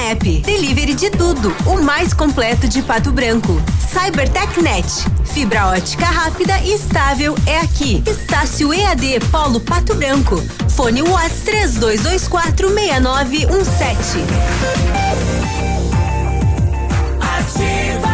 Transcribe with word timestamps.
App. 0.00 0.40
Delivery 0.40 0.94
de 0.94 1.10
tudo. 1.10 1.54
O 1.66 1.82
mais 1.82 2.14
completo 2.14 2.66
de 2.66 2.82
Pato 2.82 3.12
Branco. 3.12 3.60
CyberTechNet. 3.92 4.86
Fibra 5.24 5.66
ótica 5.66 6.06
rápida 6.06 6.58
e 6.60 6.74
estável 6.74 7.34
é 7.46 7.58
aqui. 7.58 8.02
Estácio 8.06 8.72
EAD 8.72 9.20
Polo 9.30 9.60
Pato 9.60 9.94
Branco. 9.94 10.42
Fone 10.70 11.02
Watts 11.02 11.42
3224 11.44 12.68
6917. 12.68 14.18
Ativa, 17.20 18.12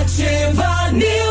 ativa 0.00 0.90
News. 0.92 1.27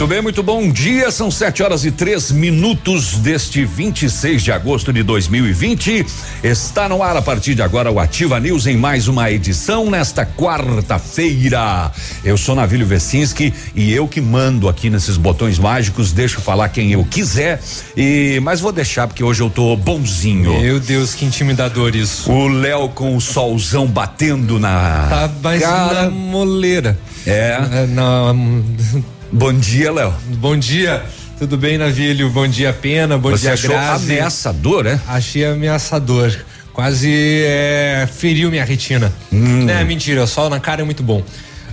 Muito 0.00 0.08
bem, 0.14 0.22
muito 0.22 0.42
bom 0.42 0.66
dia. 0.72 1.10
São 1.10 1.30
sete 1.30 1.62
horas 1.62 1.84
e 1.84 1.90
três 1.90 2.32
minutos 2.32 3.18
deste 3.18 3.66
26 3.66 4.42
de 4.42 4.50
agosto 4.50 4.94
de 4.94 5.02
2020. 5.02 6.06
Está 6.42 6.88
no 6.88 7.02
ar 7.02 7.18
a 7.18 7.20
partir 7.20 7.54
de 7.54 7.60
agora 7.60 7.92
o 7.92 8.00
Ativa 8.00 8.40
News 8.40 8.66
em 8.66 8.78
mais 8.78 9.08
uma 9.08 9.30
edição 9.30 9.90
nesta 9.90 10.24
quarta-feira. 10.24 11.92
Eu 12.24 12.38
sou 12.38 12.54
Navílio 12.54 12.86
Vecinski 12.86 13.52
e 13.74 13.92
eu 13.92 14.08
que 14.08 14.22
mando 14.22 14.70
aqui 14.70 14.88
nesses 14.88 15.18
botões 15.18 15.58
mágicos. 15.58 16.12
Deixo 16.12 16.40
falar 16.40 16.70
quem 16.70 16.92
eu 16.92 17.04
quiser 17.04 17.60
e 17.94 18.40
mas 18.42 18.58
vou 18.58 18.72
deixar 18.72 19.06
porque 19.06 19.22
hoje 19.22 19.42
eu 19.42 19.50
tô 19.50 19.76
bonzinho. 19.76 20.62
Meu 20.62 20.80
Deus, 20.80 21.14
que 21.14 21.26
intimidador 21.26 21.94
isso. 21.94 22.32
O 22.32 22.48
Léo 22.48 22.88
com 22.88 23.14
o 23.14 23.20
solzão 23.20 23.86
batendo 23.86 24.58
na 24.58 25.08
Tá 25.10 25.30
mais 25.42 25.60
cara. 25.60 26.04
na 26.04 26.10
moleira. 26.10 26.98
É. 27.26 27.58
É, 27.70 27.86
na- 27.86 28.32
Bom 29.32 29.52
dia, 29.52 29.92
Léo. 29.92 30.12
bom 30.36 30.56
dia. 30.56 31.02
Tudo 31.38 31.56
bem, 31.56 31.78
Navílio? 31.78 32.28
Bom 32.30 32.46
dia, 32.46 32.72
Pena. 32.72 33.16
Bom 33.16 33.30
Você 33.30 33.42
dia, 33.42 33.52
achou 33.54 33.70
Grazi. 33.70 34.12
ameaçador, 34.12 34.86
é? 34.86 35.00
Achei 35.06 35.44
ameaçador. 35.44 36.34
Quase 36.72 37.08
é, 37.44 38.08
feriu 38.12 38.50
minha 38.50 38.64
retina. 38.64 39.12
Hum. 39.32 39.68
É 39.68 39.82
mentira, 39.84 40.22
o 40.22 40.26
sol 40.26 40.50
na 40.50 40.60
cara 40.60 40.82
é 40.82 40.84
muito 40.84 41.02
bom. 41.02 41.22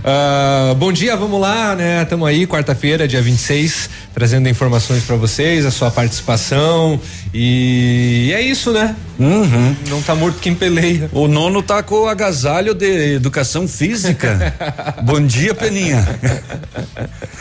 Ah, 0.04 0.74
bom 0.76 0.92
dia, 0.92 1.16
vamos 1.16 1.40
lá, 1.40 1.74
né? 1.74 2.04
Tamo 2.04 2.24
aí, 2.24 2.46
quarta-feira, 2.46 3.08
dia 3.08 3.20
26, 3.20 3.90
trazendo 4.14 4.48
informações 4.48 5.02
pra 5.02 5.16
vocês, 5.16 5.66
a 5.66 5.70
sua 5.70 5.90
participação. 5.90 7.00
E 7.34 8.30
é 8.34 8.40
isso, 8.40 8.72
né? 8.72 8.94
Uhum. 9.18 9.76
Não 9.88 10.02
tá 10.02 10.14
morto 10.14 10.38
quem 10.40 10.54
peleia. 10.54 11.10
O 11.12 11.26
nono 11.26 11.62
tá 11.62 11.82
com 11.82 12.02
o 12.02 12.08
agasalho 12.08 12.74
de 12.74 13.14
educação 13.14 13.66
física. 13.66 14.54
Bom 15.02 15.20
dia, 15.20 15.54
Peninha. 15.54 16.06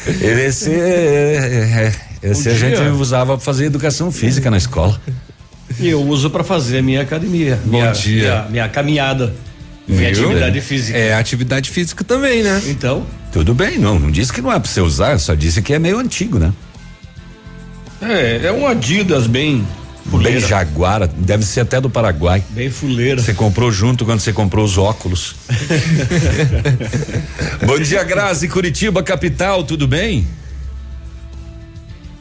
Esse, 0.07 0.71
é, 0.71 1.93
é, 2.23 2.29
esse 2.29 2.49
Bom 2.49 2.55
a 2.55 2.57
gente 2.57 2.81
usava 2.89 3.37
pra 3.37 3.45
fazer 3.45 3.65
educação 3.65 4.11
física 4.11 4.49
na 4.49 4.57
escola. 4.57 4.99
E 5.79 5.89
eu 5.89 6.01
uso 6.01 6.29
para 6.29 6.43
fazer 6.43 6.79
a 6.79 6.81
minha 6.81 7.01
academia. 7.01 7.59
Bom 7.63 7.77
minha, 7.77 7.91
dia. 7.91 8.21
Minha, 8.21 8.45
minha 8.49 8.69
caminhada. 8.69 9.33
Viu? 9.87 10.07
atividade 10.09 10.61
física. 10.61 10.97
É, 10.97 11.13
atividade 11.13 11.69
física 11.69 12.03
também, 12.03 12.43
né? 12.43 12.61
Então, 12.67 13.05
Tudo 13.31 13.53
bem, 13.53 13.77
não, 13.77 13.99
não 13.99 14.11
disse 14.11 14.33
que 14.33 14.41
não 14.41 14.51
é 14.51 14.59
pra 14.59 14.69
você 14.69 14.81
usar, 14.81 15.17
só 15.19 15.33
disse 15.33 15.61
que 15.61 15.73
é 15.73 15.79
meio 15.79 15.99
antigo, 15.99 16.37
né? 16.39 16.51
é, 18.01 18.41
é 18.45 18.51
um 18.51 18.67
Adidas 18.67 19.27
bem 19.27 19.57
Bem 19.57 20.11
fuleira. 20.11 20.39
jaguara, 20.39 21.07
deve 21.07 21.43
ser 21.43 21.61
até 21.61 21.81
do 21.81 21.89
Paraguai. 21.89 22.41
Bem 22.51 22.69
fuleira. 22.69 23.21
Você 23.21 23.33
comprou 23.33 23.69
junto 23.71 24.05
quando 24.05 24.19
você 24.21 24.31
comprou 24.31 24.63
os 24.63 24.77
óculos. 24.77 25.35
Bom 27.65 27.77
dia, 27.79 28.03
Grazi, 28.03 28.47
Curitiba, 28.47 29.03
capital, 29.03 29.63
tudo 29.65 29.85
bem? 29.87 30.25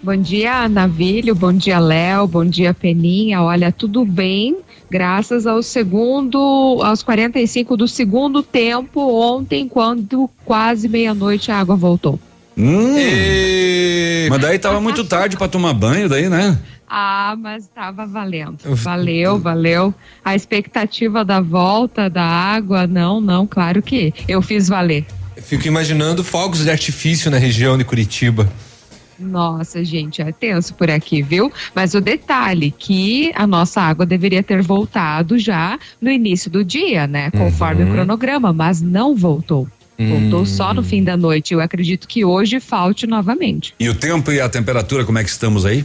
Bom 0.03 0.17
dia, 0.17 0.69
Navílio. 0.69 1.35
Bom 1.35 1.53
dia, 1.53 1.79
Léo. 1.79 2.27
Bom 2.27 2.45
dia, 2.45 2.73
Peninha. 2.75 3.41
Olha, 3.43 3.71
tudo 3.73 4.05
bem. 4.05 4.57
Graças 4.91 5.47
ao 5.47 5.63
segundo, 5.63 6.81
aos 6.83 7.03
45 7.03 7.77
do 7.77 7.89
segundo 7.89 8.43
tempo 8.43 9.01
ontem, 9.13 9.69
quando 9.69 10.31
quase 10.45 10.89
meia-noite 10.89 11.51
a 11.51 11.59
água 11.59 11.77
voltou. 11.77 12.19
Hum, 12.57 12.97
E... 12.97 14.29
mas 14.31 14.41
daí 14.41 14.59
tava 14.59 14.81
muito 14.81 15.05
tarde 15.05 15.37
pra 15.37 15.49
tomar 15.49 15.75
banho, 15.75 16.09
daí, 16.09 16.29
né? 16.29 16.59
Ah, 16.89 17.37
mas 17.39 17.65
estava 17.65 18.07
valendo. 18.07 18.59
Valeu, 18.65 19.39
valeu. 19.39 19.93
A 20.25 20.35
expectativa 20.35 21.25
da 21.25 21.41
volta 21.41 22.09
da 22.09 22.23
água, 22.23 22.87
não, 22.87 23.21
não, 23.21 23.47
claro 23.47 23.83
que 23.83 24.15
eu 24.29 24.41
fiz 24.41 24.69
valer. 24.69 25.05
Fico 25.37 25.67
imaginando 25.67 26.25
fogos 26.25 26.65
de 26.65 26.71
artifício 26.71 27.31
na 27.31 27.39
região 27.39 27.77
de 27.77 27.85
Curitiba. 27.85 28.49
Nossa, 29.19 29.83
gente, 29.85 30.21
é 30.21 30.31
tenso 30.31 30.75
por 30.75 30.91
aqui, 30.91 31.23
viu? 31.23 31.53
Mas 31.75 31.95
o 31.95 32.01
detalhe 32.01 32.71
que 32.71 33.33
a 33.35 33.47
nossa 33.47 33.81
água 33.81 34.05
deveria 34.05 34.43
ter 34.43 34.63
voltado 34.63 35.39
já 35.39 35.79
no 36.01 36.11
início 36.11 36.51
do 36.51 36.65
dia, 36.65 37.07
né? 37.07 37.31
Conforme 37.31 37.85
o 37.85 37.93
cronograma, 37.93 38.53
mas 38.53 38.83
não 38.83 39.15
voltou. 39.15 39.67
Voltou 39.99 40.45
só 40.45 40.75
no 40.75 40.83
fim 40.83 41.03
da 41.03 41.17
noite. 41.17 41.55
Eu 41.55 41.61
acredito 41.61 42.07
que 42.07 42.25
hoje 42.25 42.61
falte 42.61 43.07
novamente. 43.07 43.75
E 43.81 43.89
o 43.89 43.95
tempo 43.95 44.31
e 44.31 44.41
a 44.41 44.49
temperatura, 44.49 45.05
como 45.05 45.19
é 45.19 45.25
que 45.25 45.31
estamos 45.31 45.65
aí? 45.65 45.85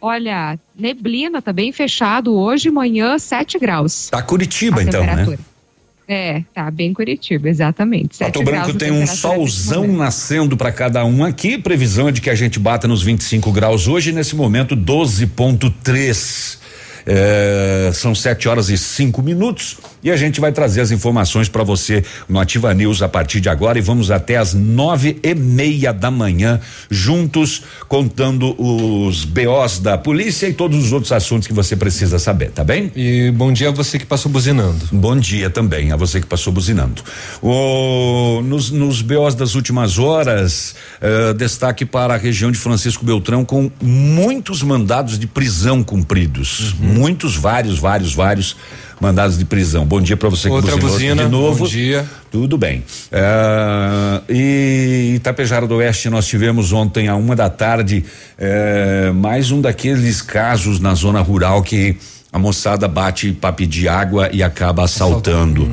Olha, 0.00 0.58
neblina, 0.76 1.40
tá 1.40 1.52
bem 1.52 1.70
fechado 1.70 2.34
hoje, 2.34 2.70
manhã, 2.70 3.18
7 3.18 3.58
graus. 3.58 4.08
Tá 4.08 4.20
Curitiba, 4.20 4.80
a 4.80 4.82
então, 4.82 5.04
né? 5.04 5.38
É, 6.06 6.42
tá 6.54 6.70
bem 6.70 6.92
Curitiba, 6.92 7.48
exatamente. 7.48 8.18
Pato 8.18 8.38
7 8.38 8.44
Branco 8.44 8.74
tem 8.74 8.90
um 8.90 9.06
solzão 9.06 9.86
nascendo 9.86 10.56
para 10.56 10.72
cada 10.72 11.04
um 11.04 11.24
aqui. 11.24 11.56
Previsão 11.56 12.08
é 12.08 12.12
de 12.12 12.20
que 12.20 12.28
a 12.28 12.34
gente 12.34 12.58
bata 12.58 12.88
nos 12.88 13.02
25 13.02 13.50
graus 13.52 13.88
hoje, 13.88 14.12
nesse 14.12 14.34
momento 14.34 14.76
12.3. 14.76 16.58
É, 17.04 17.90
são 17.94 18.14
sete 18.14 18.48
horas 18.48 18.68
e 18.68 18.78
cinco 18.78 19.22
minutos 19.22 19.78
e 20.02 20.10
a 20.10 20.16
gente 20.16 20.40
vai 20.40 20.52
trazer 20.52 20.80
as 20.80 20.90
informações 20.90 21.48
para 21.48 21.62
você 21.62 22.04
no 22.28 22.40
Ativa 22.40 22.74
News 22.74 23.02
a 23.02 23.08
partir 23.08 23.40
de 23.40 23.48
agora 23.48 23.78
e 23.78 23.80
vamos 23.80 24.10
até 24.10 24.36
as 24.36 24.52
nove 24.52 25.18
e 25.22 25.34
meia 25.34 25.92
da 25.92 26.10
manhã 26.10 26.60
juntos 26.90 27.62
contando 27.88 28.54
os 28.60 29.24
BOs 29.24 29.78
da 29.78 29.96
polícia 29.96 30.48
e 30.48 30.52
todos 30.52 30.76
os 30.84 30.92
outros 30.92 31.12
assuntos 31.12 31.46
que 31.46 31.54
você 31.54 31.76
precisa 31.76 32.18
saber, 32.18 32.50
tá 32.50 32.64
bem? 32.64 32.90
E 32.96 33.30
bom 33.30 33.52
dia 33.52 33.68
a 33.68 33.72
você 33.72 33.98
que 33.98 34.06
passou 34.06 34.30
buzinando. 34.30 34.88
Bom 34.90 35.16
dia 35.16 35.48
também 35.48 35.92
a 35.92 35.96
você 35.96 36.20
que 36.20 36.26
passou 36.26 36.52
buzinando. 36.52 37.02
O, 37.40 38.40
nos, 38.44 38.70
nos 38.70 39.02
BOs 39.02 39.34
das 39.34 39.54
últimas 39.54 39.98
horas, 39.98 40.74
eh, 41.00 41.32
destaque 41.34 41.84
para 41.84 42.14
a 42.14 42.16
região 42.16 42.50
de 42.50 42.58
Francisco 42.58 43.04
Beltrão 43.04 43.44
com 43.44 43.70
muitos 43.80 44.62
mandados 44.62 45.18
de 45.18 45.26
prisão 45.26 45.82
cumpridos. 45.82 46.74
Muitos, 46.78 47.36
vários, 47.36 47.78
vários, 47.78 48.14
vários 48.14 48.56
mandados 49.02 49.36
de 49.36 49.44
prisão. 49.44 49.84
Bom 49.84 50.00
dia 50.00 50.16
para 50.16 50.28
você 50.28 50.48
que 50.48 50.54
Outra 50.54 50.76
buzina, 50.76 51.24
de 51.24 51.28
novo. 51.28 51.64
bom 51.64 51.66
dia. 51.70 52.06
Tudo 52.30 52.56
bem. 52.56 52.84
Eh, 53.10 54.20
e 54.30 55.12
Itapejara 55.16 55.66
do 55.66 55.74
Oeste 55.74 56.08
nós 56.08 56.24
tivemos 56.24 56.72
ontem 56.72 57.08
a 57.08 57.16
uma 57.16 57.34
da 57.34 57.50
tarde 57.50 58.04
eh, 58.38 59.10
mais 59.12 59.50
um 59.50 59.60
daqueles 59.60 60.22
casos 60.22 60.78
na 60.78 60.94
zona 60.94 61.20
rural 61.20 61.64
que 61.64 61.96
a 62.32 62.38
moçada 62.38 62.86
bate 62.86 63.32
para 63.32 63.52
pedir 63.52 63.88
água 63.88 64.30
e 64.32 64.40
acaba 64.40 64.84
assaltando. 64.84 65.68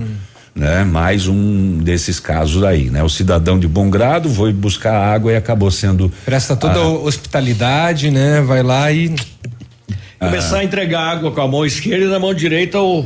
Né? 0.56 0.84
Mais 0.84 1.28
um 1.28 1.78
desses 1.78 2.20
casos 2.20 2.64
aí, 2.64 2.90
né? 2.90 3.04
O 3.04 3.08
cidadão 3.10 3.60
de 3.60 3.68
bom 3.68 3.92
grado 3.92 4.28
foi 4.28 4.52
buscar 4.52 4.96
água 5.00 5.32
e 5.32 5.36
acabou 5.36 5.70
sendo 5.70 6.12
Presta 6.26 6.56
toda 6.56 6.80
Ah. 6.80 6.84
a 6.84 6.88
hospitalidade, 6.88 8.10
né? 8.10 8.42
Vai 8.42 8.64
lá 8.64 8.92
e 8.92 9.14
Começar 10.20 10.58
a 10.58 10.64
entregar 10.66 11.00
água 11.00 11.32
com 11.32 11.40
a 11.40 11.48
mão 11.48 11.66
esquerda 11.66 12.06
e 12.06 12.10
na 12.10 12.20
mão 12.20 12.34
direita 12.34 12.78
o, 12.82 13.06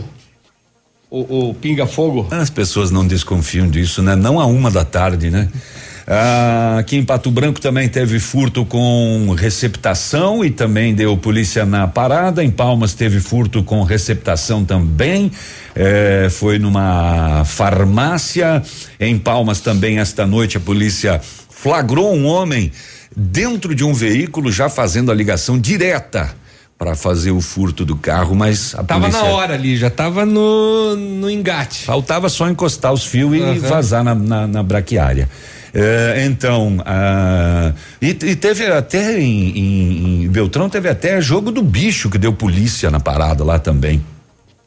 o, 1.14 1.50
o 1.50 1.54
pinga-fogo. 1.54 2.28
As 2.32 2.50
pessoas 2.50 2.90
não 2.90 3.06
desconfiam 3.06 3.70
disso, 3.70 4.02
né? 4.02 4.16
Não 4.16 4.40
a 4.40 4.48
uma 4.48 4.72
da 4.72 4.84
tarde, 4.84 5.30
né? 5.30 5.48
Ah, 6.08 6.78
aqui 6.80 6.98
em 6.98 7.06
Pato 7.06 7.30
Branco 7.30 7.62
também 7.62 7.88
teve 7.88 8.20
furto 8.20 8.66
com 8.66 9.34
receptação 9.38 10.44
e 10.44 10.50
também 10.50 10.96
deu 10.96 11.16
polícia 11.16 11.68
na 11.68 11.88
parada. 11.88 12.44
Em 12.44 12.50
Palmas 12.50 12.96
teve 12.96 13.20
furto 13.20 13.64
com 13.64 13.84
receptação 13.84 14.66
também. 14.66 15.32
eh, 15.76 16.30
foi 16.32 16.58
numa 16.58 17.46
farmácia. 17.46 18.64
Em 19.00 19.18
Palmas 19.20 19.60
também 19.60 20.00
esta 20.00 20.26
noite 20.26 20.58
a 20.58 20.60
polícia 20.60 21.22
flagrou 21.50 22.12
um 22.14 22.26
homem 22.26 22.72
dentro 23.16 23.76
de 23.76 23.84
um 23.84 23.94
veículo 23.94 24.52
já 24.52 24.68
fazendo 24.68 25.12
a 25.12 25.16
ligação 25.16 25.60
direta 25.60 26.43
para 26.78 26.96
fazer 26.96 27.32
o 27.32 27.40
furto 27.40 27.86
do 27.86 27.96
carro, 27.96 28.36
mas 28.36 28.76
a 28.76 28.84
Tava 28.84 29.02
polícia 29.02 29.22
na 29.24 29.30
hora 29.30 29.54
ali, 29.54 29.78
já 29.78 29.90
tava 29.90 30.26
no, 30.26 30.96
no 30.96 31.30
engate. 31.30 31.84
Faltava 31.86 32.28
só 32.30 32.50
encostar 32.50 32.92
os 32.92 33.06
fios 33.06 33.34
e 33.36 33.42
Aham. 33.42 33.60
vazar 33.60 34.04
na, 34.04 34.14
na, 34.16 34.48
na 34.48 34.64
braquiária. 34.64 35.30
É, 35.74 36.24
então, 36.28 36.78
ah, 36.86 37.72
e, 38.02 38.10
e 38.10 38.36
teve 38.36 38.66
até 38.68 39.20
em, 39.20 39.58
em- 39.58 40.24
em 40.24 40.28
Beltrão, 40.30 40.70
teve 40.70 40.88
até 40.90 41.20
jogo 41.22 41.52
do 41.52 41.64
bicho 41.64 42.10
que 42.10 42.18
deu 42.18 42.34
polícia 42.34 42.92
na 42.92 43.00
parada 43.00 43.44
lá 43.44 43.58
também. 43.58 44.04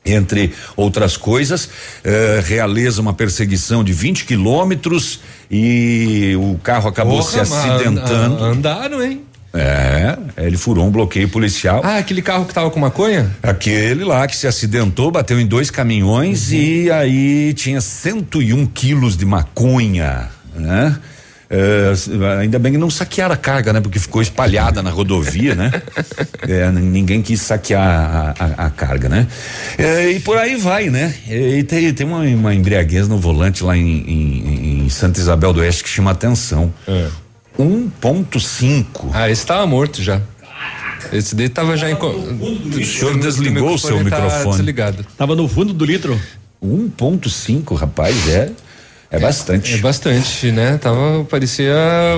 Entre 0.09 0.53
outras 0.77 1.17
coisas, 1.17 1.69
eh, 2.05 2.41
realiza 2.45 3.01
uma 3.03 3.13
perseguição 3.13 3.83
de 3.83 3.93
20 3.93 4.25
quilômetros 4.25 5.19
e 5.51 6.37
o 6.39 6.57
carro 6.63 6.89
acabou 6.89 7.21
se 7.23 7.33
Porra, 7.39 7.47
mas 7.51 7.53
acidentando. 7.71 8.45
an- 8.45 8.53
Andaram, 8.53 9.03
hein? 9.03 9.23
É, 9.57 10.17
ele 10.47 10.57
furou 10.57 10.87
um 10.87 10.91
bloqueio 10.91 11.29
policial. 11.29 11.81
Ah, 11.85 11.97
aquele 11.99 12.21
carro 12.23 12.45
que 12.45 12.53
tava 12.55 12.71
com 12.71 12.79
maconha? 12.81 13.31
Aquele 13.43 14.05
lá 14.05 14.27
que 14.27 14.37
se 14.37 14.47
acidentou, 14.47 15.11
bateu 15.11 15.41
em 15.41 15.47
dois 15.47 15.71
caminhões 15.71 16.53
e 16.53 16.91
aí 16.91 17.53
tinha 17.55 17.81
101 17.81 18.67
quilos 18.67 19.17
de 19.17 19.25
maconha, 19.25 20.29
né? 20.55 20.97
É, 21.49 21.93
ainda 22.41 22.59
bem 22.59 22.73
que 22.73 22.79
não 22.79 22.91
saquearam 22.91 23.33
a 23.33 23.37
carga, 23.37 23.73
né? 23.73 23.81
Porque 23.81 24.01
ficou 24.01 24.21
espalhada 24.21 24.83
na 24.83 24.91
rodovia, 24.91 25.55
né? 25.55 25.71
É, 26.49 26.71
ninguém 26.71 27.23
quis 27.23 27.41
saquear 27.41 27.83
a, 27.83 28.35
a- 28.39 28.67
a 28.67 28.71
carga, 28.71 29.09
né? 29.09 29.27
É, 29.79 30.11
e 30.11 30.21
por 30.21 30.37
aí 30.39 30.55
vai, 30.57 30.91
né? 30.91 31.13
E 31.29 31.63
tem, 31.65 31.93
tem 31.93 32.07
uma, 32.07 32.21
uma 32.21 32.55
embriaguez 32.55 33.09
no 33.09 33.19
volante 33.19 33.65
lá 33.65 33.77
em, 33.77 33.83
em- 33.83 34.85
em 34.85 34.89
Santa 34.89 35.19
Isabel 35.21 35.53
do 35.53 35.61
Oeste 35.61 35.83
que 35.83 35.89
chama 35.89 36.11
atenção. 36.13 36.73
1.5. 37.59 39.11
Ah, 39.13 39.31
esse 39.31 39.47
tava 39.47 39.67
morto 39.67 40.03
já. 40.03 40.21
Esse 41.13 41.35
daí 41.35 41.49
tava 41.49 41.77
já 41.77 41.91
em. 41.91 41.95
O 41.95 42.85
senhor 42.85 43.19
desligou 43.19 43.75
o 43.75 43.79
seu 43.79 43.99
tá 43.99 44.05
microfone. 44.05 44.57
Desligado. 44.57 45.07
Tava 45.17 45.37
no 45.37 45.47
fundo 45.49 45.73
do 45.73 45.85
litro. 45.85 46.21
1.5, 46.63 47.77
rapaz, 47.77 48.29
é 48.29 48.51
é 49.11 49.19
bastante. 49.19 49.75
É 49.75 49.79
bastante, 49.79 50.51
né? 50.51 50.79
Tava, 50.79 51.25
parecia 51.25 51.75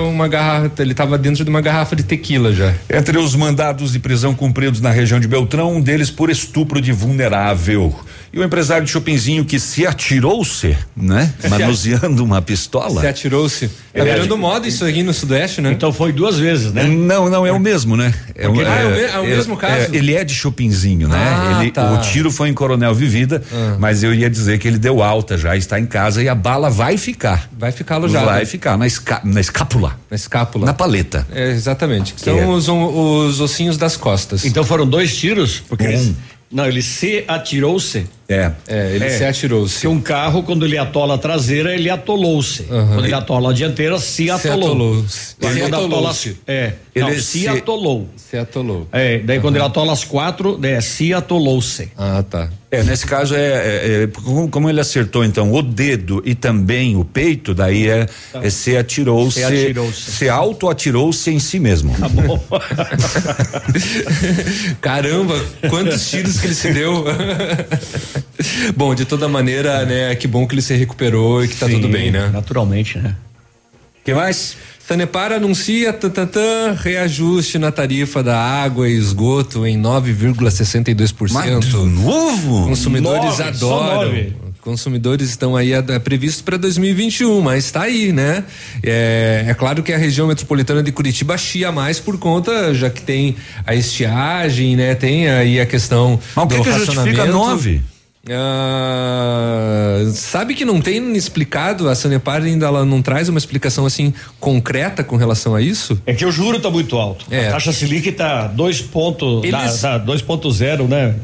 uma 0.07 0.27
garrafa, 0.27 0.81
ele 0.81 0.93
tava 0.93 1.17
dentro 1.17 1.43
de 1.43 1.49
uma 1.49 1.61
garrafa 1.61 1.95
de 1.95 2.03
tequila 2.03 2.51
já. 2.51 2.73
Entre 2.89 3.17
os 3.17 3.35
mandados 3.35 3.91
de 3.93 3.99
prisão 3.99 4.33
cumpridos 4.33 4.81
na 4.81 4.89
região 4.89 5.19
de 5.19 5.27
Beltrão, 5.27 5.75
um 5.75 5.81
deles 5.81 6.09
por 6.09 6.29
estupro 6.29 6.81
de 6.81 6.91
vulnerável. 6.91 7.93
E 8.31 8.39
o 8.39 8.43
empresário 8.43 8.85
de 8.85 8.91
Chopinzinho 8.91 9.43
que 9.43 9.59
se 9.59 9.87
atirou-se, 9.87 10.77
né? 10.95 11.33
Manuseando 11.49 12.23
uma 12.23 12.41
pistola. 12.41 13.01
Se 13.01 13.07
atirou-se. 13.07 13.67
Tá 13.67 13.73
Ele 13.95 14.11
virando 14.11 14.37
moda 14.37 14.67
isso 14.67 14.85
aqui 14.85 15.01
no 15.01 15.13
Sudeste, 15.13 15.61
né? 15.61 15.71
Então 15.71 15.91
foi 15.91 16.11
duas 16.11 16.37
vezes, 16.37 16.71
né? 16.71 16.83
Não, 16.83 17.27
não, 17.29 17.45
é 17.45 17.51
o 17.51 17.59
mesmo, 17.59 17.97
né? 17.97 18.13
É, 18.35 18.47
Porque- 18.47 18.61
Ah, 18.61 18.75
é 18.81 18.85
o 18.85 18.89
me- 18.91 19.01
é 19.01 19.19
o 19.19 19.23
mesmo 19.23 19.57
caso? 19.57 19.93
ele 19.95 20.13
é 20.13 20.23
de 20.23 20.33
Chopinzinho, 20.33 21.07
né? 21.07 21.17
Ah, 21.17 21.61
ele, 21.61 21.71
tá. 21.71 21.91
O 21.93 22.01
tiro 22.01 22.29
foi 22.31 22.49
em 22.49 22.53
Coronel 22.53 22.93
Vivida, 22.93 23.41
mas 23.79 24.03
eu 24.03 24.13
ia 24.13 24.29
dizer 24.29 24.59
que 24.59 24.67
ele 24.67 24.77
deu 24.77 25.01
alta 25.01 25.37
já, 25.37 25.55
está 25.57 25.79
em 25.79 25.85
casa 25.87 26.21
e 26.21 26.29
a 26.29 26.35
bala 26.35 26.69
vai 26.69 26.97
ficar. 26.97 27.49
Vai 27.57 27.71
ficar 27.71 27.95
alojado. 27.95 28.25
Vai 28.25 28.45
ficar 28.45 28.77
na, 28.77 28.85
esca- 28.85 29.21
na 29.23 29.39
escápula, 29.41 29.99
Na 30.09 30.15
escápula. 30.15 30.65
na 30.67 30.73
paleta. 30.73 31.25
É, 31.31 31.49
exatamente. 31.51 32.13
Que 32.13 32.21
São 32.21 32.37
é- 32.37 32.45
os, 32.45 32.67
os 32.69 33.39
ossinhos 33.41 33.75
das 33.77 33.97
costas. 33.97 34.45
Então 34.45 34.63
foram 34.63 34.87
dois 34.87 35.17
tiros, 35.17 35.59
porque 35.67 35.87
Um. 35.87 35.89
ele, 35.91 36.15
não, 36.51 36.65
ele 36.67 36.81
se 36.81 37.23
atirou-se. 37.27 38.05
É. 38.29 38.51
É, 38.67 38.91
ele 38.95 39.05
É. 39.05 39.09
se 39.09 39.25
atirou-se. 39.25 39.79
Se 39.79 39.87
um 39.87 39.99
carro, 39.99 40.43
quando 40.43 40.63
ele 40.63 40.77
atola 40.77 41.15
a 41.15 41.17
traseira, 41.17 41.73
ele 41.73 41.89
atolou-se. 41.89 42.67
Aham. 42.69 42.87
Quando 42.93 43.05
ele 43.05 43.13
atola 43.15 43.49
a 43.49 43.53
dianteira, 43.53 43.97
se 43.97 44.29
atolou. 44.29 44.65
atolou. 44.69 45.05
Quando 45.39 45.53
Se 45.53 45.59
ele 45.59 45.63
atola 45.63 45.85
atolou-se. 45.87 46.29
as- 46.29 46.35
É, 46.47 46.73
Ele 46.93 47.05
não, 47.05 47.13
se- 47.15 47.21
se 47.21 47.47
atolou. 47.47 48.07
Se 48.17 48.37
atolou. 48.37 48.87
É, 48.91 49.19
daí 49.19 49.39
quando 49.39 49.55
ele 49.55 49.63
atola 49.65 49.93
as 49.93 50.03
quatro, 50.03 50.59
é, 50.61 50.79
se 50.81 51.13
atolou-se. 51.13 51.89
Ah, 51.97 52.23
tá. 52.29 52.49
É, 52.71 52.83
nesse 52.83 53.03
caso 53.05 53.33
é, 53.33 53.39
é- 53.41 54.03
é, 54.03 54.07
como, 54.51 54.69
ele 54.69 54.79
acertou 54.79 55.25
então 55.25 55.51
o 55.51 55.61
dedo 55.63 56.21
e 56.23 56.35
também 56.35 56.95
o 56.95 57.03
peito, 57.03 57.55
daí 57.55 57.87
é, 57.87 58.05
é 58.33 58.49
se 58.51 58.77
atirou-se, 58.77 59.39
Se 59.39 59.43
atirou-se. 59.43 60.11
se 60.11 60.29
auto-atirou-se 60.29 61.31
em 61.31 61.39
si 61.39 61.59
mesmo. 61.59 61.95
Tá 61.97 62.07
bom. 62.09 62.39
Caramba, 64.81 65.39
quantos 65.69 66.09
tiros 66.09 66.39
que 66.39 66.47
ele 66.47 66.55
se 66.55 66.73
deu. 66.73 67.05
bom, 68.75 68.93
de 68.95 69.05
toda 69.05 69.27
maneira, 69.27 69.85
né, 69.85 70.15
que 70.15 70.27
bom 70.27 70.47
que 70.47 70.55
ele 70.55 70.61
se 70.61 70.73
recuperou 70.75 71.43
e 71.43 71.47
que 71.47 71.55
tá 71.55 71.67
Sim, 71.67 71.73
tudo 71.75 71.89
bem, 71.89 72.11
né? 72.11 72.29
Naturalmente, 72.33 72.97
né? 72.97 73.15
que 74.03 74.13
mais? 74.13 74.55
Sanepar 74.87 75.31
anuncia 75.31 75.93
tantantã, 75.93 76.75
reajuste 76.75 77.59
na 77.59 77.71
tarifa 77.71 78.23
da 78.23 78.39
água 78.39 78.89
e 78.89 78.93
esgoto 78.97 79.67
em 79.67 79.79
9,62%. 79.79 81.31
Mas 81.31 81.65
de 81.67 81.75
novo? 81.77 82.65
Consumidores 82.67 83.37
Nove, 83.37 83.43
adoram. 83.43 84.49
Consumidores 84.61 85.29
estão 85.29 85.55
aí 85.55 85.73
a- 85.75 85.79
a- 85.79 85.99
previsto 85.99 86.43
para 86.43 86.57
2021, 86.57 87.39
mas 87.41 87.65
está 87.65 87.83
aí, 87.83 88.11
né? 88.11 88.43
É, 88.83 89.45
é 89.47 89.53
claro 89.53 89.83
que 89.83 89.93
a 89.93 89.97
região 89.97 90.27
metropolitana 90.27 90.81
de 90.81 90.91
Curitiba 90.91 91.37
chia 91.37 91.71
mais 91.71 91.99
por 91.99 92.17
conta, 92.17 92.73
já 92.73 92.89
que 92.89 93.01
tem 93.01 93.35
a 93.65 93.75
estiagem, 93.75 94.75
né? 94.75 94.95
Tem 94.95 95.29
aí 95.29 95.59
a 95.61 95.65
questão 95.67 96.19
Mas 96.35 96.45
o 96.45 96.47
que, 96.47 96.57
do 96.57 96.63
que 96.63 96.71
justifica 96.71 96.95
racionamento. 97.03 97.31
nove? 97.31 97.81
Ah, 98.31 100.03
sabe 100.13 100.53
que 100.53 100.63
não 100.65 100.79
tem 100.81 101.15
explicado, 101.15 101.89
a 101.89 101.95
Sanepar 101.95 102.41
ainda 102.43 102.65
ela 102.65 102.85
não 102.85 103.01
traz 103.01 103.29
uma 103.29 103.37
explicação 103.37 103.85
assim 103.85 104.13
concreta 104.39 105.03
com 105.03 105.15
relação 105.15 105.55
a 105.55 105.61
isso? 105.61 105.99
É 106.05 106.13
que 106.13 106.25
o 106.25 106.31
juro 106.31 106.59
tá 106.59 106.69
muito 106.69 106.95
alto. 106.97 107.25
É. 107.31 107.47
A 107.47 107.51
taxa 107.53 107.71
Selic 107.71 108.11
tá 108.11 108.47
2 108.47 108.81
pontos, 108.81 109.43
Eles- 109.43 109.81
tá, 109.81 109.99
tá 109.99 110.05
2.0, 110.05 110.87
né? 110.87 111.15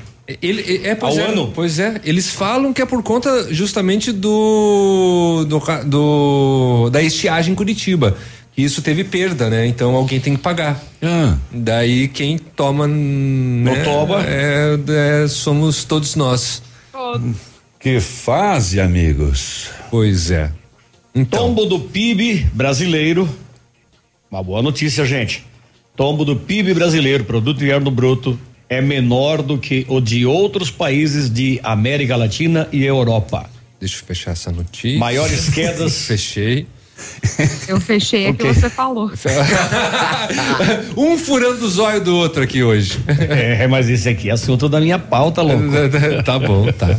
Ele 0.42 0.82
é, 0.84 0.96
pois 0.96 1.18
Ao 1.20 1.24
é, 1.24 1.28
ano? 1.28 1.52
Pois 1.54 1.78
é, 1.78 2.02
eles 2.04 2.32
falam 2.32 2.74
que 2.74 2.82
é 2.82 2.86
por 2.86 3.04
conta 3.04 3.54
justamente 3.54 4.12
do 4.12 5.46
do, 5.48 5.62
do 5.86 6.90
da 6.90 7.00
estiagem 7.02 7.52
em 7.52 7.56
Curitiba. 7.56 8.18
Que 8.56 8.64
isso 8.64 8.82
teve 8.82 9.04
perda, 9.04 9.50
né? 9.50 9.68
Então 9.68 9.94
alguém 9.96 10.20
tem 10.20 10.34
que 10.36 10.42
pagar. 10.42 10.82
Ah, 11.04 11.36
Daí 11.52 12.08
quem 12.08 12.38
toma 12.40 12.88
né, 12.88 13.84
toma. 13.84 14.24
É, 14.24 14.78
é, 15.24 15.28
somos 15.28 15.84
todos 15.84 16.16
nós. 16.16 16.64
Que 17.80 18.00
fase, 18.00 18.80
amigos. 18.80 19.70
Pois 19.90 20.32
é. 20.32 20.52
Então, 21.14 21.48
Tombo 21.48 21.66
do 21.66 21.80
PIB 21.80 22.48
brasileiro. 22.54 23.30
Uma 24.30 24.44
boa 24.44 24.62
notícia, 24.62 25.06
gente. 25.06 25.46
Tombo 25.96 26.26
do 26.26 26.36
PIB 26.36 26.74
brasileiro, 26.74 27.24
produto 27.24 27.64
interno 27.64 27.90
bruto, 27.90 28.38
é 28.68 28.82
menor 28.82 29.42
do 29.42 29.58
que 29.58 29.86
o 29.88 30.02
de 30.02 30.26
outros 30.26 30.70
países 30.70 31.30
de 31.30 31.60
América 31.64 32.16
Latina 32.18 32.68
e 32.72 32.84
Europa. 32.84 33.50
deixa 33.80 34.02
eu 34.02 34.06
fechar 34.06 34.32
essa 34.32 34.52
notícia. 34.52 35.00
Maiores 35.00 35.50
quedas. 35.54 36.06
Fechei. 36.06 36.68
Eu 37.68 37.80
fechei 37.82 38.28
a 38.28 38.34
que 38.34 38.44
você 38.44 38.70
falou. 38.70 39.12
um 40.96 41.18
furando 41.18 41.66
o 41.66 41.70
zóio 41.70 42.02
do 42.02 42.16
outro 42.16 42.44
aqui 42.44 42.64
hoje. 42.64 43.00
é, 43.08 43.68
mas 43.68 43.90
esse 43.90 44.08
aqui 44.08 44.30
é 44.30 44.34
assunto 44.34 44.70
da 44.70 44.80
minha 44.80 44.98
pauta, 44.98 45.42
louco. 45.42 45.64
tá 46.24 46.40
bom, 46.40 46.72
tá. 46.72 46.98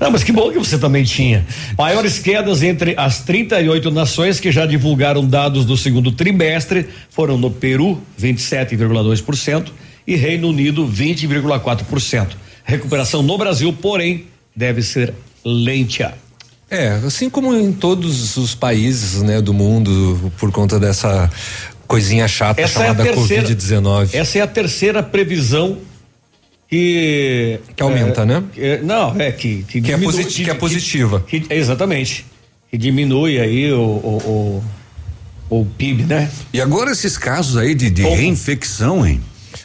Não, 0.00 0.10
mas 0.10 0.22
que 0.22 0.32
bom 0.32 0.50
que 0.50 0.58
você 0.58 0.78
também 0.78 1.04
tinha. 1.04 1.44
Maiores 1.76 2.18
quedas 2.18 2.62
entre 2.62 2.94
as 2.96 3.20
38 3.22 3.90
nações 3.90 4.38
que 4.38 4.52
já 4.52 4.66
divulgaram 4.66 5.26
dados 5.26 5.64
do 5.64 5.76
segundo 5.76 6.12
trimestre 6.12 6.88
foram 7.10 7.36
no 7.36 7.50
Peru, 7.50 8.00
27,2%, 8.20 9.70
e 10.06 10.16
Reino 10.16 10.48
Unido, 10.48 10.86
20,4%. 10.86 12.28
Recuperação 12.64 13.22
no 13.22 13.36
Brasil, 13.36 13.72
porém, 13.72 14.26
deve 14.54 14.82
ser 14.82 15.14
lenta. 15.44 16.14
É, 16.70 16.88
assim 17.04 17.28
como 17.28 17.52
em 17.54 17.72
todos 17.72 18.36
os 18.36 18.54
países, 18.54 19.20
né, 19.22 19.40
do 19.42 19.52
mundo, 19.52 20.32
por 20.38 20.52
conta 20.52 20.78
dessa 20.78 21.28
coisinha 21.86 22.28
chata 22.28 22.60
Essa 22.60 22.84
é 22.84 22.86
chamada 22.86 23.02
terceira. 23.02 23.48
Covid-19. 23.48 24.10
Essa 24.14 24.38
é 24.38 24.40
a 24.42 24.46
terceira 24.46 25.02
previsão 25.02 25.78
que. 26.68 27.58
Que 27.74 27.82
aumenta, 27.82 28.22
é, 28.22 28.24
né? 28.24 28.44
que- 28.52 28.78
não, 28.84 29.20
é 29.20 29.32
que. 29.32 29.64
Que, 29.64 29.80
Que 29.80 29.92
é 29.92 29.96
diminui- 29.96 30.22
posi- 30.24 30.44
que 30.44 30.50
é 30.50 30.54
positiva. 30.54 31.20
que- 31.26 31.46
exatamente. 31.50 32.24
Que 32.70 32.78
diminui 32.78 33.40
aí 33.40 33.72
o, 33.72 33.80
o, 33.80 34.62
o, 35.50 35.60
o 35.62 35.64
PIB, 35.76 36.04
né? 36.04 36.30
E 36.52 36.60
agora 36.60 36.92
esses 36.92 37.18
casos 37.18 37.56
aí 37.56 37.74
de, 37.74 37.90
de 37.90 38.02
reinfecção, 38.02 39.04
hein? 39.04 39.20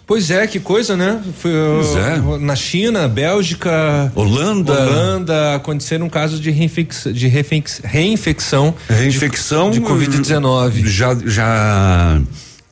Pois 0.06 0.30
é, 0.30 0.46
que 0.48 0.60
coisa, 0.60 0.96
né? 0.96 1.22
Foi, 1.40 1.52
Pois 1.52 1.96
é. 1.96 2.20
uh, 2.20 2.38
Na 2.40 2.56
China, 2.56 3.08
Bélgica, 3.08 4.12
Holanda. 4.16 4.74
Holanda, 4.74 5.56
aconteceram 5.56 6.08
casos 6.10 6.40
de, 6.40 6.52
reinfec 6.52 7.12
de 7.12 7.28
reinfecção, 7.28 8.74
Reinfecção 8.90 9.72
de, 9.72 9.80
de 9.80 9.86
Covid-19. 9.86 10.86
já 10.86 11.16
já 11.26 12.22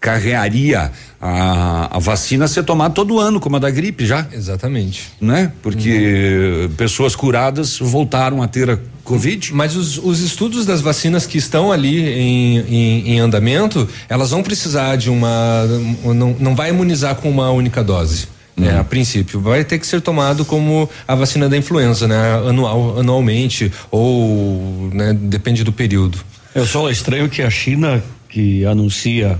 carrearia 0.03 0.91
a, 1.21 1.95
a 1.95 1.97
vacina 1.97 2.43
a 2.43 2.47
ser 2.49 2.63
tomada 2.63 2.93
todo 2.93 3.21
ano, 3.21 3.39
como 3.39 3.55
a 3.55 3.59
da 3.59 3.71
gripe 3.71 4.05
já, 4.05 4.27
Exatamente. 4.33 5.13
né? 5.21 5.53
Porque 5.61 6.69
pessoas 6.75 7.15
curadas 7.15 7.79
voltaram 7.79 8.43
a 8.43 8.47
ter 8.47 8.69
a 8.69 8.77
Covid? 9.05 9.53
Mas 9.53 9.77
os, 9.77 9.97
os 9.97 10.19
estudos 10.19 10.65
das 10.65 10.81
vacinas 10.81 11.25
que 11.25 11.37
estão 11.37 11.71
ali 11.71 12.01
em, 12.01 12.57
em, 12.59 13.13
em 13.13 13.19
andamento, 13.19 13.87
elas 14.09 14.31
vão 14.31 14.43
precisar 14.43 14.97
de 14.97 15.09
uma. 15.09 15.65
Não, 16.03 16.35
não 16.37 16.53
vai 16.53 16.69
imunizar 16.69 17.15
com 17.15 17.29
uma 17.29 17.49
única 17.51 17.81
dose. 17.81 18.27
Né, 18.55 18.77
a 18.77 18.83
princípio 18.83 19.39
vai 19.39 19.63
ter 19.63 19.79
que 19.79 19.87
ser 19.87 19.99
tomado 19.99 20.45
como 20.45 20.87
a 21.07 21.15
vacina 21.15 21.49
da 21.49 21.57
influenza, 21.57 22.07
né, 22.07 22.33
anual, 22.47 22.99
anualmente 22.99 23.71
ou, 23.89 24.91
né, 24.93 25.11
depende 25.11 25.63
do 25.63 25.71
período. 25.71 26.19
Eu 26.53 26.63
só 26.63 26.87
estranho 26.87 27.27
que 27.27 27.41
a 27.41 27.49
China 27.49 28.03
que 28.29 28.63
anuncia 28.63 29.39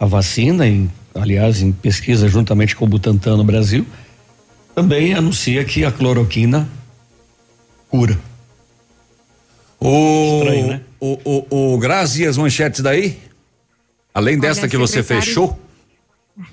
a 0.00 0.06
vacina, 0.06 0.66
em, 0.66 0.90
aliás, 1.14 1.60
em 1.60 1.70
pesquisa 1.70 2.26
juntamente 2.26 2.74
com 2.74 2.86
o 2.86 2.88
Butantan 2.88 3.36
no 3.36 3.44
Brasil, 3.44 3.86
também 4.74 5.12
anuncia 5.12 5.62
que 5.62 5.84
a 5.84 5.92
cloroquina 5.92 6.66
cura. 7.90 8.18
O, 9.78 10.38
Estranho, 10.38 10.66
né? 10.68 10.80
o, 10.98 11.18
o, 11.50 11.74
o 11.74 11.78
Grazi 11.78 12.22
e 12.22 12.26
as 12.26 12.38
manchetes 12.38 12.80
daí? 12.80 13.18
Além 14.14 14.34
Olha, 14.34 14.42
desta 14.42 14.66
que 14.66 14.76
você 14.76 15.02
fechou? 15.02 15.58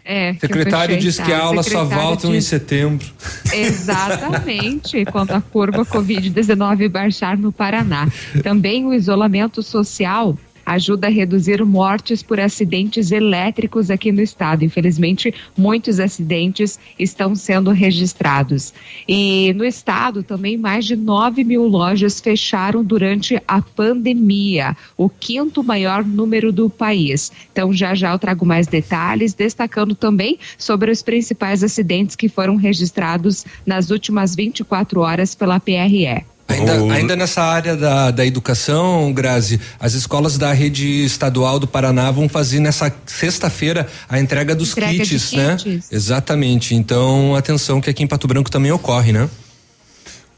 É, 0.04 0.34
que 0.34 0.42
Secretário 0.42 0.96
fechei, 0.96 1.10
diz 1.10 1.18
tá? 1.18 1.24
que 1.24 1.32
a 1.32 1.40
aula 1.40 1.64
só 1.64 1.86
voltam 1.86 2.36
em 2.36 2.42
setembro. 2.42 3.08
Exatamente, 3.54 5.06
quando 5.12 5.32
a 5.32 5.42
curva 5.42 5.86
Covid-19 5.86 6.90
baixar 6.90 7.38
no 7.38 7.52
Paraná. 7.52 8.10
Também 8.44 8.86
o 8.86 8.94
isolamento 8.94 9.64
social 9.64 10.38
ajuda 10.68 11.08
a 11.08 11.10
reduzir 11.10 11.64
mortes 11.64 12.22
por 12.22 12.42
acidentes 12.42 13.10
elétricos 13.10 13.90
aqui 13.90 14.12
no 14.12 14.22
estado. 14.22 14.66
Infelizmente, 14.66 15.34
muitos 15.58 15.98
acidentes 15.98 16.78
estão 17.00 17.34
sendo 17.36 17.72
registrados. 17.72 18.74
E 19.08 19.54
no 19.54 19.64
estado 19.64 20.24
também 20.24 20.58
mais 20.58 20.84
de 20.84 20.98
9 20.98 21.46
mil 21.46 21.66
lojas 21.66 22.20
fecharam 22.20 22.84
durante 22.84 23.42
a 23.48 23.62
pandemia, 23.62 24.76
o 24.98 25.08
quinto 25.08 25.64
maior 25.64 26.04
número 26.04 26.52
do 26.52 26.70
país. 26.70 27.32
Então, 27.50 27.72
já 27.72 27.96
já 27.96 28.12
eu 28.12 28.20
trago 28.20 28.46
mais 28.46 28.68
detalhes, 28.68 29.34
destacando 29.34 29.96
também 29.96 30.38
sobre 30.58 30.92
os 30.92 31.02
principais 31.02 31.64
acidentes 31.64 32.18
que 32.18 32.28
foram 32.28 32.58
registrados 32.58 33.46
nas 33.66 33.90
últimas 33.90 34.36
24 34.36 35.00
horas 35.00 35.34
pela 35.34 35.62
PRE. 35.62 36.37
Ainda, 36.48 36.82
O- 36.82 36.90
ainda 36.92 37.16
nessa 37.16 37.42
área 37.44 37.76
da, 37.76 38.10
da 38.10 38.26
educação, 38.26 39.12
Grazi, 39.12 39.60
as 39.80 39.94
escolas 39.94 40.38
da 40.38 40.54
rede 40.54 41.04
estadual 41.04 41.60
do 41.60 41.68
Paraná 41.68 42.10
vão 42.10 42.30
fazer 42.30 42.60
nessa 42.62 42.94
sexta-feira 43.06 43.86
a 44.08 44.20
entrega 44.20 44.56
dos 44.56 44.72
Entrega 44.72 44.94
de 45.04 45.10
kits, 45.10 45.32
né? 45.34 45.58
kits. 45.60 45.92
Exatamente. 45.92 46.74
Então, 46.74 47.36
atenção 47.36 47.82
que 47.82 47.90
aqui 47.90 48.02
em 48.04 48.08
Pato 48.08 48.28
Branco 48.28 48.50
também 48.50 48.72
ocorre, 48.72 49.12
né? 49.12 49.30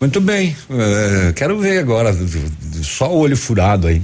Muito 0.02 0.20
bem. 0.22 0.56
eh, 0.70 1.34
quero 1.36 1.60
ver 1.60 1.78
agora. 1.80 2.16
Só 2.82 3.12
o 3.14 3.18
olho 3.20 3.36
furado 3.38 3.86
aí. 3.88 4.02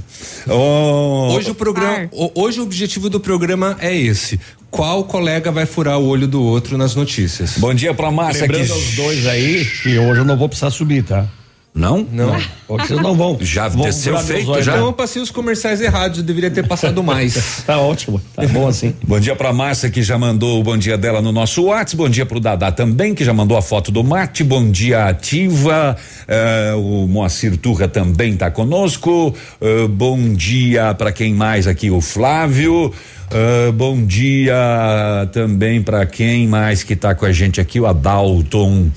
Ô, 0.48 1.34
Hoje 1.34 1.52
o 1.52 1.56
programa, 1.56 2.10
hoje 2.36 2.60
o 2.60 2.64
objetivo 2.64 3.10
do 3.10 3.20
programa 3.20 3.78
é 3.80 3.96
esse. 3.96 4.40
Qual 4.70 5.06
colega 5.06 5.52
vai 5.54 5.66
furar 5.66 5.98
o 5.98 6.06
olho 6.06 6.28
do 6.28 6.42
outro 6.44 6.78
nas 6.78 6.96
notícias? 6.96 7.54
Bom 7.58 7.74
dia 7.74 7.94
pra 7.94 8.12
Márcia 8.12 8.42
Lembrando 8.42 8.66
que 8.66 8.72
aos 8.74 8.94
dois 8.96 9.26
aí 9.26 9.64
que 9.82 9.98
hoje 9.98 10.20
eu 10.20 10.26
não 10.26 10.36
vou 10.38 10.50
precisar 10.50 10.70
subir, 10.70 11.02
tá? 11.04 11.26
Não? 11.76 12.08
Não. 12.10 12.42
Vocês 12.70 12.98
não 13.04 13.14
vão. 13.16 13.38
Já 13.42 13.68
vão 13.68 13.84
desceu 13.84 14.18
feito, 14.20 14.50
olhos, 14.50 14.66
já? 14.66 14.76
Então 14.76 14.86
eu 14.86 14.94
passei 14.94 15.22
os 15.22 15.30
comerciais 15.30 15.82
errados, 15.82 16.20
eu 16.20 16.24
deveria 16.24 16.50
ter 16.50 16.66
passado 16.66 17.04
mais. 17.04 17.36
Tá 17.66 17.80
ótimo, 17.80 18.22
tá 18.36 18.46
bom 18.48 18.68
assim. 18.68 18.94
Bom 19.06 19.20
dia 19.20 19.36
pra 19.36 19.52
Márcia 19.52 19.90
que 19.90 20.04
já 20.04 20.18
mandou 20.18 20.60
o 20.60 20.64
bom 20.64 20.78
dia 20.78 20.98
dela 20.98 21.20
no 21.22 21.32
nosso 21.32 21.64
WhatsApp. 21.64 21.98
Bom 21.98 22.08
dia 22.08 22.26
pro 22.26 22.40
Dadá 22.40 22.72
também, 22.72 23.16
que 23.16 23.26
já 23.26 23.34
mandou 23.34 23.58
a 23.58 23.62
foto 23.62 23.92
do 23.92 24.04
mate. 24.04 24.44
Bom 24.44 24.70
dia, 24.70 25.06
ativa. 25.06 25.98
Eh, 26.28 26.74
o 26.78 27.08
Moacir 27.08 27.58
Turra 27.58 27.88
também 27.88 28.38
tá 28.38 28.52
conosco. 28.52 29.34
Eh, 29.60 29.88
bom 29.88 30.34
dia 30.34 30.94
pra 30.94 31.12
quem 31.12 31.34
mais 31.34 31.66
aqui? 31.68 31.90
O 31.90 32.00
Flávio. 32.02 32.94
Eh, 33.32 33.72
bom 33.72 34.06
dia 34.06 34.56
também 35.32 35.82
pra 35.82 36.06
quem 36.06 36.48
mais 36.48 36.84
que 36.84 36.96
tá 36.96 37.16
com 37.16 37.26
a 37.26 37.32
gente 37.32 37.60
aqui? 37.60 37.80
O 37.80 37.88
Adalton 37.88 38.92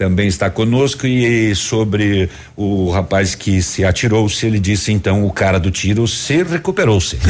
também 0.00 0.28
está 0.28 0.48
conosco 0.48 1.06
e 1.06 1.54
sobre 1.54 2.30
o 2.56 2.90
rapaz 2.90 3.34
que 3.34 3.60
se 3.60 3.84
atirou-se, 3.84 4.46
ele 4.46 4.58
disse 4.58 4.90
então 4.90 5.26
o 5.26 5.30
cara 5.30 5.60
do 5.60 5.70
tiro 5.70 6.08
se 6.08 6.42
recuperou-se. 6.42 7.18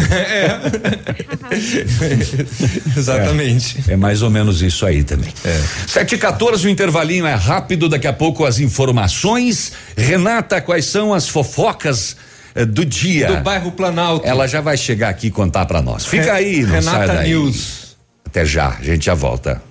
Exatamente. 2.96 3.82
É 3.88 3.96
mais 3.96 4.22
ou 4.22 4.30
menos 4.30 4.62
isso 4.62 4.86
aí 4.86 5.02
também. 5.02 5.32
É. 5.44 5.60
7 5.88 6.14
e 6.14 6.18
14 6.18 6.64
o 6.64 6.70
intervalinho 6.70 7.26
é 7.26 7.34
rápido, 7.34 7.88
daqui 7.88 8.06
a 8.06 8.12
pouco 8.12 8.44
as 8.44 8.60
informações. 8.60 9.72
Renata, 9.96 10.60
quais 10.60 10.84
são 10.84 11.12
as 11.12 11.28
fofocas 11.28 12.16
eh, 12.54 12.64
do 12.64 12.84
dia? 12.84 13.26
Do 13.26 13.42
bairro 13.42 13.72
Planalto. 13.72 14.24
Ela 14.24 14.46
já 14.46 14.60
vai 14.60 14.76
chegar 14.76 15.08
aqui 15.08 15.26
e 15.26 15.30
contar 15.32 15.66
pra 15.66 15.82
nós. 15.82 16.06
Fica 16.06 16.34
aí, 16.34 16.62
não 16.62 16.80
sai 16.80 16.92
Renata 17.00 17.14
daí. 17.14 17.30
News. 17.30 17.96
Até 18.24 18.46
já, 18.46 18.76
a 18.78 18.82
gente 18.84 19.06
já 19.06 19.14
volta. 19.14 19.69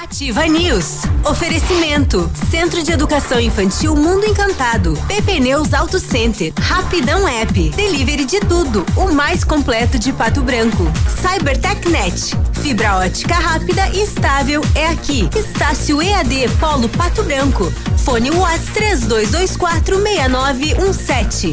Ativa 0.00 0.46
News. 0.46 1.02
Oferecimento. 1.24 2.30
Centro 2.50 2.82
de 2.82 2.92
Educação 2.92 3.40
Infantil 3.40 3.94
Mundo 3.94 4.24
Encantado. 4.26 4.94
PP 5.06 5.40
Neus 5.40 5.74
Auto 5.74 5.98
Center. 5.98 6.52
Rapidão 6.58 7.26
App. 7.28 7.70
Delivery 7.70 8.24
de 8.24 8.40
tudo. 8.40 8.84
O 8.96 9.12
mais 9.12 9.44
completo 9.44 9.98
de 9.98 10.12
Pato 10.12 10.42
Branco. 10.42 10.84
CyberTechNet. 11.20 12.34
Fibra 12.62 12.96
ótica 12.96 13.34
rápida 13.34 13.88
e 13.88 14.02
estável 14.02 14.62
é 14.74 14.88
aqui. 14.88 15.28
Estácio 15.36 16.00
EAD 16.02 16.48
Polo 16.58 16.88
Pato 16.88 17.22
Branco. 17.22 17.72
Fone 18.04 18.30
Whats 18.30 18.66
3224 18.72 20.00
6917. 20.00 21.52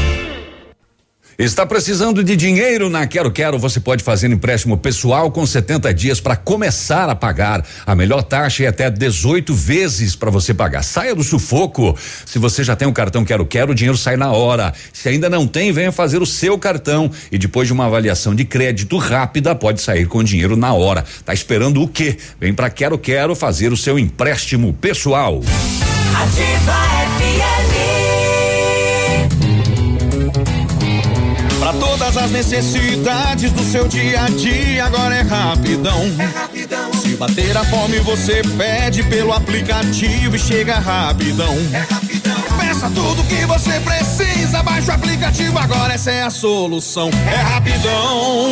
Está 1.41 1.65
precisando 1.65 2.23
de 2.23 2.35
dinheiro 2.35 2.87
na 2.87 3.07
Quero 3.07 3.31
Quero? 3.31 3.57
Você 3.57 3.79
pode 3.79 4.03
fazer 4.03 4.29
empréstimo 4.29 4.77
pessoal 4.77 5.31
com 5.31 5.43
70 5.43 5.91
dias 5.91 6.21
para 6.21 6.35
começar 6.35 7.09
a 7.09 7.15
pagar. 7.15 7.65
A 7.83 7.95
melhor 7.95 8.21
taxa 8.21 8.63
é 8.63 8.67
até 8.67 8.91
18 8.91 9.51
vezes 9.51 10.15
para 10.15 10.29
você 10.29 10.53
pagar. 10.53 10.83
Saia 10.83 11.15
do 11.15 11.23
sufoco. 11.23 11.97
Se 12.27 12.37
você 12.37 12.63
já 12.63 12.75
tem 12.75 12.87
um 12.87 12.93
cartão 12.93 13.25
Quero 13.25 13.43
Quero, 13.43 13.71
o 13.71 13.75
dinheiro 13.75 13.97
sai 13.97 14.15
na 14.17 14.31
hora. 14.31 14.71
Se 14.93 15.09
ainda 15.09 15.31
não 15.31 15.47
tem, 15.47 15.71
venha 15.71 15.91
fazer 15.91 16.21
o 16.21 16.27
seu 16.27 16.59
cartão 16.59 17.09
e 17.31 17.39
depois 17.39 17.65
de 17.65 17.73
uma 17.73 17.87
avaliação 17.87 18.35
de 18.35 18.45
crédito 18.45 18.95
rápida, 18.97 19.55
pode 19.55 19.81
sair 19.81 20.05
com 20.05 20.19
o 20.19 20.23
dinheiro 20.23 20.55
na 20.55 20.73
hora. 20.73 21.03
Tá 21.25 21.33
esperando 21.33 21.81
o 21.81 21.87
quê? 21.87 22.19
Vem 22.39 22.53
para 22.53 22.69
Quero 22.69 22.99
Quero 22.99 23.35
fazer 23.35 23.73
o 23.73 23.77
seu 23.77 23.97
empréstimo 23.97 24.73
pessoal. 24.73 25.41
Ativa 26.13 26.73
FM. 27.17 27.50
Todas 31.81 32.15
as 32.15 32.29
necessidades 32.29 33.51
do 33.51 33.63
seu 33.63 33.87
dia 33.87 34.23
a 34.23 34.29
dia, 34.29 34.85
agora 34.85 35.15
é 35.15 35.21
rapidão. 35.21 35.99
É 36.19 36.25
rapidão. 36.25 36.93
Se 36.93 37.15
bater 37.15 37.57
a 37.57 37.63
fome, 37.63 37.97
você 37.99 38.43
pede 38.55 39.01
pelo 39.03 39.33
aplicativo 39.33 40.35
e 40.35 40.39
chega 40.39 40.77
rapidão. 40.77 41.57
É 41.73 41.79
rapidão. 41.79 42.41
Peça 42.59 42.87
tudo 42.93 43.23
que 43.23 43.43
você 43.47 43.79
precisa, 43.79 44.61
baixa 44.61 44.91
o 44.91 44.95
aplicativo, 44.95 45.57
agora 45.57 45.95
essa 45.95 46.11
é 46.11 46.21
a 46.21 46.29
solução. 46.29 47.09
É 47.27 47.35
rapidão. 47.37 48.51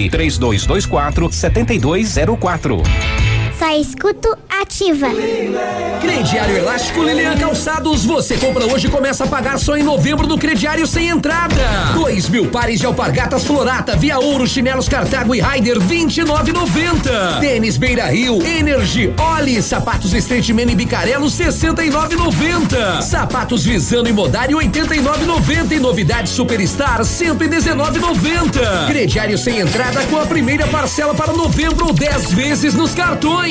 3224 0.09 1.31
7204. 1.31 3.40
Só 3.61 3.77
escuto 3.77 4.35
ativa. 4.59 5.07
Crediário 6.01 6.57
Elástico 6.57 7.03
Lilian 7.03 7.37
Calçados. 7.37 8.03
Você 8.03 8.35
compra 8.37 8.65
hoje 8.65 8.87
e 8.87 8.89
começa 8.89 9.23
a 9.23 9.27
pagar 9.27 9.59
só 9.59 9.77
em 9.77 9.83
novembro 9.83 10.25
no 10.25 10.35
crediário 10.35 10.87
sem 10.87 11.09
entrada. 11.09 11.53
Dois 11.93 12.27
mil 12.27 12.47
pares 12.47 12.79
de 12.79 12.87
alpargatas 12.87 13.43
Florata, 13.43 13.95
Via 13.95 14.17
Ouro, 14.17 14.47
chinelos 14.47 14.89
Cartago 14.89 15.35
e 15.35 15.39
Raider, 15.39 15.79
vinte 15.79 16.17
e. 16.17 16.23
Tênis 17.39 17.77
Beira 17.77 18.07
Rio, 18.07 18.41
Energy, 18.41 19.13
Oli, 19.37 19.61
sapatos 19.61 20.11
Street 20.11 20.49
e 20.49 20.75
Bicarelo, 20.75 21.29
sessenta 21.29 21.85
e. 21.85 21.91
Sapatos 23.03 23.63
Visano 23.63 24.09
e 24.09 24.11
Modário, 24.11 24.57
oitenta 24.57 24.95
e 24.95 25.01
nove 25.01 25.23
noventa. 25.23 25.75
E 25.75 25.79
novidade 25.79 26.29
Superstar, 26.29 27.05
cento 27.05 27.43
e 27.43 27.47
dezenove. 27.47 27.99
Crediário 28.87 29.37
sem 29.37 29.59
entrada 29.59 30.01
com 30.09 30.17
a 30.17 30.25
primeira 30.25 30.65
parcela 30.65 31.13
para 31.13 31.31
novembro 31.31 31.93
dez 31.93 32.31
vezes 32.31 32.73
nos 32.73 32.95
cartões. 32.95 33.50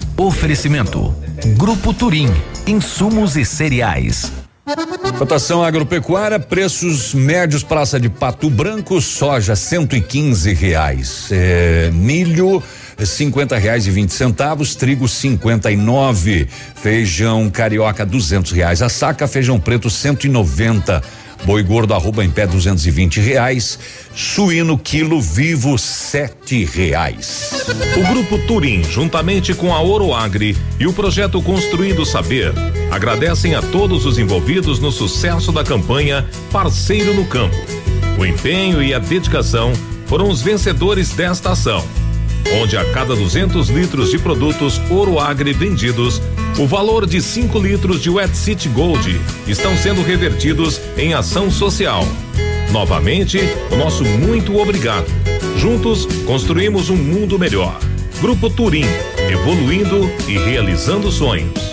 Oferecimento. 0.21 1.15
Grupo 1.57 1.95
Turim. 1.95 2.31
Insumos 2.67 3.35
e 3.35 3.43
cereais. 3.43 4.31
Cotação 5.17 5.63
agropecuária, 5.63 6.39
preços 6.39 7.11
médios 7.15 7.63
praça 7.63 7.99
de 7.99 8.07
Pato 8.07 8.47
Branco, 8.47 9.01
soja 9.01 9.55
cento 9.55 9.95
e 9.95 10.01
quinze 10.01 10.53
reais, 10.53 11.27
é, 11.31 11.89
milho 11.91 12.61
cinquenta 13.03 13.57
reais 13.57 13.87
e 13.87 13.91
vinte 13.91 14.13
centavos, 14.13 14.75
trigo 14.75 15.07
cinquenta 15.07 15.71
e 15.71 15.75
nove, 15.75 16.47
feijão 16.75 17.49
carioca 17.49 18.05
duzentos 18.05 18.51
reais 18.51 18.83
a 18.83 18.89
saca, 18.89 19.27
feijão 19.27 19.59
preto 19.59 19.89
cento 19.89 20.25
e 20.25 20.29
noventa, 20.29 21.03
boi 21.45 21.63
gordo 21.63 21.93
arroba 21.93 22.23
em 22.23 22.29
pé 22.29 22.45
duzentos 22.45 22.85
e 22.85 22.91
vinte 22.91 23.19
reais, 23.19 23.79
suíno 24.15 24.77
quilo 24.77 25.21
vivo 25.21 25.77
sete 25.77 26.65
reais. 26.65 27.65
O 27.97 28.13
Grupo 28.13 28.37
Turim, 28.47 28.83
juntamente 28.83 29.53
com 29.53 29.73
a 29.73 29.81
Oroagri 29.81 30.55
e 30.79 30.87
o 30.87 30.93
projeto 30.93 31.41
Construindo 31.41 32.05
Saber, 32.05 32.53
agradecem 32.89 33.55
a 33.55 33.61
todos 33.61 34.05
os 34.05 34.17
envolvidos 34.17 34.79
no 34.79 34.91
sucesso 34.91 35.51
da 35.51 35.63
campanha 35.63 36.25
Parceiro 36.51 37.13
no 37.13 37.25
Campo. 37.25 37.55
O 38.17 38.25
empenho 38.25 38.83
e 38.83 38.93
a 38.93 38.99
dedicação 38.99 39.73
foram 40.05 40.29
os 40.29 40.41
vencedores 40.41 41.11
desta 41.11 41.51
ação, 41.51 41.85
onde 42.61 42.77
a 42.77 42.85
cada 42.91 43.15
200 43.15 43.69
litros 43.69 44.11
de 44.11 44.19
produtos 44.19 44.81
Oroagri 44.89 45.53
vendidos, 45.53 46.21
o 46.57 46.67
valor 46.67 47.05
de 47.05 47.21
5 47.21 47.57
litros 47.59 48.01
de 48.01 48.09
Wet 48.09 48.35
City 48.35 48.69
Gold 48.69 49.19
estão 49.47 49.75
sendo 49.77 50.01
revertidos 50.01 50.81
em 50.97 51.13
ação 51.13 51.49
social. 51.49 52.05
Novamente, 52.71 53.39
o 53.71 53.75
nosso 53.75 54.03
muito 54.03 54.57
obrigado. 54.57 55.07
Juntos, 55.57 56.05
construímos 56.25 56.89
um 56.89 56.95
mundo 56.95 57.37
melhor. 57.37 57.79
Grupo 58.21 58.49
Turim, 58.49 58.85
evoluindo 59.29 60.09
e 60.27 60.37
realizando 60.37 61.11
sonhos. 61.11 61.70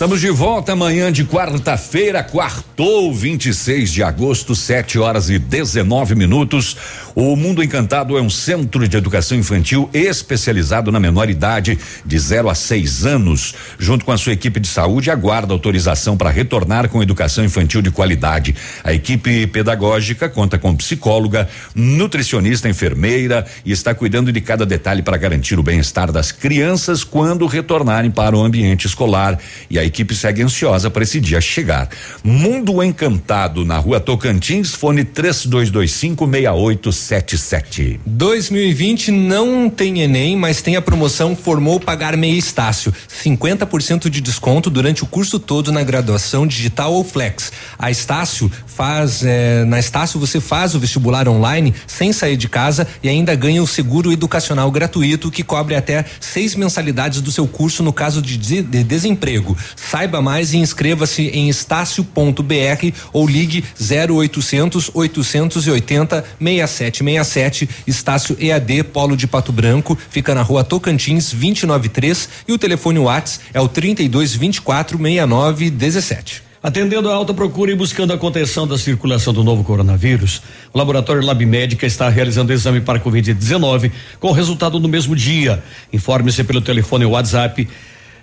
Estamos 0.00 0.22
de 0.22 0.30
volta 0.30 0.72
amanhã 0.72 1.12
de 1.12 1.26
quarta-feira, 1.26 2.22
quartou 2.22 3.12
26 3.12 3.92
de 3.92 4.02
agosto, 4.02 4.54
7 4.54 4.98
horas 4.98 5.28
e 5.28 5.38
19 5.38 6.14
minutos. 6.14 6.74
O 7.14 7.36
Mundo 7.36 7.62
Encantado 7.62 8.16
é 8.16 8.22
um 8.22 8.30
centro 8.30 8.88
de 8.88 8.96
educação 8.96 9.36
infantil 9.36 9.90
especializado 9.92 10.90
na 10.90 10.98
menor 10.98 11.28
idade, 11.28 11.78
de 12.02 12.18
0 12.18 12.48
a 12.48 12.54
6 12.54 13.04
anos. 13.04 13.54
Junto 13.78 14.06
com 14.06 14.10
a 14.10 14.16
sua 14.16 14.32
equipe 14.32 14.58
de 14.58 14.68
saúde, 14.68 15.10
aguarda 15.10 15.52
autorização 15.52 16.16
para 16.16 16.30
retornar 16.30 16.88
com 16.88 17.02
educação 17.02 17.44
infantil 17.44 17.82
de 17.82 17.90
qualidade. 17.90 18.56
A 18.82 18.94
equipe 18.94 19.46
pedagógica 19.48 20.30
conta 20.30 20.56
com 20.56 20.74
psicóloga, 20.74 21.46
nutricionista, 21.74 22.70
enfermeira 22.70 23.44
e 23.66 23.72
está 23.72 23.94
cuidando 23.94 24.32
de 24.32 24.40
cada 24.40 24.64
detalhe 24.64 25.02
para 25.02 25.18
garantir 25.18 25.58
o 25.58 25.62
bem-estar 25.62 26.10
das 26.10 26.32
crianças 26.32 27.04
quando 27.04 27.44
retornarem 27.44 28.10
para 28.10 28.34
o 28.34 28.42
ambiente 28.42 28.86
escolar. 28.86 29.38
E 29.68 29.78
a 29.78 29.89
equipe 29.90 30.14
segue 30.14 30.42
ansiosa 30.42 30.88
para 30.88 31.02
esse 31.02 31.20
dia 31.20 31.40
chegar. 31.40 31.88
Mundo 32.24 32.82
Encantado, 32.82 33.64
na 33.64 33.76
rua 33.78 34.00
Tocantins, 34.00 34.72
fone 34.74 35.04
3225 35.04 36.24
6877. 36.26 38.00
2020 38.06 39.10
não 39.10 39.68
tem 39.68 40.00
Enem, 40.00 40.36
mas 40.36 40.62
tem 40.62 40.76
a 40.76 40.82
promoção 40.82 41.34
Formou 41.36 41.78
Pagar 41.80 42.16
Meia 42.16 42.38
Estácio. 42.38 42.92
50% 43.22 44.08
de 44.08 44.20
desconto 44.20 44.70
durante 44.70 45.02
o 45.02 45.06
curso 45.06 45.38
todo 45.38 45.72
na 45.72 45.82
graduação 45.82 46.46
digital 46.46 46.92
ou 46.94 47.04
flex. 47.04 47.52
A 47.78 47.90
Estácio 47.90 48.50
faz, 48.66 49.22
eh, 49.24 49.64
na 49.66 49.78
Estácio 49.78 50.18
você 50.20 50.40
faz 50.40 50.74
o 50.74 50.80
vestibular 50.80 51.28
online 51.28 51.74
sem 51.86 52.12
sair 52.12 52.36
de 52.36 52.48
casa 52.48 52.86
e 53.02 53.08
ainda 53.08 53.34
ganha 53.34 53.62
o 53.62 53.66
seguro 53.66 54.12
educacional 54.12 54.70
gratuito 54.70 55.30
que 55.30 55.42
cobre 55.42 55.74
até 55.74 56.04
seis 56.20 56.54
mensalidades 56.54 57.20
do 57.20 57.32
seu 57.32 57.46
curso 57.46 57.82
no 57.82 57.92
caso 57.92 58.22
de- 58.22 58.38
de 58.38 58.84
desemprego. 58.84 59.56
Saiba 59.88 60.20
mais 60.20 60.52
e 60.52 60.58
inscreva-se 60.58 61.28
em 61.28 61.48
estácio.br 61.48 62.92
ou 63.12 63.26
ligue 63.26 63.64
0800 63.80 64.90
880 64.94 66.24
6767 66.38 67.68
Estácio 67.86 68.36
EAD 68.38 68.84
Polo 68.84 69.16
de 69.16 69.26
Pato 69.26 69.52
Branco, 69.52 69.98
fica 70.10 70.34
na 70.34 70.42
rua 70.42 70.62
Tocantins 70.62 71.32
293 71.32 72.28
e 72.46 72.52
o 72.52 72.58
telefone 72.58 72.98
Whats 72.98 73.40
é 73.52 73.60
o 73.60 73.68
32 73.68 74.34
24 74.34 74.98
69 74.98 75.70
17. 75.70 76.50
Atendendo 76.62 77.08
a 77.08 77.14
alta 77.14 77.32
procura 77.32 77.72
e 77.72 77.74
buscando 77.74 78.12
a 78.12 78.18
contenção 78.18 78.68
da 78.68 78.76
circulação 78.76 79.32
do 79.32 79.42
novo 79.42 79.64
coronavírus, 79.64 80.42
o 80.74 80.76
laboratório 80.76 81.24
Lab 81.24 81.44
Médica 81.46 81.86
está 81.86 82.06
realizando 82.10 82.52
exame 82.52 82.82
para 82.82 83.00
Covid-19 83.00 83.90
com 84.20 84.30
resultado 84.30 84.78
no 84.78 84.86
mesmo 84.86 85.16
dia. 85.16 85.62
Informe-se 85.90 86.44
pelo 86.44 86.60
telefone 86.60 87.06
WhatsApp 87.06 87.66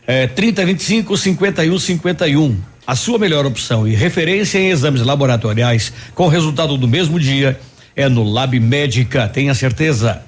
é, 0.07 0.25
3025 0.25 1.17
5151. 1.17 2.57
A 2.87 2.95
sua 2.95 3.19
melhor 3.19 3.45
opção 3.45 3.85
e 3.85 3.93
referência 3.93 4.57
em 4.57 4.69
exames 4.69 5.01
laboratoriais 5.01 5.91
com 6.15 6.29
resultado 6.29 6.77
do 6.77 6.87
mesmo 6.87 7.19
dia 7.19 7.59
é 7.93 8.07
no 8.07 8.23
Lab 8.23 8.57
Médica. 8.57 9.27
Tenha 9.27 9.53
certeza. 9.53 10.21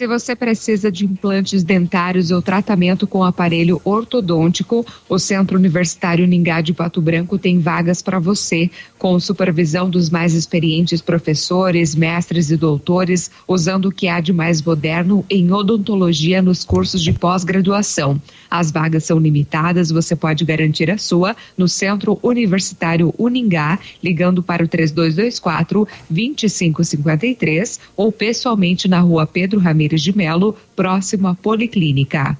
Se 0.00 0.06
você 0.06 0.34
precisa 0.34 0.90
de 0.90 1.04
implantes 1.04 1.62
dentários 1.62 2.30
ou 2.30 2.40
tratamento 2.40 3.06
com 3.06 3.22
aparelho 3.22 3.82
ortodôntico, 3.84 4.82
o 5.06 5.18
Centro 5.18 5.58
Universitário 5.58 6.26
Ningá 6.26 6.62
de 6.62 6.72
Pato 6.72 7.02
Branco 7.02 7.38
tem 7.38 7.58
vagas 7.58 8.00
para 8.00 8.18
você, 8.18 8.70
com 8.98 9.20
supervisão 9.20 9.90
dos 9.90 10.08
mais 10.08 10.32
experientes 10.32 11.02
professores, 11.02 11.94
mestres 11.94 12.50
e 12.50 12.56
doutores, 12.56 13.30
usando 13.46 13.90
o 13.90 13.92
que 13.92 14.08
há 14.08 14.20
de 14.20 14.32
mais 14.32 14.62
moderno 14.62 15.22
em 15.28 15.52
odontologia 15.52 16.40
nos 16.40 16.64
cursos 16.64 17.02
de 17.02 17.12
pós-graduação. 17.12 18.18
As 18.50 18.70
vagas 18.70 19.04
são 19.04 19.18
limitadas, 19.18 19.90
você 19.90 20.16
pode 20.16 20.46
garantir 20.46 20.90
a 20.90 20.96
sua 20.96 21.36
no 21.58 21.68
Centro 21.68 22.18
Universitário 22.22 23.14
Uningá, 23.18 23.78
ligando 24.02 24.42
para 24.42 24.64
o 24.64 24.68
3224 24.68 25.86
2553 26.08 27.78
ou 27.94 28.10
pessoalmente 28.10 28.88
na 28.88 29.00
rua 29.00 29.26
Pedro 29.26 29.60
Ramires 29.90 30.02
de 30.02 30.16
Melo, 30.16 30.56
próximo 30.76 31.28
à 31.28 31.34
Policlínica. 31.34 32.38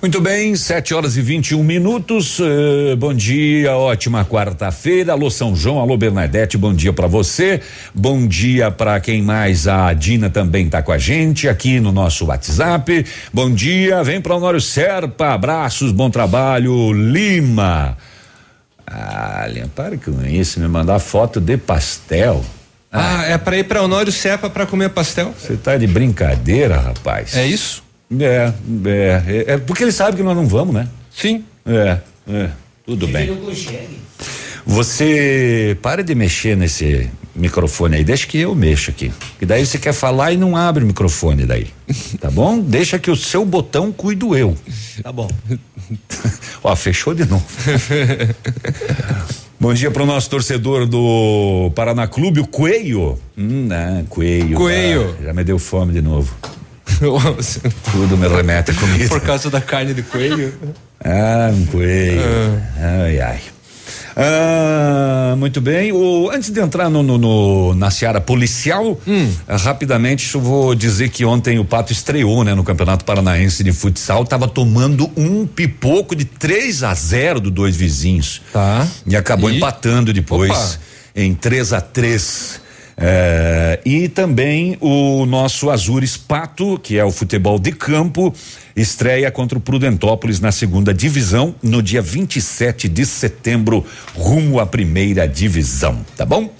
Muito 0.00 0.20
bem, 0.20 0.54
7 0.54 0.94
horas 0.94 1.16
e 1.16 1.22
21 1.22 1.62
minutos. 1.62 2.38
Uh, 2.38 2.96
bom 2.96 3.12
dia, 3.12 3.76
ótima 3.76 4.24
quarta-feira. 4.24 5.12
Alô 5.12 5.30
São 5.30 5.56
João, 5.56 5.80
alô 5.80 5.96
Bernadette, 5.96 6.56
bom 6.56 6.72
dia 6.72 6.92
para 6.92 7.06
você. 7.06 7.60
Bom 7.94 8.26
dia 8.26 8.70
para 8.70 9.00
quem 9.00 9.20
mais? 9.20 9.66
A 9.66 9.92
Dina 9.92 10.30
também 10.30 10.68
tá 10.68 10.82
com 10.82 10.92
a 10.92 10.98
gente 10.98 11.48
aqui 11.48 11.80
no 11.80 11.90
nosso 11.90 12.26
WhatsApp. 12.26 13.04
Bom 13.32 13.50
dia, 13.50 14.02
vem 14.04 14.20
para 14.20 14.36
Honório 14.36 14.60
Serpa, 14.60 15.34
abraços, 15.34 15.90
bom 15.90 16.10
trabalho. 16.10 16.92
Lima. 16.92 17.96
Ah, 18.86 19.46
para 19.74 19.96
com 19.96 20.24
isso, 20.24 20.60
me 20.60 20.68
mandar 20.68 20.98
foto 20.98 21.40
de 21.40 21.56
pastel. 21.56 22.44
Ah, 22.92 23.24
é 23.24 23.38
para 23.38 23.56
ir 23.56 23.64
para 23.64 23.82
Honório 23.82 24.12
Serpa 24.12 24.50
para 24.50 24.66
comer 24.66 24.90
pastel? 24.90 25.34
Você 25.38 25.56
tá 25.56 25.78
de 25.78 25.86
brincadeira, 25.86 26.78
rapaz. 26.78 27.34
É 27.34 27.46
isso? 27.46 27.82
É, 28.20 28.52
é, 28.84 29.22
é, 29.26 29.44
é, 29.54 29.58
porque 29.58 29.82
ele 29.82 29.92
sabe 29.92 30.18
que 30.18 30.22
nós 30.22 30.36
não 30.36 30.46
vamos, 30.46 30.74
né? 30.74 30.86
Sim. 31.10 31.42
É, 31.64 31.98
é, 32.28 32.50
tudo 32.84 33.08
bem. 33.08 33.30
Você 34.66 35.76
para 35.80 36.04
de 36.04 36.14
mexer 36.14 36.54
nesse 36.54 37.08
microfone 37.34 37.96
aí, 37.96 38.04
deixa 38.04 38.26
que 38.26 38.38
eu 38.38 38.54
mexo 38.54 38.90
aqui. 38.90 39.10
Que 39.38 39.46
daí 39.46 39.64
você 39.64 39.78
quer 39.78 39.94
falar 39.94 40.32
e 40.32 40.36
não 40.36 40.54
abre 40.54 40.84
o 40.84 40.86
microfone 40.86 41.46
daí. 41.46 41.68
Tá 42.20 42.30
bom? 42.30 42.60
Deixa 42.60 42.98
que 42.98 43.10
o 43.10 43.16
seu 43.16 43.44
botão 43.44 43.90
cuido 43.90 44.36
eu. 44.36 44.54
Tá 45.02 45.10
bom. 45.10 45.28
Ó, 46.62 46.76
fechou 46.76 47.14
de 47.14 47.24
novo. 47.24 47.44
Bom 49.62 49.72
dia 49.72 49.92
para 49.92 50.02
o 50.02 50.06
nosso 50.06 50.28
torcedor 50.28 50.86
do 50.86 51.70
Paraná 51.76 52.08
Clube, 52.08 52.40
o 52.40 52.46
Coelho. 52.48 53.16
Hum, 53.38 53.68
né, 53.68 54.04
Coelho. 54.08 54.56
Coelho. 54.56 55.16
Ah, 55.20 55.24
já 55.26 55.32
me 55.32 55.44
deu 55.44 55.56
fome 55.56 55.92
de 55.92 56.02
novo. 56.02 56.34
Tudo 57.92 58.16
me 58.18 58.26
remete 58.26 58.72
a 58.72 58.74
comida. 58.74 59.08
Por 59.08 59.20
causa 59.20 59.48
da 59.50 59.60
carne 59.60 59.94
de 59.94 60.02
coelho? 60.02 60.52
Ah, 60.98 61.52
um 61.54 61.64
coelho. 61.66 62.20
Ah. 62.76 63.04
Ai, 63.04 63.20
ai. 63.20 63.40
Ah, 64.16 65.34
muito 65.36 65.60
bem. 65.60 65.92
O, 65.92 66.30
antes 66.32 66.50
de 66.50 66.60
entrar 66.60 66.88
no, 66.90 67.02
no, 67.02 67.18
no 67.18 67.74
na 67.74 67.90
seara 67.90 68.20
policial, 68.20 68.98
Hum. 69.06 69.30
ah, 69.48 69.56
rapidamente 69.56 70.34
eu 70.34 70.40
vou 70.40 70.74
dizer 70.74 71.08
que 71.10 71.24
ontem 71.24 71.58
o 71.58 71.64
Pato 71.64 71.92
estreou, 71.92 72.44
né, 72.44 72.54
no 72.54 72.64
Campeonato 72.64 73.04
Paranaense 73.04 73.62
de 73.64 73.72
Futsal, 73.72 74.24
tava 74.24 74.46
tomando 74.48 75.10
um 75.16 75.46
pipoco 75.46 76.14
de 76.14 76.24
3 76.24 76.82
a 76.82 76.94
0 76.94 77.40
do 77.40 77.50
dois 77.50 77.76
vizinhos. 77.76 78.42
Tá. 78.52 78.86
E 79.06 79.16
acabou 79.16 79.50
E? 79.50 79.56
empatando 79.56 80.12
depois 80.12 80.50
Opa. 80.50 80.78
em 81.16 81.34
3 81.34 81.72
a 81.72 81.80
3 81.80 82.61
É, 82.96 83.80
e 83.84 84.08
também 84.08 84.76
o 84.80 85.24
nosso 85.26 85.70
Azures 85.70 86.16
Pato, 86.16 86.78
que 86.78 86.98
é 86.98 87.04
o 87.04 87.10
futebol 87.10 87.58
de 87.58 87.72
campo, 87.72 88.34
estreia 88.76 89.30
contra 89.30 89.58
o 89.58 89.60
Prudentópolis 89.60 90.40
na 90.40 90.52
segunda 90.52 90.92
divisão 90.92 91.54
no 91.62 91.82
dia 91.82 92.02
27 92.02 92.88
de 92.88 93.06
setembro, 93.06 93.84
rumo 94.14 94.60
à 94.60 94.66
primeira 94.66 95.26
divisão, 95.26 96.04
tá 96.16 96.24
bom? 96.24 96.50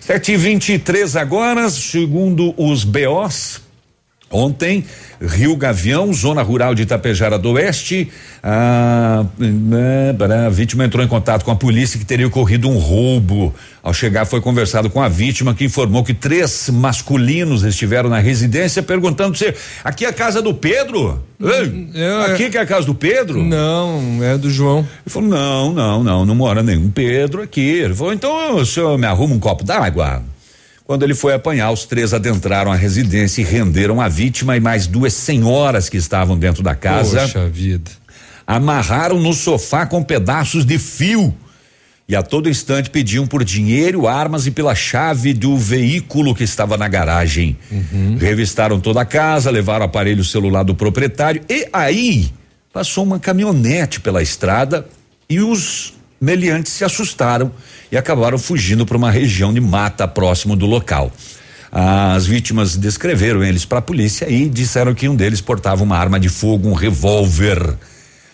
7 0.00 0.32
e 0.32 0.36
23 0.36 1.16
agora, 1.16 1.70
segundo 1.70 2.54
os 2.56 2.84
BOs, 2.84 3.60
Ontem, 4.32 4.84
Rio 5.20 5.54
Gavião, 5.56 6.12
zona 6.12 6.42
rural 6.42 6.74
de 6.74 6.82
Itapejara 6.82 7.38
do 7.38 7.52
Oeste, 7.52 8.10
a, 8.42 9.24
a, 10.18 10.46
a 10.46 10.48
vítima 10.48 10.84
entrou 10.84 11.04
em 11.04 11.08
contato 11.08 11.44
com 11.44 11.50
a 11.50 11.56
polícia 11.56 11.98
que 11.98 12.04
teria 12.04 12.26
ocorrido 12.26 12.68
um 12.68 12.78
roubo. 12.78 13.54
Ao 13.82 13.92
chegar, 13.92 14.24
foi 14.24 14.40
conversado 14.40 14.88
com 14.88 15.02
a 15.02 15.08
vítima 15.08 15.54
que 15.54 15.64
informou 15.64 16.02
que 16.02 16.14
três 16.14 16.70
masculinos 16.70 17.62
estiveram 17.64 18.08
na 18.08 18.20
residência 18.20 18.82
perguntando 18.82 19.36
se 19.36 19.54
aqui 19.84 20.04
é 20.04 20.08
a 20.08 20.12
casa 20.12 20.40
do 20.40 20.54
Pedro? 20.54 21.22
Ei, 21.40 21.90
aqui 22.32 22.48
que 22.48 22.56
é 22.56 22.60
a 22.60 22.66
casa 22.66 22.86
do 22.86 22.94
Pedro? 22.94 23.42
Não, 23.42 24.22
é 24.22 24.38
do 24.38 24.48
João. 24.48 24.78
Ele 24.78 24.88
falou: 25.08 25.28
não, 25.28 25.72
não, 25.72 26.04
não, 26.04 26.24
não 26.24 26.34
mora 26.34 26.62
nenhum 26.62 26.90
Pedro 26.90 27.42
aqui. 27.42 27.60
Ele 27.60 27.94
falou: 27.94 28.12
então 28.12 28.56
o 28.56 28.64
senhor 28.64 28.96
me 28.96 29.06
arruma 29.06 29.34
um 29.34 29.40
copo 29.40 29.64
d'água? 29.64 30.22
Quando 30.92 31.04
ele 31.04 31.14
foi 31.14 31.32
apanhar, 31.32 31.70
os 31.70 31.86
três 31.86 32.12
adentraram 32.12 32.70
a 32.70 32.76
residência 32.76 33.40
e 33.40 33.44
renderam 33.46 33.98
a 33.98 34.10
vítima 34.10 34.58
e 34.58 34.60
mais 34.60 34.86
duas 34.86 35.14
senhoras 35.14 35.88
que 35.88 35.96
estavam 35.96 36.36
dentro 36.36 36.62
da 36.62 36.74
casa. 36.74 37.22
Poxa 37.22 37.48
vida. 37.48 37.90
Amarraram 38.46 39.18
no 39.18 39.32
sofá 39.32 39.86
com 39.86 40.02
pedaços 40.02 40.66
de 40.66 40.78
fio. 40.78 41.34
E 42.06 42.14
a 42.14 42.22
todo 42.22 42.46
instante 42.46 42.90
pediam 42.90 43.26
por 43.26 43.42
dinheiro, 43.42 44.06
armas 44.06 44.46
e 44.46 44.50
pela 44.50 44.74
chave 44.74 45.32
do 45.32 45.56
veículo 45.56 46.34
que 46.34 46.44
estava 46.44 46.76
na 46.76 46.88
garagem. 46.88 47.56
Revistaram 48.18 48.78
toda 48.78 49.00
a 49.00 49.06
casa, 49.06 49.50
levaram 49.50 49.86
o 49.86 49.88
aparelho 49.88 50.22
celular 50.22 50.62
do 50.62 50.74
proprietário 50.74 51.40
e 51.48 51.70
aí 51.72 52.30
passou 52.70 53.02
uma 53.02 53.18
caminhonete 53.18 53.98
pela 53.98 54.20
estrada 54.20 54.86
e 55.26 55.40
os 55.40 55.94
meliantes 56.22 56.72
se 56.72 56.84
assustaram 56.84 57.50
e 57.90 57.96
acabaram 57.96 58.38
fugindo 58.38 58.86
para 58.86 58.96
uma 58.96 59.10
região 59.10 59.52
de 59.52 59.60
mata 59.60 60.06
próximo 60.06 60.54
do 60.54 60.66
local. 60.66 61.10
As 61.72 62.26
vítimas 62.26 62.76
descreveram 62.76 63.42
eles 63.42 63.64
para 63.64 63.78
a 63.78 63.82
polícia 63.82 64.30
e 64.30 64.48
disseram 64.48 64.94
que 64.94 65.08
um 65.08 65.16
deles 65.16 65.40
portava 65.40 65.82
uma 65.82 65.98
arma 65.98 66.20
de 66.20 66.28
fogo, 66.28 66.68
um 66.68 66.74
revólver. 66.74 67.76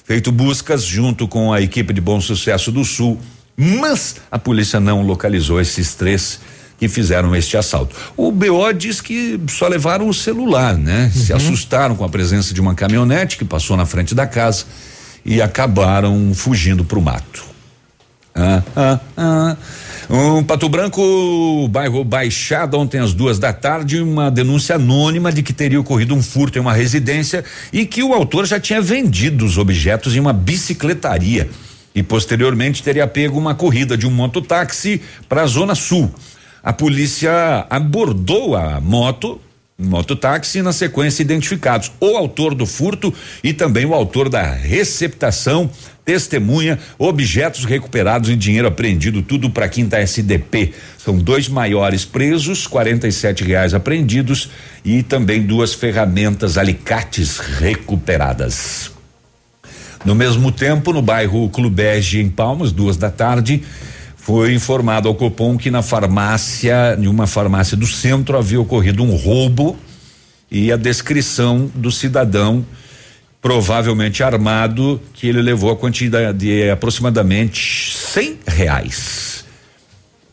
Feito 0.04 0.30
buscas 0.30 0.84
junto 0.84 1.26
com 1.26 1.50
a 1.50 1.62
equipe 1.62 1.94
de 1.94 2.00
Bom 2.00 2.20
Sucesso 2.20 2.70
do 2.70 2.84
Sul, 2.84 3.18
mas 3.56 4.16
a 4.30 4.38
polícia 4.38 4.78
não 4.78 5.02
localizou 5.02 5.58
esses 5.58 5.94
três 5.94 6.40
que 6.78 6.88
fizeram 6.88 7.34
este 7.34 7.56
assalto. 7.56 7.96
O 8.16 8.30
BO 8.30 8.72
diz 8.76 9.00
que 9.00 9.40
só 9.48 9.66
levaram 9.66 10.08
o 10.08 10.14
celular, 10.14 10.76
né? 10.76 11.10
Se 11.14 11.32
assustaram 11.32 11.96
com 11.96 12.04
a 12.04 12.08
presença 12.08 12.52
de 12.52 12.60
uma 12.60 12.74
caminhonete 12.74 13.36
que 13.38 13.44
passou 13.44 13.76
na 13.76 13.86
frente 13.86 14.14
da 14.14 14.26
casa 14.26 14.64
e 15.24 15.40
acabaram 15.40 16.32
fugindo 16.34 16.84
para 16.84 16.98
o 16.98 17.02
mato. 17.02 17.47
Ah, 18.40 18.62
ah, 18.76 19.00
ah. 19.16 19.56
Um 20.08 20.44
Pato 20.44 20.68
Branco, 20.68 21.68
bairro 21.68 22.04
Baixada, 22.04 22.78
ontem 22.78 23.00
às 23.00 23.12
duas 23.12 23.38
da 23.38 23.52
tarde, 23.52 24.00
uma 24.00 24.30
denúncia 24.30 24.76
anônima 24.76 25.32
de 25.32 25.42
que 25.42 25.52
teria 25.52 25.80
ocorrido 25.80 26.14
um 26.14 26.22
furto 26.22 26.56
em 26.56 26.60
uma 26.60 26.72
residência 26.72 27.44
e 27.72 27.84
que 27.84 28.00
o 28.00 28.14
autor 28.14 28.46
já 28.46 28.60
tinha 28.60 28.80
vendido 28.80 29.44
os 29.44 29.58
objetos 29.58 30.14
em 30.14 30.20
uma 30.20 30.32
bicicletaria 30.32 31.50
e 31.92 32.02
posteriormente 32.02 32.80
teria 32.80 33.08
pego 33.08 33.36
uma 33.36 33.56
corrida 33.56 33.98
de 33.98 34.06
um 34.06 34.10
mototáxi 34.10 35.02
para 35.28 35.42
a 35.42 35.46
Zona 35.46 35.74
Sul. 35.74 36.08
A 36.62 36.72
polícia 36.72 37.66
abordou 37.68 38.54
a 38.54 38.80
moto, 38.80 39.40
mototáxi, 39.80 40.58
e 40.58 40.62
na 40.62 40.72
sequência 40.72 41.22
identificados 41.22 41.92
o 42.00 42.16
autor 42.16 42.52
do 42.52 42.66
furto 42.66 43.14
e 43.44 43.52
também 43.52 43.86
o 43.86 43.94
autor 43.94 44.28
da 44.28 44.42
receptação, 44.42 45.70
testemunha, 46.04 46.80
objetos 46.98 47.64
recuperados 47.64 48.28
e 48.28 48.34
dinheiro 48.34 48.66
apreendido, 48.66 49.22
tudo 49.22 49.48
para 49.48 49.68
quinta 49.68 49.98
SDP. 49.98 50.72
São 50.98 51.16
dois 51.16 51.48
maiores 51.48 52.04
presos, 52.04 52.66
47 52.66 53.44
reais 53.44 53.72
apreendidos 53.72 54.50
e 54.84 55.04
também 55.04 55.42
duas 55.42 55.74
ferramentas 55.74 56.58
alicates 56.58 57.38
recuperadas. 57.38 58.90
No 60.04 60.14
mesmo 60.14 60.50
tempo, 60.50 60.92
no 60.92 61.02
bairro 61.02 61.48
Clubege, 61.50 62.20
em 62.20 62.28
Palmas, 62.28 62.72
duas 62.72 62.96
da 62.96 63.10
tarde, 63.10 63.62
foi 64.28 64.52
informado 64.52 65.08
ao 65.08 65.14
Copom 65.14 65.56
que 65.56 65.70
na 65.70 65.80
farmácia, 65.80 66.98
em 67.00 67.06
uma 67.06 67.26
farmácia 67.26 67.74
do 67.74 67.86
centro, 67.86 68.36
havia 68.36 68.60
ocorrido 68.60 69.02
um 69.02 69.16
roubo 69.16 69.74
e 70.50 70.70
a 70.70 70.76
descrição 70.76 71.64
do 71.74 71.90
cidadão, 71.90 72.62
provavelmente 73.40 74.22
armado, 74.22 75.00
que 75.14 75.26
ele 75.26 75.40
levou 75.40 75.70
a 75.70 75.76
quantidade 75.76 76.36
de 76.36 76.68
aproximadamente 76.68 77.96
cem 77.96 78.38
reais. 78.46 79.46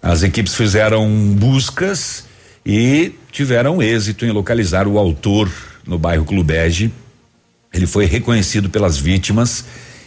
As 0.03 0.23
equipes 0.23 0.55
fizeram 0.55 1.09
buscas 1.33 2.25
e 2.65 3.13
tiveram 3.31 3.81
êxito 3.81 4.25
em 4.25 4.31
localizar 4.31 4.89
o 4.89 4.99
autor 4.99 5.49
no 5.87 5.97
bairro 5.97 6.25
Clubege. 6.25 6.91
Ele 7.73 7.87
foi 7.87 8.03
reconhecido 8.03 8.69
pelas 8.69 8.97
vítimas 8.97 9.63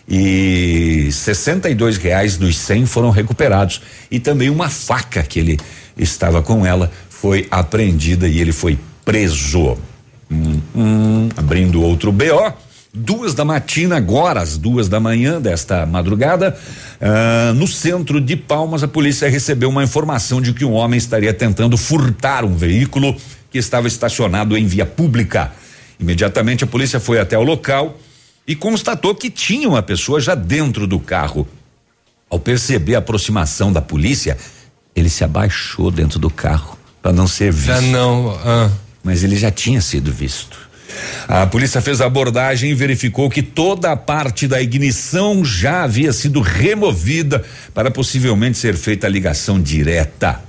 e 0.08 1.10
62 1.12 1.98
reais 1.98 2.38
dos 2.38 2.56
100 2.56 2.86
foram 2.86 3.10
recuperados 3.10 3.82
e 4.10 4.18
também 4.18 4.48
uma 4.48 4.70
faca 4.70 5.22
que 5.22 5.38
ele 5.38 5.58
estava 5.98 6.40
com 6.40 6.64
ela 6.64 6.90
foi 7.10 7.46
apreendida 7.50 8.26
e 8.26 8.40
ele 8.40 8.52
foi 8.52 8.78
preso. 9.04 9.76
Hum, 10.30 10.60
hum, 10.74 11.28
abrindo 11.36 11.82
outro 11.82 12.12
BO. 12.12 12.52
Duas 12.92 13.34
da 13.34 13.44
matina, 13.44 13.96
agora, 13.96 14.40
às 14.40 14.56
duas 14.56 14.88
da 14.88 14.98
manhã 14.98 15.40
desta 15.40 15.84
madrugada, 15.84 16.58
ah, 17.00 17.52
no 17.54 17.66
centro 17.66 18.20
de 18.20 18.34
Palmas, 18.34 18.82
a 18.82 18.88
polícia 18.88 19.28
recebeu 19.28 19.68
uma 19.68 19.84
informação 19.84 20.40
de 20.40 20.54
que 20.54 20.64
um 20.64 20.72
homem 20.72 20.96
estaria 20.96 21.34
tentando 21.34 21.76
furtar 21.76 22.44
um 22.44 22.56
veículo 22.56 23.14
que 23.50 23.58
estava 23.58 23.86
estacionado 23.86 24.56
em 24.56 24.66
via 24.66 24.86
pública. 24.86 25.52
Imediatamente 26.00 26.64
a 26.64 26.66
polícia 26.66 26.98
foi 26.98 27.18
até 27.20 27.36
o 27.36 27.42
local 27.42 27.98
e 28.48 28.56
constatou 28.56 29.14
que 29.14 29.28
tinha 29.28 29.68
uma 29.68 29.82
pessoa 29.82 30.18
já 30.18 30.34
dentro 30.34 30.86
do 30.86 30.98
carro. 30.98 31.46
Ao 32.30 32.38
perceber 32.38 32.94
a 32.94 32.98
aproximação 32.98 33.70
da 33.70 33.82
polícia, 33.82 34.38
ele 34.96 35.10
se 35.10 35.22
abaixou 35.22 35.90
dentro 35.90 36.18
do 36.18 36.30
carro 36.30 36.78
para 37.02 37.12
não 37.12 37.28
ser 37.28 37.52
visto. 37.52 37.66
Já 37.66 37.80
não. 37.82 38.30
Ah. 38.42 38.70
Mas 39.04 39.22
ele 39.22 39.36
já 39.36 39.50
tinha 39.50 39.82
sido 39.82 40.10
visto. 40.10 40.66
A 41.28 41.46
polícia 41.46 41.82
fez 41.82 42.00
a 42.00 42.06
abordagem 42.06 42.70
e 42.70 42.74
verificou 42.74 43.28
que 43.28 43.42
toda 43.42 43.92
a 43.92 43.96
parte 43.96 44.48
da 44.48 44.60
ignição 44.60 45.44
já 45.44 45.82
havia 45.84 46.12
sido 46.12 46.40
removida 46.40 47.44
para 47.74 47.90
possivelmente 47.90 48.56
ser 48.56 48.76
feita 48.76 49.06
a 49.06 49.10
ligação 49.10 49.60
direta. 49.60 50.40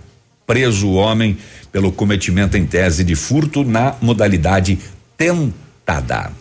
Preso 0.48 0.88
o 0.88 0.94
homem 0.94 1.38
pelo 1.70 1.92
cometimento 1.92 2.58
em 2.58 2.66
tese 2.66 3.04
de 3.04 3.14
furto 3.14 3.64
na 3.66 3.96
modalidade 4.02 4.80
tentada. 5.18 6.32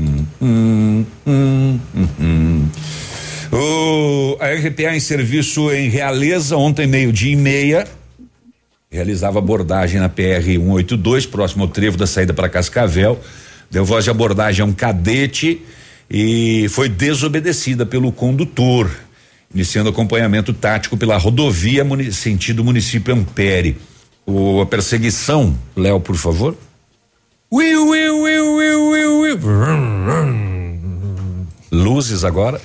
Hum, 0.00 0.24
hum, 0.40 1.06
hum, 1.26 1.80
hum, 1.94 2.08
hum. 2.18 2.68
O, 3.52 4.38
a 4.40 4.46
RPA 4.46 4.96
em 4.96 5.00
serviço 5.00 5.70
em 5.70 5.90
Realeza, 5.90 6.56
ontem 6.56 6.86
meio-dia 6.86 7.32
e 7.32 7.36
meia, 7.36 7.86
realizava 8.90 9.38
abordagem 9.38 10.00
na 10.00 10.08
PR 10.08 10.42
182, 10.42 11.26
próximo 11.26 11.64
ao 11.64 11.68
trevo 11.68 11.98
da 11.98 12.06
saída 12.06 12.32
para 12.32 12.48
Cascavel. 12.48 13.20
Deu 13.70 13.84
voz 13.84 14.04
de 14.04 14.10
abordagem 14.10 14.62
a 14.62 14.66
um 14.66 14.72
cadete 14.72 15.60
e 16.10 16.66
foi 16.70 16.88
desobedecida 16.88 17.84
pelo 17.84 18.10
condutor, 18.10 18.90
iniciando 19.54 19.90
acompanhamento 19.90 20.54
tático 20.54 20.96
pela 20.96 21.18
rodovia 21.18 21.86
sentido 22.10 22.64
município 22.64 23.14
Ampere. 23.14 23.76
O, 24.24 24.60
a 24.60 24.66
perseguição, 24.66 25.56
Léo, 25.76 26.00
por 26.00 26.16
favor. 26.16 26.56
Will, 27.52 27.88
will, 27.88 28.22
will, 28.22 28.56
will, 28.56 28.90
will. 28.90 28.99
Luzes 31.70 32.24
agora. 32.24 32.60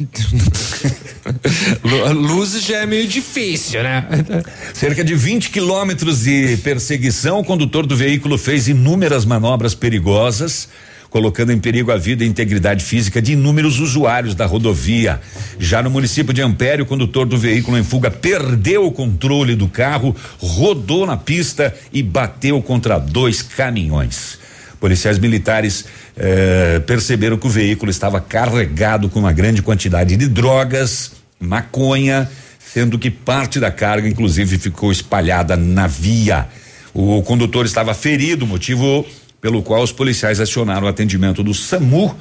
Luzes 2.14 2.64
já 2.64 2.78
é 2.78 2.86
meio 2.86 3.06
difícil, 3.06 3.82
né? 3.82 4.06
Cerca 4.72 5.04
de 5.04 5.14
20 5.14 5.50
quilômetros 5.50 6.24
de 6.24 6.56
perseguição, 6.58 7.40
o 7.40 7.44
condutor 7.44 7.86
do 7.86 7.96
veículo 7.96 8.38
fez 8.38 8.68
inúmeras 8.68 9.24
manobras 9.24 9.74
perigosas, 9.74 10.68
colocando 11.10 11.52
em 11.52 11.58
perigo 11.58 11.92
a 11.92 11.96
vida 11.96 12.24
e 12.24 12.28
integridade 12.28 12.84
física 12.84 13.20
de 13.20 13.32
inúmeros 13.32 13.78
usuários 13.78 14.34
da 14.34 14.46
rodovia. 14.46 15.20
Já 15.58 15.82
no 15.82 15.90
município 15.90 16.32
de 16.32 16.40
Ampere, 16.40 16.82
o 16.82 16.86
condutor 16.86 17.26
do 17.26 17.36
veículo 17.36 17.76
em 17.76 17.84
fuga 17.84 18.10
perdeu 18.10 18.86
o 18.86 18.92
controle 18.92 19.54
do 19.54 19.68
carro, 19.68 20.16
rodou 20.38 21.04
na 21.04 21.16
pista 21.16 21.74
e 21.92 22.02
bateu 22.02 22.62
contra 22.62 22.98
dois 22.98 23.42
caminhões. 23.42 24.38
Policiais 24.80 25.18
militares 25.18 25.84
eh, 26.16 26.80
perceberam 26.86 27.36
que 27.36 27.46
o 27.46 27.50
veículo 27.50 27.90
estava 27.90 28.18
carregado 28.18 29.10
com 29.10 29.18
uma 29.18 29.32
grande 29.32 29.60
quantidade 29.60 30.16
de 30.16 30.26
drogas, 30.26 31.12
maconha, 31.38 32.28
sendo 32.58 32.98
que 32.98 33.10
parte 33.10 33.60
da 33.60 33.70
carga, 33.70 34.08
inclusive, 34.08 34.58
ficou 34.58 34.90
espalhada 34.90 35.54
na 35.54 35.86
via. 35.86 36.48
O 36.94 37.22
condutor 37.22 37.66
estava 37.66 37.92
ferido, 37.92 38.46
motivo 38.46 39.04
pelo 39.38 39.62
qual 39.62 39.82
os 39.82 39.92
policiais 39.92 40.40
acionaram 40.40 40.86
o 40.86 40.90
atendimento 40.90 41.42
do 41.42 41.52
SAMU 41.52 42.16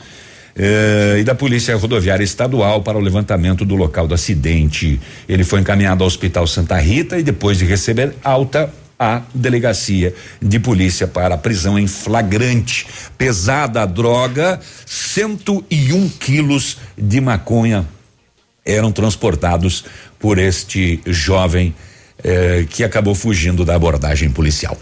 eh, 0.56 1.17
e 1.19 1.24
da 1.24 1.34
Polícia 1.34 1.76
Rodoviária 1.78 2.24
Estadual 2.24 2.82
para 2.82 2.98
o 2.98 3.02
levantamento 3.02 3.63
do 3.63 3.76
local 3.76 4.06
do 4.06 4.13
acidente. 4.13 5.00
Ele 5.28 5.45
foi 5.45 5.62
encaminhado 5.62 6.04
ao 6.04 6.08
Hospital 6.08 6.45
Santa 6.45 6.78
Rita 6.78 7.17
e 7.17 7.24
depois 7.24 7.58
de 7.58 7.65
receber 7.65 8.13
alta 8.22 8.69
à 9.00 9.22
delegacia 9.34 10.14
de 10.42 10.60
polícia 10.60 11.08
para 11.08 11.36
a 11.36 11.38
prisão 11.38 11.80
em 11.80 11.88
flagrante. 11.88 12.86
Pesada 13.18 13.82
a 13.82 13.86
droga, 13.86 14.60
101 14.86 16.10
quilos 16.20 16.78
de 16.98 17.22
maconha 17.22 17.88
eram 18.66 18.92
transportados 18.92 19.86
por 20.20 20.38
este 20.38 21.00
jovem 21.08 21.74
eh, 22.22 22.66
que 22.70 22.84
acabou 22.84 23.16
fugindo 23.16 23.64
da 23.64 23.76
abordagem 23.76 24.30
policial. 24.30 24.78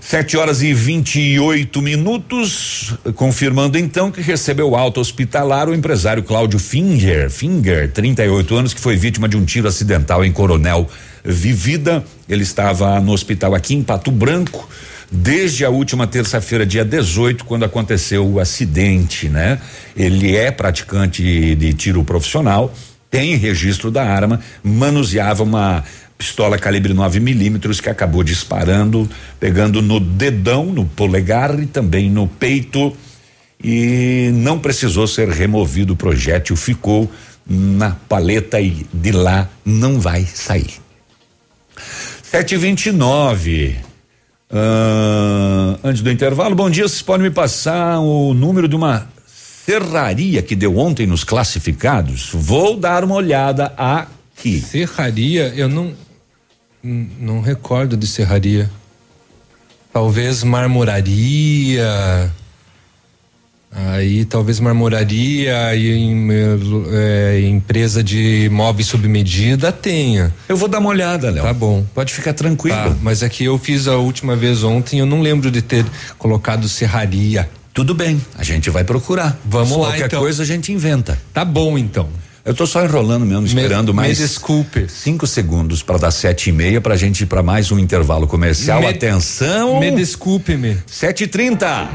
Sete 0.00 0.38
horas 0.38 0.62
e 0.62 0.72
28 0.72 1.82
minutos, 1.82 2.94
confirmando 3.14 3.76
então 3.76 4.10
que 4.10 4.22
recebeu 4.22 4.74
alta 4.74 5.00
hospitalar 5.00 5.68
o 5.68 5.74
empresário 5.74 6.22
Cláudio 6.22 6.58
Finger, 6.58 7.30
Finger, 7.30 7.92
38 7.92 8.56
anos, 8.56 8.72
que 8.72 8.80
foi 8.80 8.96
vítima 8.96 9.28
de 9.28 9.36
um 9.36 9.44
tiro 9.44 9.68
acidental 9.68 10.24
em 10.24 10.32
Coronel 10.32 10.88
Vivida. 11.32 12.04
Ele 12.28 12.42
estava 12.42 13.00
no 13.00 13.12
hospital 13.12 13.54
aqui 13.54 13.74
em 13.74 13.82
Pato 13.82 14.10
Branco 14.10 14.68
desde 15.10 15.64
a 15.64 15.70
última 15.70 16.06
terça-feira, 16.06 16.66
dia 16.66 16.84
18, 16.84 17.44
quando 17.44 17.64
aconteceu 17.64 18.26
o 18.26 18.38
acidente, 18.38 19.28
né? 19.28 19.58
Ele 19.96 20.36
é 20.36 20.50
praticante 20.50 21.54
de 21.54 21.72
tiro 21.72 22.04
profissional, 22.04 22.74
tem 23.10 23.34
registro 23.36 23.90
da 23.90 24.04
arma, 24.04 24.40
manuseava 24.62 25.42
uma 25.42 25.82
pistola 26.18 26.58
calibre 26.58 26.92
9 26.92 27.20
milímetros 27.20 27.80
que 27.80 27.88
acabou 27.88 28.22
disparando, 28.22 29.08
pegando 29.38 29.80
no 29.80 29.98
dedão, 30.00 30.66
no 30.66 30.84
polegar 30.84 31.58
e 31.58 31.66
também 31.66 32.10
no 32.10 32.26
peito. 32.26 32.94
E 33.62 34.30
não 34.34 34.58
precisou 34.58 35.06
ser 35.06 35.28
removido 35.28 35.94
o 35.94 35.96
projétil, 35.96 36.54
ficou 36.54 37.10
na 37.46 37.92
paleta 38.08 38.60
e 38.60 38.86
de 38.92 39.10
lá 39.10 39.48
não 39.64 39.98
vai 39.98 40.24
sair. 40.24 40.87
729. 42.22 43.76
Uh, 44.50 45.78
antes 45.84 46.00
do 46.00 46.10
intervalo, 46.10 46.54
bom 46.54 46.70
dia. 46.70 46.88
Vocês 46.88 47.02
podem 47.02 47.28
me 47.28 47.34
passar 47.34 48.00
o 48.00 48.32
número 48.32 48.66
de 48.66 48.74
uma 48.74 49.08
serraria 49.26 50.42
que 50.42 50.56
deu 50.56 50.78
ontem 50.78 51.06
nos 51.06 51.24
classificados? 51.24 52.30
Vou 52.32 52.76
dar 52.76 53.04
uma 53.04 53.14
olhada 53.14 53.72
aqui. 53.76 54.60
Serraria, 54.60 55.52
eu 55.54 55.68
não. 55.68 55.94
Não 56.82 57.40
recordo 57.40 57.96
de 57.96 58.06
serraria. 58.06 58.70
Talvez 59.92 60.44
marmoraria. 60.44 62.32
Aí 63.70 64.24
talvez 64.24 64.58
marmoraria 64.60 65.74
e 65.74 65.92
em, 65.92 66.28
é, 66.92 67.40
empresa 67.48 68.02
de 68.02 68.48
móveis 68.50 68.88
sob 68.88 69.06
medida 69.06 69.70
tenha. 69.70 70.32
Eu 70.48 70.56
vou 70.56 70.68
dar 70.68 70.78
uma 70.78 70.88
olhada, 70.88 71.30
Léo. 71.30 71.44
Tá 71.44 71.52
bom. 71.52 71.84
Pode 71.94 72.12
ficar 72.12 72.32
tranquilo. 72.32 72.76
Tá, 72.76 72.96
mas 73.02 73.22
é 73.22 73.28
que 73.28 73.44
eu 73.44 73.58
fiz 73.58 73.86
a 73.86 73.96
última 73.96 74.34
vez 74.34 74.64
ontem, 74.64 74.98
eu 75.00 75.06
não 75.06 75.20
lembro 75.20 75.50
de 75.50 75.60
ter 75.62 75.84
colocado 76.18 76.68
serraria. 76.68 77.48
Tudo 77.74 77.94
bem, 77.94 78.20
a 78.36 78.42
gente 78.42 78.70
vai 78.70 78.82
procurar. 78.82 79.38
Vamos 79.44 79.72
lá, 79.76 79.88
Qualquer 79.88 80.06
então. 80.06 80.20
coisa 80.20 80.42
a 80.42 80.46
gente 80.46 80.72
inventa. 80.72 81.18
Tá 81.32 81.44
bom, 81.44 81.78
então. 81.78 82.08
Eu 82.44 82.54
tô 82.54 82.66
só 82.66 82.82
enrolando 82.82 83.26
mesmo, 83.26 83.46
esperando 83.46 83.92
me, 83.92 83.96
mais. 83.96 84.18
Me 84.18 84.26
desculpe. 84.26 84.86
Cinco 84.88 85.26
segundos 85.26 85.82
para 85.82 85.98
dar 85.98 86.10
sete 86.10 86.48
e 86.48 86.52
meia 86.52 86.80
pra 86.80 86.96
gente 86.96 87.20
ir 87.20 87.26
pra 87.26 87.42
mais 87.42 87.70
um 87.70 87.78
intervalo 87.78 88.26
comercial. 88.26 88.80
Me, 88.80 88.86
Atenção. 88.86 89.78
Me 89.78 89.90
desculpe-me. 89.90 90.78
Sete 90.86 91.24
e 91.24 91.26
trinta. 91.26 91.88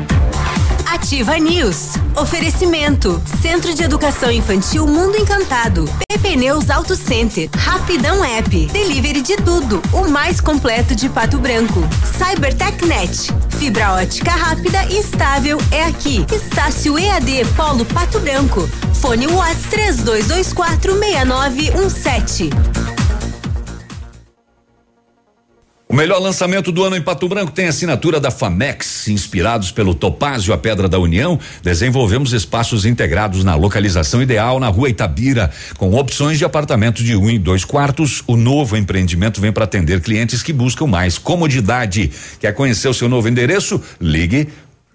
Ativa 0.85 1.37
News. 1.37 1.93
Oferecimento. 2.15 3.21
Centro 3.41 3.73
de 3.73 3.83
Educação 3.83 4.31
Infantil 4.31 4.85
Mundo 4.87 5.17
Encantado. 5.17 5.89
PP 6.07 6.35
Neus 6.35 6.69
Auto 6.69 6.95
Center. 6.95 7.49
Rapidão 7.55 8.23
App. 8.23 8.67
Delivery 8.67 9.21
de 9.21 9.35
tudo. 9.37 9.81
O 9.91 10.07
mais 10.07 10.39
completo 10.41 10.95
de 10.95 11.09
Pato 11.09 11.37
Branco. 11.39 11.81
CyberTechNet. 12.17 13.31
Fibra 13.57 13.93
ótica 13.93 14.31
rápida 14.31 14.85
e 14.85 14.99
estável 14.99 15.57
é 15.71 15.83
aqui. 15.83 16.25
Estácio 16.31 16.97
EAD 16.97 17.45
Polo 17.55 17.85
Pato 17.85 18.19
Branco. 18.19 18.69
Fone 18.93 19.27
Whats 19.27 19.63
3224 19.69 20.93
O 25.93 25.95
melhor 25.95 26.19
lançamento 26.19 26.71
do 26.71 26.83
ano 26.83 26.95
em 26.95 27.01
Pato 27.03 27.29
Branco 27.29 27.51
tem 27.51 27.67
assinatura 27.67 28.19
da 28.19 28.31
Famex. 28.31 29.07
Inspirados 29.09 29.69
pelo 29.69 29.93
Topázio, 29.93 30.51
a 30.51 30.57
Pedra 30.57 30.89
da 30.89 30.97
União, 30.97 31.39
desenvolvemos 31.61 32.33
espaços 32.33 32.83
integrados 32.83 33.43
na 33.43 33.53
localização 33.53 34.19
ideal 34.19 34.59
na 34.59 34.69
rua 34.69 34.89
Itabira, 34.89 35.51
com 35.77 35.93
opções 35.93 36.39
de 36.39 36.45
apartamentos 36.45 37.03
de 37.03 37.15
um 37.15 37.29
e 37.29 37.37
dois 37.37 37.63
quartos. 37.63 38.23
O 38.25 38.35
novo 38.35 38.75
empreendimento 38.75 39.39
vem 39.39 39.51
para 39.51 39.65
atender 39.65 40.01
clientes 40.01 40.41
que 40.41 40.51
buscam 40.51 40.87
mais 40.87 41.19
comodidade. 41.19 42.09
Quer 42.39 42.55
conhecer 42.55 42.87
o 42.87 42.93
seu 42.95 43.07
novo 43.07 43.29
endereço? 43.29 43.79
Ligue 44.01 44.49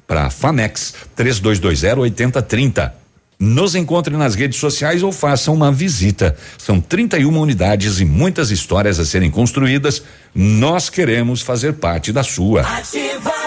para 0.04 0.30
Famex 0.30 0.94
3220 1.14 1.96
8030. 1.96 2.97
Nos 3.40 3.76
encontre 3.76 4.16
nas 4.16 4.34
redes 4.34 4.58
sociais 4.58 5.02
ou 5.02 5.12
faça 5.12 5.52
uma 5.52 5.70
visita. 5.70 6.36
São 6.58 6.80
31 6.80 7.40
unidades 7.40 8.00
e 8.00 8.04
muitas 8.04 8.50
histórias 8.50 8.98
a 8.98 9.04
serem 9.04 9.30
construídas. 9.30 10.02
Nós 10.34 10.90
queremos 10.90 11.40
fazer 11.40 11.74
parte 11.74 12.12
da 12.12 12.24
sua. 12.24 12.62
Ativa. 12.62 13.37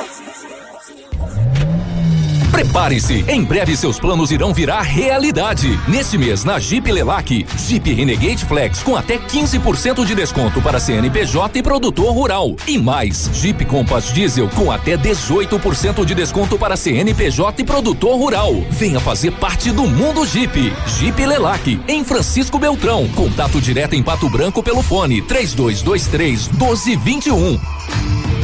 Prepare-se, 2.52 3.24
em 3.30 3.44
breve 3.44 3.78
seus 3.78 3.98
planos 3.98 4.30
irão 4.30 4.54
virar 4.54 4.82
realidade. 4.82 5.80
Neste 5.88 6.18
mês, 6.18 6.44
na 6.44 6.60
Jeep 6.60 6.92
Lelac, 6.92 7.46
Jeep 7.58 7.94
Renegade 7.94 8.44
Flex 8.46 8.84
com 8.84 8.96
até 8.96 9.18
15% 9.18 10.06
de 10.06 10.14
desconto 10.14 10.62
para 10.62 10.80
CNPJ 10.80 11.60
e 11.60 11.64
produtor 11.64 12.14
rural. 12.14 12.54
E 12.68 12.78
mais, 12.78 13.30
Jeep 13.34 13.64
Compass 13.66 14.14
Diesel 14.14 14.50
com 14.50 14.70
até 14.70 14.98
18% 14.98 16.04
de 16.04 16.14
desconto 16.14 16.60
para 16.60 16.76
CNPJ 16.76 17.62
e 17.62 17.66
produtor 17.66 18.18
rural. 18.18 18.54
Venha 18.70 19.00
fazer 19.00 19.32
parte 19.32 19.72
do 19.72 19.84
mundo 19.84 20.26
Jeep. 20.26 20.74
Jeep 21.00 21.26
Lelac, 21.26 21.80
em 21.88 22.04
Francisco 22.04 22.60
Beltrão. 22.60 23.08
Contato 23.16 23.62
direto 23.62 23.96
em 23.96 24.04
Pato 24.04 24.30
Branco 24.30 24.62
pelo 24.62 24.82
fone 24.82 25.22
3223 25.22 26.50
1221. 26.50 27.60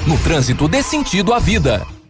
No 0.08 0.18
trânsito 0.20 0.70
dê 0.70 0.82
sentido 0.82 1.34
à 1.34 1.40
vida. 1.40 1.97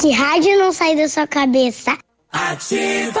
Que 0.00 0.12
rádio 0.12 0.58
não 0.58 0.72
sai 0.72 0.94
da 0.96 1.08
sua 1.08 1.26
cabeça? 1.26 1.96
Ativa. 2.32 3.20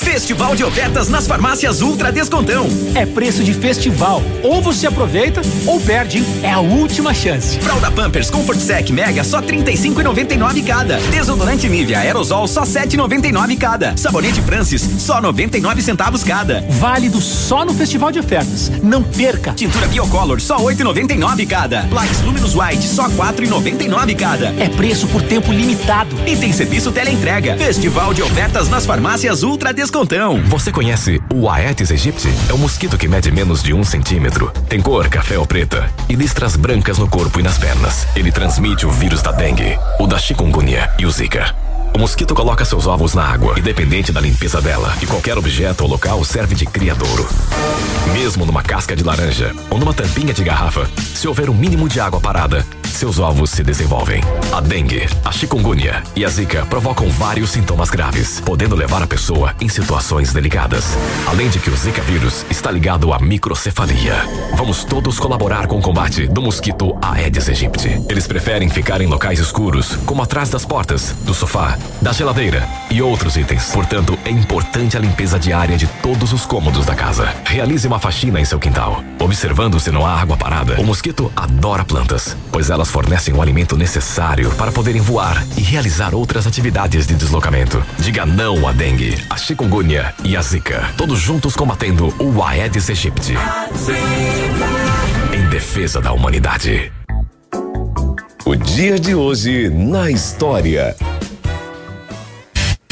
Festival 0.00 0.56
de 0.56 0.64
ofertas 0.64 1.10
nas 1.10 1.26
farmácias 1.26 1.82
Ultra 1.82 2.10
Descontão. 2.10 2.66
É 2.94 3.04
preço 3.04 3.44
de 3.44 3.52
festival. 3.52 4.22
Ou 4.42 4.62
você 4.62 4.86
aproveita 4.86 5.42
ou 5.66 5.78
perde. 5.78 6.24
É 6.42 6.50
a 6.50 6.58
última 6.58 7.12
chance. 7.12 7.58
Fralda 7.60 7.90
Pampers 7.90 8.30
Comfort 8.30 8.58
Sec 8.58 8.88
Mega 8.90 9.22
só 9.22 9.42
35,99 9.42 10.66
cada. 10.66 10.96
Desodorante 11.10 11.68
Nivea 11.68 12.00
Aerosol 12.00 12.48
só 12.48 12.62
7,99 12.62 13.58
cada. 13.58 13.94
Sabonete 13.96 14.40
Francis 14.40 14.80
só 14.98 15.20
99 15.20 15.82
centavos 15.82 16.24
cada. 16.24 16.62
Válido 16.70 17.20
só 17.20 17.64
no 17.64 17.74
festival 17.74 18.10
de 18.10 18.20
ofertas. 18.20 18.72
Não 18.82 19.02
perca. 19.02 19.52
Tintura 19.52 19.86
Biocolor 19.86 20.40
só 20.40 20.56
8,99 20.56 21.46
cada. 21.46 21.82
Black 21.82 22.10
Luminous 22.24 22.54
White 22.54 22.84
só 22.88 23.06
4,99 23.10 24.16
cada. 24.16 24.46
É 24.58 24.68
preço 24.70 25.06
por 25.08 25.20
tempo 25.22 25.52
limitado. 25.52 26.16
E 26.26 26.34
tem 26.36 26.54
serviço 26.54 26.90
teleentrega. 26.90 27.56
Festival 27.58 28.14
de 28.14 28.22
ofertas 28.22 28.70
nas 28.70 28.86
farmácias 28.86 29.42
Ultra 29.42 29.74
Descontão. 29.90 30.40
Você 30.44 30.70
conhece 30.70 31.20
o 31.34 31.50
Aedes 31.50 31.90
aegypti? 31.90 32.28
É 32.48 32.54
um 32.54 32.58
mosquito 32.58 32.96
que 32.96 33.08
mede 33.08 33.32
menos 33.32 33.60
de 33.60 33.74
um 33.74 33.82
centímetro. 33.82 34.52
Tem 34.68 34.80
cor 34.80 35.08
café 35.08 35.36
ou 35.36 35.44
preta 35.44 35.92
e 36.08 36.14
listras 36.14 36.54
brancas 36.54 36.96
no 36.96 37.08
corpo 37.08 37.40
e 37.40 37.42
nas 37.42 37.58
pernas. 37.58 38.06
Ele 38.14 38.30
transmite 38.30 38.86
o 38.86 38.90
vírus 38.92 39.20
da 39.20 39.32
dengue, 39.32 39.76
o 39.98 40.06
da 40.06 40.16
chikungunya 40.16 40.88
e 40.96 41.04
o 41.04 41.10
zika. 41.10 41.69
O 41.94 41.98
mosquito 41.98 42.34
coloca 42.34 42.64
seus 42.64 42.86
ovos 42.86 43.14
na 43.14 43.24
água, 43.24 43.58
independente 43.58 44.12
da 44.12 44.20
limpeza 44.20 44.60
dela, 44.60 44.96
e 45.02 45.06
qualquer 45.06 45.36
objeto 45.36 45.82
ou 45.82 45.90
local 45.90 46.24
serve 46.24 46.54
de 46.54 46.64
criadouro. 46.64 47.28
Mesmo 48.12 48.46
numa 48.46 48.62
casca 48.62 48.96
de 48.96 49.04
laranja 49.04 49.54
ou 49.70 49.78
numa 49.78 49.92
tampinha 49.92 50.32
de 50.32 50.42
garrafa, 50.42 50.88
se 51.14 51.28
houver 51.28 51.50
um 51.50 51.54
mínimo 51.54 51.88
de 51.88 52.00
água 52.00 52.20
parada, 52.20 52.64
seus 53.00 53.18
ovos 53.18 53.50
se 53.50 53.62
desenvolvem. 53.62 54.22
A 54.52 54.60
dengue, 54.60 55.08
a 55.24 55.32
chikungunya 55.32 56.02
e 56.14 56.24
a 56.24 56.28
zika 56.28 56.66
provocam 56.66 57.08
vários 57.08 57.50
sintomas 57.50 57.88
graves, 57.88 58.40
podendo 58.44 58.74
levar 58.74 59.02
a 59.02 59.06
pessoa 59.06 59.54
em 59.60 59.68
situações 59.68 60.32
delicadas. 60.32 60.84
Além 61.26 61.48
de 61.48 61.58
que 61.58 61.70
o 61.70 61.76
zika 61.76 62.02
vírus 62.02 62.44
está 62.50 62.70
ligado 62.70 63.12
à 63.12 63.18
microcefalia. 63.18 64.16
Vamos 64.54 64.84
todos 64.84 65.18
colaborar 65.18 65.66
com 65.66 65.78
o 65.78 65.82
combate 65.82 66.26
do 66.26 66.42
mosquito 66.42 66.96
Aedes 67.00 67.48
aegypti. 67.48 68.00
Eles 68.08 68.26
preferem 68.26 68.68
ficar 68.68 69.00
em 69.00 69.06
locais 69.06 69.38
escuros, 69.38 69.96
como 70.04 70.22
atrás 70.22 70.50
das 70.50 70.66
portas, 70.66 71.14
do 71.22 71.32
sofá, 71.32 71.78
da 72.00 72.12
geladeira 72.12 72.66
e 72.90 73.02
outros 73.02 73.36
itens. 73.36 73.70
Portanto, 73.72 74.18
é 74.24 74.30
importante 74.30 74.96
a 74.96 75.00
limpeza 75.00 75.38
diária 75.38 75.76
de 75.76 75.86
todos 76.02 76.32
os 76.32 76.46
cômodos 76.46 76.86
da 76.86 76.94
casa. 76.94 77.34
Realize 77.44 77.86
uma 77.86 77.98
faxina 77.98 78.40
em 78.40 78.44
seu 78.44 78.58
quintal, 78.58 79.02
observando 79.18 79.78
se 79.78 79.90
não 79.90 80.06
há 80.06 80.20
água 80.20 80.36
parada. 80.36 80.80
O 80.80 80.84
mosquito 80.84 81.30
adora 81.36 81.84
plantas, 81.84 82.36
pois 82.50 82.70
elas 82.70 82.90
fornecem 82.90 83.34
o 83.34 83.42
alimento 83.42 83.76
necessário 83.76 84.50
para 84.52 84.72
poderem 84.72 85.00
voar 85.00 85.44
e 85.56 85.60
realizar 85.60 86.14
outras 86.14 86.46
atividades 86.46 87.06
de 87.06 87.14
deslocamento. 87.14 87.84
Diga 87.98 88.24
não 88.26 88.66
à 88.66 88.72
dengue, 88.72 89.16
a 89.28 89.36
chikungunya 89.36 90.14
e 90.24 90.36
a 90.36 90.42
zika. 90.42 90.90
Todos 90.96 91.18
juntos 91.20 91.54
combatendo 91.54 92.14
o 92.18 92.42
Aedes 92.42 92.88
aegypti. 92.88 93.34
Em 95.32 95.48
defesa 95.48 96.00
da 96.00 96.12
humanidade. 96.12 96.92
O 98.44 98.56
dia 98.56 98.98
de 98.98 99.14
hoje 99.14 99.68
na 99.68 100.10
história. 100.10 100.96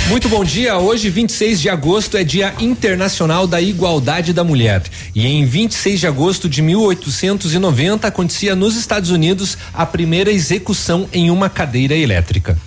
Muito 0.09 0.27
bom 0.27 0.43
dia. 0.43 0.79
Hoje, 0.79 1.11
26 1.11 1.61
de 1.61 1.69
agosto, 1.69 2.17
é 2.17 2.25
Dia 2.25 2.55
Internacional 2.61 3.47
da 3.47 3.61
Igualdade 3.61 4.33
da 4.33 4.43
Mulher. 4.43 4.83
E 5.15 5.27
em 5.27 5.45
26 5.45 6.01
de 6.01 6.07
agosto 6.07 6.49
de 6.49 6.63
1890 6.63 8.09
acontecia 8.09 8.57
nos 8.57 8.75
Estados 8.75 9.11
Unidos 9.11 9.59
a 9.75 9.85
primeira 9.85 10.33
execução 10.33 11.07
em 11.13 11.31
uma 11.31 11.51
cadeira 11.51 11.95
elétrica. 11.95 12.59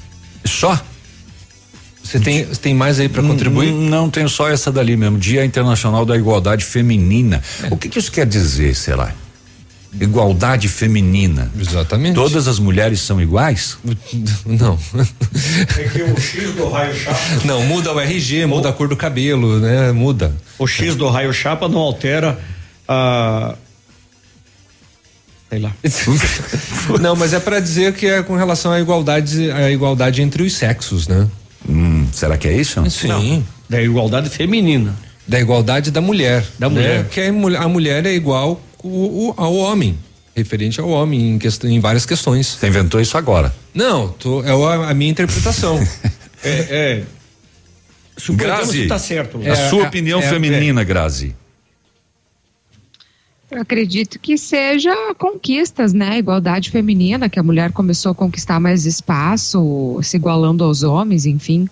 Só? 0.46 0.80
Você 2.04 2.20
tem, 2.20 2.46
tem 2.46 2.76
mais 2.76 3.00
aí 3.00 3.10
para 3.10 3.24
contribuir? 3.24 3.72
Não, 3.72 4.08
tenho 4.08 4.30
só 4.30 4.48
essa 4.48 4.72
dali 4.72 4.96
mesmo. 4.96 5.18
Dia 5.18 5.44
Internacional 5.44 6.06
da 6.06 6.16
Igualdade 6.16 6.64
Feminina. 6.64 7.42
O 7.72 7.78
que, 7.78 7.90
que 7.90 7.98
isso 7.98 8.12
quer 8.12 8.28
dizer, 8.28 8.76
será? 8.76 9.16
Igualdade 10.00 10.70
feminina. 10.70 11.52
Exatamente. 11.60 12.16
Todas 12.16 12.48
as 12.48 12.60
mulheres 12.60 13.02
são 13.02 13.22
iguais? 13.22 13.78
Não. 14.46 14.80
É 15.78 15.84
que 15.84 16.02
o 16.04 16.20
X 16.20 16.54
do 16.54 16.70
raio 16.70 16.96
chapa. 16.96 17.20
Não, 17.44 17.64
muda 17.66 17.92
o 17.92 18.00
RG, 18.00 18.46
muda 18.46 18.70
a 18.70 18.74
cor 18.74 18.88
do 18.88 18.96
cabelo, 18.96 19.60
né? 19.60 19.92
Muda. 19.92 20.34
O 20.58 20.66
X 20.66 20.96
do 20.96 21.10
raio 21.10 21.34
chapa 21.34 21.68
não 21.68 21.80
altera 21.80 22.40
a. 22.88 23.56
Sei 25.50 25.60
lá. 25.60 25.74
Não, 27.02 27.14
mas 27.14 27.34
é 27.34 27.40
para 27.40 27.60
dizer 27.60 27.94
que 27.94 28.08
é 28.08 28.24
com 28.24 28.38
relação 28.38 28.72
à 28.72 28.80
igualdade, 28.80 29.52
à 29.52 29.70
igualdade 29.70 30.22
entre 30.22 30.44
os 30.44 30.54
sexos, 30.54 31.10
né? 31.10 31.28
Hum, 31.68 32.08
será 32.14 32.38
que 32.38 32.48
é 32.48 32.54
isso? 32.54 32.82
Sim. 32.90 33.44
Da 33.70 33.82
igualdade 33.82 34.30
feminina. 34.30 34.96
Da 35.28 35.42
igualdade 35.42 35.92
da 35.92 36.00
mulher. 36.00 36.46
Da 36.58 36.70
né? 36.70 36.76
mulher. 36.76 37.06
Que 37.10 37.22
a 37.22 37.34
mulher, 37.34 37.62
a 37.62 37.68
mulher 37.68 38.06
é 38.06 38.14
igual 38.14 38.62
o- 38.84 39.30
o- 39.30 39.34
ao 39.38 39.54
homem. 39.56 39.98
Referente 40.36 40.80
ao 40.80 40.88
homem 40.90 41.32
em, 41.32 41.38
questão, 41.40 41.70
em 41.70 41.80
várias 41.80 42.06
questões. 42.06 42.48
Você 42.48 42.68
inventou 42.68 43.02
isso 43.02 43.18
agora? 43.18 43.54
Não, 43.74 44.08
tô, 44.10 44.42
é 44.44 44.52
a, 44.52 44.90
a 44.90 44.94
minha 44.94 45.12
interpretação. 45.12 45.78
É. 46.44 46.50
é 46.50 47.04
Grazi, 48.34 48.82
que 48.84 48.88
tá 48.88 48.98
certo. 48.98 49.40
a 49.48 49.70
sua 49.70 49.84
opinião 49.88 50.20
é- 50.20 50.28
feminina, 50.28 50.84
Grazi. 50.84 51.36
Eu 53.52 53.62
acredito 53.62 54.18
que 54.18 54.38
seja 54.38 54.92
conquistas, 55.20 55.92
né? 55.94 56.18
Igualdade 56.18 56.72
feminina, 56.72 57.28
que 57.30 57.38
a 57.40 57.44
mulher 57.44 57.72
começou 57.74 58.14
a 58.14 58.16
conquistar 58.16 58.60
mais 58.60 58.86
espaço, 58.86 60.00
se 60.02 60.16
igualando 60.18 60.64
aos 60.64 60.82
homens, 60.84 61.26
enfim. 61.26 61.70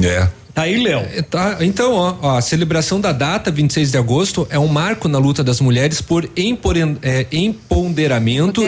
É. 0.00 0.28
Tá 0.54 0.62
aí, 0.64 0.82
Léo. 0.82 1.02
Tá, 1.30 1.56
então, 1.62 1.94
ó, 1.94 2.14
ó, 2.20 2.36
a 2.36 2.42
celebração 2.42 3.00
da 3.00 3.10
data, 3.10 3.50
26 3.50 3.90
de 3.90 3.96
agosto, 3.96 4.46
é 4.50 4.58
um 4.58 4.68
marco 4.68 5.08
na 5.08 5.16
luta 5.16 5.42
das 5.42 5.62
mulheres 5.62 6.02
por 6.02 6.28
emporen- 6.36 6.98
é, 7.00 7.26
empoderamento 7.32 8.60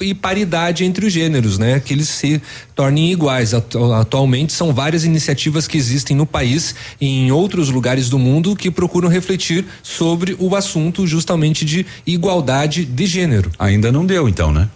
e, 0.00 0.08
e 0.10 0.14
paridade 0.14 0.84
entre 0.84 1.06
os 1.06 1.12
gêneros, 1.12 1.58
né? 1.58 1.78
Que 1.84 1.92
eles 1.94 2.08
se 2.08 2.42
tornem 2.74 3.12
iguais. 3.12 3.54
Atu- 3.54 3.92
Atualmente 3.92 4.52
são 4.52 4.74
várias 4.74 5.04
iniciativas 5.04 5.68
que 5.68 5.78
existem 5.78 6.16
no 6.16 6.26
país 6.26 6.74
e 7.00 7.06
em 7.06 7.30
outros 7.30 7.70
lugares 7.70 8.08
do 8.08 8.18
mundo 8.18 8.56
que 8.56 8.68
procuram 8.68 9.08
refletir 9.08 9.64
sobre 9.80 10.36
o 10.40 10.56
assunto 10.56 11.06
justamente 11.06 11.64
de 11.64 11.86
igualdade 12.04 12.84
de 12.84 13.06
gênero. 13.06 13.48
Ainda 13.60 13.92
não 13.92 14.04
deu, 14.04 14.28
então, 14.28 14.52
né? 14.52 14.68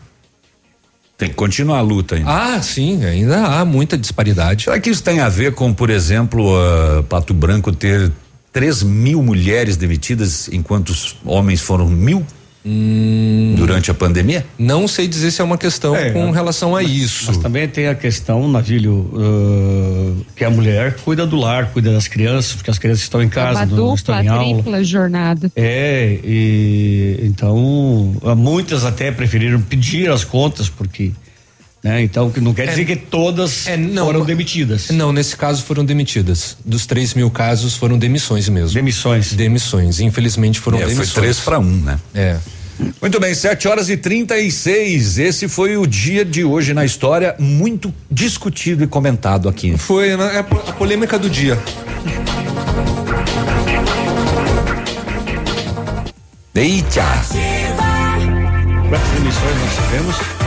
Tem 1.19 1.29
que 1.31 1.35
continuar 1.35 1.79
a 1.79 1.83
luta 1.83 2.15
ainda. 2.17 2.31
Ah, 2.31 2.63
sim, 2.63 3.05
ainda 3.05 3.47
há 3.47 3.65
muita 3.65 3.97
disparidade. 3.97 4.65
Será 4.65 4.79
que 4.79 4.91
isso 4.91 5.03
tem 5.03 5.21
a 5.21 5.29
ver 5.29 5.55
com, 5.55 5.73
por 5.73 5.89
exemplo, 5.89 6.55
ah, 6.57 7.03
Pato 7.09 7.33
Branco 7.33 7.73
ter 7.73 8.13
3 8.53 8.83
mil 8.83 9.23
mulheres 9.23 9.77
demitidas 9.77 10.49
enquanto 10.53 10.91
os 10.91 11.17
homens 11.25 11.61
foram 11.61 11.89
mil? 11.89 12.25
Durante 13.57 13.91
a 13.91 13.95
pandemia? 13.95 14.45
Não 14.59 14.89
sei 14.89 15.07
dizer 15.07 15.31
se 15.31 15.41
é 15.41 15.45
uma 15.45 15.57
questão 15.57 15.95
É, 15.95 16.11
com 16.11 16.31
relação 16.31 16.75
a 16.75 16.83
isso. 16.83 17.27
Mas 17.29 17.37
também 17.39 17.69
tem 17.69 17.87
a 17.87 17.95
questão, 17.95 18.49
Navilho, 18.49 19.09
uh, 19.13 20.27
que 20.35 20.45
a 20.45 20.51
mulher 20.51 20.97
cuida 21.05 21.27
do 21.27 21.37
lar, 21.37 21.71
cuida 21.73 21.93
das 21.93 22.09
crianças, 22.09 22.55
porque 22.55 22.71
as 22.71 22.79
crianças 22.79 23.03
estão 23.03 23.23
em 23.23 23.27
É 23.27 23.31
casa, 23.31 23.61
uma 23.61 23.67
não 23.67 23.95
estão 23.95 24.15
dupla, 24.17 24.25
em 24.25 24.29
aula. 24.29 24.55
tripla 24.63 24.85
jornada. 24.85 25.53
É, 25.55 26.19
e 26.25 27.21
então 27.23 28.15
ah, 28.25 28.35
muitas 28.35 28.85
até 28.85 29.11
preferiram 29.13 29.61
pedir 29.61 30.11
as 30.11 30.25
contas, 30.25 30.69
porque. 30.69 31.13
Né, 31.85 32.03
então, 32.03 32.31
que 32.33 32.41
não 32.41 32.53
quer 32.53 32.67
dizer 32.67 32.85
que 32.85 32.97
todas 32.97 33.67
foram 33.95 34.25
demitidas. 34.25 34.89
Não, 34.91 35.13
nesse 35.13 35.37
caso 35.37 35.63
foram 35.63 35.85
demitidas. 35.85 36.57
Dos 36.65 36.85
3 36.85 37.15
mil 37.15 37.31
casos 37.31 37.77
foram 37.77 37.97
demissões 37.97 38.49
mesmo. 38.49 38.75
Demissões. 38.75 39.33
Demissões. 39.35 40.01
Infelizmente 40.01 40.59
foram 40.59 40.79
É, 40.79 40.81
foi 40.81 40.91
demissões. 40.95 41.15
três 41.15 41.39
para 41.39 41.61
um, 41.61 41.71
né? 41.83 42.01
É. 42.13 42.39
Muito 43.01 43.19
bem, 43.21 43.35
7 43.35 43.69
horas 43.69 43.89
e 43.89 43.97
36. 43.97 45.19
Esse 45.19 45.49
foi 45.49 45.77
o 45.77 45.87
dia 45.87 46.25
de 46.25 46.45
hoje 46.45 46.75
na 46.75 46.85
história, 46.85 47.35
muito 47.39 47.93
discutido 48.11 48.85
e 48.85 48.87
comentado 48.87 49.49
aqui. 49.49 49.77
Foi 49.79 50.17
né, 50.17 50.37
é 50.37 50.39
a 50.41 50.45
po- 50.45 50.63
a 50.69 50.73
polêmica 50.73 51.19
do 51.19 51.29
dia. 51.31 51.59
Eita! 56.55 57.05
Quantas 58.89 59.09
demissões 59.11 59.57
nós 59.61 59.75
tivemos? 59.75 60.46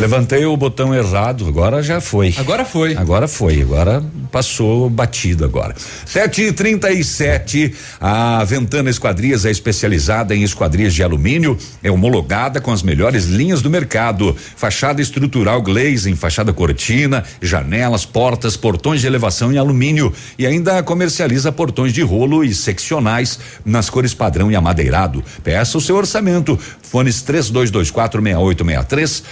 Levantei 0.00 0.46
o 0.46 0.56
botão 0.56 0.94
errado, 0.94 1.46
agora 1.46 1.82
já 1.82 2.00
foi. 2.00 2.34
Agora 2.38 2.64
foi. 2.64 2.96
Agora 2.96 3.28
foi, 3.28 3.60
agora 3.60 4.02
passou 4.32 4.88
batido 4.88 5.44
agora. 5.44 5.74
Sete 6.06 6.42
e 6.42 6.52
trinta 6.52 6.90
e 6.90 7.04
sete, 7.04 7.74
a 8.00 8.42
Ventana 8.44 8.88
Esquadrias 8.88 9.44
é 9.44 9.50
especializada 9.50 10.34
em 10.34 10.42
esquadrias 10.42 10.94
de 10.94 11.02
alumínio, 11.02 11.58
é 11.82 11.90
homologada 11.90 12.60
com 12.60 12.72
as 12.72 12.82
melhores 12.82 13.26
linhas 13.26 13.60
do 13.60 13.68
mercado, 13.68 14.34
fachada 14.56 15.02
estrutural 15.02 15.60
glazing, 15.60 16.14
fachada 16.16 16.52
cortina, 16.52 17.24
janelas, 17.42 18.06
portas, 18.06 18.56
portões 18.56 19.00
de 19.00 19.06
elevação 19.06 19.52
em 19.52 19.58
alumínio 19.58 20.12
e 20.38 20.46
ainda 20.46 20.82
comercializa 20.82 21.52
portões 21.52 21.92
de 21.92 22.02
rolo 22.02 22.42
e 22.42 22.54
seccionais 22.54 23.38
nas 23.64 23.90
cores 23.90 24.14
padrão 24.14 24.50
e 24.50 24.56
amadeirado. 24.56 25.22
Peça 25.42 25.76
o 25.76 25.80
seu 25.80 25.96
orçamento, 25.96 26.58
fones 26.80 27.20
três 27.20 27.50
dois 27.50 27.70
dois 27.70 27.90
quatro 27.90 28.22
meia 28.22 28.38
oito 28.38 28.64
meia 28.64 28.82
três, 28.82 29.22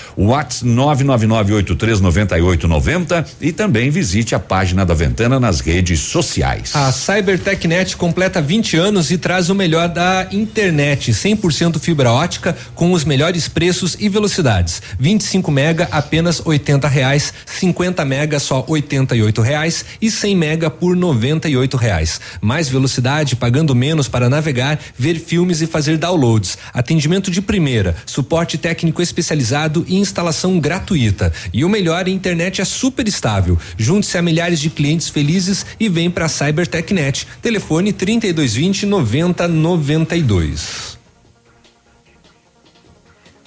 Whats 0.58 0.62
nove 0.62 1.04
nove 1.04 1.26
nove 1.26 1.52
oito 1.52 1.76
três 1.76 2.00
noventa 2.00 2.38
e 2.38 2.42
oito 2.42 2.66
noventa 2.66 3.24
e 3.40 3.52
também 3.52 3.90
visite 3.90 4.34
a 4.34 4.38
página 4.38 4.84
da 4.84 4.94
Ventana 4.94 5.38
nas 5.38 5.60
redes 5.60 6.00
sociais. 6.00 6.74
A 6.74 6.90
CyberTechNet 6.90 7.96
completa 7.96 8.40
20 8.40 8.76
anos 8.76 9.10
e 9.10 9.18
traz 9.18 9.50
o 9.50 9.54
melhor 9.54 9.88
da 9.88 10.26
internet, 10.32 11.12
100% 11.12 11.78
fibra 11.78 12.10
ótica 12.10 12.56
com 12.74 12.92
os 12.92 13.04
melhores 13.04 13.48
preços 13.48 13.96
e 13.98 14.08
velocidades. 14.08 14.82
25 14.98 15.50
mega 15.50 15.88
apenas 15.90 16.44
80 16.44 16.88
reais, 16.88 17.32
50 17.46 18.04
mega 18.04 18.38
só 18.38 18.64
88 18.66 19.42
reais 19.42 19.84
e 20.00 20.10
100 20.10 20.36
mega 20.36 20.70
por 20.70 20.96
98 20.96 21.76
reais. 21.76 22.20
Mais 22.40 22.68
velocidade 22.68 23.36
pagando 23.36 23.74
menos 23.74 24.08
para 24.08 24.28
navegar, 24.28 24.78
ver 24.96 25.18
filmes 25.18 25.60
e 25.60 25.66
fazer 25.66 25.98
downloads. 25.98 26.58
Atendimento 26.72 27.30
de 27.30 27.40
primeira, 27.40 27.94
suporte 28.06 28.58
técnico 28.58 29.02
especializado 29.02 29.84
e 29.88 29.96
instalação 29.96 30.47
gratuita. 30.60 31.32
E 31.52 31.64
o 31.64 31.68
melhor, 31.68 32.06
a 32.06 32.10
internet 32.10 32.60
é 32.60 32.64
super 32.64 33.08
estável. 33.08 33.58
Junte-se 33.76 34.16
a 34.16 34.22
milhares 34.22 34.60
de 34.60 34.70
clientes 34.70 35.08
felizes 35.08 35.66
e 35.80 35.88
vem 35.88 36.10
para 36.10 36.28
CyberTechNet. 36.28 37.26
Telefone 37.42 37.92
3220 37.92 38.86
9092. 38.86 40.97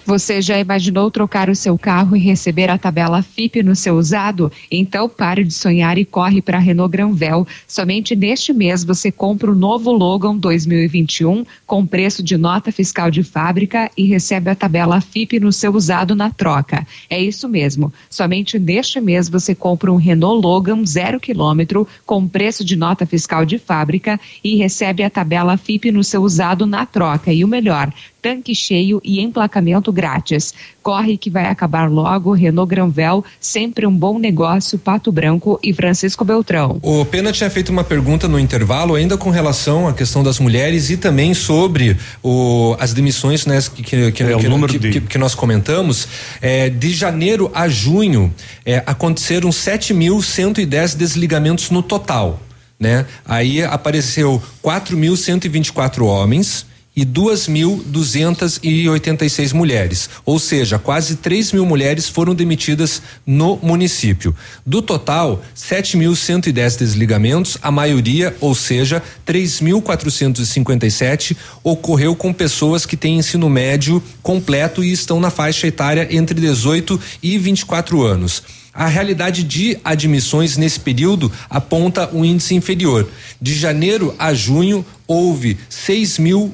Você 0.06 0.42
já 0.42 0.60
imaginou 0.60 1.12
trocar 1.12 1.48
o 1.48 1.56
seu 1.56 1.78
carro 1.78 2.16
e 2.16 2.20
receber 2.20 2.70
a 2.72 2.78
tabela 2.78 3.22
FIP 3.22 3.62
no 3.62 3.76
seu 3.76 3.96
usado? 3.96 4.52
Então 4.70 5.08
pare 5.08 5.44
de 5.44 5.54
sonhar 5.54 5.98
e 5.98 6.04
corre 6.04 6.42
para 6.42 6.58
a 6.58 6.62
Renault 6.62 6.92
Granvel. 6.92 7.48
Somente 7.68 8.16
neste 8.16 8.52
mês 8.52 8.84
você 8.84 9.12
compra 9.12 9.52
o 9.52 9.56
novo 9.56 9.92
Logan 9.92 10.36
2021 10.36 11.46
com 11.68 11.86
preço 11.86 12.24
de 12.24 12.36
nota 12.36 12.72
fiscal 12.72 13.12
de 13.12 13.24
fábrica 13.24 13.92
e 13.96 14.06
recebe 14.06 14.50
a 14.50 14.56
tabela 14.56 15.00
FIP 15.00 15.40
no 15.40 15.54
seu 15.54 15.74
usado 15.74 16.16
na 16.16 16.32
troca. 16.32 16.86
É 17.08 17.22
isso 17.22 17.48
mesmo. 17.48 17.94
Somente 18.10 18.58
neste 18.58 19.00
mês 19.00 19.30
você 19.30 19.54
compra 19.54 19.92
um 19.92 19.98
Renault 19.98 20.42
Logan 20.42 20.84
zero 20.84 21.20
quilômetro 21.20 21.88
com 22.08 22.28
preço 22.28 22.66
de 22.66 22.76
nota 22.76 23.06
fiscal 23.06 23.46
de 23.46 23.60
fábrica 23.60 24.20
e 24.44 24.56
recebe 24.56 25.04
a 25.04 25.10
tabela 25.12 25.58
FIP 25.58 25.92
no 25.92 26.04
seu 26.04 26.24
usado 26.24 26.66
na 26.66 26.88
troca. 26.88 27.32
E 27.32 27.44
o 27.46 27.48
melhor, 27.48 27.94
tanque 28.22 28.54
cheio 28.54 29.02
e 29.04 29.20
emplacamento 29.22 29.92
grátis. 29.92 30.54
Corre 30.84 31.18
que 31.18 31.30
vai 31.30 31.46
acabar 31.46 31.90
logo. 31.90 32.34
Renault 32.34 32.70
Granvel, 32.70 33.24
sempre 33.40 33.86
um 33.88 33.96
bom 33.96 34.20
negócio. 34.20 34.78
Pato 34.80 35.12
Branco 35.12 35.60
e 35.64 35.74
Francisco 35.74 36.24
Beltrão. 36.24 36.80
O 36.82 37.04
Pena 37.06 37.32
tinha 37.32 37.50
feito 37.50 37.70
uma 37.70 37.84
pergunta 37.84 38.28
no 38.28 38.40
intervalo, 38.40 38.96
ainda 38.96 39.18
com 39.18 39.30
relação 39.30 39.88
à 39.88 39.94
questão 39.94 40.24
das 40.24 40.40
mulheres 40.40 40.90
e 40.90 40.98
também 40.98 41.34
sobre 41.34 41.98
o, 42.24 42.76
as 42.80 42.94
demissões 42.94 43.46
né, 43.46 43.60
que, 43.74 43.84
que, 43.84 44.12
que, 44.12 44.24
É, 44.24 44.36
o 44.36 44.40
que- 44.40 44.48
número 44.50 44.74
que- 44.74 44.80
de- 44.80 44.92
que- 44.92 45.02
que 45.02 45.18
nós 45.18 45.34
comentamos. 45.36 46.08
É, 46.42 46.70
de 46.70 46.92
janeiro 46.92 47.52
a 47.54 47.68
junho, 47.68 48.34
é, 48.66 48.84
aconteceram 48.86 49.50
7.110 49.50 50.96
desligamentos 50.96 51.70
no 51.70 51.82
total. 51.82 52.40
Né? 52.80 53.06
Aí 53.26 53.62
apareceu 53.64 54.42
4.124 54.64 56.04
homens 56.06 56.66
e 56.96 57.06
2.286 57.06 59.54
mulheres, 59.54 60.10
ou 60.26 60.38
seja, 60.38 60.78
quase 60.78 61.16
3 61.16 61.54
mil 61.54 61.66
mulheres 61.66 62.10
foram 62.10 62.36
demitidas 62.36 63.02
no 63.26 63.58
município. 63.62 64.36
Do 64.66 64.82
total, 64.82 65.42
7.110 65.56 66.78
desligamentos, 66.78 67.58
a 67.62 67.72
maioria, 67.72 68.36
ou 68.42 68.54
seja, 68.54 69.02
3.457, 69.26 71.38
ocorreu 71.64 72.14
com 72.16 72.34
pessoas 72.34 72.86
que 72.86 72.98
têm 72.98 73.20
ensino 73.20 73.50
médio 73.50 74.04
completo 74.22 74.84
e 74.84 74.92
estão 74.92 75.18
na 75.20 75.30
faixa 75.30 75.68
etária 75.68 76.10
entre 76.12 76.42
18 76.42 77.00
e 77.24 77.38
24 77.38 78.04
anos. 78.04 78.44
A 78.74 78.88
realidade 78.88 79.44
de 79.44 79.78
admissões 79.84 80.56
nesse 80.56 80.80
período 80.80 81.30
aponta 81.50 82.10
um 82.14 82.24
índice 82.24 82.56
inferior. 82.56 83.06
De 83.42 83.54
janeiro 83.54 84.16
a 84.18 84.34
junho, 84.34 84.86
houve 85.06 85.58
6 85.70 86.20
mil 86.20 86.54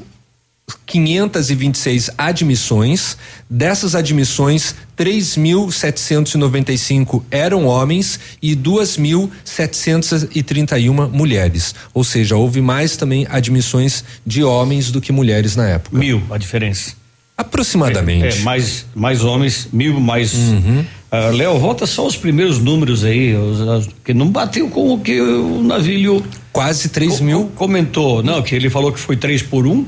526 1.02 2.10
admissões. 2.18 3.16
Dessas 3.50 3.96
admissões, 3.96 4.76
3.795 4.98 7.24
eram 7.32 7.66
homens 7.66 8.20
e 8.42 8.54
2.731 8.56 11.10
mulheres. 11.12 11.74
Ou 11.94 12.04
seja, 12.04 12.36
houve 12.36 12.60
mais 12.62 12.98
também 12.98 13.26
admissões 13.30 14.04
de 14.26 14.44
homens 14.44 14.92
do 14.92 15.00
que 15.02 15.12
mulheres 15.12 15.56
na 15.56 15.68
época. 15.68 15.98
Mil 15.98 16.22
a 16.30 16.38
diferença. 16.38 16.94
Aproximadamente. 17.38 18.40
É, 18.40 18.42
mais, 18.42 18.86
mais 18.96 19.24
homens, 19.24 19.68
mil 19.72 20.00
mais. 20.00 20.34
Ah, 21.12 21.30
Léo, 21.30 21.58
volta 21.60 21.86
só 21.86 22.06
os 22.08 22.18
primeiros 22.18 22.58
números 22.60 23.04
aí, 23.06 23.34
os- 23.36 23.88
que 24.04 24.12
não 24.14 24.28
bateu 24.30 24.68
com 24.70 24.94
o 24.94 25.00
que 25.00 25.22
o 25.22 25.62
navio. 25.64 26.22
Quase 26.52 26.90
3 26.90 27.20
mil. 27.22 27.52
Comentou, 27.56 28.22
não, 28.24 28.42
que 28.42 28.56
ele 28.56 28.70
falou 28.72 28.92
que 28.92 29.00
foi 29.00 29.16
3 29.16 29.44
por 29.44 29.68
1. 29.68 29.86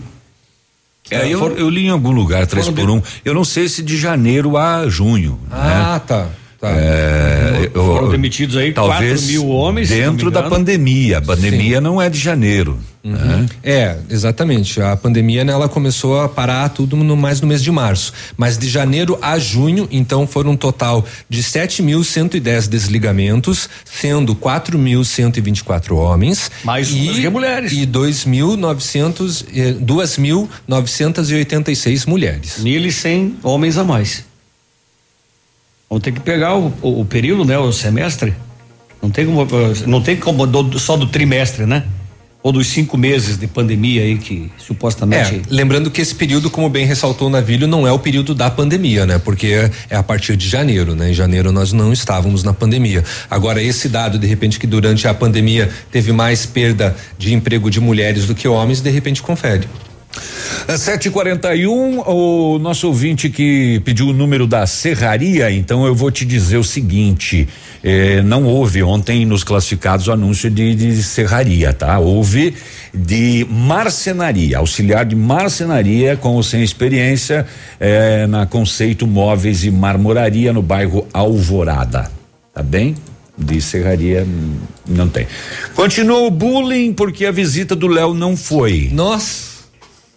É, 1.11 1.27
eu, 1.27 1.57
eu 1.57 1.69
li 1.69 1.85
em 1.85 1.89
algum 1.89 2.11
lugar, 2.11 2.45
3 2.45 2.67
foram 2.67 2.77
por 2.77 2.89
1. 2.89 2.95
Um. 2.95 3.01
Eu 3.25 3.33
não 3.33 3.43
sei 3.43 3.67
se 3.67 3.81
de 3.81 3.97
janeiro 3.97 4.57
a 4.57 4.87
junho. 4.87 5.39
Ah, 5.51 5.93
né? 5.93 6.01
tá. 6.05 6.27
Tá. 6.59 6.69
É, 6.71 7.69
eu- 7.73 7.85
Foram 7.85 8.09
demitidos 8.09 8.55
aí 8.57 8.71
talvez 8.73 9.21
4 9.21 9.27
mil 9.27 9.47
homens. 9.49 9.89
Dentro 9.89 10.29
da 10.31 10.43
pandemia. 10.43 11.17
A 11.19 11.21
pandemia 11.21 11.79
não 11.81 12.01
é 12.01 12.09
de 12.09 12.19
janeiro. 12.19 12.77
né? 13.01 13.45
É, 13.63 13.95
exatamente. 14.09 14.81
A 14.81 14.95
pandemia 14.95 15.43
né, 15.45 15.53
ela 15.53 15.69
começou 15.69 16.19
a 16.19 16.27
parar 16.27 16.67
tudo 16.69 16.97
no, 16.97 17.15
mais 17.15 17.39
no 17.39 17.47
mês 17.47 17.63
de 17.63 17.71
março. 17.71 18.11
Mas 18.37 18.57
de 18.57 18.67
janeiro 18.67 19.17
a 19.21 19.39
junho, 19.39 19.87
então, 19.89 20.27
foram 20.27 20.51
um 20.51 20.57
total 20.57 21.05
de 21.29 21.41
7.110 21.41 22.67
desligamentos, 22.67 23.69
sendo 23.85 24.35
4.124 24.35 25.95
homens. 25.95 26.51
Mais 26.63 26.89
e, 26.91 27.21
que 27.21 27.29
mulheres. 27.29 27.71
E 27.71 27.85
2.900, 27.85 29.45
eh, 29.55 29.73
2.986 30.67 32.05
mulheres. 32.07 32.57
1.100 32.59 33.33
homens 33.43 33.77
a 33.77 33.83
mais. 33.83 34.25
Vamos 35.89 36.03
ter 36.03 36.11
que 36.11 36.19
pegar 36.19 36.55
o, 36.55 36.71
o, 36.81 37.01
o 37.01 37.05
período, 37.05 37.43
né? 37.45 37.57
O 37.57 37.71
semestre. 37.71 38.33
Não 39.01 39.09
tem 39.09 39.25
como, 39.25 39.47
não 39.87 40.01
tem 40.01 40.17
como 40.17 40.45
do- 40.45 40.77
só 40.77 40.95
do 40.97 41.07
trimestre, 41.07 41.65
né? 41.65 41.83
Ou 42.41 42.53
dos 42.53 42.67
cinco 42.67 42.97
meses 42.97 43.37
de 43.37 43.47
pandemia 43.47 44.01
aí 44.01 44.17
que 44.17 44.49
supostamente. 44.57 45.35
É, 45.35 45.41
lembrando 45.49 45.91
que 45.91 45.99
esse 46.01 46.15
período, 46.15 46.49
como 46.49 46.69
bem 46.69 46.85
ressaltou 46.85 47.27
o 47.27 47.29
Navilho, 47.31 47.67
não 47.67 47.85
é 47.85 47.91
o 47.91 47.99
período 47.99 48.33
da 48.33 48.49
pandemia, 48.49 49.05
né? 49.05 49.17
Porque 49.19 49.69
é 49.89 49.95
a 49.95 50.03
partir 50.03 50.37
de 50.37 50.47
janeiro, 50.47 50.95
né? 50.95 51.11
Em 51.11 51.13
janeiro 51.13 51.51
nós 51.51 51.73
não 51.73 51.91
estávamos 51.91 52.43
na 52.43 52.53
pandemia. 52.53 53.03
Agora, 53.29 53.61
esse 53.61 53.89
dado, 53.89 54.17
de 54.17 54.25
repente, 54.27 54.57
que 54.57 54.65
durante 54.67 55.05
a 55.07 55.13
pandemia 55.13 55.69
teve 55.91 56.13
mais 56.13 56.45
perda 56.45 56.95
de 57.17 57.33
emprego 57.33 57.69
de 57.69 57.81
mulheres 57.81 58.25
do 58.25 58.33
que 58.35 58.47
homens, 58.47 58.79
de 58.79 58.89
repente 58.89 59.21
confere. 59.21 59.67
É 60.67 60.75
741, 60.77 61.99
o 62.01 62.59
nosso 62.59 62.87
ouvinte 62.87 63.29
que 63.29 63.81
pediu 63.85 64.07
o 64.07 64.13
número 64.13 64.47
da 64.47 64.65
serraria, 64.65 65.51
então 65.51 65.85
eu 65.85 65.93
vou 65.93 66.11
te 66.11 66.25
dizer 66.25 66.57
o 66.57 66.63
seguinte: 66.63 67.47
eh, 67.83 68.21
não 68.23 68.43
houve 68.45 68.81
ontem 68.83 69.25
nos 69.25 69.43
classificados 69.43 70.07
o 70.07 70.11
anúncio 70.11 70.49
de, 70.49 70.75
de 70.75 71.03
serraria, 71.03 71.73
tá? 71.73 71.99
Houve 71.99 72.55
de 72.93 73.45
marcenaria, 73.49 74.57
auxiliar 74.57 75.05
de 75.05 75.15
marcenaria 75.15 76.17
com 76.17 76.35
ou 76.35 76.43
sem 76.43 76.63
experiência 76.63 77.45
eh, 77.79 78.25
na 78.27 78.45
Conceito 78.45 79.05
Móveis 79.05 79.63
e 79.63 79.71
Marmoraria 79.71 80.51
no 80.51 80.61
bairro 80.61 81.07
Alvorada. 81.13 82.11
Tá 82.53 82.63
bem? 82.63 82.95
De 83.37 83.61
serraria 83.61 84.23
hum, 84.27 84.55
não 84.87 85.07
tem. 85.07 85.27
Continua 85.75 86.19
o 86.19 86.31
bullying 86.31 86.93
porque 86.93 87.25
a 87.25 87.31
visita 87.31 87.75
do 87.75 87.87
Léo 87.87 88.13
não 88.13 88.35
foi. 88.35 88.89
Nossa. 88.91 89.58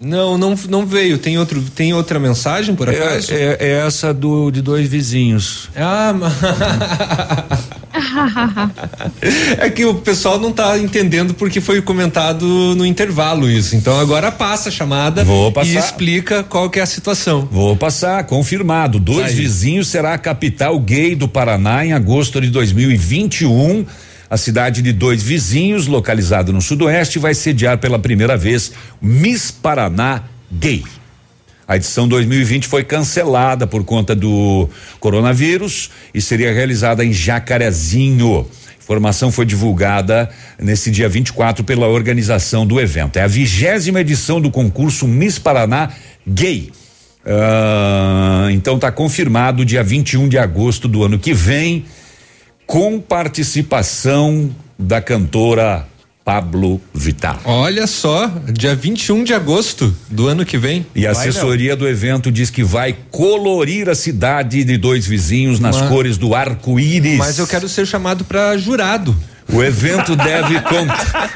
Não, 0.02 0.36
não, 0.36 0.56
não 0.68 0.84
veio. 0.84 1.16
Tem 1.16 1.38
outro, 1.38 1.62
tem 1.62 1.94
outra 1.94 2.18
mensagem 2.18 2.74
por 2.74 2.90
acaso? 2.90 3.32
É, 3.32 3.36
é, 3.36 3.56
é 3.60 3.70
essa 3.86 4.12
do 4.12 4.50
de 4.50 4.60
dois 4.60 4.88
vizinhos. 4.88 5.70
Ah, 5.76 6.12
é 9.58 9.70
que 9.70 9.84
o 9.84 9.94
pessoal 9.94 10.40
não 10.40 10.50
tá 10.50 10.76
entendendo 10.76 11.34
porque 11.34 11.60
foi 11.60 11.80
comentado 11.80 12.74
no 12.74 12.84
intervalo 12.84 13.48
isso. 13.48 13.76
Então 13.76 14.00
agora 14.00 14.32
passa 14.32 14.70
a 14.70 14.72
chamada 14.72 15.22
Vou 15.22 15.52
passar. 15.52 15.70
e 15.70 15.76
explica 15.76 16.42
qual 16.42 16.68
que 16.68 16.80
é 16.80 16.82
a 16.82 16.86
situação. 16.86 17.48
Vou 17.50 17.76
passar, 17.76 18.24
confirmado. 18.24 18.98
Dois 18.98 19.28
Aí. 19.28 19.36
vizinhos 19.36 19.86
será 19.86 20.14
a 20.14 20.18
capital 20.18 20.80
gay 20.80 21.14
do 21.14 21.28
Paraná 21.28 21.86
em 21.86 21.92
agosto 21.92 22.40
de 22.40 22.50
2021. 22.50 23.86
A 24.32 24.38
cidade 24.38 24.80
de 24.80 24.94
dois 24.94 25.22
vizinhos, 25.22 25.86
localizada 25.86 26.50
no 26.52 26.62
sudoeste, 26.62 27.18
vai 27.18 27.34
sediar 27.34 27.76
pela 27.76 27.98
primeira 27.98 28.34
vez 28.34 28.72
Miss 28.98 29.50
Paraná 29.50 30.22
Gay. 30.50 30.82
A 31.68 31.76
edição 31.76 32.08
2020 32.08 32.66
foi 32.66 32.82
cancelada 32.82 33.66
por 33.66 33.84
conta 33.84 34.16
do 34.16 34.70
coronavírus 34.98 35.90
e 36.14 36.22
seria 36.22 36.50
realizada 36.50 37.04
em 37.04 37.12
Jacarezinho. 37.12 38.46
Informação 38.80 39.30
foi 39.30 39.44
divulgada 39.44 40.30
nesse 40.58 40.90
dia 40.90 41.10
24 41.10 41.62
pela 41.62 41.86
organização 41.88 42.66
do 42.66 42.80
evento. 42.80 43.18
É 43.18 43.24
a 43.24 43.28
vigésima 43.28 44.00
edição 44.00 44.40
do 44.40 44.50
concurso 44.50 45.06
Miss 45.06 45.38
Paraná 45.38 45.90
Gay. 46.26 46.72
Ah, 47.26 48.48
então 48.50 48.76
está 48.76 48.90
confirmado 48.90 49.62
dia 49.62 49.82
21 49.82 50.26
de 50.26 50.38
agosto 50.38 50.88
do 50.88 51.04
ano 51.04 51.18
que 51.18 51.34
vem, 51.34 51.84
com 52.66 53.00
participação 53.00 54.50
da 54.78 55.00
cantora 55.00 55.86
Pablo 56.24 56.80
Vittar. 56.94 57.40
Olha 57.44 57.86
só, 57.86 58.30
dia 58.52 58.74
21 58.76 59.24
de 59.24 59.34
agosto 59.34 59.94
do 60.08 60.28
ano 60.28 60.44
que 60.44 60.56
vem. 60.56 60.86
E 60.94 61.06
a 61.06 61.10
assessoria 61.10 61.74
do 61.74 61.86
evento 61.88 62.30
diz 62.30 62.48
que 62.48 62.62
vai 62.62 62.96
colorir 63.10 63.88
a 63.90 63.94
cidade 63.94 64.62
de 64.62 64.76
dois 64.76 65.04
vizinhos 65.06 65.58
nas 65.58 65.76
Mas- 65.80 65.88
cores 65.88 66.16
do 66.16 66.34
arco-íris. 66.34 67.18
Mas 67.18 67.38
eu 67.38 67.46
quero 67.46 67.68
ser 67.68 67.86
chamado 67.86 68.24
para 68.24 68.56
jurado. 68.56 69.14
O 69.52 69.62
evento 69.62 70.14
deve 70.16 70.60
contar. 70.60 71.30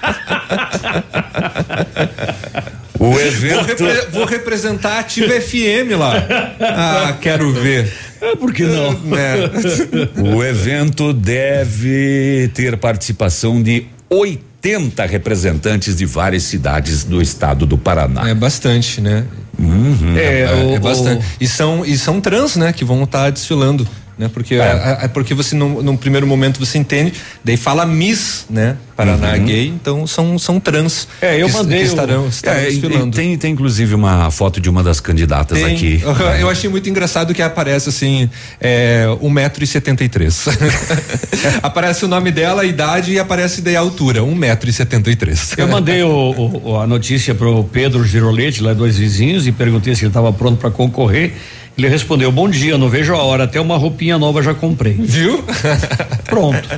O 2.99 3.11
Vou, 3.11 3.21
evento. 3.21 3.63
repre- 3.67 4.07
vou 4.11 4.25
representar 4.25 4.93
a 4.97 4.99
Ativa 5.01 5.39
FM 5.39 5.93
lá. 5.99 6.15
Ah, 6.59 7.17
quero 7.21 7.53
ver. 7.53 7.93
Por 8.39 8.53
que 8.53 8.65
não? 8.65 8.93
É. 9.17 10.21
O 10.37 10.43
evento 10.45 11.13
deve 11.13 12.51
ter 12.55 12.77
participação 12.77 13.63
de 13.63 13.87
80 14.11 15.05
representantes 15.07 15.97
de 15.97 16.07
várias 16.07 16.43
cidades 16.45 17.05
do 17.05 17.21
estado 17.23 17.67
do 17.67 17.77
Paraná. 17.79 18.29
É 18.29 18.35
bastante, 18.35 19.01
né? 19.01 19.25
Uhum. 19.59 20.17
É, 20.17 20.47
o- 20.53 20.75
é 20.75 20.79
bastante. 20.79 21.23
o- 21.25 21.25
E 21.41 21.49
são 21.49 21.85
e 21.85 21.97
são 21.97 22.21
trans, 22.21 22.57
né, 22.57 22.73
que 22.73 22.85
vão 22.85 23.05
estar 23.05 23.31
desfilando, 23.31 23.87
né? 24.19 24.31
Porque 24.33 24.55
é, 24.55 24.99
é 25.03 25.09
porque 25.09 25.35
você 25.35 25.55
num, 25.55 25.83
num 25.83 25.97
primeiro 25.97 26.27
momento 26.27 26.59
você 26.59 26.79
entende, 26.79 27.13
daí 27.45 27.57
fala 27.57 27.85
Miss, 27.87 28.47
né? 28.49 28.77
Paraná 28.97 29.35
Uhum. 29.35 29.45
gay, 29.45 29.67
então 29.69 30.07
são 30.07 30.39
são 30.39 30.59
trans. 30.59 31.07
É, 31.21 31.37
eu 31.43 31.49
que, 31.49 31.53
mandei 31.53 31.81
que 31.81 31.85
estarão, 31.85 32.29
estarão 32.29 32.59
É, 32.61 32.65
e- 32.71 32.77
e 32.77 32.81
desfilando. 32.81 33.15
tem, 33.15 33.37
tem 33.37 33.53
inclusive 33.53 33.95
uma 33.95 34.31
foto 34.31 34.59
de 34.59 34.71
uma 34.71 34.83
das 34.83 35.01
candidatas 35.01 35.59
Tem. 35.61 35.75
aqui. 35.75 36.03
Eu 36.41 36.49
achei 36.49 36.71
muito 36.71 36.89
engraçado 36.89 37.35
que 37.35 37.43
aparece 37.43 37.91
assim, 37.91 38.31
é, 38.59 39.05
um 39.21 39.29
metro 39.29 39.63
e 39.63 39.67
setenta 39.67 40.03
e 40.03 40.09
três. 40.09 40.47
aparece 41.63 42.05
o 42.05 42.09
nome 42.09 42.31
dela, 42.33 42.63
a 42.63 42.65
idade 42.65 43.13
e 43.13 43.19
aparece 43.19 43.61
daí 43.61 43.77
a 43.77 43.81
altura, 43.81 44.23
um 44.25 44.35
metro 44.35 44.69
e 44.69 44.73
setenta 44.73 45.11
e 45.11 45.17
três. 45.17 45.53
Eu 45.57 45.69
mandei 45.69 46.03
o- 46.03 46.61
o- 46.65 46.81
a 46.81 46.87
notícia 46.87 47.35
pro 47.35 47.65
Pedro 47.65 48.05
Girolete, 48.05 48.63
lá 48.63 48.73
dois 48.73 48.97
vizinhos, 48.97 49.47
e 49.47 49.53
perguntei 49.53 49.95
se 49.95 50.03
ele 50.03 50.09
estava 50.11 50.33
pronto 50.33 50.59
para 50.59 50.71
concorrer. 50.71 51.35
Ele 51.77 51.89
respondeu: 51.89 52.33
Bom 52.33 52.49
dia, 52.49 52.79
não 52.79 52.89
vejo 52.89 53.15
a 53.15 53.23
hora, 53.23 53.45
até 53.45 53.61
uma 53.61 53.77
roupinha 53.77 54.17
nova 54.19 54.43
já 54.43 54.55
comprei. 54.55 54.95
Viu? 54.95 55.45
Pronto. 56.25 56.69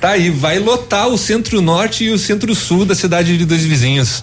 Tá 0.00 0.10
aí, 0.10 0.30
vai 0.30 0.58
lotar 0.58 1.08
o 1.08 1.16
centro-norte 1.18 2.04
e 2.04 2.10
o 2.10 2.18
centro-sul 2.18 2.84
da 2.84 2.94
cidade 2.94 3.36
de 3.38 3.44
dois 3.44 3.64
vizinhos. 3.64 4.22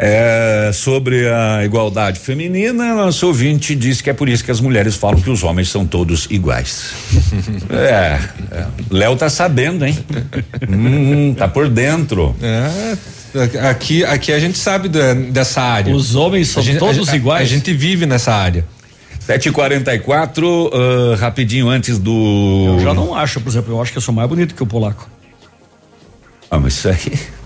É, 0.00 0.70
sobre 0.72 1.26
a 1.28 1.64
igualdade 1.64 2.20
feminina, 2.20 2.94
nosso 2.94 3.26
ouvinte 3.26 3.74
diz 3.74 4.00
que 4.00 4.08
é 4.08 4.12
por 4.12 4.28
isso 4.28 4.44
que 4.44 4.50
as 4.52 4.60
mulheres 4.60 4.94
falam 4.94 5.20
que 5.20 5.28
os 5.28 5.42
homens 5.42 5.68
são 5.70 5.84
todos 5.84 6.28
iguais. 6.30 6.92
é, 7.68 8.18
é. 8.52 8.66
Léo 8.92 9.16
tá 9.16 9.28
sabendo, 9.28 9.84
hein? 9.84 9.98
hum, 10.68 11.34
tá 11.36 11.48
por 11.48 11.68
dentro. 11.68 12.34
É, 12.40 13.68
aqui, 13.68 14.04
aqui 14.04 14.32
a 14.32 14.38
gente 14.38 14.56
sabe 14.56 14.88
da- 14.88 15.14
dessa 15.14 15.60
área. 15.62 15.92
Os 15.92 16.14
homens 16.14 16.46
são 16.48 16.62
A 16.62 16.66
gente- 16.66 16.78
todos 16.78 17.08
a- 17.08 17.12
a- 17.12 17.16
iguais? 17.16 17.42
A 17.42 17.52
gente 17.52 17.72
vive 17.74 18.06
nessa 18.06 18.32
área. 18.32 18.64
7h44, 19.28 20.70
ah, 20.72 21.16
rapidinho 21.16 21.68
antes 21.68 21.98
do. 21.98 22.76
Eu 22.78 22.80
já 22.80 22.94
não 22.94 23.14
acho, 23.14 23.40
por 23.40 23.50
exemplo, 23.50 23.74
eu 23.74 23.82
acho 23.82 23.92
que 23.92 23.98
eu 23.98 24.02
sou 24.02 24.14
mais 24.14 24.28
bonito 24.28 24.54
que 24.54 24.62
o 24.62 24.66
polaco. 24.66 25.08
Ah, 26.50 26.58
mas 26.58 26.74
isso 26.74 26.88
aí. 26.88 26.98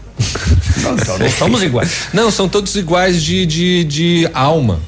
Não, 0.82 0.94
então 0.94 1.18
não 1.18 1.30
somos 1.30 1.62
iguais. 1.62 2.08
Não, 2.12 2.30
são 2.30 2.48
todos 2.48 2.76
iguais 2.76 3.22
de, 3.22 3.44
de, 3.46 3.84
de 3.84 4.30
alma. 4.32 4.78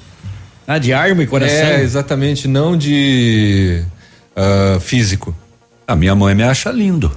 Ah, 0.67 0.79
de 0.79 0.93
arma 0.93 1.23
e 1.23 1.27
coração? 1.27 1.57
É, 1.57 1.83
exatamente, 1.83 2.47
não 2.47 2.77
de 2.77 3.83
ah, 4.37 4.79
físico. 4.81 5.35
A 5.89 5.97
minha 5.97 6.15
mãe 6.15 6.35
me 6.35 6.43
acha 6.45 6.71
lindo. 6.71 7.11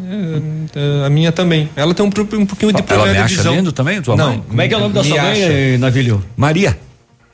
É, 0.00 1.06
a 1.06 1.10
minha 1.10 1.30
também. 1.30 1.68
Ela 1.76 1.94
tem 1.94 2.04
um, 2.04 2.08
um 2.08 2.10
pouquinho 2.46 2.72
de 2.72 2.78
Ela 2.78 2.82
problema 2.82 3.08
me 3.08 3.14
de 3.18 3.20
acha 3.20 3.36
visão. 3.36 3.54
lindo 3.54 3.70
também, 3.70 4.02
tua 4.02 4.16
não, 4.16 4.28
mãe? 4.28 4.44
Como 4.48 4.60
é 4.60 4.68
que 4.68 4.74
é 4.74 4.76
o 4.76 4.80
nome 4.80 4.94
da 4.94 5.02
me 5.02 5.08
sua 5.08 5.22
mãe, 5.22 5.44
acha. 5.44 5.78
Navilho? 5.78 6.24
Maria. 6.36 6.76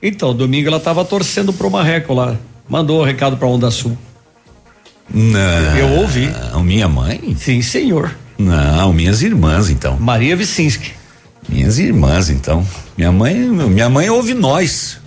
Então, 0.02 0.34
domingo 0.34 0.68
ela 0.68 0.80
tava 0.80 1.04
torcendo 1.04 1.52
pro 1.52 1.70
Marreco 1.70 2.14
lá. 2.14 2.36
Mandou 2.68 3.00
o 3.00 3.04
recado 3.04 3.36
pra 3.36 3.48
Onda 3.48 3.70
Sul. 3.70 3.96
Não. 5.12 5.76
Eu 5.76 5.88
ouvi. 6.00 6.28
Minha 6.62 6.88
mãe? 6.88 7.34
Sim, 7.38 7.62
senhor. 7.62 8.14
Não, 8.38 8.92
minhas 8.92 9.22
irmãs, 9.22 9.68
então. 9.70 9.96
Maria 9.98 10.36
Vicinski. 10.36 10.92
Minhas 11.48 11.78
irmãs, 11.78 12.28
então. 12.28 12.64
Minha 12.96 13.10
mãe, 13.10 13.34
minha 13.34 13.88
mãe 13.88 14.08
ouve 14.10 14.34
nós. 14.34 14.98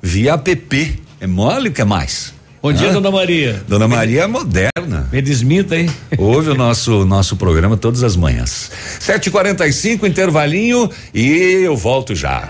Via 0.00 0.34
app. 0.34 1.02
É 1.20 1.26
mole 1.26 1.68
o 1.68 1.72
que 1.72 1.82
é 1.82 1.84
mais? 1.84 2.32
Bom 2.62 2.72
dia, 2.72 2.90
Hã? 2.90 2.92
dona 2.92 3.10
Maria. 3.10 3.62
Dona 3.66 3.88
Maria 3.88 4.22
é 4.22 4.26
moderna. 4.26 5.08
Me 5.12 5.20
desminta, 5.20 5.76
hein? 5.76 5.90
Ouve 6.16 6.50
o 6.50 6.54
nosso 6.54 7.04
nosso 7.04 7.36
programa 7.36 7.76
todas 7.76 8.02
as 8.02 8.16
manhãs. 8.16 8.70
7h45, 9.00 10.04
intervalinho 10.06 10.90
e 11.12 11.26
eu 11.64 11.76
volto 11.76 12.14
já. 12.14 12.48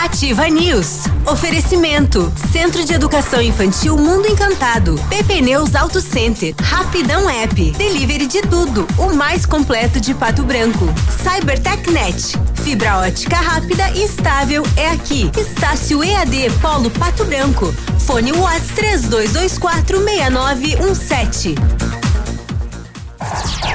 Ativa 0.00 0.48
News. 0.48 1.06
Oferecimento. 1.26 2.32
Centro 2.52 2.84
de 2.84 2.92
Educação 2.92 3.42
Infantil 3.42 3.96
Mundo 3.96 4.28
Encantado. 4.28 4.94
PP 5.08 5.40
Neus 5.40 5.74
Auto 5.74 6.00
Center. 6.00 6.54
Rapidão 6.62 7.28
App. 7.28 7.72
Delivery 7.72 8.28
de 8.28 8.40
tudo. 8.42 8.86
O 8.96 9.12
mais 9.12 9.44
completo 9.44 10.00
de 10.00 10.14
Pato 10.14 10.44
Branco. 10.44 10.86
CyberTechNet. 11.20 12.38
Fibra 12.62 12.98
ótica 12.98 13.36
rápida 13.36 13.90
e 13.90 14.04
estável 14.04 14.62
é 14.76 14.90
aqui. 14.90 15.32
Estácio 15.36 16.04
EAD 16.04 16.48
Polo 16.60 16.90
Pato 16.90 17.24
Branco. 17.24 17.74
Fone 17.98 18.32
Whats 18.32 18.68
3224 18.76 19.98
6917. 19.98 21.97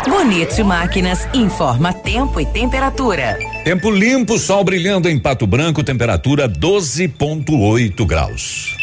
Bonito 0.07 0.63
Máquinas 0.63 1.27
informa 1.33 1.93
tempo 1.93 2.39
e 2.39 2.45
temperatura. 2.45 3.37
Tempo 3.63 3.89
limpo, 3.89 4.37
sol 4.37 4.63
brilhando 4.63 5.09
em 5.09 5.19
Pato 5.19 5.47
Branco, 5.47 5.83
temperatura 5.83 6.47
12.8 6.49 8.05
graus. 8.05 8.82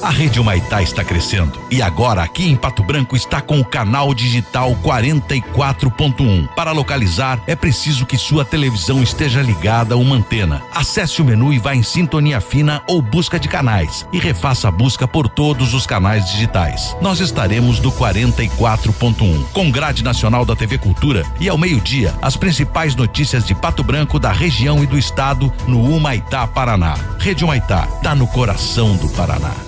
A 0.00 0.10
Rede 0.10 0.38
Humaitá 0.38 0.80
está 0.80 1.02
crescendo 1.02 1.58
e 1.70 1.82
agora 1.82 2.22
aqui 2.22 2.48
em 2.48 2.54
Pato 2.54 2.84
Branco 2.84 3.16
está 3.16 3.40
com 3.40 3.58
o 3.58 3.64
canal 3.64 4.14
digital 4.14 4.76
44.1. 4.76 6.48
Para 6.54 6.70
localizar 6.70 7.40
é 7.48 7.56
preciso 7.56 8.06
que 8.06 8.16
sua 8.16 8.44
televisão 8.44 9.02
esteja 9.02 9.42
ligada 9.42 9.94
a 9.94 9.98
uma 9.98 10.14
antena. 10.14 10.62
Acesse 10.72 11.20
o 11.20 11.24
menu 11.24 11.52
e 11.52 11.58
vá 11.58 11.74
em 11.74 11.82
sintonia 11.82 12.40
fina 12.40 12.80
ou 12.86 13.02
busca 13.02 13.40
de 13.40 13.48
canais 13.48 14.06
e 14.12 14.18
refaça 14.18 14.68
a 14.68 14.70
busca 14.70 15.08
por 15.08 15.28
todos 15.28 15.74
os 15.74 15.84
canais 15.84 16.30
digitais. 16.30 16.96
Nós 17.00 17.18
estaremos 17.18 17.80
do 17.80 17.90
44.1 17.90 19.46
com 19.52 19.70
grade 19.70 20.04
nacional 20.04 20.44
da 20.44 20.54
TV 20.54 20.78
Cultura 20.78 21.24
e 21.40 21.48
ao 21.48 21.58
meio-dia 21.58 22.14
as 22.22 22.36
principais 22.36 22.94
notícias 22.94 23.44
de 23.44 23.54
Pato 23.54 23.82
Branco, 23.82 24.18
da 24.20 24.30
região 24.30 24.82
e 24.82 24.86
do 24.86 24.96
estado 24.96 25.52
no 25.66 25.82
Humaitá, 25.82 26.46
Paraná. 26.46 26.94
Rede 27.18 27.44
Humaitá, 27.44 27.88
tá 28.02 28.14
no 28.14 28.28
coração 28.28 28.96
do 28.96 29.08
Paraná. 29.08 29.67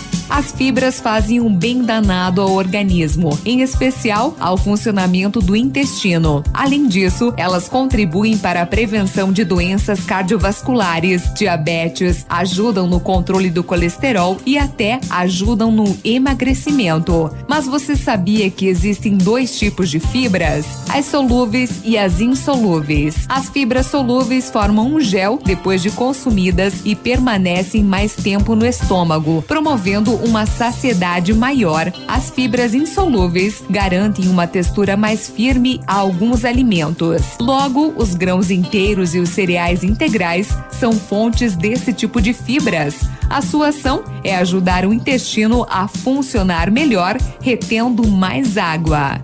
As 0.31 0.49
fibras 0.49 1.01
fazem 1.01 1.41
um 1.41 1.53
bem 1.53 1.83
danado 1.83 2.39
ao 2.39 2.53
organismo, 2.53 3.37
em 3.43 3.59
especial 3.59 4.33
ao 4.39 4.57
funcionamento 4.57 5.41
do 5.41 5.57
intestino. 5.57 6.41
Além 6.53 6.87
disso, 6.87 7.33
elas 7.35 7.67
contribuem 7.67 8.37
para 8.37 8.61
a 8.61 8.65
prevenção 8.65 9.33
de 9.33 9.43
doenças 9.43 10.05
cardiovasculares, 10.05 11.33
diabetes, 11.33 12.25
ajudam 12.29 12.87
no 12.87 13.01
controle 13.01 13.49
do 13.49 13.61
colesterol 13.61 14.37
e 14.45 14.57
até 14.57 15.01
ajudam 15.09 15.69
no 15.69 15.97
emagrecimento. 16.01 17.29
Mas 17.45 17.67
você 17.67 17.97
sabia 17.97 18.49
que 18.49 18.67
existem 18.67 19.17
dois 19.17 19.59
tipos 19.59 19.89
de 19.89 19.99
fibras? 19.99 20.65
As 20.87 21.07
solúveis 21.07 21.81
e 21.83 21.97
as 21.97 22.21
insolúveis. 22.21 23.25
As 23.27 23.49
fibras 23.49 23.87
solúveis 23.87 24.49
formam 24.49 24.93
um 24.93 25.01
gel 25.01 25.37
depois 25.43 25.81
de 25.81 25.91
consumidas 25.91 26.75
e 26.85 26.95
permanecem 26.95 27.83
mais 27.83 28.15
tempo 28.15 28.55
no 28.55 28.65
estômago, 28.65 29.43
promovendo 29.45 30.20
uma 30.23 30.45
saciedade 30.45 31.33
maior. 31.33 31.91
As 32.07 32.29
fibras 32.29 32.73
insolúveis 32.73 33.63
garantem 33.69 34.27
uma 34.27 34.47
textura 34.47 34.95
mais 34.95 35.29
firme 35.29 35.81
a 35.85 35.95
alguns 35.95 36.45
alimentos. 36.45 37.21
Logo, 37.39 37.93
os 37.97 38.15
grãos 38.15 38.49
inteiros 38.49 39.13
e 39.13 39.19
os 39.19 39.29
cereais 39.29 39.83
integrais 39.83 40.49
são 40.69 40.93
fontes 40.93 41.55
desse 41.55 41.93
tipo 41.93 42.21
de 42.21 42.33
fibras. 42.33 42.95
A 43.29 43.41
sua 43.41 43.69
ação 43.69 44.03
é 44.23 44.35
ajudar 44.35 44.85
o 44.85 44.93
intestino 44.93 45.65
a 45.69 45.87
funcionar 45.87 46.69
melhor, 46.69 47.17
retendo 47.41 48.07
mais 48.07 48.57
água. 48.57 49.23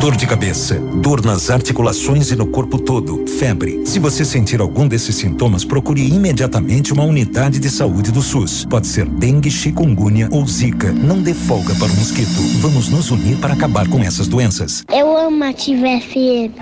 Dor 0.00 0.14
de 0.14 0.28
cabeça, 0.28 0.76
dor 0.76 1.24
nas 1.24 1.50
articulações 1.50 2.30
e 2.30 2.36
no 2.36 2.46
corpo 2.46 2.78
todo, 2.78 3.26
febre. 3.26 3.82
Se 3.84 3.98
você 3.98 4.24
sentir 4.24 4.60
algum 4.60 4.86
desses 4.86 5.16
sintomas, 5.16 5.64
procure 5.64 6.00
imediatamente 6.06 6.92
uma 6.92 7.02
unidade 7.02 7.58
de 7.58 7.68
saúde 7.68 8.12
do 8.12 8.22
SUS. 8.22 8.64
Pode 8.70 8.86
ser 8.86 9.08
dengue, 9.08 9.50
chikungunya 9.50 10.28
ou 10.30 10.46
zika. 10.46 10.92
Não 10.92 11.20
dê 11.20 11.34
folga 11.34 11.74
para 11.74 11.88
o 11.88 11.96
mosquito. 11.96 12.40
Vamos 12.60 12.88
nos 12.88 13.10
unir 13.10 13.38
para 13.38 13.54
acabar 13.54 13.88
com 13.88 13.98
essas 14.00 14.28
doenças. 14.28 14.84
Eu 14.88 15.16
amo 15.16 15.42
Ativa 15.42 15.88
FM. 16.00 16.54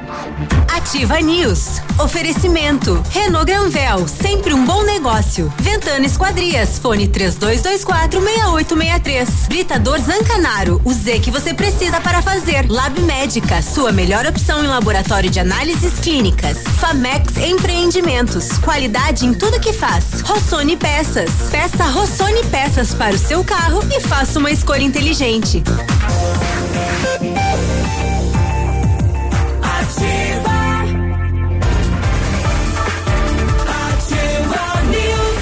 Ativa 0.75 1.21
News. 1.21 1.83
Oferecimento. 2.03 3.03
Renault 3.11 3.45
Granvel, 3.45 4.09
sempre 4.09 4.55
um 4.55 4.65
bom 4.65 4.83
negócio. 4.83 5.53
Ventana 5.59 6.07
Esquadrias, 6.07 6.79
fone 6.79 7.07
3224 7.07 8.19
6863. 8.19 9.47
Britador 9.49 9.99
Zancanaro, 10.01 10.81
o 10.85 10.93
Z 10.93 11.19
que 11.21 11.31
você 11.31 11.53
precisa 11.53 12.01
para 12.01 12.23
fazer. 12.23 12.71
Lab 12.71 12.99
Médica, 13.27 13.61
sua 13.61 13.91
melhor 13.91 14.25
opção 14.25 14.63
em 14.63 14.69
laboratório 14.69 15.29
de 15.29 15.41
análises 15.41 15.99
clínicas. 15.99 16.59
Famex 16.79 17.37
Empreendimentos, 17.37 18.57
qualidade 18.59 19.27
em 19.27 19.35
tudo 19.35 19.59
que 19.59 19.73
faz. 19.73 20.21
Rossoni 20.21 20.77
Peças. 20.77 21.29
Peça 21.51 21.87
Rossoni 21.87 22.45
Peças 22.45 22.95
para 22.95 23.17
o 23.17 23.19
seu 23.19 23.43
carro 23.43 23.81
e 23.91 24.01
faça 24.01 24.39
uma 24.39 24.53
escolha 24.53 24.85
inteligente. 24.85 25.61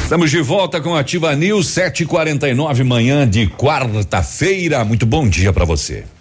Estamos 0.03 0.31
de 0.31 0.41
volta 0.41 0.81
com 0.81 0.97
Ativa 0.97 1.37
News 1.37 1.69
749 1.69 2.83
manhã 2.83 3.29
de 3.29 3.47
quarta-feira. 3.47 4.83
Muito 4.87 5.05
bom 5.05 5.29
dia 5.29 5.53
para 5.53 5.67
você. 5.67 6.14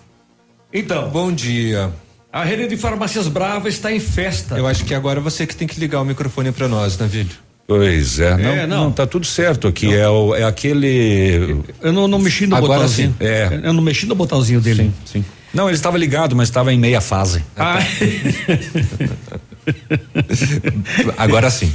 Então. 0.73 1.09
Bom 1.09 1.31
dia. 1.31 1.91
A 2.31 2.43
rede 2.43 2.67
de 2.67 2.77
farmácias 2.77 3.27
Brava 3.27 3.69
está 3.69 3.91
em 3.91 3.99
festa. 3.99 4.57
Eu 4.57 4.65
acho 4.65 4.83
que 4.85 4.93
agora 4.95 5.21
você 5.21 5.45
que 5.45 5.55
tem 5.55 5.67
que 5.67 5.79
ligar 5.79 6.01
o 6.01 6.05
microfone 6.05 6.51
para 6.51 6.67
nós, 6.67 6.97
Navílio. 6.97 7.35
Pois 7.67 8.19
é, 8.19 8.35
não, 8.35 8.49
É, 8.49 8.67
não. 8.67 8.83
não, 8.85 8.91
tá 8.91 9.05
tudo 9.07 9.25
certo 9.25 9.67
aqui. 9.67 9.93
É, 9.93 10.09
o, 10.09 10.35
é 10.35 10.43
aquele. 10.43 11.61
Eu 11.81 11.93
não, 11.93 12.07
não 12.07 12.19
mexi 12.19 12.45
no 12.47 12.55
Agora 12.55 12.73
botãozinho. 12.73 13.15
sim, 13.19 13.25
é. 13.25 13.61
Eu 13.63 13.71
não 13.71 13.81
mexi 13.83 14.05
no 14.05 14.15
botãozinho 14.15 14.59
dele. 14.59 14.91
Sim, 15.05 15.19
sim. 15.21 15.25
Não, 15.53 15.67
ele 15.69 15.75
estava 15.75 15.97
ligado, 15.97 16.35
mas 16.35 16.49
estava 16.49 16.73
em 16.73 16.79
meia 16.79 16.99
fase. 16.99 17.43
Ah. 17.55 17.77
Agora 21.17 21.49
sim. 21.49 21.71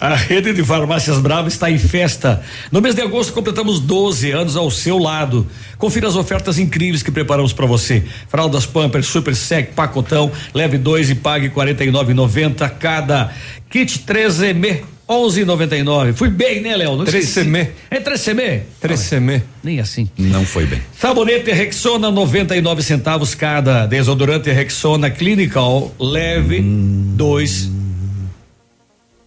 A 0.00 0.14
rede 0.14 0.52
de 0.52 0.64
farmácias 0.64 1.18
Brava 1.18 1.48
está 1.48 1.70
em 1.70 1.78
festa. 1.78 2.42
No 2.70 2.80
mês 2.80 2.94
de 2.94 3.02
agosto 3.02 3.32
completamos 3.32 3.80
12 3.80 4.30
anos 4.30 4.56
ao 4.56 4.70
seu 4.70 4.98
lado. 4.98 5.46
Confira 5.78 6.08
as 6.08 6.16
ofertas 6.16 6.58
incríveis 6.58 7.02
que 7.02 7.10
preparamos 7.10 7.52
para 7.52 7.66
você. 7.66 8.04
Fraldas 8.28 8.66
Pampers, 8.66 9.06
Super 9.06 9.34
Sec, 9.34 9.72
Pacotão, 9.72 10.30
leve 10.54 10.78
dois 10.78 11.10
e 11.10 11.14
pague 11.14 11.50
49,90 11.50 12.70
cada. 12.78 13.32
Kit 13.68 14.00
13M 14.00 14.82
11,99. 15.10 16.14
Fui 16.14 16.30
bem, 16.30 16.60
né, 16.60 16.76
Léo? 16.76 16.92
3CM. 16.98 17.68
É 17.90 17.98
3CM? 17.98 18.60
3CM. 18.80 19.42
Nem 19.62 19.80
assim. 19.80 20.08
Não 20.16 20.44
foi 20.44 20.66
bem. 20.66 20.80
Sabonete 20.96 21.50
Rexona 21.50 22.12
99 22.12 22.80
centavos 22.80 23.34
cada. 23.34 23.86
Desodorante 23.86 24.50
Rexona 24.52 25.10
Clinical 25.10 25.92
leve 25.98 26.60
dois. 26.62 27.68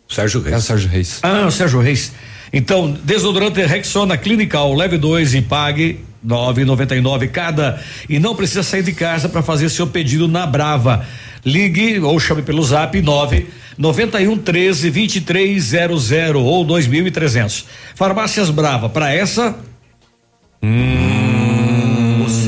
Sérgio 0.08 0.42
Reis. 0.42 0.54
É 0.54 0.58
o 0.58 0.62
Sérgio 0.62 0.90
Reis. 0.90 1.20
Ah, 1.22 1.48
o 1.48 1.52
Sérgio 1.52 1.82
Reis. 1.82 2.14
Então, 2.54 2.96
desodorante 3.04 3.62
Rexona 3.66 4.16
Clinical 4.16 4.74
leve 4.74 4.98
dois 4.98 5.34
e 5.34 5.42
pague 5.42 6.00
9,99 6.26 7.30
cada 7.30 7.82
e 8.10 8.20
não 8.20 8.36
precisa 8.36 8.64
sair 8.64 8.84
de 8.84 8.94
casa 8.94 9.28
para 9.30 9.42
fazer 9.42 9.70
seu 9.70 9.88
pedido 9.88 10.28
na 10.28 10.46
Brava. 10.46 11.06
Ligue 11.46 12.00
ou 12.00 12.20
chame 12.20 12.42
pelo 12.42 12.64
Zap 12.64 13.00
9 13.02 13.48
91 13.78 14.38
13 14.38 14.92
2300 14.92 16.36
ou 16.36 16.64
2300. 16.64 17.66
Farmácias 17.96 18.50
Brava, 18.50 18.90
para 18.90 19.14
essa 19.14 19.58
o 20.62 21.13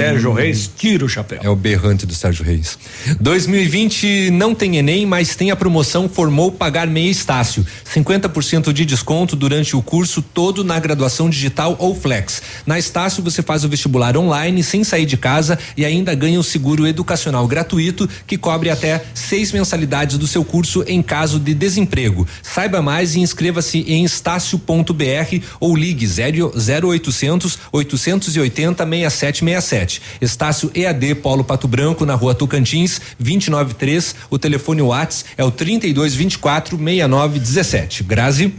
Sérgio 0.06 0.34
Reis 0.34 0.70
tira 0.78 1.04
o 1.04 1.10
chapéu. 1.10 1.40
É 1.42 1.50
o 1.50 1.56
berrante 1.56 2.06
do 2.06 2.14
Sérgio 2.14 2.46
Reis. 2.46 2.78
2020 3.20 4.30
não 4.32 4.54
tem 4.54 4.78
Enem, 4.78 5.06
mas 5.06 5.36
tem 5.36 5.50
a 5.50 5.56
promoção 5.56 6.08
Formou 6.08 6.52
Pagar 6.52 6.88
Meia 6.88 7.10
Estácio. 7.10 7.66
50% 7.94 8.72
de 8.72 8.86
desconto 8.86 9.36
durante 9.36 9.76
o 9.76 9.82
curso 9.82 10.22
todo 10.22 10.64
na 10.64 10.80
graduação 10.80 11.30
digital 11.30 11.76
ou 11.80 11.96
flex. 11.96 12.42
Na 12.66 12.78
Estácio 12.78 13.24
você 13.24 13.42
faz 13.42 13.64
o 13.64 13.70
vestibular 13.70 14.16
online 14.16 14.62
sem 14.64 14.84
sair 14.84 15.06
de 15.06 15.18
casa 15.18 15.58
e 15.76 15.84
ainda 15.84 16.14
ganha 16.14 16.40
o 16.40 16.44
seguro 16.44 16.86
educacional 16.86 17.48
gratuito 17.48 18.08
que 18.28 18.38
cobre 18.38 18.70
até 18.70 19.04
seis 19.14 19.52
mensalidades 19.52 20.18
do 20.18 20.28
seu 20.28 20.44
curso 20.44 20.84
em 20.88 21.02
caso 21.02 21.40
de 21.40 21.54
desemprego. 21.54 22.28
Saiba 22.44 22.82
mais 22.82 23.16
e 23.16 23.20
inscreva-se 23.20 23.80
em 23.80 24.04
estácio.br 24.04 25.46
ou 25.60 25.76
ligue 25.76 26.06
0800 26.06 27.60
880 27.72 28.86
6767. 28.86 29.95
Estácio 30.22 30.72
EAD 30.74 31.16
Polo 31.16 31.44
Pato 31.44 31.68
Branco, 31.68 32.06
na 32.06 32.16
rua 32.16 32.36
Tocantins, 32.36 33.02
293. 33.20 34.16
O 34.30 34.40
telefone 34.40 34.82
Whats 34.82 35.26
é 35.38 35.44
o 35.44 35.52
3224 35.52 36.78
6917. 36.78 38.04
Grazi. 38.04 38.54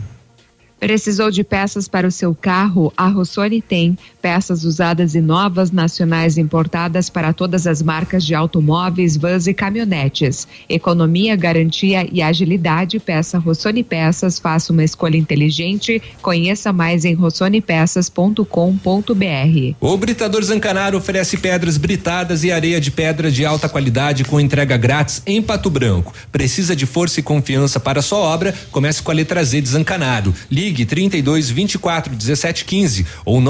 Precisou 0.78 1.30
de 1.30 1.42
peças 1.42 1.88
para 1.88 2.06
o 2.06 2.12
seu 2.12 2.34
carro? 2.34 2.92
A 2.96 3.08
Rossoni 3.08 3.62
tem 3.62 3.98
peças 4.26 4.64
usadas 4.64 5.14
e 5.14 5.20
novas, 5.20 5.70
nacionais 5.70 6.36
importadas 6.36 7.08
para 7.08 7.32
todas 7.32 7.64
as 7.64 7.80
marcas 7.80 8.26
de 8.26 8.34
automóveis, 8.34 9.16
vans 9.16 9.46
e 9.46 9.54
caminhonetes. 9.54 10.48
Economia, 10.68 11.36
garantia 11.36 12.08
e 12.10 12.20
agilidade. 12.20 12.98
Peça 12.98 13.38
Rossoni 13.38 13.84
Peças. 13.84 14.40
Faça 14.40 14.72
uma 14.72 14.82
escolha 14.82 15.16
inteligente. 15.16 16.02
Conheça 16.20 16.72
mais 16.72 17.04
em 17.04 17.14
rossonepeças.com.br. 17.14 19.76
O 19.80 19.96
Britador 19.96 20.42
Zancanaro 20.42 20.98
oferece 20.98 21.36
pedras 21.36 21.76
britadas 21.76 22.42
e 22.42 22.50
areia 22.50 22.80
de 22.80 22.90
pedra 22.90 23.30
de 23.30 23.44
alta 23.44 23.68
qualidade 23.68 24.24
com 24.24 24.40
entrega 24.40 24.76
grátis 24.76 25.22
em 25.24 25.40
Pato 25.40 25.70
Branco. 25.70 26.12
Precisa 26.32 26.74
de 26.74 26.84
força 26.84 27.20
e 27.20 27.22
confiança 27.22 27.78
para 27.78 28.02
sua 28.02 28.18
obra? 28.18 28.52
Comece 28.72 29.00
com 29.00 29.12
a 29.12 29.14
letra 29.14 29.44
Z 29.44 29.60
de 29.60 29.68
Zancanaro. 29.68 30.34
Ligue 30.50 30.84
32 30.84 31.48
24 31.48 32.16
17 32.16 32.64
15 32.64 33.06
ou 33.24 33.40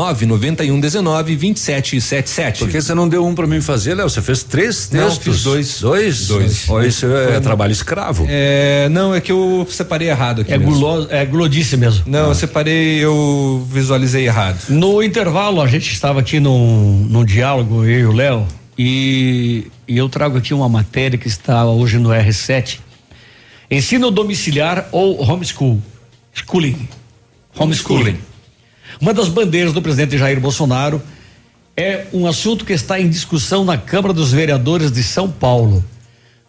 991 0.70 0.80
19 0.80 1.36
27 1.36 2.00
77. 2.00 2.58
Por 2.60 2.68
que 2.70 2.80
você 2.80 2.94
não 2.94 3.08
deu 3.08 3.24
um 3.24 3.34
para 3.34 3.46
mim 3.46 3.60
fazer, 3.60 3.94
Léo? 3.94 4.08
Você 4.08 4.20
fez 4.22 4.42
três 4.42 4.90
Não, 4.90 5.04
textos? 5.04 5.24
fiz 5.24 5.42
dois. 5.44 5.80
Dois? 5.80 6.26
Dois. 6.28 6.68
Ou 6.68 6.84
isso 6.84 7.06
é 7.06 7.32
Foi- 7.32 7.40
trabalho 7.40 7.72
escravo? 7.72 8.26
É, 8.28 8.88
não, 8.90 9.14
é 9.14 9.20
que 9.20 9.32
eu 9.32 9.66
separei 9.70 10.08
errado 10.08 10.42
aqui. 10.42 10.52
É 10.52 10.58
mesmo. 10.58 10.74
gulo, 10.74 11.06
é 11.10 11.24
glodice 11.24 11.76
mesmo. 11.76 12.04
Não, 12.06 12.28
eu 12.28 12.34
separei, 12.34 12.98
eu 12.98 13.66
visualizei 13.70 14.26
errado. 14.26 14.58
No 14.68 15.02
intervalo, 15.02 15.60
a 15.60 15.66
gente 15.66 15.92
estava 15.92 16.20
aqui 16.20 16.40
num, 16.40 17.06
num 17.08 17.24
diálogo, 17.24 17.84
eu 17.84 18.00
e 18.00 18.06
o 18.06 18.12
Léo, 18.12 18.46
e, 18.78 19.66
e 19.88 19.96
eu 19.96 20.08
trago 20.08 20.36
aqui 20.38 20.52
uma 20.52 20.68
matéria 20.68 21.18
que 21.18 21.28
está 21.28 21.64
hoje 21.64 21.98
no 21.98 22.10
R7. 22.10 22.78
Ensino 23.70 24.10
domiciliar 24.10 24.88
ou 24.92 25.20
homeschool? 25.22 25.80
Schooling. 26.32 26.88
Homeschooling. 27.58 28.18
Uma 29.00 29.12
das 29.12 29.28
bandeiras 29.28 29.72
do 29.72 29.82
presidente 29.82 30.16
Jair 30.16 30.40
Bolsonaro 30.40 31.02
é 31.76 32.06
um 32.12 32.26
assunto 32.26 32.64
que 32.64 32.72
está 32.72 32.98
em 32.98 33.08
discussão 33.08 33.64
na 33.64 33.76
Câmara 33.76 34.14
dos 34.14 34.32
Vereadores 34.32 34.90
de 34.90 35.02
São 35.02 35.30
Paulo. 35.30 35.84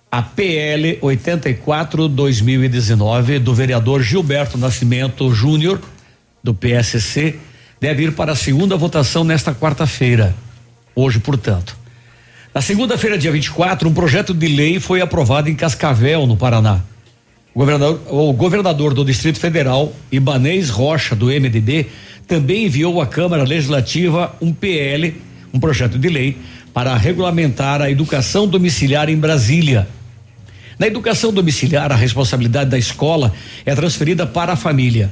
A 0.09 0.21
PL 0.21 0.97
84/2019 1.01 3.39
do 3.39 3.53
vereador 3.53 4.01
Gilberto 4.01 4.57
Nascimento 4.57 5.33
Júnior 5.33 5.81
do 6.41 6.53
PSC 6.53 7.35
deve 7.81 8.03
ir 8.03 8.13
para 8.13 8.31
a 8.31 8.35
segunda 8.35 8.77
votação 8.77 9.25
nesta 9.25 9.53
quarta-feira. 9.53 10.33
Hoje, 10.95 11.19
portanto. 11.19 11.75
Na 12.55 12.61
segunda-feira, 12.61 13.17
dia 13.17 13.31
24, 13.31 13.89
um 13.89 13.93
projeto 13.93 14.33
de 14.33 14.47
lei 14.47 14.79
foi 14.79 15.01
aprovado 15.01 15.49
em 15.49 15.55
Cascavel, 15.55 16.25
no 16.25 16.37
Paraná. 16.37 16.79
O 17.53 17.59
governador, 17.59 18.01
o 18.07 18.31
governador 18.33 18.93
do 18.93 19.03
Distrito 19.03 19.39
Federal, 19.39 19.93
Ibanez 20.11 20.69
Rocha, 20.69 21.15
do 21.15 21.27
MDB, 21.27 21.87
também 22.27 22.65
enviou 22.65 23.01
à 23.01 23.07
Câmara 23.07 23.43
Legislativa 23.43 24.35
um 24.41 24.51
PL, 24.51 25.15
um 25.53 25.59
projeto 25.59 25.97
de 25.97 26.09
lei, 26.09 26.37
para 26.73 26.95
regulamentar 26.95 27.81
a 27.81 27.89
educação 27.89 28.47
domiciliar 28.47 29.09
em 29.09 29.15
Brasília. 29.15 29.87
Na 30.77 30.85
educação 30.85 31.33
domiciliar, 31.33 31.91
a 31.91 31.95
responsabilidade 31.95 32.69
da 32.69 32.77
escola 32.77 33.33
é 33.65 33.73
transferida 33.73 34.27
para 34.27 34.53
a 34.53 34.55
família. 34.55 35.09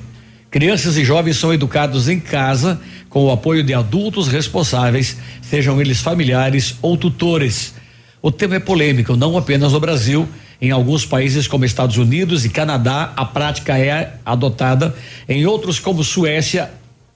Crianças 0.51 0.95
e 0.95 1.03
jovens 1.03 1.37
são 1.37 1.53
educados 1.53 2.07
em 2.07 2.19
casa 2.19 2.79
com 3.09 3.25
o 3.25 3.31
apoio 3.31 3.63
de 3.63 3.73
adultos 3.73 4.27
responsáveis, 4.27 5.17
sejam 5.41 5.81
eles 5.81 6.01
familiares 6.01 6.75
ou 6.81 6.97
tutores. 6.97 7.73
O 8.21 8.31
tema 8.31 8.55
é 8.55 8.59
polêmico, 8.59 9.15
não 9.15 9.37
apenas 9.37 9.73
no 9.73 9.79
Brasil. 9.79 10.27
Em 10.61 10.71
alguns 10.71 11.05
países, 11.05 11.47
como 11.47 11.65
Estados 11.65 11.97
Unidos 11.97 12.45
e 12.45 12.49
Canadá, 12.49 13.13
a 13.15 13.25
prática 13.25 13.77
é 13.77 14.13
adotada. 14.25 14.95
Em 15.27 15.45
outros, 15.45 15.79
como 15.79 16.03
Suécia, 16.03 16.69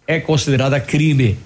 é 0.10 0.20
considerada 0.20 0.80
crime. 0.80 1.38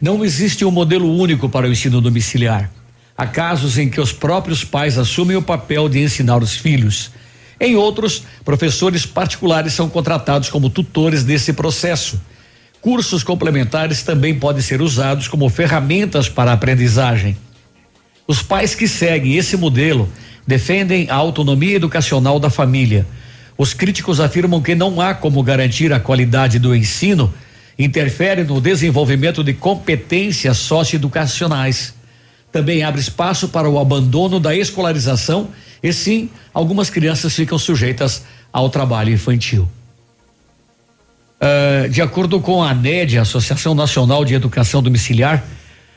Não 0.00 0.24
existe 0.24 0.64
um 0.64 0.72
modelo 0.72 1.16
único 1.16 1.48
para 1.48 1.68
o 1.68 1.70
ensino 1.70 2.00
domiciliar. 2.00 2.68
Há 3.16 3.28
casos 3.28 3.78
em 3.78 3.88
que 3.88 4.00
os 4.00 4.12
próprios 4.12 4.64
pais 4.64 4.98
assumem 4.98 5.36
o 5.36 5.42
papel 5.42 5.88
de 5.88 6.02
ensinar 6.02 6.38
os 6.38 6.56
filhos. 6.56 7.12
Em 7.60 7.76
outros, 7.76 8.24
professores 8.44 9.06
particulares 9.06 9.72
são 9.74 9.88
contratados 9.88 10.50
como 10.50 10.68
tutores 10.68 11.22
desse 11.22 11.52
processo. 11.52 12.20
Cursos 12.80 13.22
complementares 13.22 14.02
também 14.02 14.36
podem 14.36 14.62
ser 14.62 14.82
usados 14.82 15.28
como 15.28 15.48
ferramentas 15.48 16.28
para 16.28 16.50
a 16.50 16.54
aprendizagem. 16.54 17.36
Os 18.26 18.42
pais 18.42 18.74
que 18.74 18.88
seguem 18.88 19.36
esse 19.36 19.56
modelo 19.56 20.08
defendem 20.44 21.08
a 21.08 21.14
autonomia 21.14 21.76
educacional 21.76 22.40
da 22.40 22.50
família. 22.50 23.06
Os 23.56 23.72
críticos 23.72 24.18
afirmam 24.18 24.60
que 24.60 24.74
não 24.74 25.00
há 25.00 25.14
como 25.14 25.40
garantir 25.40 25.92
a 25.92 26.00
qualidade 26.00 26.58
do 26.58 26.74
ensino, 26.74 27.32
interfere 27.78 28.44
no 28.44 28.60
desenvolvimento 28.60 29.42
de 29.42 29.54
competências 29.54 30.58
socioeducacionais. 30.58 31.94
Também 32.50 32.82
abre 32.82 33.00
espaço 33.00 33.48
para 33.48 33.68
o 33.68 33.78
abandono 33.78 34.38
da 34.38 34.54
escolarização 34.54 35.48
e 35.82 35.92
sim, 35.92 36.30
algumas 36.52 36.90
crianças 36.90 37.34
ficam 37.34 37.58
sujeitas 37.58 38.24
ao 38.52 38.68
trabalho 38.68 39.12
infantil. 39.12 39.68
Ah, 41.42 41.88
de 41.88 42.00
acordo 42.00 42.38
com 42.40 42.62
a 42.62 42.70
ANED, 42.70 43.18
Associação 43.18 43.74
Nacional 43.74 44.24
de 44.24 44.32
Educação 44.32 44.80
Domiciliar, 44.80 45.42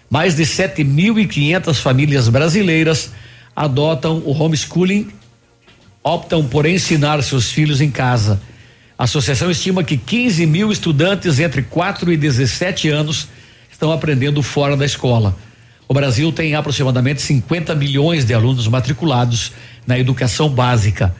mais 0.09 0.35
de 0.35 0.41
7.500 0.43 1.75
famílias 1.75 2.27
brasileiras 2.27 3.11
adotam 3.55 4.23
o 4.25 4.31
homeschooling, 4.31 5.07
optam 6.03 6.43
por 6.43 6.65
ensinar 6.65 7.21
seus 7.21 7.51
filhos 7.51 7.79
em 7.79 7.91
casa. 7.91 8.41
A 8.97 9.03
associação 9.03 9.51
estima 9.51 9.83
que 9.83 9.97
15 9.97 10.45
mil 10.45 10.71
estudantes 10.71 11.39
entre 11.39 11.61
4 11.61 12.11
e 12.13 12.17
17 12.17 12.89
anos 12.89 13.27
estão 13.69 13.91
aprendendo 13.91 14.41
fora 14.41 14.77
da 14.77 14.85
escola. 14.85 15.35
O 15.87 15.93
Brasil 15.93 16.31
tem 16.31 16.55
aproximadamente 16.55 17.21
50 17.21 17.75
milhões 17.75 18.23
de 18.23 18.33
alunos 18.33 18.67
matriculados 18.67 19.51
na 19.85 19.99
educação 19.99 20.49
básica. 20.49 21.13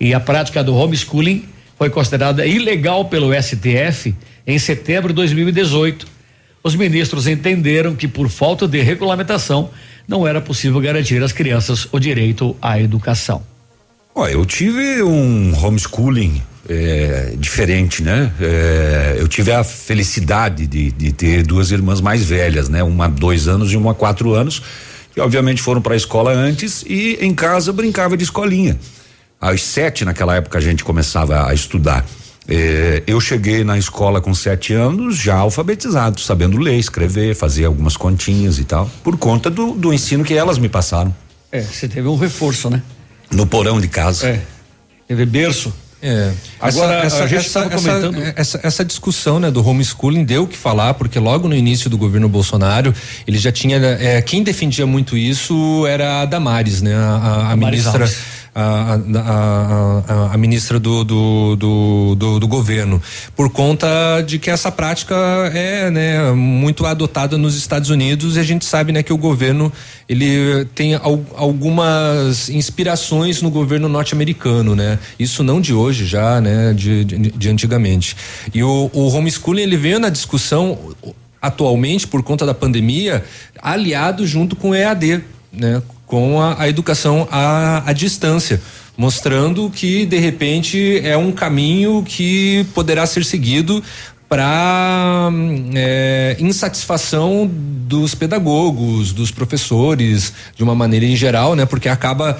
E 0.00 0.14
a 0.14 0.18
prática 0.18 0.64
do 0.64 0.74
homeschooling 0.74 1.44
foi 1.76 1.90
considerada 1.90 2.46
ilegal 2.46 3.04
pelo 3.04 3.32
STF 3.34 4.14
em 4.46 4.58
setembro 4.58 5.08
de 5.08 5.16
2018. 5.16 6.06
Os 6.64 6.74
ministros 6.74 7.26
entenderam 7.26 7.94
que, 7.94 8.08
por 8.08 8.30
falta 8.30 8.66
de 8.66 8.80
regulamentação, 8.80 9.70
não 10.08 10.26
era 10.26 10.40
possível 10.40 10.80
garantir 10.80 11.22
às 11.22 11.32
crianças 11.32 11.86
o 11.92 11.98
direito 11.98 12.56
à 12.62 12.80
educação. 12.80 13.42
Ó, 14.14 14.26
eu 14.26 14.44
tive 14.44 15.02
um 15.02 15.54
homeschooling 15.54 16.42
é, 16.68 17.34
diferente, 17.36 18.02
né? 18.02 18.32
É, 18.40 19.16
eu 19.18 19.26
tive 19.28 19.52
a 19.52 19.64
felicidade 19.64 20.66
de, 20.66 20.90
de 20.90 21.12
ter 21.12 21.42
duas 21.42 21.70
irmãs 21.70 22.00
mais 22.00 22.22
velhas, 22.24 22.68
né? 22.68 22.82
Uma 22.82 23.08
dois 23.08 23.48
anos 23.48 23.72
e 23.72 23.76
uma 23.76 23.94
quatro 23.94 24.34
anos, 24.34 24.62
que 25.12 25.20
obviamente 25.20 25.62
foram 25.62 25.80
para 25.80 25.94
a 25.94 25.96
escola 25.96 26.32
antes 26.32 26.84
e 26.86 27.18
em 27.20 27.34
casa 27.34 27.72
brincava 27.72 28.16
de 28.16 28.24
escolinha. 28.24 28.78
Às 29.40 29.62
sete 29.62 30.04
naquela 30.04 30.36
época 30.36 30.58
a 30.58 30.60
gente 30.60 30.84
começava 30.84 31.48
a 31.48 31.54
estudar. 31.54 32.04
É, 32.48 33.02
eu 33.06 33.20
cheguei 33.20 33.62
na 33.62 33.78
escola 33.78 34.20
com 34.20 34.34
sete 34.34 34.74
anos 34.74 35.16
já 35.16 35.36
alfabetizado, 35.36 36.20
sabendo 36.20 36.58
ler, 36.58 36.78
escrever, 36.78 37.34
fazer 37.34 37.64
algumas 37.64 37.96
continhas 37.96 38.58
e 38.58 38.64
tal, 38.64 38.90
por 39.04 39.16
conta 39.16 39.48
do, 39.48 39.72
do 39.72 39.92
ensino 39.92 40.24
que 40.24 40.34
elas 40.34 40.58
me 40.58 40.68
passaram 40.68 41.14
É, 41.52 41.60
você 41.60 41.86
teve 41.86 42.08
um 42.08 42.16
reforço, 42.16 42.68
né? 42.68 42.82
no 43.30 43.46
porão 43.46 43.80
de 43.80 43.88
casa. 43.88 44.28
É. 44.28 44.42
Teve 45.06 45.24
berço. 45.24 45.72
É. 46.02 46.32
Agora, 46.58 46.94
essa, 47.04 47.24
a 47.24 47.26
gente 47.26 47.40
essa, 47.46 47.60
essa, 47.60 48.32
essa, 48.36 48.60
essa 48.62 48.84
discussão 48.84 49.38
né, 49.38 49.50
do 49.50 49.66
homeschooling 49.66 50.24
deu 50.24 50.44
o 50.44 50.46
que 50.46 50.56
falar, 50.56 50.94
porque 50.94 51.18
logo 51.18 51.46
no 51.46 51.54
início 51.54 51.90
do 51.90 51.98
governo 51.98 52.28
Bolsonaro, 52.28 52.94
ele 53.26 53.36
já 53.38 53.52
tinha. 53.52 53.76
é, 53.76 54.22
quem 54.22 54.42
defendia 54.42 54.86
muito 54.86 55.16
isso 55.16 55.86
era 55.86 56.22
a 56.22 56.24
Damares, 56.24 56.80
né? 56.80 56.94
A, 56.94 56.98
a- 57.48 57.52
a 57.52 57.56
ministra. 57.56 58.04
Alves. 58.04 58.16
A, 58.52 58.98
a, 59.16 60.32
a- 60.32 60.36
ministra 60.36 60.80
do, 60.80 61.04
do, 61.04 61.56
do, 61.56 62.38
do- 62.40 62.48
governo, 62.48 63.00
por 63.36 63.48
conta 63.50 63.86
de 64.26 64.38
que 64.40 64.50
essa 64.50 64.72
prática 64.72 65.14
é 65.54 65.88
né, 65.90 66.32
muito 66.32 66.84
adotada 66.84 67.38
nos 67.38 67.54
Estados 67.56 67.90
Unidos 67.90 68.36
e 68.36 68.40
a 68.40 68.42
gente 68.42 68.64
sabe 68.64 68.90
né, 68.90 69.02
que 69.04 69.12
o 69.12 69.16
governo 69.16 69.72
ele 70.08 70.64
tem 70.74 70.94
al- 70.96 71.24
algumas 71.36 72.48
inspirações 72.48 73.40
no 73.40 73.50
governo 73.50 73.88
norte-americano, 73.88 74.74
né? 74.74 74.98
Isso 75.18 75.44
não 75.44 75.60
de 75.60 75.72
hoje 75.72 76.04
já, 76.06 76.40
né? 76.40 76.72
De, 76.74 77.04
de, 77.04 77.18
de 77.30 77.48
antigamente. 77.48 78.16
E 78.52 78.64
o, 78.64 78.90
o 78.92 79.08
homeschooling 79.14 79.62
ele 79.62 79.76
veio 79.76 80.00
na 80.00 80.08
discussão 80.08 80.76
atualmente 81.40 82.06
por 82.06 82.22
conta 82.22 82.44
da 82.44 82.52
pandemia, 82.52 83.24
aliado 83.62 84.26
junto 84.26 84.56
com 84.56 84.70
o 84.70 84.74
EAD, 84.74 85.22
né? 85.52 85.80
Com 86.10 86.42
a, 86.42 86.60
a 86.60 86.68
educação 86.68 87.28
à, 87.30 87.88
à 87.88 87.92
distância, 87.92 88.60
mostrando 88.96 89.70
que 89.70 90.04
de 90.04 90.18
repente 90.18 91.00
é 91.04 91.16
um 91.16 91.30
caminho 91.30 92.02
que 92.02 92.66
poderá 92.74 93.06
ser 93.06 93.24
seguido 93.24 93.80
para 94.28 95.30
insatisfação 96.40 97.48
dos 97.52 98.14
pedagogos, 98.14 99.12
dos 99.12 99.30
professores, 99.30 100.32
de 100.56 100.64
uma 100.64 100.74
maneira 100.74 101.06
em 101.06 101.14
geral, 101.14 101.54
né? 101.54 101.64
Porque 101.64 101.88
acaba 101.88 102.38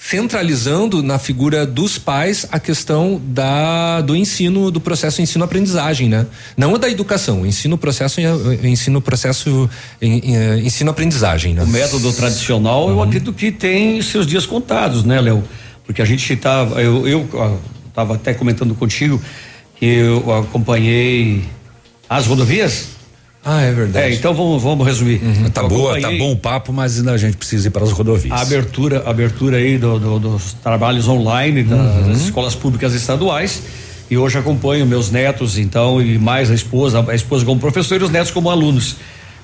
centralizando 0.00 1.02
na 1.02 1.18
figura 1.18 1.66
dos 1.66 1.98
pais 1.98 2.46
a 2.50 2.58
questão 2.58 3.20
da 3.26 4.00
do 4.00 4.14
ensino 4.16 4.70
do 4.70 4.80
processo 4.80 5.20
ensino-aprendizagem, 5.20 6.08
né? 6.08 6.26
Não 6.56 6.74
a 6.74 6.78
da 6.78 6.88
educação, 6.88 7.44
ensino 7.44 7.76
processo 7.76 8.20
ensino 8.62 9.00
processo 9.00 9.68
em- 10.00 10.18
em- 10.18 10.66
ensino-aprendizagem, 10.66 11.52
né? 11.54 11.62
O 11.62 11.66
método 11.66 12.12
tradicional, 12.12 12.88
eu 12.88 13.02
acredito 13.02 13.32
que 13.32 13.50
tem 13.52 14.00
seus 14.00 14.26
dias 14.26 14.46
contados, 14.46 15.04
né, 15.04 15.20
Léo? 15.20 15.42
Porque 15.84 16.00
a 16.00 16.04
gente 16.04 16.32
estava, 16.32 16.80
eu, 16.80 17.06
eu 17.06 17.58
estava 17.88 18.14
até 18.14 18.32
comentando 18.34 18.74
contigo 18.74 19.20
que 19.78 19.84
eu 19.86 20.32
acompanhei 20.34 21.44
as 22.08 22.26
rodovias. 22.26 22.97
Ah, 23.50 23.62
é 23.62 23.72
verdade. 23.72 24.06
É, 24.12 24.14
então 24.14 24.34
vamos, 24.34 24.62
vamos 24.62 24.86
resumir. 24.86 25.20
Tá 25.54 25.62
Eu 25.62 25.68
boa, 25.68 25.98
tá 25.98 26.10
bom 26.12 26.32
o 26.32 26.36
papo, 26.36 26.70
mas 26.70 26.98
ainda 26.98 27.12
a 27.12 27.16
gente 27.16 27.36
precisa 27.38 27.68
ir 27.68 27.70
para 27.70 27.82
as 27.82 27.92
rodovias. 27.92 28.30
A 28.38 28.42
abertura, 28.42 29.02
a 29.06 29.10
abertura 29.10 29.56
aí 29.56 29.78
do- 29.78 29.98
do- 29.98 30.18
dos 30.18 30.52
trabalhos 30.52 31.08
online 31.08 31.62
das, 31.62 31.78
Uhum. 31.80 32.08
das 32.10 32.20
escolas 32.20 32.54
públicas 32.54 32.92
estaduais. 32.92 33.62
E 34.10 34.18
hoje 34.18 34.36
acompanho 34.38 34.84
meus 34.84 35.10
netos, 35.10 35.56
então, 35.56 36.00
e 36.02 36.18
mais 36.18 36.50
a 36.50 36.54
esposa, 36.54 37.02
a 37.08 37.14
esposa 37.14 37.44
como 37.46 37.58
professor 37.58 37.98
e 37.98 38.04
os 38.04 38.10
netos 38.10 38.30
como 38.30 38.50
alunos. 38.50 38.96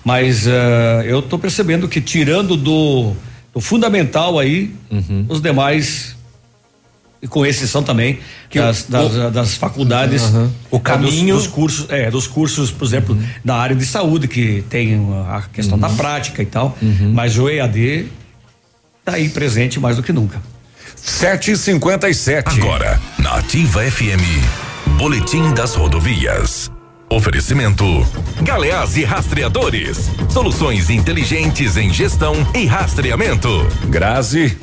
Mas 0.04 0.46
eh, 0.46 1.04
eu 1.06 1.20
estou 1.20 1.38
percebendo 1.38 1.88
que 1.88 1.98
tirando 2.00 2.58
do, 2.58 3.12
do 3.54 3.60
fundamental 3.60 4.38
aí, 4.38 4.70
Uhum. 4.90 5.24
os 5.30 5.40
demais, 5.40 6.13
e 7.24 7.26
com 7.26 7.44
exceção 7.44 7.82
também 7.82 8.18
das, 8.54 8.82
o- 8.86 8.90
das, 8.92 9.32
das 9.32 9.54
faculdades, 9.54 10.22
Uhum. 10.24 10.50
O 10.70 10.76
eh, 10.76 10.80
caminho- 10.80 11.34
dos, 11.34 11.44
dos 11.44 11.52
cursos, 11.52 11.86
é, 11.88 12.10
dos 12.10 12.26
cursos, 12.28 12.70
por 12.70 12.84
exemplo, 12.86 13.18
da 13.42 13.56
área 13.56 13.74
de 13.74 13.86
saúde, 13.86 14.28
que 14.28 14.62
tem 14.68 14.94
a 15.28 15.40
questão 15.52 15.78
da 15.78 15.88
prática 15.88 16.42
e 16.42 16.46
tal, 16.46 16.76
mas 17.12 17.36
o 17.38 17.48
EAD 17.48 18.08
está 19.00 19.14
aí 19.14 19.28
presente 19.30 19.80
mais 19.80 19.96
do 19.96 20.02
que 20.02 20.12
nunca. 20.12 20.40
7h57. 21.04 22.42
Agora, 22.58 23.00
na 23.18 23.36
Ativa 23.36 23.82
FM, 23.82 24.22
Boletim 24.98 25.52
das 25.54 25.74
Rodovias. 25.74 26.70
Oferecimento: 27.10 27.84
Galeás 28.42 28.96
e 28.96 29.04
Rastreadores. 29.04 30.10
Soluções 30.30 30.90
inteligentes 30.90 31.76
em 31.76 31.92
gestão 31.92 32.34
e 32.54 32.66
rastreamento. 32.66 33.48
Grazi. 33.88 34.56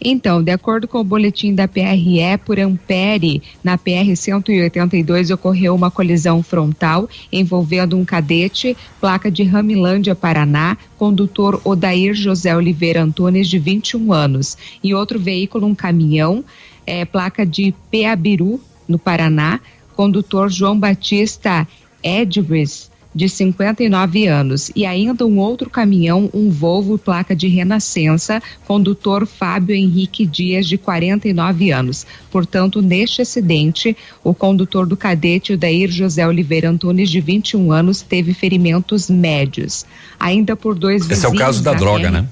Então, 0.00 0.42
de 0.42 0.52
acordo 0.52 0.86
com 0.86 1.00
o 1.00 1.04
boletim 1.04 1.54
da 1.54 1.66
PRE 1.66 2.38
por 2.44 2.58
Ampere, 2.58 3.42
na 3.64 3.76
PR 3.76 4.14
182 4.14 5.30
ocorreu 5.30 5.74
uma 5.74 5.90
colisão 5.90 6.40
frontal 6.42 7.08
envolvendo 7.32 7.96
um 7.96 8.04
cadete, 8.04 8.76
placa 9.00 9.28
de 9.30 9.42
Ramilândia, 9.42 10.14
Paraná, 10.14 10.76
condutor 10.96 11.60
Odair 11.64 12.14
José 12.14 12.56
Oliveira 12.56 13.02
Antunes, 13.02 13.48
de 13.48 13.58
21 13.58 14.12
anos, 14.12 14.56
e 14.84 14.94
outro 14.94 15.18
veículo, 15.18 15.66
um 15.66 15.74
caminhão, 15.74 16.44
eh, 16.86 17.04
placa 17.04 17.44
de 17.44 17.74
Peabiru, 17.90 18.60
no 18.86 18.98
Paraná, 18.98 19.60
condutor 19.96 20.48
João 20.48 20.78
Batista 20.78 21.66
Edris, 22.02 22.90
de 23.18 23.28
59 23.28 24.28
anos, 24.28 24.70
e 24.76 24.86
ainda 24.86 25.26
um 25.26 25.38
outro 25.38 25.68
caminhão, 25.68 26.30
um 26.32 26.50
Volvo 26.50 26.96
placa 26.96 27.34
de 27.34 27.48
Renascença, 27.48 28.40
condutor 28.64 29.26
Fábio 29.26 29.74
Henrique 29.74 30.24
Dias, 30.24 30.68
de 30.68 30.78
49 30.78 31.72
anos. 31.72 32.06
Portanto, 32.30 32.80
neste 32.80 33.20
acidente, 33.20 33.96
o 34.22 34.32
condutor 34.32 34.86
do 34.86 34.96
cadete, 34.96 35.52
o 35.52 35.58
Dair 35.58 35.90
José 35.90 36.24
Oliveira 36.28 36.70
Antunes, 36.70 37.10
de 37.10 37.20
21 37.20 37.72
anos, 37.72 38.02
teve 38.02 38.32
ferimentos 38.32 39.10
médios. 39.10 39.84
Ainda 40.20 40.54
por 40.54 40.76
dois 40.76 41.10
Esse 41.10 41.26
é 41.26 41.28
o 41.28 41.34
caso 41.34 41.60
da 41.60 41.72
droga, 41.72 42.12
né? 42.12 42.24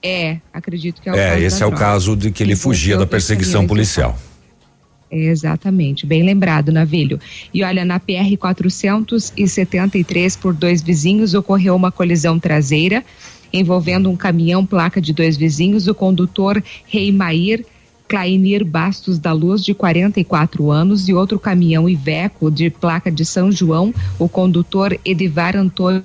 É, 0.00 0.38
acredito 0.52 1.02
que 1.02 1.08
é 1.08 1.12
o 1.12 1.16
É, 1.16 1.30
caso 1.30 1.42
esse 1.42 1.58
da 1.58 1.64
é 1.64 1.66
o 1.66 1.70
droga. 1.70 1.84
caso 1.84 2.16
de 2.16 2.30
que 2.30 2.44
ele 2.44 2.54
fugia 2.54 2.96
da 2.96 3.06
perseguição 3.08 3.66
caminhões 3.66 4.14
policial. 5.08 5.32
Exatamente, 5.32 6.06
bem 6.06 6.22
lembrado, 6.22 6.70
Navilho. 6.72 7.18
E 7.52 7.62
olha, 7.64 7.84
na 7.84 7.98
PR 7.98 8.36
473, 8.38 10.36
por 10.36 10.54
dois 10.54 10.82
vizinhos, 10.82 11.34
ocorreu 11.34 11.74
uma 11.74 11.90
colisão 11.90 12.38
traseira 12.38 13.04
envolvendo 13.52 14.10
um 14.10 14.16
caminhão 14.16 14.64
placa 14.66 15.00
de 15.00 15.12
dois 15.12 15.36
vizinhos, 15.36 15.88
o 15.88 15.94
condutor 15.94 16.62
Reimair 16.86 17.64
Clainir 18.08 18.64
Bastos 18.64 19.18
da 19.18 19.32
Luz, 19.32 19.62
de 19.62 19.74
44 19.74 20.70
anos, 20.70 21.08
e 21.08 21.14
outro 21.14 21.38
caminhão 21.38 21.88
Iveco 21.88 22.50
de 22.50 22.70
placa 22.70 23.10
de 23.10 23.24
São 23.24 23.52
João, 23.52 23.92
o 24.18 24.28
condutor 24.28 24.98
Edivar 25.04 25.54
Antônio 25.56 26.02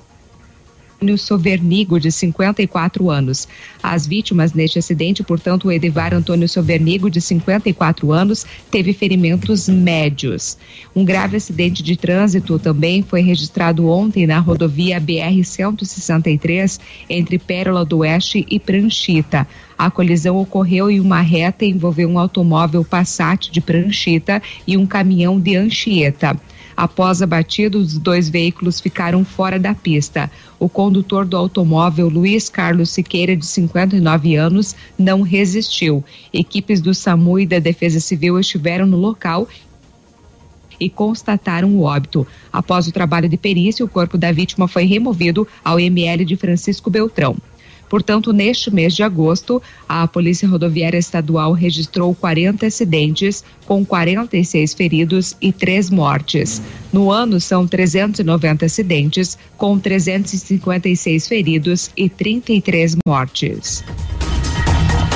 Antônio 1.04 1.18
Sovernigo, 1.18 2.00
de 2.00 2.10
54 2.10 3.10
anos. 3.10 3.46
As 3.82 4.08
vítimas 4.08 4.54
neste 4.54 4.80
acidente, 4.80 5.22
portanto, 5.22 5.68
o 5.68 5.72
Edivar 5.72 6.14
Antônio 6.14 6.48
Sovernigo, 6.48 7.10
de 7.10 7.20
54 7.20 8.14
anos, 8.14 8.46
teve 8.72 8.94
ferimentos 8.94 9.68
médios. 9.68 10.58
Um 10.96 11.04
grave 11.04 11.36
acidente 11.36 11.84
de 11.84 11.98
trânsito 11.98 12.58
também 12.58 13.04
foi 13.04 13.22
registrado 13.22 13.90
ontem 13.90 14.26
na 14.26 14.40
rodovia 14.40 15.02
BR-163, 15.02 16.80
entre 17.10 17.38
Pérola 17.38 17.84
do 17.84 17.98
Oeste 17.98 18.46
e 18.50 18.58
Pranchita. 18.58 19.46
A 19.78 19.92
colisão 19.92 20.38
ocorreu 20.38 20.90
em 20.90 21.02
uma 21.02 21.20
reta 21.20 21.66
e 21.66 21.70
envolveu 21.70 22.08
um 22.08 22.18
automóvel 22.18 22.86
Passat 22.86 23.52
de 23.52 23.60
Pranchita 23.60 24.42
e 24.66 24.78
um 24.78 24.86
caminhão 24.86 25.38
de 25.38 25.58
Anchieta. 25.58 26.40
Após 26.76 27.22
a 27.22 27.28
batida, 27.28 27.78
os 27.78 27.98
dois 27.98 28.30
veículos 28.30 28.80
ficaram 28.80 29.24
fora 29.24 29.60
da 29.60 29.74
pista. 29.74 30.30
O 30.60 30.68
condutor 30.68 31.26
do 31.26 31.38
automóvel, 31.38 32.10
Luiz 32.10 32.50
Carlos 32.50 32.90
Siqueira, 32.90 33.36
de 33.36 33.46
59 33.46 34.36
anos, 34.36 34.76
não 34.98 35.22
resistiu. 35.22 36.04
Equipes 36.34 36.82
do 36.82 36.94
SAMU 36.94 37.40
e 37.40 37.46
da 37.46 37.60
Defesa 37.60 38.00
Civil 38.00 38.40
estiveram 38.40 38.86
no 38.86 38.98
local 38.98 39.48
e 40.80 40.90
constataram 40.90 41.76
o 41.76 41.84
óbito. 41.84 42.28
Após 42.52 42.88
o 42.88 42.92
trabalho 42.92 43.30
de 43.30 43.38
perícia, 43.38 43.86
o 43.86 43.90
corpo 43.90 44.18
da 44.18 44.32
vítima 44.32 44.68
foi 44.68 44.86
removido 44.86 45.48
ao 45.64 45.80
ML 45.80 46.26
de 46.26 46.36
Francisco 46.36 46.90
Beltrão. 46.90 47.38
Portanto, 47.94 48.34
neste 48.34 48.74
mês 48.74 48.96
de 48.96 49.04
agosto, 49.04 49.62
a 49.88 50.08
Polícia 50.08 50.48
Rodoviária 50.48 50.98
Estadual 50.98 51.52
registrou 51.52 52.16
40 52.16 52.66
acidentes, 52.66 53.44
com 53.68 53.86
46 53.86 54.74
feridos 54.74 55.38
e 55.40 55.54
3 55.54 55.92
mortes. 55.92 56.60
No 56.92 57.12
ano, 57.12 57.40
são 57.40 57.68
390 57.68 58.66
acidentes, 58.66 59.38
com 59.56 59.78
356 59.78 61.28
feridos 61.28 61.92
e 61.96 62.10
33 62.10 62.96
mortes. 63.06 63.84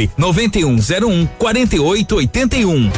nove 0.00 0.10
noventa 0.16 0.58
e 0.58 0.64
um 0.64 0.80
zero 0.80 1.08
um 1.08 1.26
quarenta 1.26 1.76
e 1.76 1.80
oito 1.80 2.16
oitenta 2.16 2.56
e 2.56 2.64
um. 2.64 2.90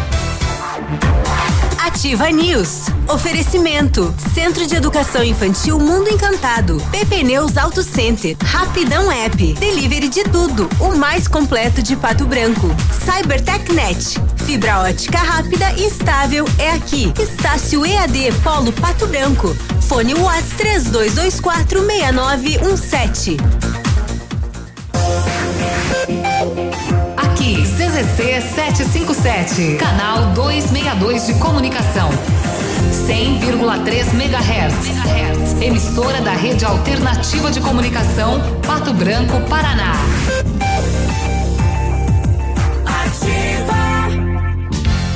Ativa 1.78 2.30
News. 2.30 2.86
Oferecimento. 3.08 4.14
Centro 4.32 4.66
de 4.66 4.76
Educação 4.76 5.22
Infantil 5.24 5.78
Mundo 5.78 6.08
Encantado. 6.08 6.80
PP 6.90 7.24
Neus 7.24 7.56
Auto 7.56 7.82
Center. 7.82 8.36
Rapidão 8.42 9.10
App. 9.10 9.52
Delivery 9.54 10.08
de 10.08 10.24
tudo. 10.24 10.68
O 10.80 10.96
mais 10.96 11.26
completo 11.26 11.82
de 11.82 11.96
Pato 11.96 12.24
Branco. 12.24 12.68
Cybertechnet. 13.04 14.18
Fibra 14.46 14.80
ótica 14.80 15.18
rápida 15.18 15.72
e 15.76 15.86
estável 15.86 16.44
é 16.58 16.70
aqui. 16.70 17.12
Estácio 17.20 17.84
EAD 17.84 18.32
Polo 18.42 18.72
Pato 18.72 19.06
Branco. 19.06 19.56
Fone 19.80 20.14
Whats 20.14 20.52
3224 20.56 21.82
CZC 27.76 28.42
757, 28.54 29.76
canal 29.76 30.32
262 30.34 31.26
de 31.26 31.34
comunicação. 31.34 32.10
100,3 33.06 34.14
MHz. 34.14 35.62
Emissora 35.62 36.20
da 36.20 36.32
Rede 36.32 36.64
Alternativa 36.64 37.50
de 37.50 37.60
Comunicação, 37.60 38.40
Pato 38.66 38.92
Branco, 38.92 39.40
Paraná. 39.48 39.94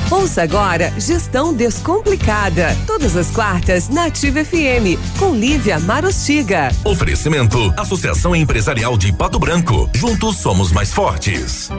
Ouça 0.09 0.41
agora 0.41 0.91
Gestão 0.97 1.53
Descomplicada. 1.53 2.75
Todas 2.87 3.15
as 3.15 3.29
quartas 3.29 3.87
na 3.89 4.05
Ativa 4.05 4.43
FM, 4.43 4.97
com 5.19 5.35
Lívia 5.35 5.79
Marostiga. 5.79 6.71
Oferecimento: 6.83 7.71
Associação 7.77 8.35
Empresarial 8.35 8.97
de 8.97 9.13
Pato 9.13 9.37
Branco. 9.37 9.89
Juntos 9.93 10.37
somos 10.37 10.71
mais 10.71 10.91
fortes. 10.91 11.69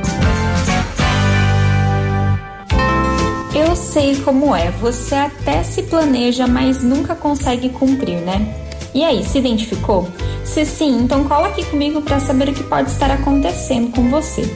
Eu 3.58 3.74
sei 3.74 4.14
como 4.14 4.54
é, 4.54 4.70
você 4.70 5.16
até 5.16 5.64
se 5.64 5.82
planeja, 5.82 6.46
mas 6.46 6.80
nunca 6.80 7.16
consegue 7.16 7.68
cumprir, 7.70 8.20
né? 8.20 8.54
E 8.94 9.02
aí, 9.02 9.24
se 9.24 9.36
identificou? 9.36 10.06
Se 10.44 10.64
sim, 10.64 11.00
então 11.00 11.24
cola 11.24 11.48
aqui 11.48 11.64
comigo 11.64 12.00
para 12.00 12.20
saber 12.20 12.50
o 12.50 12.54
que 12.54 12.62
pode 12.62 12.88
estar 12.88 13.10
acontecendo 13.10 13.90
com 13.90 14.08
você. 14.08 14.48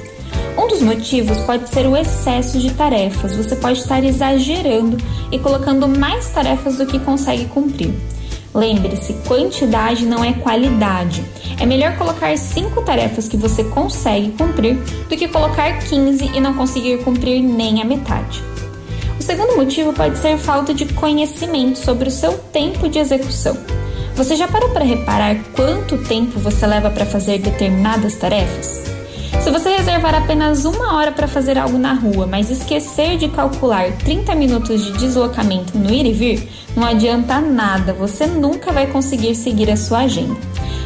Um 0.57 0.69
dos 0.69 0.81
motivos 0.81 1.37
pode 1.39 1.69
ser 1.69 1.85
o 1.89 1.97
excesso 1.97 2.61
de 2.61 2.73
tarefas. 2.75 3.35
Você 3.35 3.57
pode 3.57 3.81
estar 3.81 4.05
exagerando 4.05 4.97
e 5.33 5.39
colocando 5.41 5.89
mais 5.89 6.31
tarefas 6.31 6.79
do 6.79 6.87
que 6.87 7.01
consegue 7.01 7.47
cumprir. 7.47 7.93
Lembre-se, 8.55 9.15
quantidade 9.27 10.07
não 10.07 10.25
é 10.25 10.33
qualidade. 10.33 11.25
É 11.59 11.67
melhor 11.67 11.99
colocar 11.99 12.39
cinco 12.39 12.83
tarefas 12.83 13.27
que 13.27 13.37
você 13.37 13.65
consegue 13.65 14.31
cumprir 14.39 14.77
do 15.09 15.17
que 15.17 15.27
colocar 15.27 15.81
15 15.81 16.31
e 16.33 16.41
não 16.41 16.55
conseguir 16.55 17.03
cumprir 17.03 17.43
nem 17.43 17.83
a 17.83 17.85
metade. 17.85 18.53
O 19.23 19.25
segundo 19.25 19.55
motivo 19.55 19.93
pode 19.93 20.19
ser 20.19 20.37
falta 20.37 20.75
de 20.75 20.85
conhecimento 20.85 21.79
sobre 21.79 22.09
o 22.09 22.11
seu 22.11 22.37
tempo 22.53 22.89
de 22.89 22.99
execução. 22.99 23.57
Você 24.17 24.35
já 24.35 24.49
parou 24.49 24.71
para 24.71 24.85
reparar 24.85 25.37
quanto 25.55 25.97
tempo 25.99 26.41
você 26.41 26.67
leva 26.67 26.91
para 26.91 27.07
fazer 27.07 27.39
determinadas 27.39 28.17
tarefas? 28.17 28.83
Se 29.41 29.49
você 29.49 29.77
reservar 29.77 30.17
apenas 30.17 30.65
uma 30.65 30.97
hora 30.97 31.13
para 31.13 31.29
fazer 31.29 31.57
algo 31.57 31.79
na 31.79 31.93
rua, 31.93 32.27
mas 32.27 32.51
esquecer 32.51 33.17
de 33.17 33.29
calcular 33.29 33.93
30 33.99 34.35
minutos 34.35 34.85
de 34.85 34.93
deslocamento 34.95 35.79
no 35.79 35.95
ir 35.95 36.05
e 36.05 36.13
vir, 36.13 36.49
não 36.75 36.85
adianta 36.85 37.41
nada, 37.41 37.93
você 37.93 38.27
nunca 38.27 38.73
vai 38.73 38.89
conseguir 38.89 39.37
seguir 39.37 39.71
a 39.71 39.77
sua 39.77 39.99
agenda. 39.99 40.37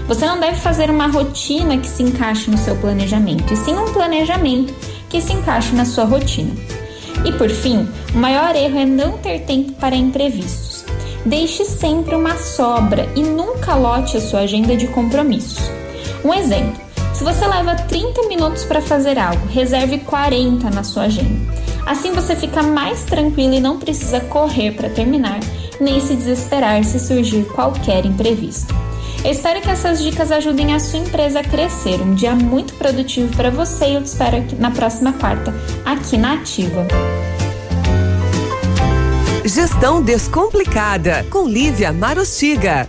Você 0.06 0.26
não 0.26 0.38
deve 0.38 0.60
fazer 0.60 0.90
uma 0.90 1.06
rotina 1.06 1.78
que 1.78 1.88
se 1.88 2.02
encaixe 2.02 2.50
no 2.50 2.58
seu 2.58 2.76
planejamento, 2.76 3.50
e 3.54 3.56
sim 3.56 3.74
um 3.74 3.94
planejamento 3.94 4.74
que 5.08 5.22
se 5.22 5.32
encaixe 5.32 5.74
na 5.74 5.86
sua 5.86 6.04
rotina. 6.04 6.52
E 7.24 7.32
por 7.32 7.48
fim, 7.48 7.88
o 8.14 8.18
maior 8.18 8.54
erro 8.54 8.78
é 8.78 8.84
não 8.84 9.18
ter 9.18 9.40
tempo 9.40 9.72
para 9.72 9.96
imprevistos. 9.96 10.84
Deixe 11.24 11.64
sempre 11.64 12.14
uma 12.14 12.36
sobra 12.36 13.08
e 13.16 13.22
nunca 13.22 13.74
lote 13.74 14.16
a 14.16 14.20
sua 14.20 14.40
agenda 14.40 14.76
de 14.76 14.86
compromissos. 14.88 15.58
Um 16.24 16.32
exemplo: 16.32 16.80
se 17.12 17.24
você 17.24 17.46
leva 17.46 17.74
30 17.74 18.28
minutos 18.28 18.64
para 18.64 18.80
fazer 18.80 19.18
algo, 19.18 19.46
reserve 19.46 19.98
40 19.98 20.70
na 20.70 20.84
sua 20.84 21.04
agenda. 21.04 21.54
Assim 21.86 22.12
você 22.12 22.36
fica 22.36 22.62
mais 22.62 23.04
tranquilo 23.04 23.54
e 23.54 23.60
não 23.60 23.78
precisa 23.78 24.20
correr 24.20 24.72
para 24.72 24.90
terminar, 24.90 25.40
nem 25.80 26.00
se 26.00 26.14
desesperar 26.14 26.84
se 26.84 26.98
surgir 26.98 27.44
qualquer 27.54 28.04
imprevisto. 28.04 28.74
Espero 29.28 29.60
que 29.60 29.68
essas 29.68 30.00
dicas 30.00 30.30
ajudem 30.30 30.72
a 30.72 30.78
sua 30.78 31.00
empresa 31.00 31.40
a 31.40 31.42
crescer. 31.42 32.00
Um 32.00 32.14
dia 32.14 32.32
muito 32.32 32.74
produtivo 32.74 33.34
para 33.36 33.50
você 33.50 33.86
e 33.86 33.94
eu 33.94 34.02
te 34.02 34.06
espero 34.06 34.36
na 34.56 34.70
próxima 34.70 35.12
quarta, 35.14 35.52
aqui 35.84 36.16
na 36.16 36.34
Ativa. 36.34 36.86
Gestão 39.44 40.00
Descomplicada, 40.00 41.26
com 41.28 41.48
Lívia 41.48 41.92
Marostiga. 41.92 42.88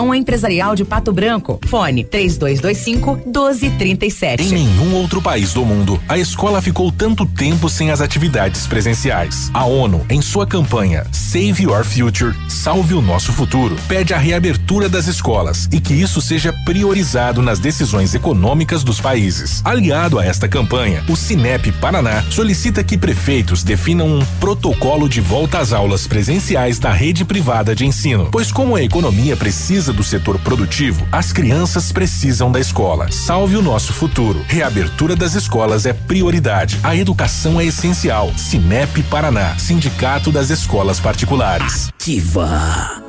Empresarial 0.15 0.75
de 0.75 0.83
Pato 0.83 1.13
Branco. 1.13 1.59
Fone 1.67 2.03
3225 2.03 3.21
1237. 3.25 4.43
Em 4.43 4.51
nenhum 4.51 4.95
outro 4.95 5.21
país 5.21 5.53
do 5.53 5.63
mundo, 5.63 6.01
a 6.09 6.17
escola 6.17 6.61
ficou 6.61 6.91
tanto 6.91 7.25
tempo 7.25 7.69
sem 7.69 7.91
as 7.91 8.01
atividades 8.01 8.65
presenciais. 8.65 9.51
A 9.53 9.65
ONU, 9.65 10.05
em 10.09 10.21
sua 10.21 10.47
campanha 10.47 11.05
Save 11.11 11.63
Your 11.63 11.83
Future, 11.83 12.35
Salve 12.49 12.93
o 12.93 13.01
Nosso 13.01 13.31
Futuro, 13.31 13.75
pede 13.87 14.13
a 14.13 14.17
reabertura 14.17 14.89
das 14.89 15.07
escolas 15.07 15.69
e 15.71 15.79
que 15.79 15.93
isso 15.93 16.21
seja 16.21 16.51
priorizado 16.65 17.41
nas 17.41 17.59
decisões 17.59 18.13
econômicas 18.15 18.83
dos 18.83 18.99
países. 18.99 19.61
Aliado 19.63 20.19
a 20.19 20.25
esta 20.25 20.47
campanha, 20.47 21.03
o 21.07 21.15
Cinep 21.15 21.71
Paraná 21.73 22.23
solicita 22.29 22.83
que 22.83 22.97
prefeitos 22.97 23.63
definam 23.63 24.07
um 24.07 24.25
protocolo 24.39 25.07
de 25.07 25.21
volta 25.21 25.59
às 25.59 25.73
aulas 25.73 26.07
presenciais 26.07 26.79
da 26.79 26.91
rede 26.91 27.23
privada 27.23 27.75
de 27.75 27.85
ensino, 27.85 28.29
pois 28.31 28.51
como 28.51 28.75
a 28.75 28.83
economia 28.83 29.35
precisa 29.37 29.90
do 29.93 30.03
setor 30.03 30.39
produtivo, 30.39 31.07
as 31.11 31.31
crianças 31.31 31.91
precisam 31.91 32.51
da 32.51 32.59
escola. 32.59 33.11
Salve 33.11 33.55
o 33.57 33.61
nosso 33.61 33.93
futuro. 33.93 34.43
Reabertura 34.47 35.15
das 35.15 35.35
escolas 35.35 35.85
é 35.85 35.93
prioridade. 35.93 36.79
A 36.83 36.95
educação 36.95 37.59
é 37.59 37.65
essencial. 37.65 38.31
Cinep 38.37 39.03
Paraná, 39.03 39.57
Sindicato 39.57 40.31
das 40.31 40.49
Escolas 40.49 40.99
Particulares. 40.99 41.89
Ativa. 41.89 43.01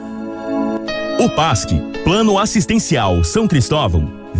O 1.18 1.28
PASC, 1.30 1.70
Plano 2.02 2.38
Assistencial 2.38 3.22
São 3.22 3.46
Cristóvão, 3.46 4.21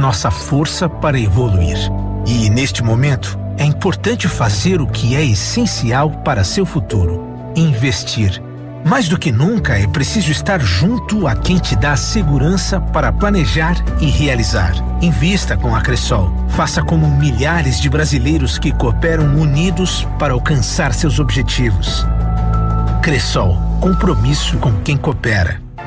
nossa 0.00 0.30
força 0.30 0.88
para 0.88 1.20
evoluir. 1.20 1.76
E 2.26 2.48
neste 2.48 2.82
momento, 2.82 3.38
é 3.58 3.64
importante 3.64 4.26
fazer 4.26 4.80
o 4.80 4.86
que 4.86 5.14
é 5.14 5.22
essencial 5.22 6.10
para 6.10 6.42
seu 6.42 6.64
futuro: 6.64 7.22
investir. 7.54 8.42
Mais 8.82 9.10
do 9.10 9.18
que 9.18 9.30
nunca, 9.30 9.78
é 9.78 9.86
preciso 9.86 10.32
estar 10.32 10.58
junto 10.58 11.26
a 11.26 11.36
quem 11.36 11.58
te 11.58 11.76
dá 11.76 11.94
segurança 11.96 12.80
para 12.80 13.12
planejar 13.12 13.76
e 14.00 14.06
realizar. 14.06 14.72
Invista 15.02 15.54
com 15.54 15.76
a 15.76 15.82
Cressol. 15.82 16.32
Faça 16.48 16.82
como 16.82 17.06
milhares 17.06 17.78
de 17.78 17.90
brasileiros 17.90 18.58
que 18.58 18.72
cooperam 18.72 19.36
unidos 19.36 20.08
para 20.18 20.32
alcançar 20.32 20.94
seus 20.94 21.18
objetivos. 21.18 22.06
Cressol, 23.02 23.58
compromisso 23.80 24.56
com 24.56 24.72
quem 24.80 24.96
coopera. 24.96 25.60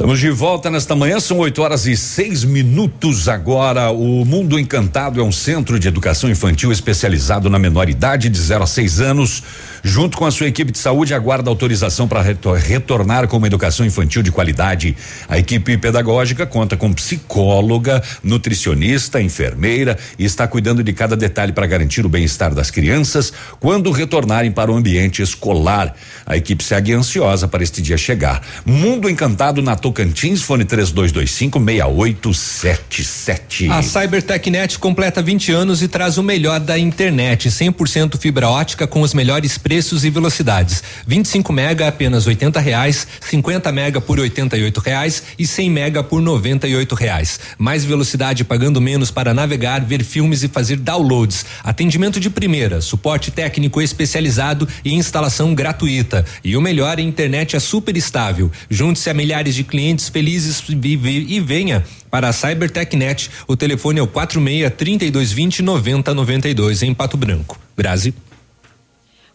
Estamos 0.00 0.18
de 0.18 0.30
volta 0.30 0.70
nesta 0.70 0.96
manhã, 0.96 1.20
são 1.20 1.36
8 1.36 1.60
horas 1.60 1.84
e 1.84 1.94
seis 1.94 2.42
minutos 2.42 3.28
agora. 3.28 3.90
O 3.90 4.24
Mundo 4.24 4.58
Encantado 4.58 5.20
é 5.20 5.22
um 5.22 5.30
centro 5.30 5.78
de 5.78 5.88
educação 5.88 6.30
infantil 6.30 6.72
especializado 6.72 7.50
na 7.50 7.58
menor 7.58 7.86
idade 7.86 8.30
de 8.30 8.40
0 8.40 8.64
a 8.64 8.66
6 8.66 9.00
anos. 9.02 9.42
Junto 9.82 10.18
com 10.18 10.26
a 10.26 10.30
sua 10.30 10.46
equipe 10.46 10.70
de 10.70 10.78
saúde, 10.78 11.14
aguarda 11.14 11.48
autorização 11.48 12.06
para 12.06 12.20
retor 12.20 12.58
retornar 12.58 13.26
com 13.26 13.38
uma 13.38 13.46
educação 13.46 13.86
infantil 13.86 14.22
de 14.22 14.30
qualidade. 14.30 14.94
A 15.28 15.38
equipe 15.38 15.78
pedagógica 15.78 16.46
conta 16.46 16.76
com 16.76 16.92
psicóloga, 16.92 18.02
nutricionista, 18.22 19.22
enfermeira 19.22 19.96
e 20.18 20.24
está 20.24 20.46
cuidando 20.46 20.84
de 20.84 20.92
cada 20.92 21.16
detalhe 21.16 21.52
para 21.52 21.66
garantir 21.66 22.04
o 22.04 22.08
bem-estar 22.08 22.54
das 22.54 22.70
crianças 22.70 23.32
quando 23.58 23.90
retornarem 23.90 24.52
para 24.52 24.70
o 24.70 24.76
ambiente 24.76 25.22
escolar. 25.22 25.96
A 26.26 26.36
equipe 26.36 26.62
segue 26.62 26.92
ansiosa 26.92 27.48
para 27.48 27.62
este 27.62 27.80
dia 27.80 27.96
chegar. 27.96 28.42
Mundo 28.66 29.08
Encantado 29.08 29.62
na 29.62 29.76
Tocantins, 29.76 30.42
fone 30.42 30.66
3225 30.66 31.58
6877. 31.58 33.70
A 33.70 33.82
CyberTechNet 33.82 34.78
completa 34.78 35.22
20 35.22 35.52
anos 35.52 35.82
e 35.82 35.88
traz 35.88 36.18
o 36.18 36.22
melhor 36.22 36.60
da 36.60 36.78
internet, 36.78 37.48
100% 37.48 38.18
fibra 38.18 38.46
ótica 38.48 38.86
com 38.86 39.00
os 39.00 39.14
melhores 39.14 39.56
preços 39.56 39.69
e 40.04 40.10
velocidades. 40.10 40.82
25 41.06 41.52
mega 41.52 41.86
apenas 41.86 42.26
80 42.26 42.58
reais, 42.58 43.06
50 43.20 43.70
mega 43.70 44.00
por 44.00 44.18
88 44.18 44.80
reais 44.80 45.22
e 45.38 45.46
100 45.46 45.70
mega 45.70 46.02
por 46.02 46.20
98 46.20 46.94
reais. 46.94 47.38
Mais 47.56 47.84
velocidade 47.84 48.42
pagando 48.42 48.80
menos 48.80 49.12
para 49.12 49.32
navegar, 49.32 49.80
ver 49.84 50.02
filmes 50.02 50.42
e 50.42 50.48
fazer 50.48 50.76
downloads. 50.76 51.46
Atendimento 51.62 52.18
de 52.18 52.28
primeira, 52.28 52.80
suporte 52.80 53.30
técnico 53.30 53.80
especializado 53.80 54.66
e 54.84 54.92
instalação 54.92 55.54
gratuita. 55.54 56.24
E 56.42 56.56
o 56.56 56.60
melhor, 56.60 56.98
a 56.98 57.02
internet 57.02 57.54
é 57.54 57.60
super 57.60 57.96
estável. 57.96 58.50
Junte-se 58.68 59.08
a 59.08 59.14
milhares 59.14 59.54
de 59.54 59.62
clientes 59.62 60.08
felizes 60.08 60.62
e, 60.68 61.36
e 61.36 61.40
venha 61.40 61.84
para 62.10 62.28
a 62.28 62.32
CyberTechNet. 62.32 63.30
O 63.46 63.56
telefone 63.56 64.00
é 64.00 64.02
o 64.02 64.08
46 64.08 64.72
3220 64.76 65.62
9092 65.62 66.82
em 66.82 66.92
Pato 66.92 67.16
Branco. 67.16 67.58
Brasil. 67.76 68.12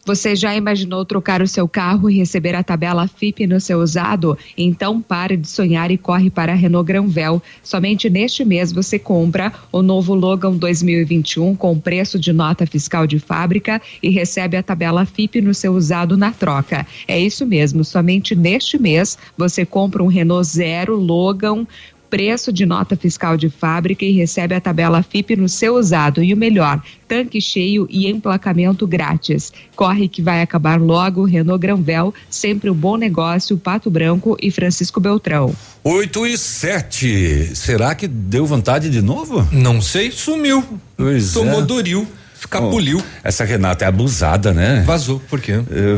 Você 0.06 0.36
já 0.36 0.56
imaginou 0.56 1.04
trocar 1.04 1.42
o 1.42 1.48
seu 1.48 1.68
carro 1.68 2.12
e 2.12 2.16
receber 2.16 2.54
a 2.54 2.62
tabela 2.62 3.08
FIP 3.08 3.48
no 3.48 3.60
seu 3.60 3.80
usado? 3.80 4.38
Então 4.56 5.02
pare 5.02 5.36
de 5.36 5.48
sonhar 5.48 5.90
e 5.90 5.98
corre 5.98 6.30
para 6.30 6.52
a 6.52 6.56
Renault 6.56 6.86
Granvel. 6.88 7.42
Somente 7.64 8.08
neste 8.08 8.46
mês 8.46 8.72
você 8.72 9.00
compra 9.00 9.52
o 9.72 9.82
novo 9.82 10.14
Logan 10.14 10.54
2021 10.58 11.56
com 11.56 11.80
preço 11.80 12.20
de 12.20 12.32
nota 12.32 12.68
fiscal 12.68 13.08
de 13.08 13.18
fábrica 13.18 13.82
e 14.04 14.12
recebe 14.12 14.56
a 14.56 14.62
tabela 14.62 15.08
FIP 15.08 15.42
no 15.42 15.56
seu 15.56 15.74
usado 15.74 16.16
na 16.16 16.32
troca. 16.32 16.86
É 17.08 17.20
isso 17.20 17.44
mesmo, 17.44 17.84
somente 17.84 18.36
neste 18.36 18.78
mês 18.78 19.18
você 19.36 19.66
compra 19.66 20.04
um 20.04 20.08
Renault 20.08 20.48
Zero 20.48 20.96
Logan 20.96 21.66
preço 22.10 22.52
de 22.52 22.66
nota 22.66 22.96
fiscal 22.96 23.38
de 23.38 23.50
fábrica 23.50 24.06
e 24.06 24.12
recebe 24.12 24.56
a 24.56 24.62
tabela 24.62 25.04
FIP 25.04 25.36
no 25.36 25.50
seu 25.50 25.76
usado. 25.76 26.24
E 26.24 26.34
o 26.34 26.38
melhor, 26.38 26.82
tanque 27.08 27.42
cheio 27.42 27.88
e 27.90 28.08
emplacamento 28.08 28.88
grátis. 28.88 29.52
Corre 29.76 30.08
que 30.08 30.22
vai 30.22 30.42
acabar 30.42 30.80
logo, 30.80 31.26
Renault 31.26 31.62
Granvel, 31.62 32.14
sempre 32.30 32.70
um 32.70 32.74
bom 32.74 32.98
negócio, 32.98 33.58
Pato 33.58 33.90
Branco 33.90 34.38
e 34.42 34.50
Francisco 34.52 35.00
Beltrão. 35.00 35.54
8 35.84 36.26
e 36.28 36.38
7. 36.38 37.56
Será 37.56 37.94
que 37.94 38.08
deu 38.08 38.46
vontade 38.46 38.90
de 38.90 39.02
novo? 39.02 39.48
Não 39.52 39.82
sei, 39.82 40.12
sumiu. 40.12 40.64
Pois 40.98 41.34
Tomou 41.34 41.62
é. 41.62 41.66
Doril. 41.66 42.08
Escapuliu. 42.38 43.00
Oh, 43.00 43.28
essa 43.28 43.44
Renata 43.44 43.86
é 43.86 43.88
abusada, 43.88 44.54
né? 44.54 44.84
Vazou, 44.86 45.20
por 45.30 45.42
quê? 45.42 45.54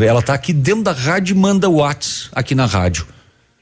Ela 0.05 0.21
tá 0.21 0.33
aqui 0.33 0.53
dentro 0.53 0.83
da 0.83 0.93
rádio 0.93 1.35
e 1.35 1.37
manda 1.37 1.69
Whats 1.69 2.29
aqui 2.31 2.55
na 2.55 2.65
rádio. 2.65 3.05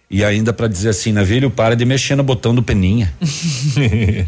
E 0.10 0.24
ainda 0.24 0.54
para 0.54 0.68
dizer 0.68 0.90
assim, 0.90 1.12
Navilho, 1.12 1.50
para 1.50 1.76
de 1.76 1.84
mexer 1.84 2.16
no 2.16 2.24
botão 2.24 2.54
do 2.54 2.62
Peninha. 2.62 3.12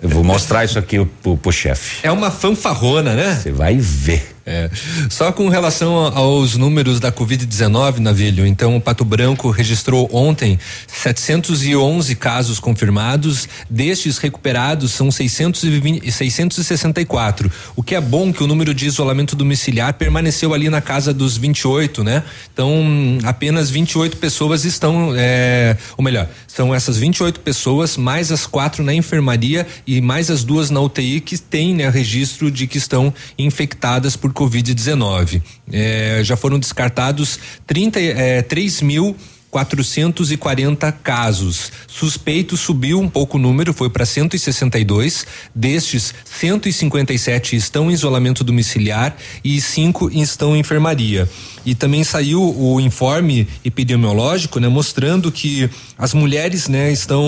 Eu 0.00 0.08
vou 0.08 0.22
mostrar 0.22 0.64
isso 0.64 0.78
aqui 0.78 1.04
pro, 1.22 1.36
pro 1.36 1.52
chefe. 1.52 2.06
É 2.06 2.12
uma 2.12 2.30
fanfarrona, 2.30 3.14
né? 3.14 3.34
Você 3.34 3.50
vai 3.50 3.76
ver. 3.76 4.33
É. 4.46 4.68
Só 5.08 5.32
com 5.32 5.48
relação 5.48 5.94
aos 5.96 6.54
números 6.54 7.00
da 7.00 7.10
Covid-19, 7.10 7.98
Navilho, 7.98 8.46
então 8.46 8.76
o 8.76 8.80
Pato 8.80 9.02
Branco 9.02 9.48
registrou 9.50 10.06
ontem 10.12 10.58
711 10.86 12.14
casos 12.16 12.60
confirmados, 12.60 13.48
destes 13.70 14.18
recuperados 14.18 14.92
são 14.92 15.10
620, 15.10 16.12
664. 16.12 17.50
O 17.74 17.82
que 17.82 17.94
é 17.94 18.00
bom 18.00 18.34
que 18.34 18.42
o 18.42 18.46
número 18.46 18.74
de 18.74 18.84
isolamento 18.86 19.34
domiciliar 19.34 19.94
permaneceu 19.94 20.52
ali 20.52 20.68
na 20.68 20.82
casa 20.82 21.14
dos 21.14 21.38
28, 21.38 22.04
né? 22.04 22.22
Então, 22.52 23.18
apenas 23.24 23.70
28 23.70 24.18
pessoas 24.18 24.66
estão, 24.66 25.14
é, 25.16 25.74
ou 25.96 26.04
melhor, 26.04 26.28
são 26.46 26.74
essas 26.74 26.98
28 26.98 27.40
pessoas, 27.40 27.96
mais 27.96 28.30
as 28.30 28.46
quatro 28.46 28.84
na 28.84 28.92
enfermaria 28.92 29.66
e 29.86 30.02
mais 30.02 30.30
as 30.30 30.44
duas 30.44 30.68
na 30.68 30.80
UTI 30.80 31.20
que 31.20 31.38
têm 31.38 31.74
né, 31.74 31.88
registro 31.88 32.50
de 32.50 32.66
que 32.66 32.76
estão 32.76 33.12
infectadas 33.38 34.16
por 34.16 34.33
Covid-19. 34.34 35.42
É, 35.72 36.20
já 36.22 36.36
foram 36.36 36.58
descartados 36.58 37.38
30, 37.66 38.00
é, 38.00 38.42
3 38.42 38.82
mil 38.82 39.16
440 39.54 40.90
casos. 40.90 41.70
Suspeitos 41.86 42.58
subiu 42.58 42.98
um 42.98 43.08
pouco 43.08 43.36
o 43.36 43.40
número, 43.40 43.72
foi 43.72 43.88
para 43.88 44.04
162. 44.04 45.24
Destes, 45.54 46.12
157 46.24 47.54
estão 47.54 47.88
em 47.88 47.94
isolamento 47.94 48.42
domiciliar 48.42 49.16
e 49.44 49.60
cinco 49.60 50.10
estão 50.10 50.56
em 50.56 50.58
enfermaria. 50.58 51.30
E 51.64 51.72
também 51.72 52.02
saiu 52.02 52.42
o 52.42 52.80
informe 52.80 53.46
epidemiológico, 53.64 54.58
né, 54.58 54.66
mostrando 54.66 55.30
que 55.30 55.70
as 55.96 56.12
mulheres, 56.12 56.66
né, 56.66 56.90
estão 56.90 57.24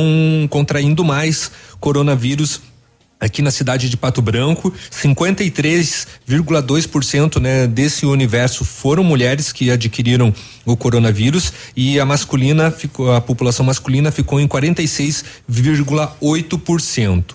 contraindo 0.50 1.04
mais 1.04 1.52
coronavírus 1.78 2.60
aqui 3.20 3.42
na 3.42 3.50
cidade 3.50 3.88
de 3.88 3.96
Pato 3.96 4.22
Branco, 4.22 4.72
53,2% 4.90 7.40
né, 7.40 7.66
desse 7.66 8.06
universo 8.06 8.64
foram 8.64 9.02
mulheres 9.02 9.50
que 9.52 9.68
adquiriram 9.70 10.32
o 10.64 10.76
coronavírus 10.76 11.52
e 11.74 11.98
a 11.98 12.04
masculina 12.04 12.70
ficou, 12.70 13.12
a 13.12 13.20
população 13.20 13.66
masculina 13.66 14.12
ficou 14.12 14.38
em 14.40 14.46
46,8%. 14.46 17.34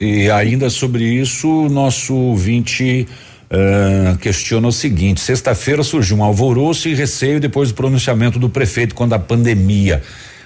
E 0.00 0.30
ainda 0.30 0.68
sobre 0.68 1.04
isso, 1.04 1.68
nosso 1.68 2.14
ouvinte 2.14 3.06
uh, 3.52 4.16
questiona 4.18 4.66
o 4.66 4.72
seguinte: 4.72 5.20
sexta-feira 5.20 5.84
surgiu 5.84 6.16
um 6.16 6.24
alvoroço 6.24 6.88
e 6.88 6.94
receio 6.94 7.38
depois 7.38 7.68
do 7.68 7.74
pronunciamento 7.74 8.36
do 8.38 8.48
prefeito 8.48 8.96
quando 8.96 9.12
a 9.12 9.18
pandemia. 9.18 10.02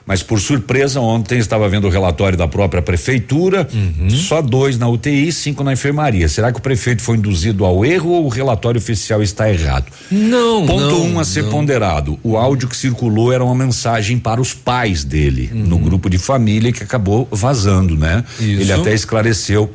Mas 0.06 0.22
por 0.22 0.40
surpresa, 0.40 1.00
ontem 1.00 1.38
estava 1.38 1.68
vendo 1.68 1.88
o 1.88 1.90
relatório 1.90 2.38
da 2.38 2.46
própria 2.46 2.80
prefeitura, 2.80 3.66
uhum. 3.74 4.08
só 4.08 4.40
dois 4.40 4.78
na 4.78 4.88
UTI, 4.88 5.32
cinco 5.32 5.64
na 5.64 5.72
enfermaria. 5.72 6.28
Será 6.28 6.52
que 6.52 6.60
o 6.60 6.62
prefeito 6.62 7.02
foi 7.02 7.16
induzido 7.16 7.64
ao 7.64 7.84
erro 7.84 8.10
ou 8.10 8.26
o 8.26 8.28
relatório 8.28 8.78
oficial 8.78 9.20
está 9.20 9.50
errado? 9.50 9.86
Não. 10.10 10.64
Ponto 10.64 10.94
não, 10.94 11.06
um 11.06 11.18
a 11.18 11.24
ser 11.24 11.42
não. 11.42 11.50
ponderado. 11.50 12.18
O 12.22 12.36
áudio 12.36 12.68
que 12.68 12.76
circulou 12.76 13.32
era 13.32 13.44
uma 13.44 13.54
mensagem 13.54 14.16
para 14.16 14.40
os 14.40 14.54
pais 14.54 15.02
dele, 15.02 15.50
uhum. 15.52 15.66
no 15.66 15.78
grupo 15.78 16.08
de 16.08 16.18
família 16.18 16.70
que 16.70 16.84
acabou 16.84 17.26
vazando, 17.32 17.96
né? 17.96 18.22
Isso. 18.38 18.60
Ele 18.60 18.72
até 18.72 18.94
esclareceu 18.94 19.74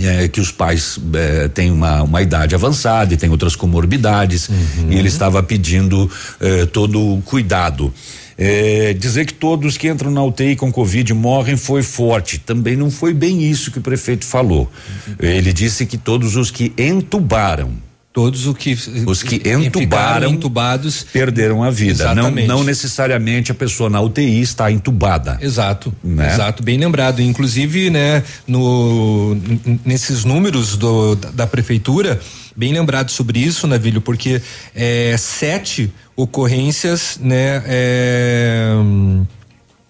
é, 0.00 0.28
que 0.28 0.40
os 0.40 0.52
pais 0.52 1.00
é, 1.14 1.48
têm 1.48 1.72
uma, 1.72 2.02
uma 2.02 2.22
idade 2.22 2.54
avançada 2.54 3.12
e 3.12 3.16
tem 3.16 3.28
outras 3.28 3.56
comorbidades 3.56 4.48
Uhum. 4.48 4.90
e 4.90 4.96
ele 4.96 5.08
estava 5.08 5.42
pedindo 5.42 6.08
é, 6.40 6.64
todo 6.66 7.14
o 7.14 7.22
cuidado. 7.22 7.92
É, 8.40 8.94
dizer 8.94 9.24
que 9.24 9.34
todos 9.34 9.76
que 9.76 9.88
entram 9.88 10.12
na 10.12 10.22
UTI 10.22 10.54
com 10.54 10.70
Covid 10.70 11.12
morrem 11.12 11.56
foi 11.56 11.82
forte. 11.82 12.38
Também 12.38 12.76
não 12.76 12.88
foi 12.88 13.12
bem 13.12 13.42
isso 13.42 13.72
que 13.72 13.78
o 13.78 13.82
prefeito 13.82 14.24
falou. 14.24 14.70
Ele 15.18 15.52
disse 15.52 15.84
que 15.84 15.98
todos 15.98 16.36
os 16.36 16.48
que 16.50 16.72
entubaram. 16.78 17.72
Todos 18.12 18.46
os 18.46 18.56
que, 18.56 18.76
os 19.06 19.22
que 19.22 19.42
entubaram 19.48 20.30
entubados 20.32 21.04
perderam 21.12 21.62
a 21.62 21.70
vida. 21.70 22.06
Não, 22.06 22.22
Exatamente. 22.22 22.48
não 22.48 22.64
necessariamente 22.64 23.52
a 23.52 23.54
pessoa 23.54 23.88
na 23.90 24.00
UTI 24.00 24.40
está 24.40 24.72
entubada. 24.72 25.38
Exato, 25.40 25.94
Né? 26.02 26.32
exato, 26.32 26.62
bem 26.62 26.78
lembrado. 26.78 27.20
Inclusive, 27.20 27.90
né, 27.90 28.24
no, 28.46 29.36
nesses 29.84 30.24
números 30.24 30.76
do, 30.76 31.14
da, 31.14 31.30
da 31.30 31.46
prefeitura, 31.46 32.18
Bem 32.58 32.72
lembrado 32.72 33.08
sobre 33.12 33.38
isso, 33.38 33.68
Navilho, 33.68 34.00
porque 34.00 34.42
é, 34.74 35.16
sete 35.16 35.92
ocorrências, 36.16 37.16
né? 37.22 37.62
É, 37.64 38.72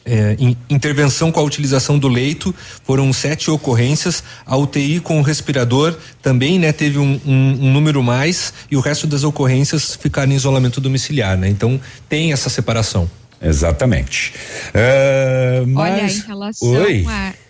é, 0.05 0.37
in, 0.39 0.55
intervenção 0.69 1.33
com 1.33 1.41
a 1.41 1.43
utilização 1.43 1.99
do 1.99 2.09
leito, 2.09 2.55
foram 2.85 3.11
sete 3.11 3.51
ocorrências. 3.51 4.23
A 4.45 4.55
UTI 4.55 5.01
com 5.01 5.19
o 5.19 5.23
respirador 5.23 5.97
também, 6.21 6.59
né, 6.59 6.71
teve 6.71 6.99
um, 6.99 7.19
um, 7.25 7.59
um 7.59 7.73
número 7.73 8.03
mais 8.03 8.53
e 8.71 8.77
o 8.77 8.81
resto 8.81 9.07
das 9.07 9.25
ocorrências 9.25 9.97
ficaram 9.97 10.31
em 10.31 10.35
isolamento 10.35 10.79
domiciliar, 10.79 11.39
né? 11.39 11.49
Então 11.49 11.81
tem 12.07 12.35
essa 12.35 12.51
separação. 12.51 13.11
Exatamente. 13.41 14.35
É, 14.75 15.63
mas... 15.67 15.91
Olha, 15.91 16.07
em 16.07 16.27
relação 16.27 16.69
Oi. 16.69 17.07
a 17.09 17.48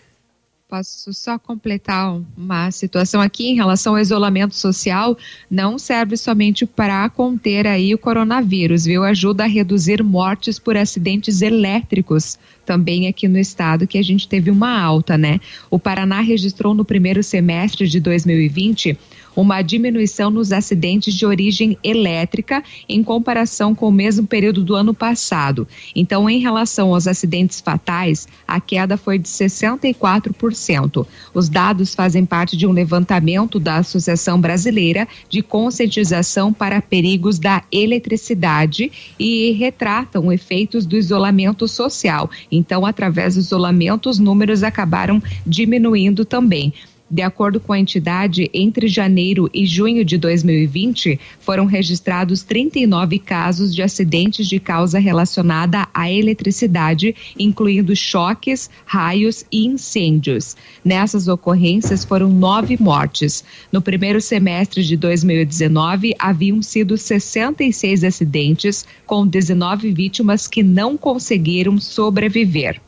Posso 0.69 1.15
só 1.15 1.39
completar 1.39 2.21
uma 2.37 2.71
situação 2.71 3.23
aqui 3.23 3.49
em 3.49 3.55
relação 3.55 3.95
ao 3.95 4.01
isolamento 4.03 4.55
social, 4.55 5.17
não 5.51 5.79
serve 5.79 6.15
somente 6.15 6.67
para 6.67 7.09
conter 7.09 7.67
aí 7.67 7.95
o 7.95 7.99
coronavírus, 7.99 8.85
viu? 8.85 9.03
Ajuda 9.03 9.45
a 9.45 9.47
reduzir 9.47 10.03
mortes 10.03 10.59
por 10.59 10.77
acidentes 10.77 11.41
elétricos 11.41 12.39
também 12.67 13.09
aqui 13.09 13.27
no 13.27 13.39
estado, 13.39 13.87
que 13.87 13.97
a 13.97 14.05
gente 14.05 14.29
teve 14.29 14.51
uma 14.51 14.79
alta, 14.79 15.17
né? 15.17 15.41
O 15.71 15.79
Paraná 15.79 16.21
registrou 16.21 16.75
no 16.75 16.85
primeiro 16.85 17.23
semestre 17.23 17.89
de 17.89 17.99
2020 17.99 18.99
uma 19.41 19.63
diminuição 19.63 20.31
nos 20.31 20.51
acidentes 20.51 21.15
de 21.15 21.25
origem 21.25 21.79
elétrica 21.85 22.61
em 22.89 23.05
comparação 23.05 23.73
com 23.73 23.87
o 23.87 23.93
mesmo 23.93 24.27
período 24.27 24.65
do 24.65 24.75
ano 24.75 24.93
passado. 24.93 25.69
Então, 25.95 26.29
em 26.29 26.41
relação 26.41 26.93
aos 26.93 27.07
acidentes 27.07 27.61
fatais, 27.61 28.27
a 28.49 28.61
queda 28.61 28.97
foi 28.97 29.17
de 29.17 29.29
64%. 29.29 31.07
Os 31.33 31.49
dados 31.49 31.95
fazem 31.95 32.27
parte 32.27 32.57
de 32.57 32.67
um 32.67 32.73
levantamento 32.73 33.61
da 33.61 33.77
Associação 33.77 34.41
Brasileira 34.41 35.07
de 35.29 35.41
Conscientização 35.41 36.53
para 36.53 36.83
Perigos 36.83 37.39
da 37.39 37.63
Eletricidade 37.71 38.91
e 39.17 39.53
retratam 39.53 40.33
efeitos 40.33 40.85
do 40.85 40.97
isolamento 40.97 41.69
social. 41.69 42.29
Então, 42.51 42.85
através 42.85 43.37
do 43.37 43.41
isolamento, 43.41 44.11
os 44.11 44.19
números 44.19 44.65
acabaram 44.65 45.23
diminuindo 45.47 46.25
também. 46.25 46.75
De 47.11 47.23
acordo 47.23 47.59
com 47.59 47.73
a 47.73 47.79
entidade, 47.79 48.51
entre 48.53 48.87
janeiro 48.87 49.49
e 49.55 49.65
junho 49.65 50.05
de 50.05 50.19
2020, 50.19 51.19
foram 51.41 51.65
registrados 51.65 52.43
39 52.43 53.19
casos 53.19 53.75
de 53.75 53.83
acidentes 53.83 54.47
de 54.47 54.61
causa 54.61 54.99
relacionada 54.99 55.89
à 55.95 56.11
eletricidade, 56.13 57.17
incluindo 57.39 57.97
choques, 57.97 58.69
raios 58.85 59.47
e 59.51 59.67
incêndios. 59.67 60.55
Nessas 60.85 61.29
ocorrências 61.29 62.05
foram 62.05 62.29
nove 62.29 62.77
mortes. 62.79 63.43
No 63.73 63.81
primeiro 63.81 64.21
semestre 64.21 64.85
de 64.85 64.95
2019, 64.95 66.15
haviam 66.19 66.61
sido 66.61 66.99
66 66.99 68.05
acidentes, 68.05 68.87
com 69.07 69.27
19 69.27 69.93
vítimas 69.93 70.47
que 70.47 70.63
não 70.63 70.95
conseguiram 70.99 71.81
sobreviver. 71.81 72.79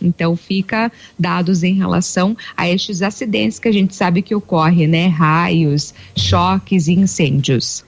Então 0.00 0.36
fica 0.36 0.90
dados 1.18 1.62
em 1.62 1.74
relação 1.74 2.36
a 2.56 2.68
estes 2.68 3.02
acidentes 3.02 3.58
que 3.58 3.68
a 3.68 3.72
gente 3.72 3.94
sabe 3.94 4.22
que 4.22 4.34
ocorre, 4.34 4.86
né? 4.86 5.08
Raios, 5.08 5.94
choques 6.16 6.88
e 6.88 6.92
incêndios. 6.92 7.84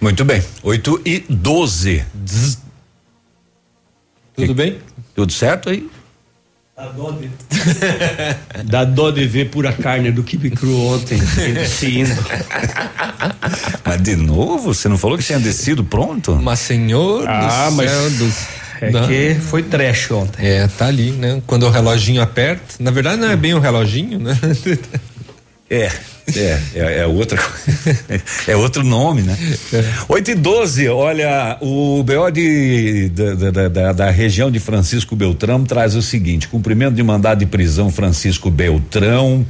Muito 0.00 0.24
bem. 0.24 0.42
8 0.62 1.02
e 1.04 1.24
12. 1.28 2.04
Tudo 4.36 4.54
bem? 4.54 4.78
Tudo 5.14 5.32
certo 5.32 5.70
aí? 5.70 5.88
Dá 6.76 6.88
dó 6.88 7.12
de, 7.12 7.30
Dá 8.64 8.84
dó 8.84 9.10
de 9.12 9.24
ver 9.26 9.48
pura 9.48 9.72
carne 9.72 10.10
do 10.10 10.24
que 10.24 10.36
cru 10.50 10.76
ontem, 10.76 11.20
se 11.66 12.00
indo. 12.00 12.10
Mas 13.86 14.02
de 14.02 14.16
novo, 14.16 14.74
você 14.74 14.88
não 14.88 14.98
falou 14.98 15.16
que 15.16 15.22
tinha 15.22 15.38
descido 15.38 15.84
pronto? 15.84 16.34
Mas 16.34 16.58
senhor 16.58 17.28
Ah, 17.28 17.70
do 17.70 17.76
mas 17.76 17.90
céu 17.90 18.10
do 18.10 18.32
é 18.84 18.90
Não. 18.90 19.06
que 19.06 19.34
foi 19.34 19.62
trash 19.62 20.10
ontem. 20.10 20.46
É, 20.46 20.68
tá 20.68 20.86
ali, 20.86 21.10
né? 21.12 21.42
Quando 21.46 21.66
o 21.66 21.70
reloginho 21.70 22.22
aperta. 22.22 22.74
Na 22.78 22.90
verdade, 22.90 23.20
não 23.20 23.30
é 23.30 23.36
bem 23.36 23.54
o 23.54 23.60
reloginho, 23.60 24.18
né? 24.18 24.38
É, 25.70 25.90
é, 26.36 26.60
é, 26.74 26.98
é 26.98 27.06
outra 27.06 27.42
é 28.46 28.56
outro 28.56 28.82
nome, 28.82 29.22
né? 29.22 29.36
8 30.08 30.30
e 30.30 30.34
12, 30.34 30.88
olha, 30.88 31.58
o 31.60 32.02
BO 32.02 32.30
de, 32.30 33.08
da, 33.08 33.50
da, 33.50 33.68
da, 33.68 33.92
da 33.92 34.10
região 34.10 34.50
de 34.50 34.58
Francisco 34.58 35.16
Beltrão 35.16 35.64
traz 35.64 35.94
o 35.94 36.02
seguinte: 36.02 36.48
cumprimento 36.48 36.94
de 36.94 37.02
mandado 37.02 37.40
de 37.40 37.46
prisão 37.46 37.90
Francisco 37.90 38.50
Beltrão, 38.50 39.44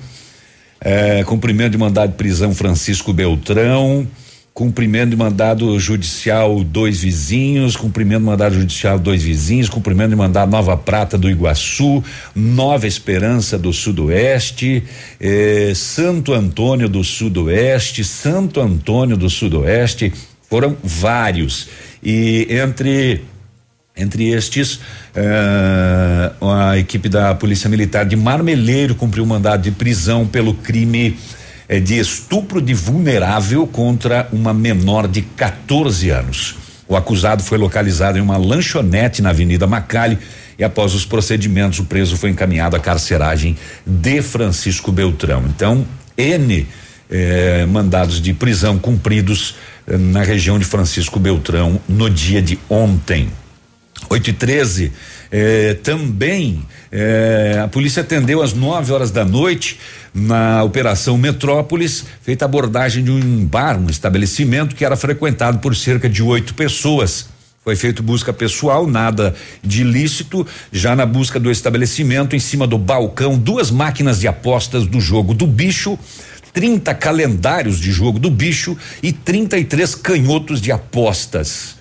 é, 0.81 1.23
cumprimento 1.24 1.73
de 1.73 1.78
mandado 1.78 2.11
de 2.11 2.16
prisão 2.16 2.55
Francisco 2.55 3.12
Beltrão, 3.12 4.06
cumprimento 4.55 5.10
de 5.10 5.16
mandado 5.16 5.76
judicial 5.81 6.62
dois 6.62 7.02
vizinhos, 7.02 7.74
cumprimento 7.74 8.20
de 8.20 8.26
mandado 8.26 8.55
judicial 8.55 9.01
dois 9.01 9.20
vizinhos, 9.20 9.68
cumprimento 9.68 10.10
de 10.10 10.16
mandado 10.16 10.48
Nova 10.48 10.76
Prata 10.76 11.18
do 11.18 11.28
Iguaçu, 11.28 12.05
Nova 12.36 12.86
Esperança 12.86 13.59
do 13.59 13.72
Sudoeste, 13.72 14.85
eh, 15.20 15.72
Santo 15.74 16.32
Antônio 16.32 16.89
do 16.89 17.02
Sudoeste, 17.02 18.05
Santo 18.05 18.60
Antônio 18.60 19.16
do 19.16 19.28
Sudoeste, 19.28 20.12
foram 20.48 20.76
vários. 20.85 21.68
E 22.01 22.47
entre 22.48 23.22
entre 23.97 24.28
estes, 24.31 24.81
eh, 25.14 26.32
a 26.40 26.78
equipe 26.78 27.09
da 27.09 27.35
Polícia 27.35 27.68
Militar 27.68 28.05
de 28.05 28.16
Marmeleiro 28.16 28.94
cumpriu 28.94 29.24
mandado 29.24 29.62
de 29.62 29.70
prisão 29.70 30.26
pelo 30.26 30.55
crime 30.55 31.16
eh, 31.68 31.80
de 31.80 31.98
estupro 31.98 32.60
de 32.60 32.74
vulnerável 32.74 33.66
contra 33.66 34.28
uma 34.32 34.52
menor 34.52 35.08
de 35.08 35.22
14 35.22 36.10
anos. 36.10 36.56
O 36.86 36.96
acusado 36.96 37.42
foi 37.42 37.58
localizado 37.58 38.18
em 38.18 38.20
uma 38.20 38.36
lanchonete 38.36 39.22
na 39.22 39.30
Avenida 39.30 39.66
Macali 39.66 40.18
e 40.58 40.64
após 40.64 40.94
os 40.94 41.04
procedimentos 41.04 41.78
o 41.78 41.84
preso 41.84 42.16
foi 42.16 42.30
encaminhado 42.30 42.76
à 42.76 42.80
carceragem 42.80 43.56
de 43.86 44.22
Francisco 44.22 44.92
Beltrão. 44.92 45.44
Então, 45.48 45.86
N 46.16 46.66
eh, 47.10 47.66
mandados 47.66 48.20
de 48.20 48.32
prisão 48.32 48.78
cumpridos 48.78 49.56
eh, 49.86 49.96
na 49.96 50.22
região 50.22 50.58
de 50.58 50.64
Francisco 50.64 51.18
Beltrão 51.18 51.80
no 51.88 52.08
dia 52.08 52.40
de 52.40 52.58
ontem. 52.68 53.28
8 54.08 54.30
e 54.30 54.32
13 54.32 54.92
eh, 55.30 55.76
também 55.82 56.62
eh, 56.92 57.60
a 57.64 57.68
polícia 57.68 58.02
atendeu 58.02 58.42
às 58.42 58.52
9 58.52 58.92
horas 58.92 59.10
da 59.10 59.24
noite 59.24 59.78
na 60.14 60.62
Operação 60.62 61.18
Metrópolis, 61.18 62.04
feita 62.22 62.44
abordagem 62.44 63.02
de 63.02 63.10
um 63.10 63.44
bar, 63.44 63.76
um 63.76 63.90
estabelecimento 63.90 64.76
que 64.76 64.84
era 64.84 64.96
frequentado 64.96 65.58
por 65.58 65.74
cerca 65.74 66.08
de 66.08 66.22
oito 66.22 66.54
pessoas. 66.54 67.28
Foi 67.64 67.74
feito 67.74 68.02
busca 68.02 68.32
pessoal, 68.32 68.86
nada 68.86 69.34
de 69.62 69.80
ilícito. 69.80 70.46
Já 70.70 70.94
na 70.94 71.04
busca 71.04 71.40
do 71.40 71.50
estabelecimento, 71.50 72.36
em 72.36 72.38
cima 72.38 72.66
do 72.66 72.78
balcão, 72.78 73.36
duas 73.36 73.70
máquinas 73.70 74.20
de 74.20 74.28
apostas 74.28 74.86
do 74.86 75.00
jogo 75.00 75.34
do 75.34 75.46
bicho, 75.46 75.98
30 76.52 76.94
calendários 76.94 77.80
de 77.80 77.90
jogo 77.90 78.18
do 78.18 78.30
bicho 78.30 78.76
e 79.02 79.12
33 79.12 79.94
canhotos 79.96 80.60
de 80.60 80.70
apostas. 80.70 81.76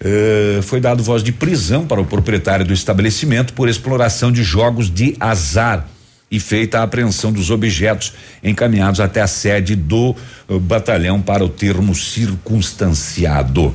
Eh, 0.00 0.60
foi 0.62 0.80
dado 0.80 1.02
voz 1.02 1.22
de 1.22 1.32
prisão 1.32 1.86
para 1.86 2.00
o 2.00 2.04
proprietário 2.04 2.66
do 2.66 2.74
estabelecimento 2.74 3.52
por 3.54 3.68
exploração 3.68 4.30
de 4.30 4.42
jogos 4.42 4.90
de 4.90 5.16
azar 5.18 5.88
e 6.30 6.38
feita 6.38 6.80
a 6.80 6.82
apreensão 6.82 7.32
dos 7.32 7.50
objetos 7.50 8.12
encaminhados 8.42 9.00
até 9.00 9.20
a 9.20 9.26
sede 9.26 9.74
do 9.74 10.14
eh, 10.48 10.58
batalhão 10.58 11.20
para 11.20 11.44
o 11.44 11.48
termo 11.48 11.94
circunstanciado. 11.94 13.74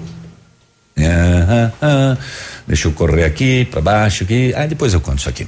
Ah, 0.98 1.45
ah, 1.49 1.72
ah. 1.82 2.18
Deixa 2.65 2.88
eu 2.88 2.94
correr 2.94 3.26
aqui 3.26 3.65
para 3.65 3.82
baixo 3.82 4.24
aqui. 4.24 4.53
Ah, 4.56 4.65
depois 4.65 4.94
eu 4.94 5.02
conto 5.02 5.20
isso 5.20 5.28
aqui. 5.28 5.45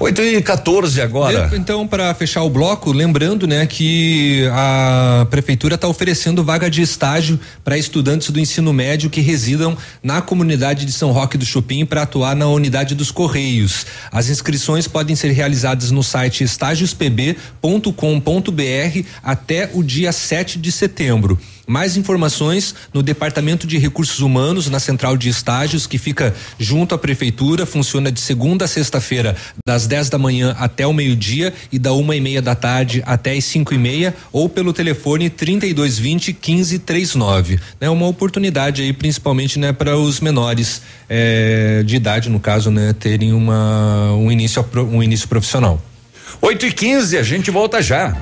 8 0.00 0.22
e 0.22 0.42
14 0.42 1.02
agora. 1.02 1.50
Então, 1.54 1.86
para 1.86 2.14
fechar 2.14 2.42
o 2.42 2.48
bloco, 2.48 2.90
lembrando, 2.90 3.46
né, 3.46 3.66
que 3.66 4.48
a 4.52 5.26
prefeitura 5.28 5.74
está 5.74 5.86
oferecendo 5.86 6.42
vaga 6.42 6.70
de 6.70 6.80
estágio 6.80 7.38
para 7.62 7.76
estudantes 7.76 8.30
do 8.30 8.40
ensino 8.40 8.72
médio 8.72 9.10
que 9.10 9.20
residam 9.20 9.76
na 10.02 10.22
comunidade 10.22 10.86
de 10.86 10.92
São 10.92 11.12
Roque 11.12 11.36
do 11.36 11.44
Chupim 11.44 11.84
para 11.84 12.00
atuar 12.02 12.34
na 12.34 12.46
unidade 12.46 12.94
dos 12.94 13.10
Correios. 13.10 13.84
As 14.10 14.30
inscrições 14.30 14.88
podem 14.88 15.14
ser 15.14 15.32
realizadas 15.32 15.90
no 15.90 16.02
site 16.02 16.44
estágiospb.com.br 16.44 19.08
até 19.22 19.68
o 19.74 19.82
dia 19.82 20.12
7 20.12 20.58
de 20.58 20.72
setembro. 20.72 21.38
Mais 21.66 21.96
informações 21.96 22.74
no 22.92 23.02
Departamento 23.02 23.66
de 23.66 23.78
Recursos 23.78 24.20
Humanos, 24.20 24.68
na 24.68 24.78
Central 24.78 25.16
de 25.16 25.28
Estágios, 25.28 25.86
que 25.86 25.98
fica 25.98 26.34
junto 26.58 26.94
à 26.94 26.98
Prefeitura, 26.98 27.64
funciona 27.64 28.12
de 28.12 28.20
segunda 28.20 28.66
a 28.66 28.68
sexta-feira, 28.68 29.36
das 29.66 29.86
10 29.86 30.10
da 30.10 30.18
manhã 30.18 30.54
até 30.58 30.86
o 30.86 30.92
meio-dia 30.92 31.52
e 31.72 31.78
da 31.78 31.92
uma 31.92 32.14
e 32.14 32.20
meia 32.20 32.42
da 32.42 32.54
tarde 32.54 33.02
até 33.06 33.32
as 33.32 33.44
cinco 33.44 33.72
e 33.72 33.78
meia, 33.78 34.14
ou 34.32 34.48
pelo 34.48 34.72
telefone 34.72 35.30
3220 35.30 36.32
1539. 36.32 37.58
É 37.80 37.88
uma 37.88 38.06
oportunidade 38.06 38.82
aí, 38.82 38.92
principalmente 38.92 39.58
né, 39.58 39.72
para 39.72 39.96
os 39.96 40.20
menores 40.20 40.82
eh, 41.08 41.82
de 41.84 41.96
idade, 41.96 42.28
no 42.28 42.40
caso, 42.40 42.70
né, 42.70 42.92
terem 42.92 43.32
uma, 43.32 44.12
um, 44.12 44.30
início, 44.30 44.64
um 44.90 45.02
início 45.02 45.28
profissional. 45.28 45.80
8 46.40 46.66
e 46.66 46.72
15 46.72 47.18
a 47.18 47.22
gente 47.22 47.50
volta 47.50 47.80
já. 47.80 48.14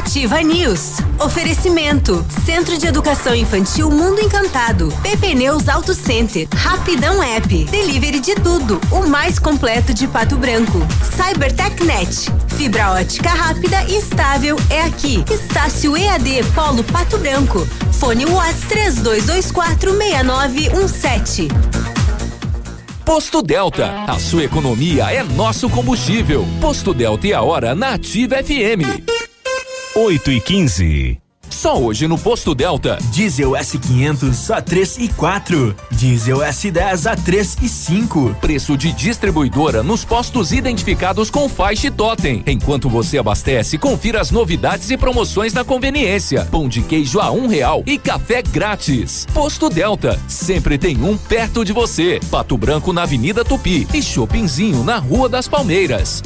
Ativa 0.00 0.40
News. 0.40 0.96
Oferecimento. 1.18 2.24
Centro 2.46 2.78
de 2.78 2.86
Educação 2.86 3.34
Infantil 3.34 3.90
Mundo 3.90 4.18
Encantado. 4.18 4.88
PP 5.02 5.34
Neus 5.34 5.68
Auto 5.68 5.92
Center. 5.92 6.48
Rapidão 6.54 7.22
App. 7.22 7.64
Delivery 7.66 8.18
de 8.18 8.34
tudo. 8.36 8.80
O 8.90 9.06
mais 9.06 9.38
completo 9.38 9.92
de 9.92 10.08
Pato 10.08 10.38
Branco. 10.38 10.78
CyberTechNet. 11.14 12.30
Fibra 12.56 12.92
ótica 12.92 13.28
rápida 13.28 13.84
e 13.90 13.98
estável 13.98 14.56
é 14.70 14.84
aqui. 14.84 15.22
Estácio 15.30 15.94
EAD 15.94 16.44
Polo 16.54 16.82
Pato 16.82 17.18
Branco. 17.18 17.68
Fone 17.92 18.24
Watts 18.24 18.62
3224 18.70 19.92
6917. 19.98 21.48
Posto 23.04 23.42
Delta, 23.42 24.04
a 24.06 24.18
sua 24.18 24.44
economia 24.44 25.12
é 25.12 25.22
nosso 25.22 25.68
combustível. 25.68 26.46
Posto 26.58 26.94
Delta 26.94 27.26
e 27.26 27.34
a 27.34 27.42
hora 27.42 27.74
na 27.74 27.94
Ativa 27.94 28.36
FM. 28.36 29.29
8 29.94 30.30
e 30.30 30.40
15. 30.40 31.20
Só 31.48 31.76
hoje 31.76 32.06
no 32.06 32.16
Posto 32.16 32.54
Delta. 32.54 32.96
Diesel 33.10 33.50
S500 33.50 34.54
a 34.54 34.62
3 34.62 34.98
e 34.98 35.08
4. 35.08 35.74
Diesel 35.90 36.38
S10 36.38 37.10
a 37.10 37.16
3 37.16 37.56
e 37.60 37.68
5. 37.68 38.36
Preço 38.40 38.76
de 38.76 38.92
distribuidora 38.92 39.82
nos 39.82 40.04
postos 40.04 40.52
identificados 40.52 41.28
com 41.28 41.48
faixa 41.48 41.88
e 41.88 41.90
totem. 41.90 42.44
Enquanto 42.46 42.88
você 42.88 43.18
abastece, 43.18 43.76
confira 43.78 44.20
as 44.20 44.30
novidades 44.30 44.90
e 44.90 44.96
promoções 44.96 45.52
na 45.52 45.64
conveniência. 45.64 46.46
Pão 46.52 46.68
de 46.68 46.82
queijo 46.82 47.18
a 47.18 47.32
um 47.32 47.48
real 47.48 47.82
e 47.84 47.98
café 47.98 48.42
grátis. 48.42 49.26
Posto 49.34 49.68
Delta, 49.68 50.20
sempre 50.28 50.78
tem 50.78 51.02
um 51.02 51.18
perto 51.18 51.64
de 51.64 51.72
você. 51.72 52.20
Pato 52.30 52.56
Branco 52.56 52.92
na 52.92 53.02
Avenida 53.02 53.44
Tupi 53.44 53.88
e 53.92 54.00
Shoppingzinho 54.00 54.84
na 54.84 54.98
Rua 54.98 55.28
das 55.28 55.48
Palmeiras. 55.48 56.22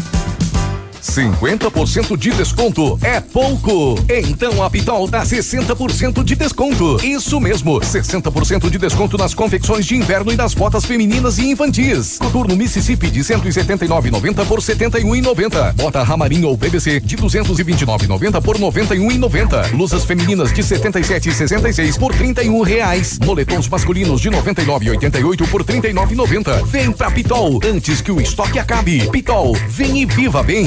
50% 1.04 2.16
de 2.16 2.30
desconto 2.30 2.98
é 3.02 3.20
pouco. 3.20 3.96
Então 4.08 4.62
a 4.62 4.70
Pitol 4.70 5.06
dá 5.06 5.22
60% 5.22 6.24
de 6.24 6.34
desconto. 6.34 6.98
Isso 7.04 7.38
mesmo, 7.38 7.78
60% 7.78 8.70
de 8.70 8.78
desconto 8.78 9.18
nas 9.18 9.34
confecções 9.34 9.84
de 9.84 9.96
inverno 9.96 10.32
e 10.32 10.36
nas 10.36 10.54
botas 10.54 10.84
femininas 10.84 11.38
e 11.38 11.50
infantis. 11.50 12.18
Coturno 12.18 12.56
Mississippi 12.56 13.10
de 13.10 13.20
179,90 13.20 14.46
por 14.46 14.60
71,90. 14.60 15.74
Bota 15.74 16.02
Ramarim 16.02 16.44
ou 16.44 16.56
BBC 16.56 17.00
de 17.00 17.16
229,90 17.16 18.42
por 18.42 18.56
91,90. 18.58 19.70
Blusas 19.70 20.04
femininas 20.04 20.52
de 20.52 20.62
77,66 20.62 21.98
por 21.98 22.14
31 22.14 22.62
reais. 22.62 23.18
Moletons 23.24 23.68
masculinos 23.68 24.20
de 24.20 24.30
99,88 24.30 25.48
por 25.48 25.62
39,90. 25.62 26.64
Vem 26.64 26.90
pra 26.92 27.10
Pitol 27.10 27.60
antes 27.64 28.00
que 28.00 28.10
o 28.10 28.20
estoque 28.20 28.58
acabe. 28.58 29.08
Pitol, 29.10 29.54
vem 29.68 30.02
e 30.02 30.06
viva 30.06 30.42
bem. 30.42 30.66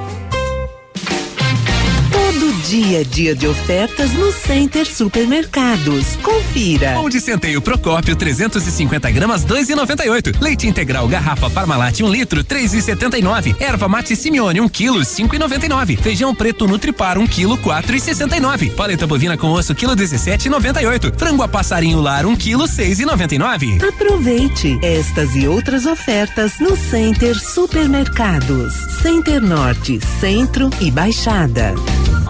Dia 2.71 3.01
a 3.01 3.03
dia 3.03 3.35
de 3.35 3.45
ofertas 3.47 4.13
no 4.13 4.31
Center 4.31 4.85
Supermercados. 4.85 6.15
Confira. 6.23 6.93
Pão 6.93 7.09
de 7.09 7.19
centeio 7.19 7.61
Procópio 7.61 8.15
350 8.15 9.11
gramas 9.11 9.43
2,98. 9.43 10.39
Leite 10.39 10.67
integral 10.67 11.05
garrafa 11.05 11.49
Parmalat 11.49 11.99
1 11.99 12.05
um 12.05 12.09
litro 12.09 12.45
3,79. 12.45 13.57
Erva 13.59 13.89
mate 13.89 14.15
Simeone 14.15 14.61
1 14.61 14.63
um 14.63 14.69
quilo 14.69 15.01
5,99. 15.01 15.97
Feijão 15.97 16.33
preto 16.33 16.65
Nutripar 16.65 17.17
1 17.17 17.23
um 17.23 17.27
quilo 17.27 17.57
4,69. 17.57 18.73
Paleta 18.73 19.05
bovina 19.05 19.35
com 19.35 19.47
osso 19.47 19.75
quilo 19.75 19.93
17,98. 19.93 21.19
Frango 21.19 21.43
a 21.43 21.49
passarinho 21.49 21.99
lar 21.99 22.25
1 22.25 22.37
quilo 22.37 22.63
6,99. 22.63 23.83
Aproveite 23.85 24.79
estas 24.81 25.35
e 25.35 25.45
outras 25.45 25.85
ofertas 25.85 26.53
no 26.61 26.77
Center 26.77 27.37
Supermercados. 27.37 28.73
Center 29.01 29.41
Norte, 29.41 29.99
Centro 30.21 30.69
e 30.79 30.89
Baixada. 30.89 31.73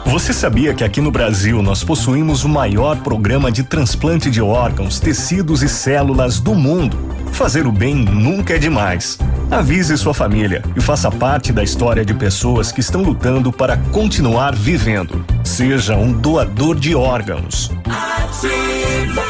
Você 0.05 0.30
sabia 0.33 0.73
que 0.73 0.83
aqui 0.83 1.01
no 1.01 1.11
Brasil 1.11 1.61
nós 1.61 1.83
possuímos 1.83 2.43
o 2.43 2.49
maior 2.49 2.97
programa 2.97 3.51
de 3.51 3.63
transplante 3.63 4.29
de 4.29 4.41
órgãos, 4.41 4.99
tecidos 4.99 5.63
e 5.63 5.69
células 5.69 6.39
do 6.39 6.53
mundo? 6.53 6.97
Fazer 7.31 7.65
o 7.65 7.71
bem 7.71 7.95
nunca 7.95 8.55
é 8.55 8.57
demais. 8.57 9.17
Avise 9.49 9.97
sua 9.97 10.13
família 10.13 10.63
e 10.75 10.81
faça 10.81 11.09
parte 11.09 11.51
da 11.51 11.63
história 11.63 12.05
de 12.05 12.13
pessoas 12.13 12.71
que 12.71 12.79
estão 12.79 13.01
lutando 13.01 13.51
para 13.51 13.77
continuar 13.77 14.55
vivendo. 14.55 15.25
Seja 15.43 15.95
um 15.95 16.13
doador 16.13 16.79
de 16.79 16.93
órgãos. 16.93 17.71
Ativa. 17.85 19.23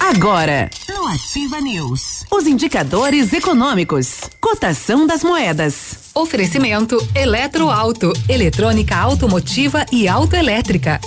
Agora, 0.00 0.68
no 0.88 1.06
Ativa 1.06 1.60
News, 1.60 2.24
os 2.32 2.46
indicadores 2.46 3.32
econômicos, 3.32 4.22
cotação 4.40 5.06
das 5.06 5.22
moedas. 5.22 6.09
Oferecimento 6.20 6.98
Eletroauto, 7.14 8.12
eletrônica 8.28 8.94
automotiva 8.94 9.86
e 9.90 10.06
autoelétrica. 10.06 11.00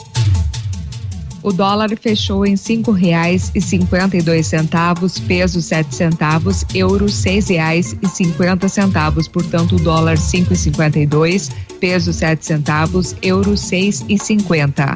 O 1.43 1.53
dólar 1.53 1.95
fechou 2.01 2.43
em 2.47 2.57
cinco 2.57 2.91
reais 2.91 3.51
e 3.53 3.61
cinquenta 3.61 4.17
e 4.17 4.23
dois 4.23 4.47
centavos, 4.47 5.19
peso 5.19 5.61
sete 5.61 5.93
centavos, 5.93 6.65
euro 6.73 7.07
seis 7.09 7.47
reais 7.47 7.95
e 8.01 8.07
cinquenta 8.07 8.67
centavos. 8.67 9.27
Portanto, 9.27 9.75
o 9.75 9.79
dólar 9.79 10.17
cinco 10.17 10.53
e 10.53 10.57
cinquenta 10.57 10.97
e 10.97 11.05
dois, 11.05 11.51
peso 11.79 12.11
sete 12.11 12.43
centavos, 12.43 13.15
euro 13.21 13.55
seis 13.55 14.03
e 14.09 14.17
cinquenta. 14.17 14.95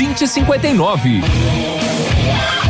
2059. 0.00 2.69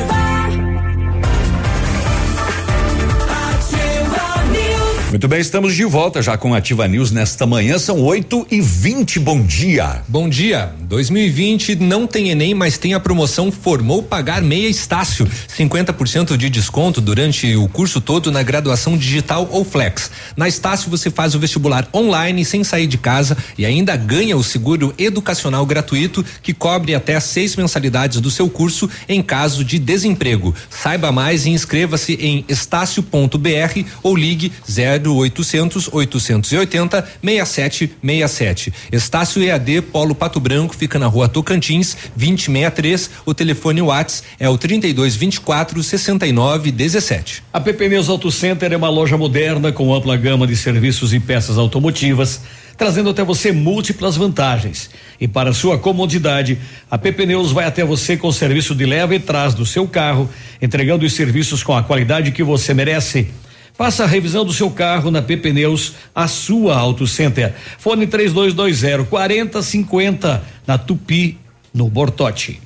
Muito 5.11 5.27
bem, 5.27 5.41
estamos 5.41 5.75
de 5.75 5.83
volta 5.83 6.21
já 6.21 6.37
com 6.37 6.53
Ativa 6.53 6.87
News 6.87 7.11
nesta 7.11 7.45
manhã, 7.45 7.77
são 7.77 8.01
8 8.01 8.47
e 8.49 8.61
20 8.61 9.19
bom 9.19 9.41
dia. 9.41 10.01
Bom 10.07 10.29
dia, 10.29 10.73
2020 10.83 11.75
não 11.75 12.07
tem 12.07 12.29
Enem, 12.29 12.53
mas 12.53 12.77
tem 12.77 12.93
a 12.93 12.99
promoção 12.99 13.51
Formou 13.51 14.01
Pagar 14.01 14.41
Meia 14.41 14.69
Estácio, 14.69 15.27
50% 15.53 16.37
de 16.37 16.49
desconto 16.49 17.01
durante 17.01 17.53
o 17.57 17.67
curso 17.67 17.99
todo 17.99 18.31
na 18.31 18.41
graduação 18.41 18.97
digital 18.97 19.49
ou 19.51 19.65
flex. 19.65 20.09
Na 20.37 20.47
Estácio 20.47 20.89
você 20.89 21.11
faz 21.11 21.35
o 21.35 21.39
vestibular 21.39 21.85
online 21.93 22.45
sem 22.45 22.63
sair 22.63 22.87
de 22.87 22.97
casa 22.97 23.37
e 23.57 23.65
ainda 23.65 23.97
ganha 23.97 24.37
o 24.37 24.43
seguro 24.43 24.93
educacional 24.97 25.65
gratuito 25.65 26.23
que 26.41 26.53
cobre 26.53 26.95
até 26.95 27.19
seis 27.19 27.57
mensalidades 27.57 28.21
do 28.21 28.31
seu 28.31 28.49
curso 28.49 28.89
em 29.09 29.21
caso 29.21 29.65
de 29.65 29.77
desemprego. 29.77 30.55
Saiba 30.69 31.11
mais 31.11 31.45
e 31.45 31.49
inscreva-se 31.49 32.13
em 32.13 32.45
estácio.br 32.47 33.83
ou 34.01 34.15
ligue 34.15 34.53
0 34.71 35.00
0 35.01 35.15
800 35.15 35.89
880 35.91 37.07
6767. 37.23 38.73
Estácio 38.91 39.43
EAD 39.43 39.81
Polo 39.81 40.13
Pato 40.13 40.39
Branco 40.39 40.75
fica 40.75 40.99
na 40.99 41.07
rua 41.07 41.27
Tocantins 41.27 41.97
2063. 42.15 43.09
O 43.25 43.33
telefone 43.33 43.81
Whats 43.81 44.23
é 44.39 44.47
o 44.47 44.57
3224 44.57 45.81
6917. 45.83 47.43
A 47.51 47.59
PP 47.59 47.89
Neus 47.89 48.09
Auto 48.09 48.31
Center 48.31 48.71
é 48.71 48.77
uma 48.77 48.89
loja 48.89 49.17
moderna 49.17 49.71
com 49.71 49.93
ampla 49.93 50.15
gama 50.15 50.45
de 50.45 50.55
serviços 50.55 51.13
e 51.13 51.19
peças 51.19 51.57
automotivas 51.57 52.41
trazendo 52.81 53.11
até 53.11 53.23
você 53.23 53.51
múltiplas 53.51 54.17
vantagens. 54.17 54.89
E 55.19 55.27
para 55.27 55.53
sua 55.53 55.77
comodidade, 55.77 56.57
a 56.89 56.97
PP 56.97 57.27
Neus 57.27 57.51
vai 57.51 57.65
até 57.65 57.85
você 57.85 58.17
com 58.17 58.27
o 58.27 58.33
serviço 58.33 58.73
de 58.73 58.87
leva 58.87 59.13
e 59.13 59.19
trás 59.19 59.53
do 59.53 59.67
seu 59.67 59.87
carro, 59.87 60.27
entregando 60.59 61.05
os 61.05 61.13
serviços 61.13 61.61
com 61.61 61.77
a 61.77 61.83
qualidade 61.83 62.31
que 62.31 62.41
você 62.41 62.73
merece. 62.73 63.27
Faça 63.73 64.03
a 64.03 64.07
revisão 64.07 64.45
do 64.45 64.53
seu 64.53 64.69
carro 64.69 65.09
na 65.09 65.21
PP 65.21 65.53
Neus, 65.53 65.93
a 66.13 66.27
sua 66.27 66.77
Auto 66.77 67.07
Center. 67.07 67.53
Fone 67.77 68.05
3220 68.07 69.07
4050 69.09 70.43
na 70.67 70.77
Tupi, 70.77 71.37
no 71.73 71.89
Bortote. 71.89 72.61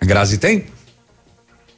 Grazi 0.00 0.38
tem? 0.38 0.73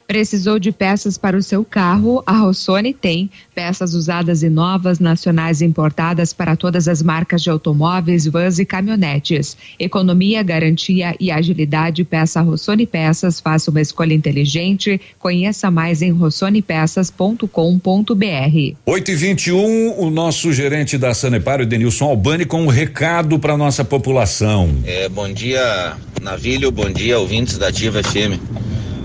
Precisou 0.07 0.57
de 0.57 0.71
peças 0.71 1.17
para 1.17 1.35
o 1.35 1.43
seu 1.43 1.65
carro? 1.65 2.23
A 2.25 2.37
Rossoni 2.37 2.93
tem. 2.93 3.29
Peças 3.53 3.93
usadas 3.93 4.41
e 4.41 4.49
novas, 4.49 4.99
nacionais 4.99 5.59
e 5.59 5.65
importadas 5.65 6.31
para 6.31 6.55
todas 6.55 6.87
as 6.87 7.03
marcas 7.03 7.43
de 7.43 7.49
automóveis, 7.49 8.25
vans 8.25 8.57
e 8.57 8.65
caminhonetes. 8.65 9.57
Economia, 9.77 10.41
garantia 10.41 11.13
e 11.19 11.29
agilidade. 11.29 12.05
Peça 12.05 12.39
Rossoni 12.39 12.87
Peças. 12.87 13.41
Faça 13.41 13.69
uma 13.69 13.81
escolha 13.81 14.13
inteligente. 14.13 15.01
Conheça 15.19 15.69
mais 15.69 16.01
em 16.01 16.11
rossonepeças.com.br. 16.11 18.75
8 18.85 19.11
e 19.11 19.15
21 19.15 19.99
o 19.99 20.09
nosso 20.09 20.53
gerente 20.53 20.97
da 20.97 21.13
Sanepar, 21.13 21.59
o 21.59 21.65
Denilson 21.65 22.05
Albani, 22.05 22.45
com 22.45 22.61
um 22.61 22.67
recado 22.67 23.37
para 23.37 23.57
nossa 23.57 23.83
população. 23.83 24.73
É, 24.85 25.09
bom 25.09 25.29
dia, 25.33 25.97
Navilho. 26.21 26.71
Bom 26.71 26.89
dia, 26.89 27.19
ouvintes 27.19 27.57
da 27.57 27.67
Ativa 27.67 28.01
FM. 28.01 28.56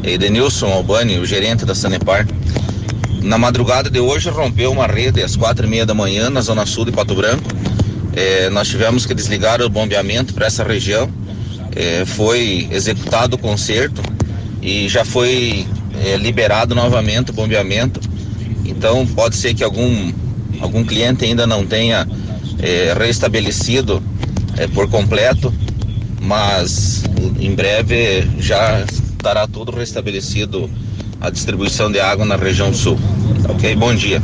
Edenilson 0.03 0.67
Albani, 0.73 1.19
o 1.19 1.25
gerente 1.25 1.65
da 1.65 1.75
Sanepar. 1.75 2.27
Na 3.23 3.39
madrugada 3.39 3.89
de 3.89 4.01
hoje 4.01 4.29
rompeu 4.29 4.73
uma 4.73 4.87
rede 4.87 5.23
às 5.23 5.37
quatro 5.37 5.65
e 5.65 5.69
meia 5.69 5.87
da 5.87 5.95
manhã 5.95 6.29
na 6.29 6.41
zona 6.41 6.67
sul 6.67 6.85
de 6.85 6.93
Pato 6.93 7.15
Branco. 7.15 7.49
É, 8.15 8.51
nós 8.51 8.69
tivemos 8.69 9.07
que 9.07 9.15
desligar 9.15 9.63
o 9.63 9.69
bombeamento 9.69 10.35
para 10.35 10.47
essa 10.47 10.65
região. 10.65 11.09
É, 11.75 12.05
foi 12.05 12.69
executado 12.71 13.37
o 13.37 13.39
conserto 13.39 14.03
e 14.61 14.89
já 14.89 15.05
foi 15.05 15.67
é, 16.05 16.17
liberado 16.17 16.75
novamente 16.75 17.31
o 17.31 17.35
bombeamento. 17.35 18.01
Então 18.65 19.07
pode 19.07 19.37
ser 19.37 19.55
que 19.55 19.63
algum, 19.63 20.13
algum 20.61 20.85
cliente 20.85 21.25
ainda 21.25 21.47
não 21.47 21.65
tenha 21.65 22.09
é, 22.59 22.93
restabelecido 22.99 24.03
é, 24.57 24.67
por 24.67 24.89
completo, 24.91 25.55
mas 26.21 27.05
em 27.41 27.55
breve 27.55 28.29
já 28.39 28.85
estará 29.23 29.47
tudo 29.47 29.71
restabelecido 29.71 30.69
a 31.21 31.31
distribuição 31.31 31.91
de 31.93 32.01
água 32.01 32.27
na 32.27 32.35
região 32.35 32.75
sul. 32.75 32.99
Ok? 33.49 33.77
Bom 33.77 33.95
dia. 33.95 34.21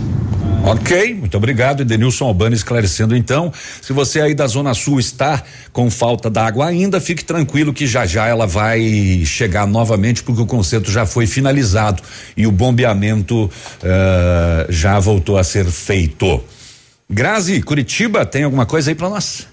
Ok, 0.65 1.15
muito 1.15 1.37
obrigado, 1.37 1.83
Edenilson 1.83 2.25
Albani 2.25 2.57
esclarecendo 2.57 3.17
então. 3.17 3.53
Se 3.81 3.93
você 3.93 4.21
aí 4.21 4.35
da 4.35 4.49
Zona 4.49 4.75
Sul 4.75 4.99
está 4.99 5.45
com 5.73 5.89
falta 5.89 6.29
d'água 6.29 6.67
ainda, 6.67 7.01
fique 7.01 7.25
tranquilo 7.25 7.73
que 7.73 7.87
já 7.87 8.05
já 8.05 8.27
ela 8.27 8.45
vai 8.45 9.23
chegar 9.25 9.69
novamente, 9.69 10.25
porque 10.25 10.43
o 10.43 10.47
concerto 10.47 10.91
já 10.91 11.07
foi 11.07 11.29
finalizado 11.29 12.03
e 12.37 12.45
o 12.45 12.51
bombeamento 12.51 13.45
uh, 13.45 13.51
já 14.69 14.99
voltou 14.99 15.39
a 15.39 15.45
ser 15.45 15.67
feito. 15.67 16.43
Grazi, 17.09 17.63
Curitiba, 17.63 18.27
tem 18.27 18.43
alguma 18.43 18.67
coisa 18.67 18.91
aí 18.91 18.97
para 18.97 19.09
nós? 19.09 19.47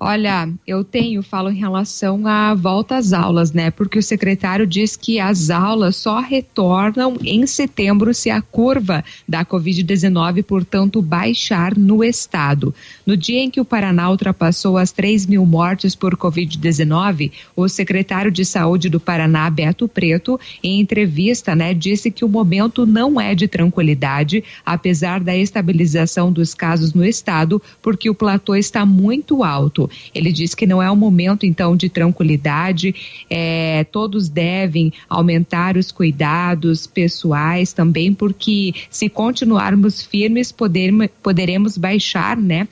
Olha, 0.00 0.48
eu 0.64 0.84
tenho, 0.84 1.24
falo 1.24 1.50
em 1.50 1.56
relação 1.56 2.24
à 2.24 2.54
volta 2.54 2.96
às 2.96 3.12
aulas, 3.12 3.52
né? 3.52 3.68
Porque 3.68 3.98
o 3.98 4.02
secretário 4.02 4.64
diz 4.64 4.94
que 4.94 5.18
as 5.18 5.50
aulas 5.50 5.96
só 5.96 6.20
retornam 6.20 7.16
em 7.24 7.44
setembro 7.48 8.14
se 8.14 8.30
a 8.30 8.40
curva 8.40 9.04
da 9.26 9.44
Covid-19, 9.44 10.44
portanto, 10.44 11.02
baixar 11.02 11.76
no 11.76 12.04
estado. 12.04 12.72
No 13.04 13.16
dia 13.16 13.40
em 13.40 13.50
que 13.50 13.60
o 13.60 13.64
Paraná 13.64 14.08
ultrapassou 14.08 14.78
as 14.78 14.92
3 14.92 15.26
mil 15.26 15.44
mortes 15.44 15.96
por 15.96 16.16
Covid-19, 16.16 17.32
o 17.56 17.68
secretário 17.68 18.30
de 18.30 18.44
Saúde 18.44 18.88
do 18.88 19.00
Paraná, 19.00 19.50
Beto 19.50 19.88
Preto, 19.88 20.38
em 20.62 20.78
entrevista, 20.78 21.56
né, 21.56 21.74
disse 21.74 22.08
que 22.08 22.24
o 22.24 22.28
momento 22.28 22.86
não 22.86 23.20
é 23.20 23.34
de 23.34 23.48
tranquilidade, 23.48 24.44
apesar 24.64 25.18
da 25.18 25.36
estabilização 25.36 26.32
dos 26.32 26.54
casos 26.54 26.94
no 26.94 27.04
estado, 27.04 27.60
porque 27.82 28.08
o 28.08 28.14
platô 28.14 28.54
está 28.54 28.86
muito 28.86 29.42
alto. 29.42 29.87
Ele 30.14 30.32
diz 30.32 30.54
que 30.54 30.66
não 30.66 30.82
é 30.82 30.90
um 30.90 30.96
momento, 30.96 31.46
então, 31.46 31.76
de 31.76 31.88
tranquilidade, 31.88 32.94
é, 33.28 33.84
todos 33.84 34.28
devem 34.28 34.92
aumentar 35.08 35.76
os 35.76 35.90
cuidados 35.92 36.86
pessoais 36.86 37.72
também, 37.72 38.12
porque 38.12 38.74
se 38.90 39.08
continuarmos 39.08 40.02
firmes, 40.02 40.52
poder, 40.52 40.92
poderemos 41.22 41.76
baixar, 41.76 42.36
né? 42.36 42.68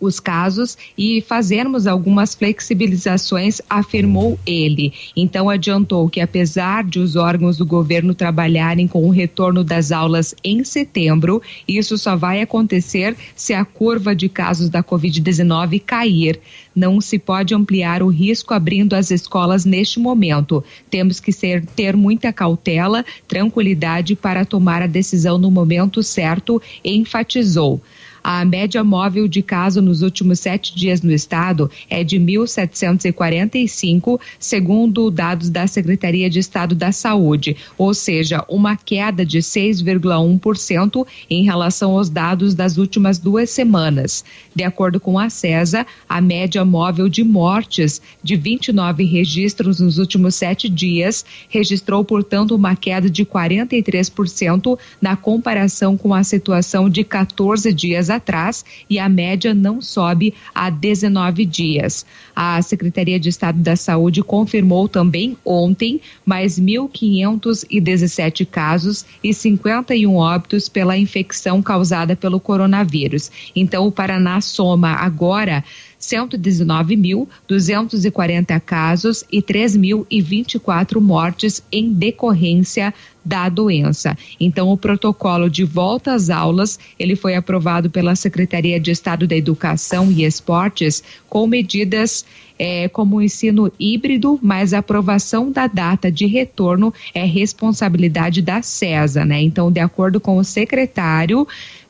Os 0.00 0.20
casos 0.20 0.76
e 0.96 1.20
fazermos 1.20 1.86
algumas 1.86 2.34
flexibilizações, 2.34 3.60
afirmou 3.68 4.38
ele. 4.46 4.92
Então, 5.16 5.48
adiantou 5.48 6.08
que, 6.08 6.20
apesar 6.20 6.84
de 6.84 6.98
os 6.98 7.16
órgãos 7.16 7.56
do 7.56 7.66
governo 7.66 8.14
trabalharem 8.14 8.86
com 8.86 9.04
o 9.06 9.10
retorno 9.10 9.64
das 9.64 9.92
aulas 9.92 10.34
em 10.42 10.64
setembro, 10.64 11.42
isso 11.66 11.96
só 11.96 12.16
vai 12.16 12.40
acontecer 12.40 13.16
se 13.34 13.54
a 13.54 13.64
curva 13.64 14.14
de 14.14 14.28
casos 14.28 14.68
da 14.68 14.82
Covid-19 14.82 15.82
cair. 15.84 16.40
Não 16.74 17.00
se 17.00 17.18
pode 17.18 17.54
ampliar 17.54 18.02
o 18.02 18.08
risco 18.08 18.52
abrindo 18.52 18.94
as 18.94 19.10
escolas 19.10 19.64
neste 19.64 20.00
momento. 20.00 20.62
Temos 20.90 21.20
que 21.20 21.32
ser, 21.32 21.64
ter 21.64 21.96
muita 21.96 22.32
cautela, 22.32 23.04
tranquilidade 23.28 24.16
para 24.16 24.44
tomar 24.44 24.82
a 24.82 24.86
decisão 24.86 25.38
no 25.38 25.50
momento 25.50 26.02
certo, 26.02 26.60
enfatizou. 26.84 27.80
A 28.26 28.42
média 28.42 28.82
móvel 28.82 29.28
de 29.28 29.42
caso 29.42 29.82
nos 29.82 30.00
últimos 30.00 30.40
sete 30.40 30.74
dias 30.74 31.02
no 31.02 31.12
estado 31.12 31.70
é 31.90 32.02
de 32.02 32.18
1.745, 32.18 34.18
segundo 34.38 35.10
dados 35.10 35.50
da 35.50 35.66
Secretaria 35.66 36.30
de 36.30 36.38
Estado 36.38 36.74
da 36.74 36.90
Saúde, 36.90 37.54
ou 37.76 37.92
seja, 37.92 38.42
uma 38.48 38.76
queda 38.76 39.26
de 39.26 39.40
6,1% 39.40 41.06
em 41.28 41.44
relação 41.44 41.98
aos 41.98 42.08
dados 42.08 42.54
das 42.54 42.78
últimas 42.78 43.18
duas 43.18 43.50
semanas. 43.50 44.24
De 44.54 44.64
acordo 44.64 44.98
com 44.98 45.18
a 45.18 45.28
CESA, 45.28 45.86
a 46.08 46.18
média 46.18 46.64
móvel 46.64 47.10
de 47.10 47.22
mortes 47.22 48.00
de 48.22 48.36
29 48.36 49.04
registros 49.04 49.80
nos 49.80 49.98
últimos 49.98 50.34
sete 50.34 50.70
dias 50.70 51.26
registrou, 51.50 52.02
portanto, 52.02 52.54
uma 52.54 52.74
queda 52.74 53.10
de 53.10 53.26
43% 53.26 54.78
na 54.98 55.14
comparação 55.14 55.94
com 55.94 56.14
a 56.14 56.24
situação 56.24 56.88
de 56.88 57.04
14 57.04 57.70
dias 57.70 58.13
atrás 58.14 58.64
e 58.88 58.98
a 58.98 59.08
média 59.08 59.54
não 59.54 59.80
sobe 59.80 60.34
a 60.54 60.70
19 60.70 61.44
dias. 61.44 62.06
A 62.34 62.60
Secretaria 62.62 63.18
de 63.18 63.28
Estado 63.28 63.58
da 63.58 63.76
Saúde 63.76 64.22
confirmou 64.22 64.88
também 64.88 65.36
ontem 65.44 66.00
mais 66.24 66.58
1.517 66.58 68.46
casos 68.46 69.04
e 69.22 69.34
51 69.34 70.14
óbitos 70.14 70.68
pela 70.68 70.96
infecção 70.96 71.60
causada 71.62 72.16
pelo 72.16 72.40
coronavírus. 72.40 73.30
Então, 73.54 73.86
o 73.86 73.92
Paraná 73.92 74.40
soma 74.40 74.92
agora 74.92 75.62
119.240 76.00 78.60
casos 78.60 79.24
e 79.30 79.42
3.024 79.42 80.98
mortes 81.00 81.62
em 81.72 81.92
decorrência 81.92 82.94
da 83.24 83.48
doença. 83.48 84.16
Então, 84.38 84.68
o 84.68 84.76
protocolo 84.76 85.48
de 85.48 85.64
volta 85.64 86.12
às 86.12 86.30
aulas, 86.30 86.78
ele 86.98 87.16
foi 87.16 87.34
aprovado 87.34 87.88
pela 87.88 88.14
Secretaria 88.14 88.78
de 88.78 88.90
Estado 88.90 89.26
da 89.26 89.36
Educação 89.36 90.10
e 90.10 90.24
Esportes 90.24 91.02
com 91.28 91.46
medidas 91.46 92.24
é, 92.58 92.88
como 92.88 93.16
o 93.16 93.22
ensino 93.22 93.72
híbrido, 93.78 94.38
mas 94.42 94.72
a 94.72 94.78
aprovação 94.78 95.50
da 95.50 95.66
data 95.66 96.10
de 96.10 96.26
retorno 96.26 96.92
é 97.12 97.24
responsabilidade 97.24 98.40
da 98.42 98.62
CESA, 98.62 99.24
né? 99.24 99.40
Então, 99.42 99.72
de 99.72 99.80
acordo 99.80 100.20
com 100.20 100.36
o 100.36 100.44
secretário, 100.44 101.46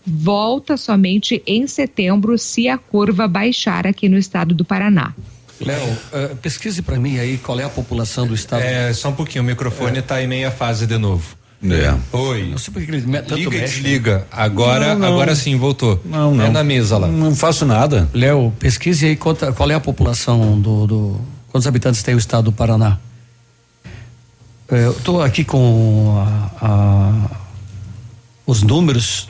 volta 0.07 0.77
somente 0.77 1.43
em 1.47 1.67
setembro 1.67 2.39
se 2.39 2.69
a 2.69 2.79
curva 2.79 3.27
baixar 3.29 3.87
aqui 3.87 4.09
no 4.09 4.19
estado 4.19 4.55
do 4.55 4.65
Paraná. 4.65 5.15
Léo, 5.61 5.83
uh, 6.13 6.37
pesquise 6.37 6.83
para 6.83 6.99
mim 6.99 7.19
aí 7.19 7.39
qual 7.39 7.59
é 7.61 7.65
a 7.65 7.69
população 7.69 8.27
do 8.27 8.35
estado. 8.35 8.63
É, 8.63 8.93
só 8.93 9.09
um 9.11 9.13
pouquinho, 9.13 9.43
o 9.43 9.47
microfone 9.47 9.99
está 10.01 10.21
é. 10.21 10.25
em 10.25 10.27
meia 10.27 10.51
fase 10.51 10.87
de 10.87 10.99
novo. 10.99 11.25
É. 11.67 11.95
Oi. 12.17 12.51
Não 12.51 12.59
sei 12.59 12.75
porque 12.75 12.91
ele 12.91 13.01
tanto 13.23 13.37
Liga 13.37 13.51
mexe. 13.51 13.79
e 13.79 13.83
desliga. 13.83 14.27
Agora, 14.31 14.89
Não, 14.95 14.99
não. 14.99 15.09
agora 15.15 15.35
sim, 15.35 15.57
voltou. 15.57 15.99
Não, 16.05 16.35
não. 16.35 16.45
É 16.45 16.51
na 16.51 16.63
mesa 16.63 16.99
lá. 16.99 17.07
Não 17.09 17.35
faço 17.35 17.65
nada. 17.65 18.07
Léo, 18.13 18.53
pesquise 18.59 19.07
aí 19.07 19.17
quanta, 19.17 19.51
qual 19.53 19.71
é 19.71 19.75
a 19.75 19.81
população 19.81 20.61
do, 20.61 20.87
do. 20.87 21.21
Quantos 21.51 21.67
habitantes 21.67 22.03
tem 22.03 22.15
o 22.15 22.19
estado 22.19 22.45
do 22.47 22.53
Paraná? 22.53 22.99
É, 24.71 24.85
Eu 24.87 24.91
estou 24.93 25.23
aqui 25.23 25.43
com 25.45 26.17
a- 26.61 26.67
a- 26.67 27.31
os 28.47 28.63
números 28.63 29.29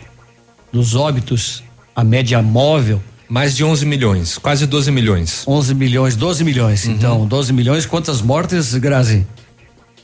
dos 0.73 0.97
óbitos, 0.97 1.63
a 1.95 2.03
média 2.03 2.41
móvel. 2.43 3.01
Mais 3.29 3.57
de 3.57 3.65
11 3.65 3.87
milhões, 3.87 4.39
quase 4.39 4.67
12 4.67 4.91
milhões. 4.91 5.45
11 5.47 5.75
milhões, 5.75 6.17
12 6.17 6.45
milhões. 6.45 6.85
Uhum. 6.85 6.93
Então, 6.93 7.27
12 7.27 7.53
milhões, 7.53 7.87
quantas 7.87 8.21
mortes, 8.21 8.75
Grazi? 8.75 9.27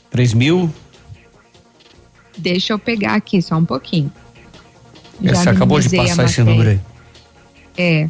3 0.09 0.33
mil? 0.33 0.73
Deixa 2.37 2.73
eu 2.73 2.79
pegar 2.79 3.15
aqui 3.15 3.41
só 3.41 3.55
um 3.57 3.65
pouquinho. 3.65 4.11
É, 5.23 5.35
Você 5.35 5.49
acabou 5.49 5.79
de 5.79 5.95
passar 5.95 6.25
esse 6.25 6.43
número 6.43 6.71
aí. 6.71 6.79
É. 7.77 8.09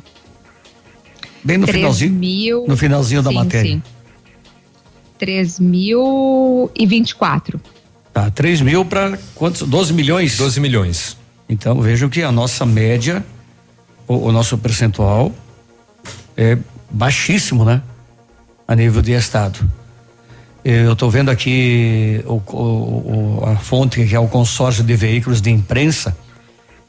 Bem 1.43 1.57
no 1.57 1.65
3 1.65 1.77
finalzinho. 1.77 2.13
Mil, 2.13 2.65
no 2.67 2.77
finalzinho 2.77 3.21
da 3.21 3.29
sim, 3.29 3.35
matéria. 3.35 3.71
Sim. 3.71 3.83
3 5.17 5.59
mil 5.59 6.71
e 6.75 6.85
24. 6.85 7.59
Tá, 8.13 8.29
3 8.29 8.61
mil 8.61 8.85
para 8.85 9.17
quantos? 9.35 9.67
12 9.67 9.93
milhões? 9.93 10.37
12 10.37 10.59
milhões. 10.59 11.17
Então 11.47 11.81
vejam 11.81 12.09
que 12.09 12.23
a 12.23 12.31
nossa 12.31 12.65
média, 12.65 13.23
o, 14.11 14.27
o 14.27 14.31
nosso 14.31 14.57
percentual 14.57 15.31
é 16.35 16.57
baixíssimo, 16.89 17.63
né? 17.63 17.81
A 18.67 18.75
nível 18.75 19.01
de 19.01 19.11
estado. 19.13 19.59
Eu 20.63 20.93
estou 20.93 21.09
vendo 21.09 21.29
aqui 21.31 22.23
o- 22.27 22.35
o- 22.35 23.43
a 23.45 23.55
fonte 23.55 24.05
que 24.05 24.15
é 24.15 24.19
o 24.19 24.27
consórcio 24.27 24.83
de 24.83 24.95
veículos 24.95 25.41
de 25.41 25.49
imprensa, 25.49 26.15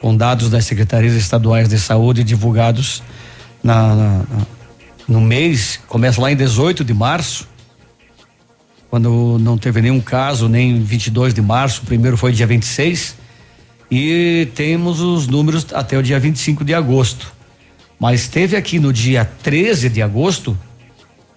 com 0.01 0.15
dados 0.17 0.51
das 0.51 0.65
secretarias 0.67 1.15
estaduais 1.15 1.69
de 1.69 1.79
saúde 1.79 2.23
divulgados 2.25 3.03
na- 3.63 3.95
na- 3.95 4.19
na- 4.19 4.47
no 5.09 5.21
mês, 5.21 5.81
começa 5.89 6.21
lá 6.21 6.31
em 6.31 6.37
18 6.37 6.85
de 6.85 6.93
março, 6.93 7.49
quando 8.91 9.39
não 9.41 9.57
teve 9.57 9.81
nenhum 9.81 10.01
caso, 10.01 10.49
nem 10.49 10.83
22 10.83 11.33
de 11.33 11.41
março, 11.41 11.83
o 11.83 11.87
primeiro 11.87 12.17
foi 12.17 12.33
dia 12.33 12.47
26, 12.47 13.17
e 13.95 14.49
temos 14.55 15.01
os 15.01 15.27
números 15.29 15.67
até 15.75 15.99
o 15.99 16.03
dia 16.03 16.19
25 16.19 16.65
de 16.65 16.73
agosto. 16.73 17.31
Mas 18.01 18.27
teve 18.27 18.57
aqui 18.57 18.79
no 18.79 18.91
dia 18.91 19.23
13 19.43 19.91
de 19.91 20.01
agosto, 20.01 20.59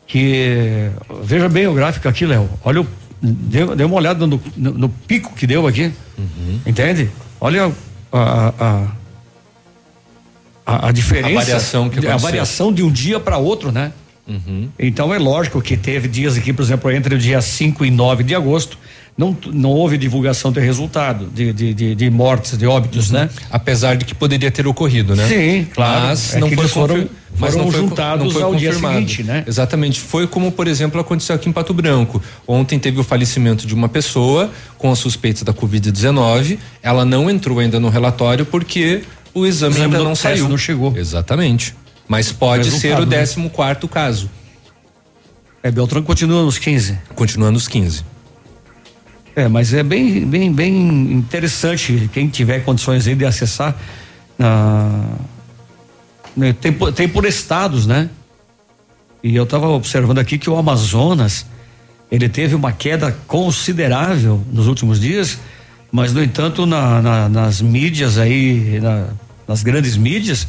que 0.08 0.90
veja 1.24 1.50
bem 1.50 1.68
o 1.68 1.74
gráfico 1.74 2.08
aqui, 2.08 2.26
Léo. 2.26 2.50
Olha, 2.64 2.80
o, 2.82 2.88
dê, 3.22 3.66
dê 3.76 3.84
uma 3.84 3.96
olhada 3.98 4.26
no, 4.26 4.42
no- 4.56 4.72
no 4.74 4.88
pico 4.90 5.34
que 5.36 5.46
deu 5.46 5.68
aqui. 5.68 5.92
Entende? 6.66 7.10
Olha 7.42 7.66
a, 8.12 8.18
a, 8.20 8.54
a, 8.58 8.88
a- 10.66 10.88
a 10.88 10.92
diferença. 10.94 11.28
A 11.40 11.44
variação 11.44 11.90
que 11.90 11.98
A 11.98 12.00
aconteceu. 12.00 12.20
variação 12.20 12.74
de 12.74 12.84
um 12.84 12.92
dia 12.92 13.20
para 13.20 13.38
outro, 13.38 13.70
né? 13.72 13.92
Então 14.80 15.14
é 15.14 15.20
lógico 15.20 15.62
que 15.62 15.78
teve 15.78 16.08
dias 16.08 16.36
aqui, 16.38 16.52
por 16.52 16.64
exemplo, 16.64 16.90
entre 16.90 17.14
o 17.14 17.18
dia 17.20 17.40
5 17.42 17.86
e 17.86 17.92
9 17.92 18.24
de 18.24 18.34
agosto, 18.34 18.76
não, 19.18 19.36
não 19.54 19.70
houve 19.70 19.98
divulgação 19.98 20.52
de 20.52 20.60
resultado, 20.60 21.28
de, 21.34 21.54
de, 21.54 21.74
de, 21.74 21.96
de 21.96 22.10
mortes, 22.10 22.58
de 22.58 22.68
óbitos, 22.68 23.12
né? 23.12 23.30
Apesar 23.50 23.96
de 23.96 24.04
que 24.04 24.14
poderia 24.14 24.52
ter 24.52 24.68
ocorrido, 24.68 25.16
né? 25.16 25.26
Sim, 25.28 25.68
claro. 25.74 26.08
Mas 26.08 26.34
É 26.36 26.40
não 26.40 26.52
foi 26.52 26.68
foram- 26.68 27.10
mas 27.38 27.52
foram 27.54 27.66
não 27.66 27.72
foi 27.72 27.82
juntados 27.82 28.26
não 28.26 28.32
foi 28.32 28.42
ao 28.44 28.56
dia 28.56 28.70
confirmado. 28.70 28.96
seguinte, 28.96 29.24
né? 29.24 29.44
Exatamente. 29.48 30.00
Foi 30.02 30.26
como, 30.28 30.52
por 30.52 30.68
exemplo, 30.68 31.00
aconteceu 31.00 31.36
aqui 31.36 31.48
em 31.50 31.52
Pato 31.54 31.74
Branco. 31.74 32.22
Ontem 32.48 32.78
teve 32.80 33.00
o 33.00 33.04
falecimento 33.04 33.66
de 33.68 33.74
uma 33.74 33.88
pessoa 33.90 34.52
com 34.78 34.92
a 34.92 34.96
suspeita 34.96 35.44
da 35.46 35.54
Covid-19. 35.54 36.58
Ela 36.84 37.04
não 37.06 37.30
entrou 37.30 37.60
ainda 37.60 37.80
no 37.80 37.90
relatório 37.90 38.46
porque 38.46 39.04
o 39.34 39.46
exame, 39.46 39.76
O 39.76 39.78
exame 39.78 39.96
ainda 39.96 40.00
não 40.04 40.16
saiu. 40.16 40.48
não 40.50 40.58
chegou. 40.58 40.96
Exatamente. 40.98 41.74
Mas 42.08 42.32
pode 42.32 42.70
ser 42.72 42.94
o 43.00 43.06
né? 43.06 43.18
14 43.18 43.50
quarto 43.50 43.88
caso. 43.88 44.30
É, 45.64 45.72
Beltrão 45.72 46.04
continua 46.04 46.44
nos 46.44 46.58
15. 46.58 46.98
Continua 47.16 47.50
nos 47.52 47.68
15. 47.68 48.04
É, 49.36 49.48
mas 49.50 49.74
é 49.74 49.84
bem, 49.84 50.26
bem, 50.26 50.52
bem 50.54 51.12
interessante 51.12 52.10
quem 52.14 52.30
tiver 52.30 52.60
condições 52.64 53.08
aí 53.08 53.16
de 53.16 53.26
acessar. 53.26 53.76
ah, 54.40 55.02
né, 56.36 56.54
tem, 56.54 56.72
por- 56.72 56.92
tem 56.92 57.08
por 57.08 57.26
estados, 57.26 57.86
né? 57.88 58.10
E 59.24 59.36
eu 59.36 59.44
estava 59.44 59.68
observando 59.70 60.20
aqui 60.20 60.38
que 60.38 60.50
o 60.50 60.58
Amazonas 60.58 61.46
ele 62.12 62.28
teve 62.30 62.54
uma 62.56 62.72
queda 62.72 63.12
considerável 63.28 64.42
nos 64.52 64.68
últimos 64.68 65.00
dias, 65.00 65.40
mas 65.92 66.14
no 66.14 66.22
entanto 66.24 66.66
na- 66.66 67.02
na- 67.02 67.30
nas 67.30 67.62
mídias 67.62 68.18
aí, 68.18 68.80
na- 68.82 69.08
nas 69.48 69.64
grandes 69.64 69.96
mídias, 69.98 70.48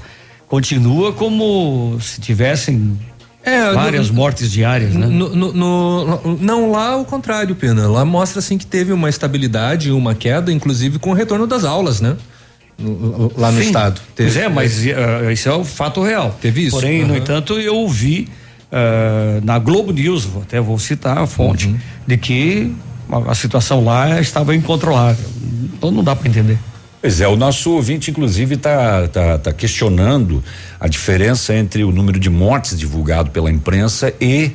continua 0.48 1.12
como 1.12 1.96
se 2.00 2.20
tivessem 2.20 2.98
É, 3.46 3.72
várias 3.72 4.08
no- 4.08 4.14
mortes 4.16 4.50
diárias, 4.50 4.92
né? 4.92 5.06
No- 5.06 5.28
no- 5.34 5.52
no- 5.52 6.38
não, 6.40 6.70
lá 6.72 6.88
ao 6.90 7.04
contrário, 7.04 7.54
Pena. 7.54 7.86
Lá 7.88 8.04
mostra 8.04 8.40
assim 8.40 8.58
que 8.58 8.66
teve 8.66 8.92
uma 8.92 9.08
estabilidade, 9.08 9.90
uma 9.92 10.14
queda, 10.16 10.52
inclusive 10.52 10.98
com 10.98 11.10
o 11.10 11.14
retorno 11.14 11.46
das 11.46 11.64
aulas, 11.64 12.00
né? 12.00 12.16
No- 12.78 13.32
lá 13.36 13.50
no 13.52 13.60
Sim. 13.60 13.66
estado. 13.68 14.00
Pois 14.16 14.36
é, 14.36 14.48
mas 14.48 14.84
eh, 14.84 15.32
isso 15.32 15.48
é 15.48 15.52
o 15.54 15.64
fato 15.64 16.02
real. 16.02 16.36
Teve 16.42 16.62
isso. 16.66 16.72
Porém, 16.76 17.02
no 17.04 17.10
Aham. 17.14 17.18
entanto, 17.18 17.54
eu 17.54 17.74
ouvi 17.76 18.28
eh, 18.72 19.40
na 19.44 19.60
Globo 19.60 19.92
News, 19.92 20.24
vou- 20.24 20.42
até 20.42 20.60
vou 20.60 20.76
citar 20.78 21.16
a 21.16 21.26
fonte, 21.26 21.68
Uhum. 21.68 21.78
de 22.04 22.16
que 22.16 22.74
a, 23.10 23.30
a 23.30 23.34
situação 23.34 23.84
lá 23.84 24.20
estava 24.20 24.56
incontrolável. 24.56 25.24
Então 25.72 25.92
não 25.92 26.02
dá 26.02 26.16
para 26.16 26.28
entender. 26.28 26.58
Pois 27.00 27.20
é, 27.20 27.28
o 27.28 27.36
nosso 27.36 27.72
ouvinte, 27.72 28.10
inclusive, 28.10 28.54
está 28.54 29.08
tá, 29.08 29.38
tá 29.38 29.52
questionando 29.52 30.42
a 30.80 30.88
diferença 30.88 31.54
entre 31.54 31.84
o 31.84 31.92
número 31.92 32.18
de 32.18 32.30
mortes 32.30 32.78
divulgado 32.78 33.30
pela 33.30 33.50
imprensa 33.50 34.12
e 34.20 34.52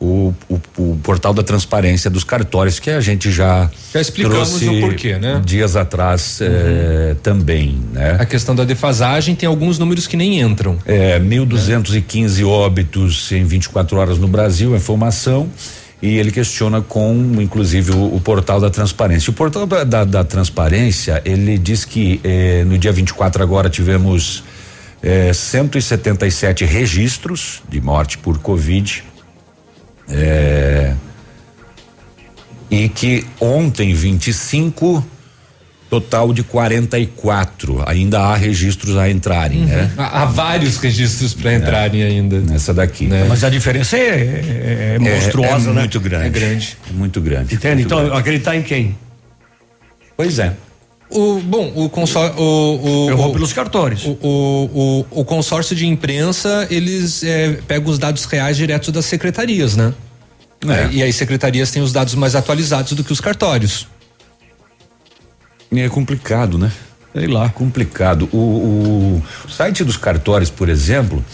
o, 0.00 0.32
o, 0.48 0.60
o 0.78 0.98
portal 1.02 1.34
da 1.34 1.42
transparência 1.42 2.08
dos 2.08 2.24
cartórios, 2.24 2.78
que 2.78 2.90
a 2.90 3.00
gente 3.00 3.30
já. 3.30 3.70
Já 3.92 4.00
explicamos 4.00 4.48
trouxe 4.48 4.68
o 4.68 4.80
porquê, 4.80 5.18
né? 5.18 5.42
Dias 5.44 5.76
atrás 5.76 6.38
eh, 6.40 7.14
também, 7.22 7.78
né? 7.92 8.16
A 8.18 8.24
questão 8.24 8.54
da 8.54 8.64
defasagem 8.64 9.34
tem 9.34 9.46
alguns 9.46 9.78
números 9.78 10.06
que 10.06 10.16
nem 10.16 10.40
entram. 10.40 10.78
É, 10.86 11.20
1.215 11.20 12.46
óbitos 12.48 13.30
em 13.30 13.44
24 13.44 13.98
horas 13.98 14.18
no 14.18 14.26
Brasil, 14.26 14.72
a 14.72 14.78
informação. 14.78 15.50
E 16.02 16.16
ele 16.16 16.32
questiona 16.32 16.80
com, 16.80 17.14
inclusive, 17.40 17.92
o, 17.92 18.14
o 18.16 18.20
portal 18.20 18.58
da 18.58 18.70
transparência. 18.70 19.30
O 19.30 19.34
portal 19.34 19.66
da, 19.66 19.84
da- 19.84 20.04
da 20.04 20.24
transparência, 20.24 21.20
ele 21.26 21.58
diz 21.58 21.84
que 21.84 22.20
eh, 22.24 22.64
no 22.64 22.78
dia 22.78 22.90
24 22.90 23.42
agora 23.42 23.68
tivemos 23.68 24.42
eh, 25.02 25.30
177 25.32 26.64
registros 26.64 27.62
de 27.68 27.80
morte 27.82 28.16
por 28.16 28.38
Covid. 28.38 29.04
Eh, 30.08 30.94
e 32.70 32.88
que 32.88 33.26
ontem, 33.40 33.92
25, 33.92 35.04
total 35.90 36.32
de 36.32 36.44
44. 36.44 37.82
Ainda 37.86 38.20
há 38.20 38.36
registros 38.36 38.96
a 38.96 39.10
entrarem, 39.10 39.66
né? 39.66 39.90
Há, 39.98 40.22
há 40.22 40.24
vários 40.24 40.76
registros 40.78 41.34
para 41.34 41.52
entrarem 41.54 42.02
ainda. 42.02 42.38
Nessa 42.40 42.72
daqui. 42.72 43.08
Mas 43.28 43.42
a 43.42 43.50
diferença 43.50 43.96
é, 43.98 44.00
é- 44.00 44.92
é 44.94 44.98
monstruosa, 45.00 45.70
é 45.70 45.72
né? 45.74 45.80
muito 45.80 45.98
grande. 46.00 46.26
É 46.26 46.30
grande. 46.30 46.76
É 46.88 46.92
muito 46.92 47.20
grande. 47.20 47.54
Entende? 47.56 47.74
Muito 47.74 47.86
Então, 47.86 47.98
grande. 48.04 48.16
acreditar 48.18 48.56
em 48.56 48.62
quem? 48.62 48.96
Pois 50.16 50.38
é. 50.38 50.52
O, 51.10 51.40
bom, 51.40 51.72
o 51.74 51.88
consórcio. 51.88 52.40
O, 52.40 53.06
o, 53.06 53.10
Eu 53.10 53.16
vou 53.16 53.30
o- 53.30 53.32
pelos 53.32 53.52
cartórios. 53.52 54.04
O, 54.04 54.10
o, 54.22 55.04
o, 55.10 55.20
o 55.22 55.24
consórcio 55.24 55.74
de 55.74 55.84
imprensa, 55.86 56.68
eles 56.70 57.24
é, 57.24 57.58
pegam 57.66 57.90
os 57.90 57.98
dados 57.98 58.24
reais 58.26 58.56
direto 58.56 58.92
das 58.92 59.06
secretarias, 59.06 59.74
né? 59.76 59.92
É. 60.68 60.88
E 60.92 61.02
as 61.02 61.16
secretarias 61.16 61.70
têm 61.72 61.82
os 61.82 61.90
dados 61.92 62.14
mais 62.14 62.36
atualizados 62.36 62.92
do 62.92 63.02
que 63.02 63.12
os 63.12 63.20
cartórios. 63.20 63.88
É 65.72 65.88
complicado, 65.88 66.58
né? 66.58 66.70
Sei 67.12 67.26
lá. 67.26 67.48
Complicado. 67.50 68.28
O, 68.32 69.22
o 69.44 69.48
site 69.48 69.82
dos 69.84 69.96
cartórios, 69.96 70.50
por 70.50 70.68
exemplo, 70.68 71.24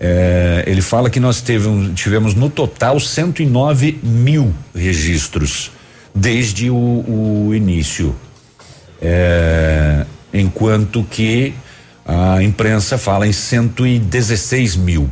é, 0.00 0.64
ele 0.66 0.80
fala 0.82 1.08
que 1.10 1.18
nós 1.20 1.40
tivemos, 1.42 1.92
tivemos 1.98 2.34
no 2.34 2.48
total 2.50 2.98
109 3.00 3.98
mil 4.02 4.52
registros 4.74 5.70
desde 6.14 6.70
o, 6.70 6.74
o 7.46 7.54
início. 7.54 8.14
É, 9.00 10.04
enquanto 10.32 11.02
que 11.04 11.54
a 12.06 12.42
imprensa 12.42 12.96
fala 12.98 13.26
em 13.26 13.32
116 13.32 14.76
mil. 14.76 15.10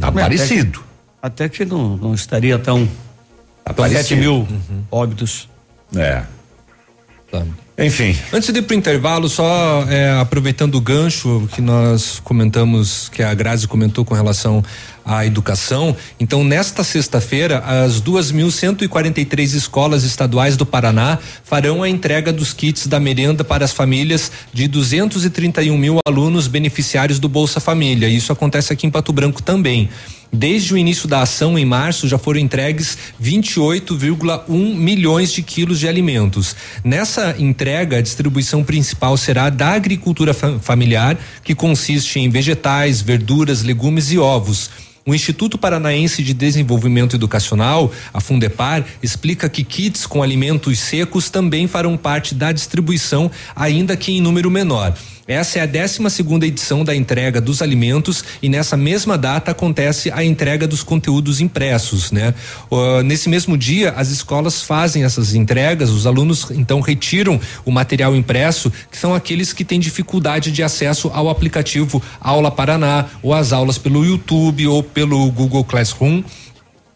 Tá 0.00 0.06
É, 0.06 0.10
até 0.10 0.20
parecido. 0.22 0.78
que- 0.80 0.84
Até 1.22 1.48
que 1.48 1.64
não, 1.64 1.96
não 1.96 2.14
estaria 2.14 2.58
tão. 2.58 2.86
Tá 3.64 3.72
tão 3.72 3.84
7 3.84 3.94
parecido. 3.94 4.20
mil 4.20 4.34
Uhum. 4.40 4.82
óbitos. 4.90 5.48
É. 5.96 6.22
Tá. 7.30 7.42
Enfim. 7.76 8.16
Antes 8.32 8.52
de 8.52 8.60
ir 8.60 8.62
pro 8.62 8.76
intervalo, 8.76 9.28
só 9.28 9.84
é, 9.88 10.12
aproveitando 10.20 10.76
o 10.76 10.80
gancho 10.80 11.48
que 11.52 11.60
nós 11.60 12.20
comentamos, 12.22 13.08
que 13.08 13.20
a 13.20 13.34
Grazi 13.34 13.66
comentou 13.66 14.04
com 14.04 14.14
relação 14.14 14.62
à 15.04 15.26
educação. 15.26 15.94
Então, 16.20 16.44
nesta 16.44 16.84
sexta-feira, 16.84 17.58
as 17.58 18.00
2.143 18.00 19.54
escolas 19.54 20.04
estaduais 20.04 20.56
do 20.56 20.64
Paraná 20.64 21.18
farão 21.42 21.82
a 21.82 21.88
entrega 21.88 22.32
dos 22.32 22.52
kits 22.52 22.86
da 22.86 23.00
merenda 23.00 23.42
para 23.42 23.64
as 23.64 23.72
famílias 23.72 24.30
de 24.52 24.68
231 24.68 25.76
mil 25.76 25.98
alunos 26.06 26.46
beneficiários 26.46 27.18
do 27.18 27.28
Bolsa 27.28 27.58
Família. 27.58 28.08
Isso 28.08 28.32
acontece 28.32 28.72
aqui 28.72 28.86
em 28.86 28.90
Pato 28.90 29.12
Branco 29.12 29.42
também. 29.42 29.90
Desde 30.36 30.74
o 30.74 30.76
início 30.76 31.06
da 31.06 31.22
ação, 31.22 31.56
em 31.56 31.64
março, 31.64 32.08
já 32.08 32.18
foram 32.18 32.40
entregues 32.40 32.98
28,1 33.22 34.48
milhões 34.74 35.32
de 35.32 35.42
quilos 35.42 35.78
de 35.78 35.86
alimentos. 35.86 36.56
Nessa 36.82 37.36
entrega, 37.38 37.98
a 37.98 38.02
distribuição 38.02 38.64
principal 38.64 39.16
será 39.16 39.48
da 39.48 39.68
agricultura 39.68 40.34
familiar, 40.34 41.16
que 41.44 41.54
consiste 41.54 42.18
em 42.18 42.28
vegetais, 42.28 43.00
verduras, 43.00 43.62
legumes 43.62 44.10
e 44.10 44.18
ovos. 44.18 44.70
O 45.06 45.14
Instituto 45.14 45.56
Paranaense 45.56 46.20
de 46.20 46.34
Desenvolvimento 46.34 47.14
Educacional, 47.14 47.92
a 48.12 48.20
Fundepar, 48.20 48.84
explica 49.00 49.48
que 49.48 49.62
kits 49.62 50.04
com 50.04 50.20
alimentos 50.20 50.80
secos 50.80 51.30
também 51.30 51.68
farão 51.68 51.96
parte 51.96 52.34
da 52.34 52.50
distribuição, 52.50 53.30
ainda 53.54 53.96
que 53.96 54.10
em 54.10 54.20
número 54.20 54.50
menor. 54.50 54.96
Essa 55.26 55.60
é 55.60 55.62
a 55.62 55.66
12 55.66 56.10
segunda 56.10 56.46
edição 56.46 56.84
da 56.84 56.94
entrega 56.94 57.40
dos 57.40 57.62
alimentos 57.62 58.22
e 58.42 58.48
nessa 58.48 58.76
mesma 58.76 59.16
data 59.16 59.52
acontece 59.52 60.10
a 60.10 60.22
entrega 60.22 60.66
dos 60.66 60.82
conteúdos 60.82 61.40
impressos, 61.40 62.12
né? 62.12 62.34
Uh, 62.70 63.02
nesse 63.02 63.30
mesmo 63.30 63.56
dia, 63.56 63.92
as 63.92 64.10
escolas 64.10 64.60
fazem 64.60 65.02
essas 65.02 65.34
entregas, 65.34 65.88
os 65.88 66.06
alunos 66.06 66.50
então 66.50 66.80
retiram 66.80 67.40
o 67.64 67.70
material 67.70 68.14
impresso, 68.14 68.70
que 68.90 68.98
são 68.98 69.14
aqueles 69.14 69.52
que 69.52 69.64
têm 69.64 69.80
dificuldade 69.80 70.52
de 70.52 70.62
acesso 70.62 71.10
ao 71.14 71.30
aplicativo 71.30 72.02
Aula 72.20 72.50
Paraná 72.50 73.06
ou 73.22 73.32
às 73.32 73.52
aulas 73.52 73.78
pelo 73.78 74.04
YouTube 74.04 74.66
ou 74.66 74.82
pelo 74.82 75.30
Google 75.30 75.64
Classroom 75.64 76.22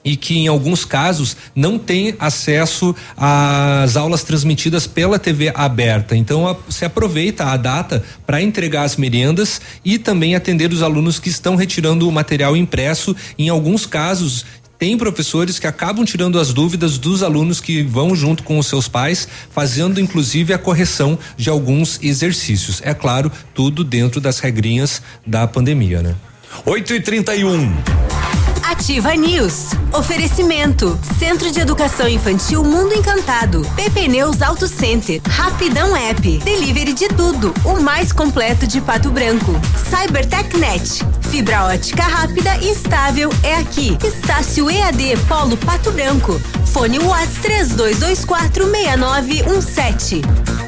e 0.04 0.16
que 0.16 0.38
em 0.38 0.48
alguns 0.48 0.84
casos 0.84 1.36
não 1.54 1.78
tem 1.78 2.14
acesso 2.18 2.94
às 3.16 3.96
aulas 3.96 4.22
transmitidas 4.22 4.86
pela 4.86 5.18
TV 5.18 5.52
aberta. 5.54 6.16
Então 6.16 6.46
a, 6.46 6.56
se 6.68 6.84
aproveita 6.84 7.44
a 7.44 7.56
data 7.56 8.02
para 8.26 8.40
entregar 8.40 8.84
as 8.84 8.96
merendas 8.96 9.60
e 9.84 9.98
também 9.98 10.34
atender 10.34 10.72
os 10.72 10.82
alunos 10.82 11.18
que 11.18 11.28
estão 11.28 11.56
retirando 11.56 12.08
o 12.08 12.12
material 12.12 12.56
impresso. 12.56 13.14
Em 13.38 13.48
alguns 13.48 13.86
casos 13.86 14.44
tem 14.78 14.96
professores 14.96 15.58
que 15.58 15.66
acabam 15.66 16.04
tirando 16.04 16.38
as 16.38 16.52
dúvidas 16.52 16.98
dos 16.98 17.24
alunos 17.24 17.60
que 17.60 17.82
vão 17.82 18.14
junto 18.14 18.44
com 18.44 18.58
os 18.58 18.66
seus 18.68 18.86
pais, 18.86 19.26
fazendo 19.50 20.00
inclusive 20.00 20.54
a 20.54 20.58
correção 20.58 21.18
de 21.36 21.50
alguns 21.50 21.98
exercícios. 22.00 22.80
É 22.84 22.94
claro, 22.94 23.30
tudo 23.52 23.82
dentro 23.82 24.20
das 24.20 24.38
regrinhas 24.38 25.02
da 25.26 25.48
pandemia, 25.48 26.00
né? 26.00 26.14
8 26.64 26.94
e 26.94 27.00
31 27.00 27.72
e 28.04 28.07
Ativa 28.70 29.14
News. 29.14 29.70
Oferecimento. 29.94 30.98
Centro 31.18 31.50
de 31.50 31.58
Educação 31.58 32.06
Infantil 32.06 32.62
Mundo 32.62 32.92
Encantado. 32.92 33.62
PP 33.74 34.08
Neus 34.08 34.42
Auto 34.42 34.68
Center. 34.68 35.22
Rapidão 35.26 35.96
App. 35.96 36.38
Delivery 36.40 36.92
de 36.92 37.08
tudo. 37.08 37.54
O 37.64 37.80
mais 37.80 38.12
completo 38.12 38.66
de 38.66 38.82
Pato 38.82 39.10
Branco. 39.10 39.52
CyberTechNet. 39.88 41.02
Fibra 41.30 41.64
ótica 41.64 42.02
rápida 42.02 42.58
e 42.58 42.70
estável 42.70 43.30
é 43.42 43.54
aqui. 43.54 43.96
Estácio 44.04 44.70
EAD 44.70 45.16
Polo 45.26 45.56
Pato 45.56 45.90
Branco. 45.90 46.38
Fone 46.66 46.98
Watts 46.98 47.38
3224 47.40 48.70
6917. 48.70 50.67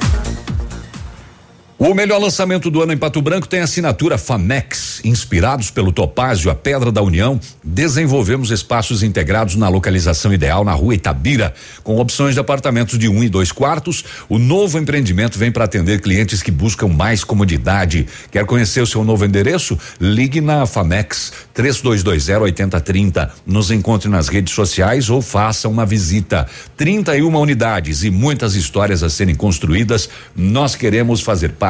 O 1.82 1.94
melhor 1.94 2.18
lançamento 2.18 2.70
do 2.70 2.82
ano 2.82 2.92
em 2.92 2.96
Pato 2.98 3.22
Branco 3.22 3.48
tem 3.48 3.60
assinatura 3.60 4.18
Famex. 4.18 5.00
Inspirados 5.02 5.70
pelo 5.70 5.90
Topázio, 5.90 6.50
a 6.50 6.54
Pedra 6.54 6.92
da 6.92 7.00
União, 7.00 7.40
desenvolvemos 7.64 8.50
espaços 8.50 9.02
integrados 9.02 9.56
na 9.56 9.66
localização 9.66 10.30
ideal 10.30 10.62
na 10.62 10.74
rua 10.74 10.94
Itabira, 10.94 11.54
com 11.82 11.96
opções 11.96 12.34
de 12.34 12.40
apartamentos 12.40 12.98
de 12.98 13.08
um 13.08 13.24
e 13.24 13.30
dois 13.30 13.50
quartos. 13.50 14.04
O 14.28 14.38
novo 14.38 14.78
empreendimento 14.78 15.38
vem 15.38 15.50
para 15.50 15.64
atender 15.64 16.02
clientes 16.02 16.42
que 16.42 16.50
buscam 16.50 16.86
mais 16.86 17.24
comodidade. 17.24 18.06
Quer 18.30 18.44
conhecer 18.44 18.82
o 18.82 18.86
seu 18.86 19.02
novo 19.02 19.24
endereço? 19.24 19.78
Ligue 19.98 20.42
na 20.42 20.66
Famex 20.66 21.32
3220 21.54 22.42
8030. 22.42 23.32
Nos 23.46 23.70
encontre 23.70 24.10
nas 24.10 24.28
redes 24.28 24.52
sociais 24.52 25.08
ou 25.08 25.22
faça 25.22 25.66
uma 25.66 25.86
visita. 25.86 26.46
31 26.76 27.34
unidades 27.34 28.04
e 28.04 28.10
muitas 28.10 28.54
histórias 28.54 29.02
a 29.02 29.08
serem 29.08 29.34
construídas. 29.34 30.10
Nós 30.36 30.74
queremos 30.74 31.22
fazer 31.22 31.52
parte 31.52 31.69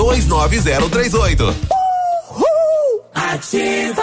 29038. 0.01 1.55
Uhul. 2.31 3.03
Ativa. 3.13 4.01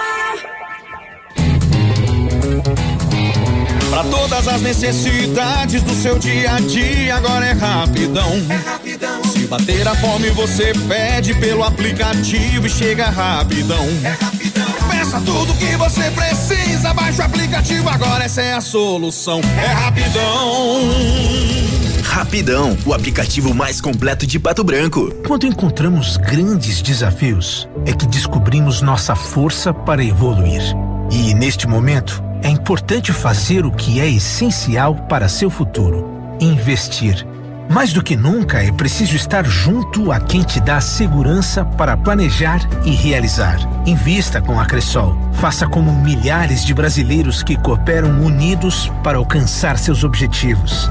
Para 3.91 4.05
todas 4.05 4.47
as 4.47 4.62
necessidades 4.62 5.83
do 5.83 5.93
seu 5.95 6.16
dia 6.16 6.55
a 6.55 6.61
dia, 6.61 7.16
agora 7.16 7.47
é 7.47 7.53
rapidão. 7.53 8.31
É 8.49 8.55
rapidão. 8.55 9.25
Se 9.25 9.41
bater 9.49 9.89
a 9.89 9.95
fome, 9.97 10.31
você 10.31 10.73
pede 10.87 11.35
pelo 11.35 11.65
aplicativo 11.65 12.69
e 12.69 12.70
chega 12.70 13.11
rapidão. 13.11 13.85
É 14.05 14.11
rapidão. 14.11 14.69
Peça 14.89 15.20
tudo 15.27 15.53
que 15.55 15.77
você 15.77 16.12
precisa, 16.12 16.95
baixa 16.95 17.23
o 17.23 17.27
aplicativo 17.27 17.89
agora, 17.89 18.25
essa 18.25 18.41
é 18.41 18.53
a 18.53 18.61
solução. 18.61 19.41
É 19.61 19.66
rapidão. 19.66 21.68
Rapidão, 22.19 22.77
o 22.85 22.93
aplicativo 22.93 23.55
mais 23.55 23.81
completo 23.81 24.27
de 24.27 24.40
Pato 24.40 24.65
Branco. 24.65 25.15
Quando 25.24 25.47
encontramos 25.47 26.16
grandes 26.16 26.82
desafios, 26.82 27.69
é 27.86 27.93
que 27.93 28.09
descobrimos 28.09 28.82
nossa 28.82 29.15
força 29.15 29.73
para 29.73 30.03
evoluir. 30.03 30.61
E 31.12 31.32
neste 31.32 31.69
momento, 31.69 32.20
é 32.43 32.49
importante 32.49 33.12
fazer 33.12 33.65
o 33.65 33.70
que 33.70 34.01
é 34.01 34.11
essencial 34.11 34.97
para 35.09 35.28
seu 35.28 35.49
futuro: 35.49 36.11
investir. 36.40 37.24
Mais 37.70 37.93
do 37.93 38.03
que 38.03 38.16
nunca, 38.16 38.65
é 38.65 38.73
preciso 38.73 39.15
estar 39.15 39.47
junto 39.47 40.11
a 40.11 40.19
quem 40.19 40.43
te 40.43 40.59
dá 40.59 40.81
segurança 40.81 41.65
para 41.65 41.97
planejar 41.97 42.59
e 42.85 42.90
realizar. 42.90 43.61
Invista 43.86 44.43
com 44.43 44.59
a 44.59 44.66
Cressol. 44.66 45.16
Faça 45.35 45.69
como 45.69 45.95
milhares 46.03 46.65
de 46.65 46.74
brasileiros 46.74 47.45
que 47.45 47.57
cooperam 47.57 48.11
unidos 48.20 48.90
para 49.05 49.19
alcançar 49.19 49.78
seus 49.78 50.03
objetivos. 50.03 50.90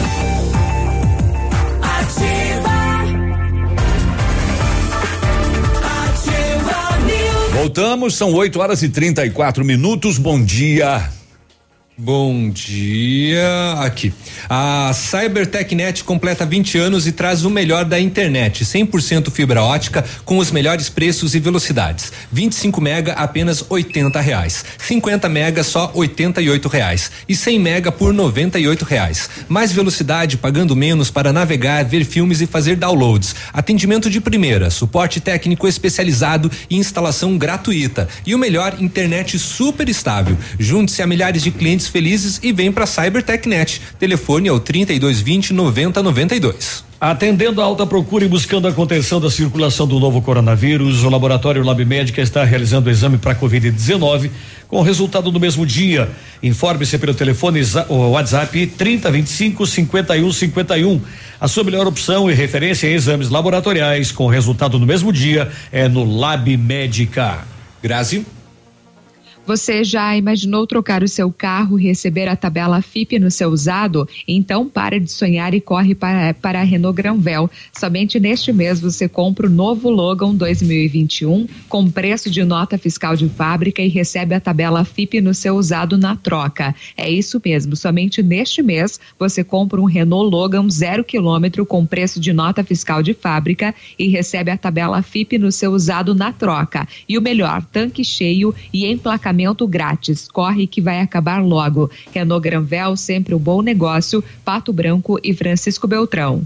Voltamos, 7.61 8.15
são 8.15 8.33
8 8.33 8.59
horas 8.59 8.81
e 8.81 8.89
34 8.89 9.63
minutos. 9.63 10.17
Bom 10.17 10.43
dia. 10.43 11.20
Bom 12.03 12.49
dia. 12.49 13.75
Aqui. 13.77 14.11
A 14.49 14.91
CyberTechNet 14.91 16.03
completa 16.03 16.43
20 16.47 16.79
anos 16.79 17.05
e 17.05 17.11
traz 17.11 17.45
o 17.45 17.49
melhor 17.49 17.85
da 17.85 17.99
internet, 17.99 18.65
100% 18.65 19.29
fibra 19.29 19.61
ótica 19.61 20.03
com 20.25 20.39
os 20.39 20.49
melhores 20.49 20.89
preços 20.89 21.35
e 21.35 21.39
velocidades. 21.39 22.11
25 22.31 22.81
mega 22.81 23.13
apenas 23.13 23.63
80 23.69 24.19
reais, 24.19 24.65
50 24.79 25.29
mega 25.29 25.63
só 25.63 25.91
88 25.93 26.67
reais 26.67 27.11
e 27.29 27.35
100 27.35 27.59
mega 27.59 27.91
por 27.91 28.11
98 28.11 28.83
reais. 28.83 29.29
Mais 29.47 29.71
velocidade 29.71 30.37
pagando 30.37 30.75
menos 30.75 31.11
para 31.11 31.31
navegar, 31.31 31.85
ver 31.85 32.03
filmes 32.03 32.41
e 32.41 32.47
fazer 32.47 32.77
downloads. 32.77 33.35
Atendimento 33.53 34.09
de 34.09 34.19
primeira, 34.19 34.71
suporte 34.71 35.19
técnico 35.19 35.67
especializado 35.67 36.49
e 36.67 36.77
instalação 36.77 37.37
gratuita. 37.37 38.09
E 38.25 38.33
o 38.33 38.39
melhor, 38.39 38.75
internet 38.81 39.37
super 39.37 39.87
estável. 39.87 40.35
Junte-se 40.57 41.03
a 41.03 41.05
milhares 41.05 41.43
de 41.43 41.51
clientes 41.51 41.90
felizes 41.91 42.39
e 42.41 42.51
vem 42.51 42.71
para 42.71 42.87
CyberTechNet. 42.87 43.81
Telefone 43.99 44.47
é 44.47 44.51
o 44.51 44.59
3220 44.59 45.53
9092. 45.53 46.91
Atendendo 47.01 47.61
a 47.61 47.65
alta 47.65 47.83
procura 47.83 48.25
e 48.25 48.27
buscando 48.27 48.67
a 48.67 48.71
contenção 48.71 49.19
da 49.19 49.27
circulação 49.29 49.87
do 49.87 49.99
novo 49.99 50.21
coronavírus, 50.21 51.03
o 51.03 51.09
laboratório 51.09 51.63
Lab 51.63 51.83
Médica 51.83 52.21
está 52.21 52.43
realizando 52.43 52.87
o 52.87 52.91
exame 52.91 53.17
para 53.17 53.33
Covid-19 53.33 54.29
com 54.67 54.83
resultado 54.83 55.31
no 55.31 55.39
mesmo 55.39 55.65
dia. 55.65 56.09
Informe-se 56.43 56.99
pelo 56.99 57.15
telefone 57.15 57.61
o 57.89 58.11
WhatsApp 58.11 58.67
3025 58.67 59.65
5151. 59.65 61.01
A 61.39 61.47
sua 61.47 61.63
melhor 61.63 61.87
opção 61.87 62.29
e 62.29 62.35
referência 62.35 62.87
em 62.87 62.93
exames 62.93 63.29
laboratoriais 63.29 64.11
com 64.11 64.27
resultado 64.27 64.77
no 64.77 64.85
mesmo 64.85 65.11
dia 65.11 65.49
é 65.71 65.87
no 65.89 66.03
Lab 66.03 66.55
Médica. 66.55 67.39
Grazi. 67.81 68.23
Você 69.45 69.83
já 69.83 70.15
imaginou 70.15 70.67
trocar 70.67 71.01
o 71.01 71.07
seu 71.07 71.31
carro 71.31 71.79
e 71.79 71.83
receber 71.83 72.27
a 72.27 72.35
tabela 72.35 72.79
FIP 72.79 73.17
no 73.17 73.31
seu 73.31 73.49
usado? 73.49 74.07
Então 74.27 74.69
para 74.69 74.99
de 74.99 75.11
sonhar 75.11 75.55
e 75.55 75.59
corre 75.59 75.95
para, 75.95 76.31
para 76.35 76.61
a 76.61 76.63
Renault 76.63 76.95
Granvel. 76.95 77.49
Somente 77.73 78.19
neste 78.19 78.53
mês 78.53 78.79
você 78.79 79.09
compra 79.09 79.47
o 79.47 79.49
novo 79.49 79.89
Logan 79.89 80.35
2021 80.35 81.47
com 81.67 81.89
preço 81.89 82.29
de 82.29 82.43
nota 82.43 82.77
fiscal 82.77 83.15
de 83.15 83.27
fábrica 83.29 83.81
e 83.81 83.87
recebe 83.87 84.35
a 84.35 84.39
tabela 84.39 84.85
FIP 84.85 85.19
no 85.19 85.33
seu 85.33 85.55
usado 85.55 85.97
na 85.97 86.15
troca. 86.15 86.75
É 86.95 87.09
isso 87.09 87.41
mesmo, 87.43 87.75
somente 87.75 88.21
neste 88.21 88.61
mês 88.61 88.99
você 89.17 89.43
compra 89.43 89.81
um 89.81 89.85
Renault 89.85 90.29
Logan 90.29 90.69
zero 90.69 91.03
quilômetro 91.03 91.65
com 91.65 91.83
preço 91.83 92.19
de 92.19 92.31
nota 92.31 92.63
fiscal 92.63 93.01
de 93.01 93.15
fábrica 93.15 93.73
e 93.97 94.07
recebe 94.07 94.51
a 94.51 94.57
tabela 94.57 95.01
FIP 95.01 95.39
no 95.39 95.51
seu 95.51 95.71
usado 95.71 96.13
na 96.13 96.31
troca. 96.31 96.87
E 97.09 97.17
o 97.17 97.21
melhor, 97.21 97.65
tanque 97.71 98.05
cheio 98.05 98.53
e 98.71 98.85
emplacamento 98.85 99.30
grátis. 99.67 100.27
Corre 100.27 100.67
que 100.67 100.81
vai 100.81 100.99
acabar 100.99 101.43
logo. 101.43 101.89
Renault 102.11 102.43
Granvel, 102.43 102.95
sempre 102.95 103.35
um 103.35 103.39
bom 103.39 103.61
negócio. 103.61 104.23
Pato 104.43 104.71
Branco 104.73 105.19
e 105.23 105.33
Francisco 105.33 105.87
Beltrão. 105.87 106.45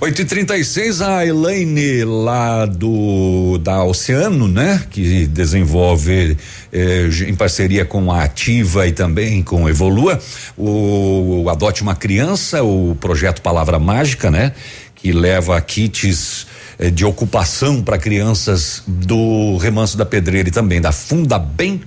8 0.00 0.22
e 0.22 0.24
36 0.24 1.02
a 1.02 1.26
Elaine 1.26 2.04
lá 2.04 2.66
do 2.66 3.58
da 3.58 3.82
Oceano, 3.82 4.46
né? 4.46 4.84
Que 4.90 5.26
desenvolve 5.26 6.36
eh, 6.72 7.08
em 7.26 7.34
parceria 7.34 7.84
com 7.84 8.12
a 8.12 8.22
Ativa 8.22 8.86
e 8.86 8.92
também 8.92 9.42
com 9.42 9.68
Evolua 9.68 10.20
o, 10.56 11.42
o 11.44 11.50
Adote 11.50 11.82
uma 11.82 11.96
Criança, 11.96 12.62
o 12.62 12.96
projeto 13.00 13.42
Palavra 13.42 13.78
Mágica, 13.78 14.30
né? 14.30 14.52
Que 14.94 15.10
leva 15.10 15.60
kits 15.60 16.46
eh, 16.78 16.90
de 16.90 17.04
ocupação 17.04 17.82
para 17.82 17.98
crianças 17.98 18.82
do 18.86 19.56
Remanso 19.56 19.96
da 19.96 20.06
Pedreira 20.06 20.48
e 20.48 20.52
também 20.52 20.80
da 20.80 20.92
Funda 20.92 21.38
Bem 21.38 21.80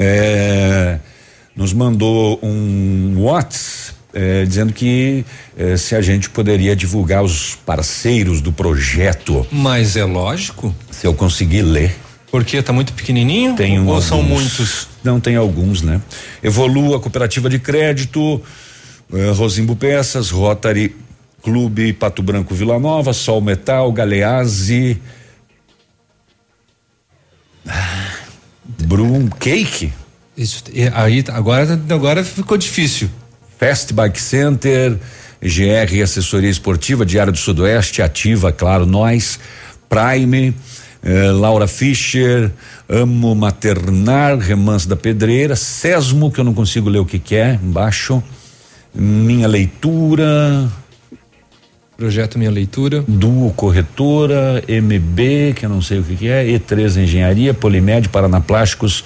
é, 0.00 0.98
nos 1.54 1.74
mandou 1.74 2.40
um 2.42 3.22
WhatsApp 3.22 4.00
é, 4.14 4.44
dizendo 4.44 4.72
que 4.72 5.24
é, 5.56 5.76
se 5.76 5.94
a 5.94 6.00
gente 6.00 6.30
poderia 6.30 6.74
divulgar 6.74 7.22
os 7.22 7.54
parceiros 7.54 8.40
do 8.40 8.50
projeto. 8.50 9.46
Mas 9.52 9.94
é 9.96 10.04
lógico. 10.04 10.74
Se 10.90 11.06
eu 11.06 11.14
conseguir 11.14 11.62
ler. 11.62 11.94
Porque 12.30 12.62
tá 12.62 12.72
muito 12.72 12.92
pequenininho? 12.92 13.54
Tem 13.56 13.78
ou 13.78 13.88
alguns, 13.88 14.04
são 14.04 14.22
muitos? 14.22 14.88
Não, 15.04 15.20
tem 15.20 15.36
alguns, 15.36 15.82
né? 15.82 16.00
Evolua 16.42 16.98
Cooperativa 16.98 17.50
de 17.50 17.58
Crédito, 17.58 18.40
eh, 19.12 19.32
Rosimbo 19.32 19.74
Peças, 19.76 20.30
Rotary 20.30 20.94
Clube 21.42 21.92
Pato 21.92 22.22
Branco 22.22 22.54
Vila 22.54 22.78
Nova, 22.78 23.12
Sol 23.12 23.40
Metal, 23.40 23.90
Galeazzi. 23.92 25.00
Ah, 27.66 28.09
Brum 28.78 29.28
Cake? 29.28 29.92
Isso, 30.36 30.64
aí 30.94 31.24
agora, 31.28 31.80
agora 31.88 32.24
ficou 32.24 32.56
difícil. 32.56 33.10
Fast 33.58 33.92
Bike 33.92 34.20
Center, 34.20 34.98
GR 35.42 36.02
Assessoria 36.02 36.48
Esportiva, 36.48 37.04
Diário 37.04 37.32
do 37.32 37.38
Sudoeste, 37.38 38.00
Ativa, 38.00 38.50
claro, 38.52 38.86
nós, 38.86 39.38
Prime, 39.88 40.54
eh, 41.02 41.30
Laura 41.30 41.66
Fischer, 41.66 42.50
Amo 42.88 43.34
Maternar, 43.34 44.38
Remanso 44.38 44.88
da 44.88 44.96
Pedreira, 44.96 45.56
Sesmo, 45.56 46.30
que 46.30 46.40
eu 46.40 46.44
não 46.44 46.54
consigo 46.54 46.88
ler 46.88 47.00
o 47.00 47.06
que, 47.06 47.18
que 47.18 47.36
é, 47.36 47.58
embaixo, 47.62 48.22
Minha 48.94 49.46
Leitura, 49.46 50.70
Projeto 52.00 52.38
Minha 52.38 52.50
Leitura. 52.50 53.04
Duo 53.06 53.52
Corretora, 53.52 54.64
MB, 54.66 55.52
que 55.54 55.66
eu 55.66 55.68
não 55.68 55.82
sei 55.82 55.98
o 55.98 56.02
que, 56.02 56.16
que 56.16 56.28
é, 56.28 56.46
E3 56.46 57.02
Engenharia, 57.02 57.52
Polimed, 57.52 58.08
Paranaplásticos, 58.08 59.04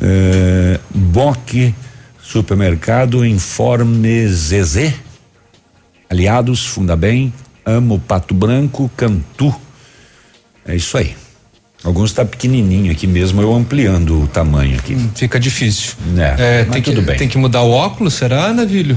eh, 0.00 0.78
BOC, 0.94 1.74
Supermercado, 2.22 3.26
Informe 3.26 4.28
ZZ, 4.28 4.94
Aliados, 6.08 6.64
Fundabem, 6.64 7.34
Amo 7.66 7.98
Pato 7.98 8.32
Branco, 8.34 8.88
Cantu. 8.96 9.52
É 10.64 10.76
isso 10.76 10.96
aí. 10.96 11.16
Alguns 11.82 12.10
está 12.10 12.24
pequenininho 12.24 12.92
aqui 12.92 13.08
mesmo, 13.08 13.42
eu 13.42 13.52
ampliando 13.52 14.22
o 14.22 14.26
tamanho 14.28 14.78
aqui. 14.78 14.94
Hum, 14.94 15.10
fica 15.12 15.40
difícil. 15.40 15.94
É, 16.16 16.60
é 16.60 16.64
tem 16.66 16.80
que, 16.80 16.92
tudo 16.92 17.02
bem. 17.02 17.16
Tem 17.16 17.28
que 17.28 17.36
mudar 17.36 17.62
o 17.62 17.72
óculos, 17.72 18.14
será, 18.14 18.52
Navilho? 18.52 18.96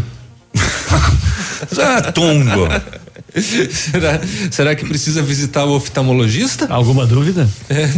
ah, 1.81 2.11
tungo. 2.11 2.67
será, 3.69 4.21
será 4.49 4.75
que 4.75 4.85
precisa 4.85 5.21
visitar 5.21 5.65
o 5.65 5.75
oftalmologista? 5.75 6.67
Alguma 6.69 7.05
dúvida? 7.05 7.47
É. 7.69 7.89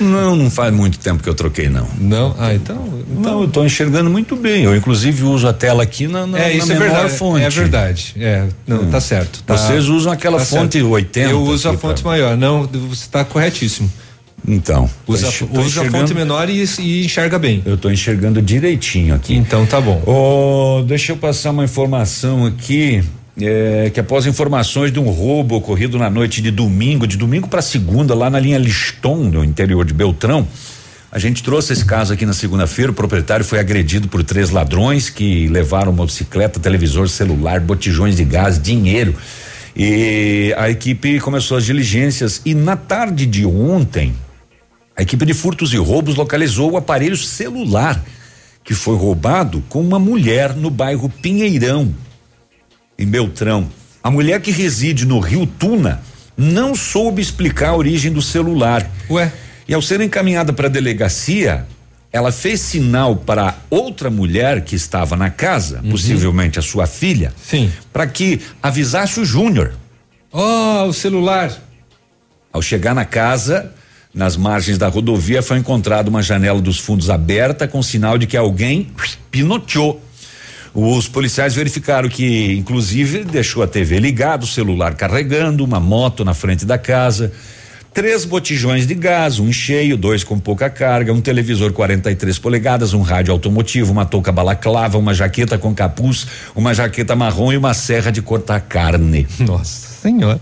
Não, 0.00 0.34
não 0.34 0.50
faz 0.50 0.72
muito 0.74 0.98
tempo 0.98 1.22
que 1.22 1.28
eu 1.28 1.34
troquei, 1.34 1.68
não. 1.68 1.86
Não? 1.98 2.34
Ah, 2.38 2.54
então. 2.54 2.76
então... 3.10 3.32
Não, 3.32 3.40
eu 3.42 3.46
estou 3.46 3.64
enxergando 3.64 4.10
muito 4.10 4.34
bem. 4.34 4.64
Eu, 4.64 4.74
inclusive, 4.74 5.22
uso 5.22 5.46
a 5.46 5.52
tela 5.52 5.82
aqui 5.82 6.08
na, 6.08 6.26
na, 6.26 6.38
é, 6.38 6.56
isso 6.56 6.68
na 6.68 6.74
é 6.74 6.78
verdade, 6.78 7.12
fonte. 7.14 7.44
É 7.44 7.50
verdade. 7.50 8.14
É, 8.18 8.48
não, 8.66 8.82
hum. 8.82 8.90
tá 8.90 9.00
certo. 9.00 9.42
Tá, 9.44 9.56
Vocês 9.56 9.88
usam 9.88 10.12
aquela 10.12 10.38
tá 10.38 10.44
fonte 10.44 10.78
certo. 10.78 10.90
80. 10.90 11.30
Eu 11.30 11.42
uso 11.42 11.68
a 11.68 11.78
fonte 11.78 12.02
pra... 12.02 12.10
maior. 12.10 12.36
Não, 12.36 12.66
você 12.66 13.02
está 13.02 13.24
corretíssimo. 13.24 13.90
Então. 14.46 14.90
Usa, 15.06 15.28
usa 15.52 15.82
a 15.82 15.90
fonte 15.90 16.12
menor 16.12 16.50
e, 16.50 16.64
e, 16.80 17.04
enxerga 17.04 17.38
bem. 17.38 17.62
Eu 17.64 17.74
estou 17.74 17.92
enxergando 17.92 18.42
direitinho 18.42 19.14
aqui. 19.14 19.34
Então 19.34 19.64
tá 19.64 19.80
bom. 19.80 20.02
Oh, 20.04 20.82
deixa 20.82 21.12
eu 21.12 21.16
passar 21.16 21.50
uma 21.50 21.64
informação 21.64 22.44
aqui. 22.46 23.04
É, 23.40 23.90
que 23.92 23.98
após 23.98 24.26
informações 24.26 24.92
de 24.92 25.00
um 25.00 25.08
roubo 25.08 25.56
ocorrido 25.56 25.98
na 25.98 26.10
noite 26.10 26.42
de 26.42 26.50
domingo, 26.50 27.06
de 27.06 27.16
domingo 27.16 27.48
para 27.48 27.62
segunda, 27.62 28.14
lá 28.14 28.28
na 28.28 28.38
linha 28.38 28.58
Liston, 28.58 29.24
no 29.24 29.42
interior 29.42 29.86
de 29.86 29.94
Beltrão, 29.94 30.46
a 31.10 31.18
gente 31.18 31.42
trouxe 31.42 31.72
esse 31.72 31.84
caso 31.84 32.12
aqui 32.12 32.26
na 32.26 32.34
segunda-feira. 32.34 32.90
O 32.90 32.94
proprietário 32.94 33.44
foi 33.44 33.58
agredido 33.58 34.08
por 34.08 34.22
três 34.22 34.50
ladrões 34.50 35.08
que 35.08 35.46
levaram 35.48 35.92
motocicleta, 35.92 36.60
televisor, 36.60 37.08
celular, 37.08 37.60
botijões 37.60 38.16
de 38.16 38.24
gás, 38.24 38.60
dinheiro. 38.60 39.14
E 39.74 40.54
a 40.58 40.68
equipe 40.70 41.18
começou 41.20 41.56
as 41.56 41.64
diligências. 41.64 42.40
E 42.44 42.54
na 42.54 42.76
tarde 42.76 43.24
de 43.24 43.46
ontem, 43.46 44.14
a 44.96 45.02
equipe 45.02 45.24
de 45.24 45.32
furtos 45.32 45.72
e 45.72 45.78
roubos 45.78 46.16
localizou 46.16 46.72
o 46.72 46.76
aparelho 46.76 47.16
celular 47.16 48.02
que 48.64 48.74
foi 48.74 48.96
roubado 48.96 49.62
com 49.68 49.80
uma 49.80 49.98
mulher 49.98 50.54
no 50.54 50.70
bairro 50.70 51.08
Pinheirão, 51.08 51.92
em 52.98 53.06
Beltrão. 53.06 53.68
A 54.02 54.10
mulher 54.10 54.40
que 54.40 54.50
reside 54.50 55.06
no 55.06 55.20
Rio 55.20 55.46
Tuna 55.46 56.02
não 56.36 56.74
soube 56.74 57.22
explicar 57.22 57.70
a 57.70 57.76
origem 57.76 58.12
do 58.12 58.22
celular. 58.22 58.88
Ué? 59.10 59.32
E 59.68 59.74
ao 59.74 59.82
ser 59.82 60.00
encaminhada 60.00 60.52
para 60.52 60.66
a 60.66 60.70
delegacia, 60.70 61.66
ela 62.12 62.30
fez 62.30 62.60
sinal 62.60 63.16
para 63.16 63.56
outra 63.70 64.10
mulher 64.10 64.62
que 64.62 64.74
estava 64.74 65.16
na 65.16 65.30
casa, 65.30 65.80
uhum. 65.82 65.90
possivelmente 65.90 66.58
a 66.58 66.62
sua 66.62 66.86
filha, 66.86 67.32
sim, 67.42 67.72
para 67.92 68.06
que 68.06 68.40
avisasse 68.62 69.18
o 69.18 69.24
Júnior. 69.24 69.72
Oh, 70.30 70.84
o 70.88 70.92
celular. 70.92 71.50
Ao 72.52 72.60
chegar 72.60 72.94
na 72.94 73.04
casa, 73.04 73.72
nas 74.12 74.36
margens 74.36 74.76
da 74.76 74.88
rodovia, 74.88 75.42
foi 75.42 75.58
encontrada 75.58 76.10
uma 76.10 76.22
janela 76.22 76.60
dos 76.60 76.78
fundos 76.78 77.08
aberta 77.08 77.66
com 77.66 77.82
sinal 77.82 78.18
de 78.18 78.26
que 78.26 78.36
alguém 78.36 78.90
pinoteou. 79.30 80.02
Os 80.74 81.06
policiais 81.06 81.54
verificaram 81.54 82.08
que, 82.08 82.54
inclusive, 82.54 83.24
deixou 83.24 83.62
a 83.62 83.66
TV 83.66 83.98
ligada, 83.98 84.44
o 84.44 84.46
celular 84.46 84.94
carregando, 84.94 85.64
uma 85.64 85.78
moto 85.78 86.24
na 86.24 86.32
frente 86.32 86.64
da 86.64 86.78
casa, 86.78 87.30
três 87.92 88.24
botijões 88.24 88.86
de 88.86 88.94
gás, 88.94 89.38
um 89.38 89.52
cheio, 89.52 89.98
dois 89.98 90.24
com 90.24 90.38
pouca 90.38 90.70
carga, 90.70 91.12
um 91.12 91.20
televisor 91.20 91.72
43 91.72 92.38
polegadas, 92.38 92.94
um 92.94 93.02
rádio 93.02 93.32
automotivo, 93.32 93.92
uma 93.92 94.06
touca 94.06 94.32
balaclava, 94.32 94.96
uma 94.96 95.12
jaqueta 95.12 95.58
com 95.58 95.74
capuz, 95.74 96.26
uma 96.54 96.72
jaqueta 96.72 97.14
marrom 97.14 97.52
e 97.52 97.56
uma 97.58 97.74
serra 97.74 98.10
de 98.10 98.22
cortar 98.22 98.60
carne. 98.60 99.26
Nossa 99.38 99.88
Senhora. 100.02 100.40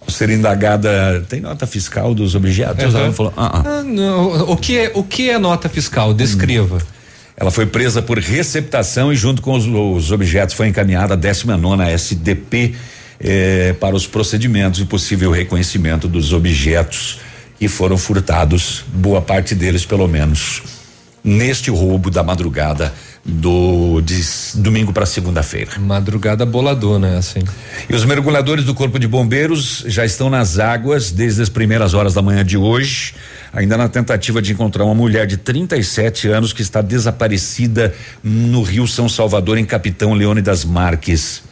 Ao 0.00 0.10
ser 0.10 0.30
indagada, 0.30 1.24
tem 1.28 1.40
nota 1.40 1.66
fiscal 1.66 2.14
dos 2.14 2.34
objetos? 2.34 2.94
Uhum. 2.94 3.00
Ela 3.00 3.12
falou, 3.12 3.32
ah, 3.36 3.50
ah. 3.54 3.62
ah 3.78 3.82
não, 3.82 4.50
o 4.50 4.56
que 4.56 4.78
é 4.78 4.92
o 4.94 5.02
que 5.02 5.30
é 5.30 5.38
nota 5.38 5.68
fiscal? 5.68 6.12
Descreva. 6.14 6.76
Hum. 6.76 7.01
Ela 7.36 7.50
foi 7.50 7.66
presa 7.66 8.02
por 8.02 8.18
receptação 8.18 9.12
e 9.12 9.16
junto 9.16 9.40
com 9.40 9.54
os, 9.54 9.66
os 9.66 10.10
objetos 10.12 10.54
foi 10.54 10.68
encaminhada 10.68 11.14
a 11.14 11.16
19 11.16 11.82
SDP 11.90 12.74
eh, 13.20 13.74
para 13.80 13.96
os 13.96 14.06
procedimentos 14.06 14.80
e 14.80 14.84
possível 14.84 15.30
reconhecimento 15.30 16.06
dos 16.08 16.32
objetos 16.32 17.20
que 17.58 17.68
foram 17.68 17.96
furtados, 17.96 18.84
boa 18.92 19.22
parte 19.22 19.54
deles 19.54 19.86
pelo 19.86 20.08
menos 20.08 20.81
neste 21.24 21.70
roubo 21.70 22.10
da 22.10 22.22
madrugada 22.22 22.92
do 23.24 24.00
de 24.00 24.20
domingo 24.56 24.92
para 24.92 25.06
segunda-feira. 25.06 25.78
Madrugada 25.78 26.44
boladona, 26.44 27.18
assim. 27.18 27.40
E 27.88 27.94
os 27.94 28.04
mergulhadores 28.04 28.64
do 28.64 28.74
Corpo 28.74 28.98
de 28.98 29.06
Bombeiros 29.06 29.84
já 29.86 30.04
estão 30.04 30.28
nas 30.28 30.58
águas 30.58 31.12
desde 31.12 31.42
as 31.42 31.48
primeiras 31.48 31.94
horas 31.94 32.14
da 32.14 32.22
manhã 32.22 32.44
de 32.44 32.56
hoje, 32.56 33.14
ainda 33.52 33.76
na 33.76 33.88
tentativa 33.88 34.42
de 34.42 34.52
encontrar 34.52 34.84
uma 34.84 34.94
mulher 34.94 35.26
de 35.26 35.36
37 35.36 36.28
anos 36.28 36.52
que 36.52 36.62
está 36.62 36.82
desaparecida 36.82 37.94
no 38.22 38.62
Rio 38.62 38.88
São 38.88 39.08
Salvador, 39.08 39.56
em 39.56 39.64
Capitão 39.64 40.14
Leônidas 40.14 40.64
Marques. 40.64 41.42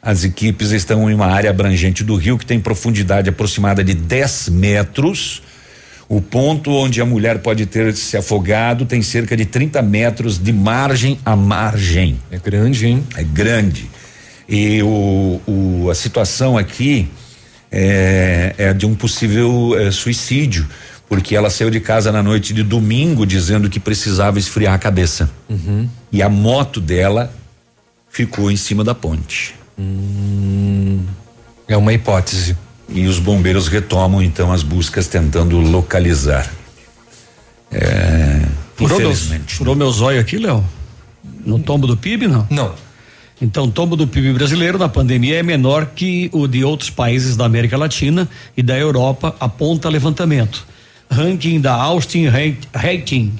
As 0.00 0.24
equipes 0.24 0.70
estão 0.70 1.10
em 1.10 1.14
uma 1.14 1.26
área 1.26 1.50
abrangente 1.50 2.02
do 2.02 2.14
rio 2.14 2.38
que 2.38 2.46
tem 2.46 2.58
profundidade 2.58 3.28
aproximada 3.28 3.84
de 3.84 3.92
10 3.92 4.48
metros. 4.48 5.42
O 6.08 6.22
ponto 6.22 6.70
onde 6.72 7.00
a 7.02 7.04
mulher 7.04 7.38
pode 7.40 7.66
ter 7.66 7.94
se 7.94 8.16
afogado 8.16 8.86
tem 8.86 9.02
cerca 9.02 9.36
de 9.36 9.44
30 9.44 9.82
metros 9.82 10.38
de 10.38 10.52
margem 10.52 11.18
a 11.24 11.36
margem. 11.36 12.18
É 12.30 12.38
grande, 12.38 12.86
hein? 12.86 13.04
É 13.14 13.22
grande. 13.22 13.90
E 14.48 14.82
o, 14.82 15.40
o- 15.46 15.90
a 15.90 15.94
situação 15.94 16.56
aqui 16.56 17.08
é, 17.70 18.54
é 18.56 18.72
de 18.72 18.86
um 18.86 18.94
possível 18.94 19.74
eh, 19.78 19.90
suicídio, 19.90 20.66
porque 21.06 21.36
ela 21.36 21.50
saiu 21.50 21.68
de 21.70 21.80
casa 21.80 22.10
na 22.10 22.22
noite 22.22 22.54
de 22.54 22.62
domingo 22.62 23.26
dizendo 23.26 23.68
que 23.68 23.78
precisava 23.78 24.38
esfriar 24.38 24.72
a 24.72 24.78
cabeça. 24.78 25.28
Uhum. 25.50 25.86
E 26.10 26.22
a 26.22 26.30
moto 26.30 26.80
dela 26.80 27.30
ficou 28.08 28.50
em 28.50 28.56
cima 28.56 28.82
da 28.82 28.94
ponte. 28.94 29.54
é 31.68 31.76
uma 31.76 31.92
hipótese. 31.92 32.56
E 32.88 33.06
os 33.06 33.18
bombeiros 33.18 33.68
retomam 33.68 34.22
então 34.22 34.52
as 34.52 34.62
buscas 34.62 35.06
tentando 35.06 35.58
localizar. 35.58 36.50
É, 37.70 38.46
Furou, 38.74 38.98
meus, 38.98 39.18
infelizmente. 39.18 39.54
furou 39.54 39.76
meu 39.76 39.90
zóio 39.90 40.20
aqui, 40.20 40.38
Léo? 40.38 40.64
No 41.44 41.58
tombo 41.58 41.86
do 41.86 41.96
PIB, 41.96 42.26
não? 42.26 42.46
Não. 42.48 42.74
Então, 43.40 43.64
o 43.64 43.70
tombo 43.70 43.94
do 43.94 44.06
PIB 44.06 44.32
brasileiro 44.32 44.78
na 44.78 44.88
pandemia 44.88 45.38
é 45.38 45.42
menor 45.42 45.86
que 45.94 46.28
o 46.32 46.48
de 46.48 46.64
outros 46.64 46.90
países 46.90 47.36
da 47.36 47.44
América 47.44 47.76
Latina 47.76 48.28
e 48.56 48.62
da 48.62 48.76
Europa, 48.76 49.34
aponta 49.38 49.88
levantamento. 49.88 50.66
Ranking 51.10 51.60
da 51.60 51.74
Austin 51.74 52.26
Rating. 52.74 53.38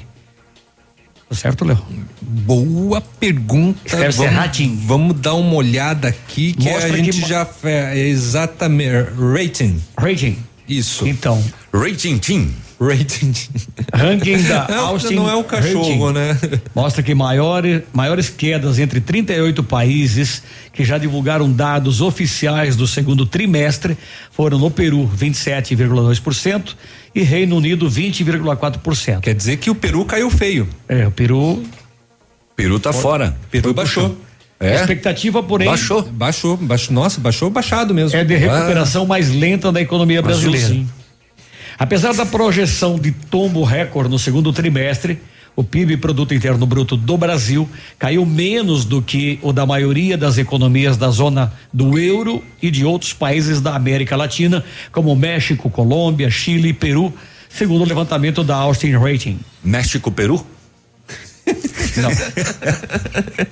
Tá 1.29 1.35
certo, 1.37 1.65
Léo? 1.65 1.79
Boa 2.23 3.01
pergunta. 3.01 3.79
Escreve-se 3.85 4.19
vamos, 4.19 4.35
rating. 4.35 4.79
vamos 4.87 5.21
dar 5.21 5.35
uma 5.35 5.55
olhada 5.57 6.09
aqui 6.09 6.55
que 6.55 6.65
Mostra 6.71 6.89
a 6.89 6.93
que 6.97 7.05
gente 7.05 7.21
mo- 7.21 7.27
já 7.29 7.45
fez 7.45 7.99
exatamente 7.99 9.11
rating. 9.35 9.79
Rating. 9.97 10.39
Isso. 10.67 11.07
Então. 11.07 11.43
Rating 11.73 12.19
Team. 12.19 12.49
Rating. 12.81 13.33
Ranking 13.93 14.41
da 14.45 14.69
Não, 14.71 14.87
Austin 14.89 15.15
não 15.17 15.29
é 15.29 15.35
o 15.35 15.43
cachorro, 15.43 16.13
né? 16.13 16.39
Mostra 16.75 17.03
que 17.03 17.13
maiores, 17.15 17.83
maiores 17.93 18.31
quedas 18.31 18.79
entre 18.79 19.01
38 19.01 19.65
países 19.65 20.43
que 20.73 20.85
já 20.85 20.97
divulgaram 20.97 21.51
dados 21.53 22.01
oficiais 22.01 22.77
do 22.77 22.87
segundo 22.87 23.27
trimestre 23.27 23.99
foram 24.31 24.59
no 24.61 24.71
Peru, 24.71 25.11
27,2%, 25.19 26.77
e 27.14 27.22
Reino 27.22 27.56
Unido, 27.56 27.89
20,4%. 27.90 29.20
Quer 29.20 29.35
dizer 29.35 29.56
que 29.56 29.70
o 29.70 29.74
Peru 29.74 30.05
caiu 30.05 30.30
feio. 30.30 30.68
É, 30.89 31.06
o 31.06 31.10
Peru. 31.10 31.62
Peru 32.55 32.78
tá 32.78 32.93
fora. 32.93 33.36
Peru 33.51 33.72
baixou. 33.72 34.16
A 34.60 34.66
expectativa, 34.66 35.43
porém. 35.43 35.68
Baixou. 35.68 36.02
Baixou, 36.02 36.56
baixou. 36.56 36.93
Nossa, 36.94 37.20
baixou 37.20 37.48
baixado 37.48 37.94
mesmo. 37.94 38.18
É 38.18 38.24
de 38.24 38.35
recuperação 38.35 39.06
mais 39.06 39.30
lenta 39.30 39.70
da 39.70 39.80
economia 39.80 40.20
Baixou, 40.20 40.51
brasileira. 40.51 40.68
sim. 40.74 40.89
Apesar 41.78 42.12
da 42.12 42.26
projeção 42.26 42.98
de 42.98 43.12
tombo 43.12 43.62
recorde 43.62 44.10
no 44.10 44.18
segundo 44.18 44.52
trimestre, 44.52 45.20
o 45.59 45.64
PIB, 45.64 45.97
Produto 45.97 46.32
Interno 46.32 46.64
Bruto 46.64 46.97
do 46.97 47.16
Brasil, 47.16 47.68
caiu 47.98 48.24
menos 48.24 48.85
do 48.85 49.02
que 49.02 49.40
o 49.43 49.52
da 49.52 49.66
maioria 49.66 50.16
das 50.16 50.39
economias 50.39 50.97
da 50.97 51.10
zona 51.10 51.52
do 51.72 51.98
euro 51.98 52.44
e 52.62 52.70
de 52.70 52.85
outros 52.85 53.12
países 53.12 53.60
da 53.60 53.74
América 53.74 54.14
Latina, 54.14 54.64
como 54.93 55.16
México, 55.16 55.68
Colômbia, 55.68 56.30
Chile 56.30 56.68
e 56.68 56.72
Peru, 56.72 57.12
segundo 57.48 57.82
o 57.82 57.85
levantamento 57.85 58.44
da 58.44 58.55
Austin 58.55 58.93
Rating. 58.93 59.40
México, 59.64 60.12
Peru? 60.12 60.47
Não. 61.98 62.10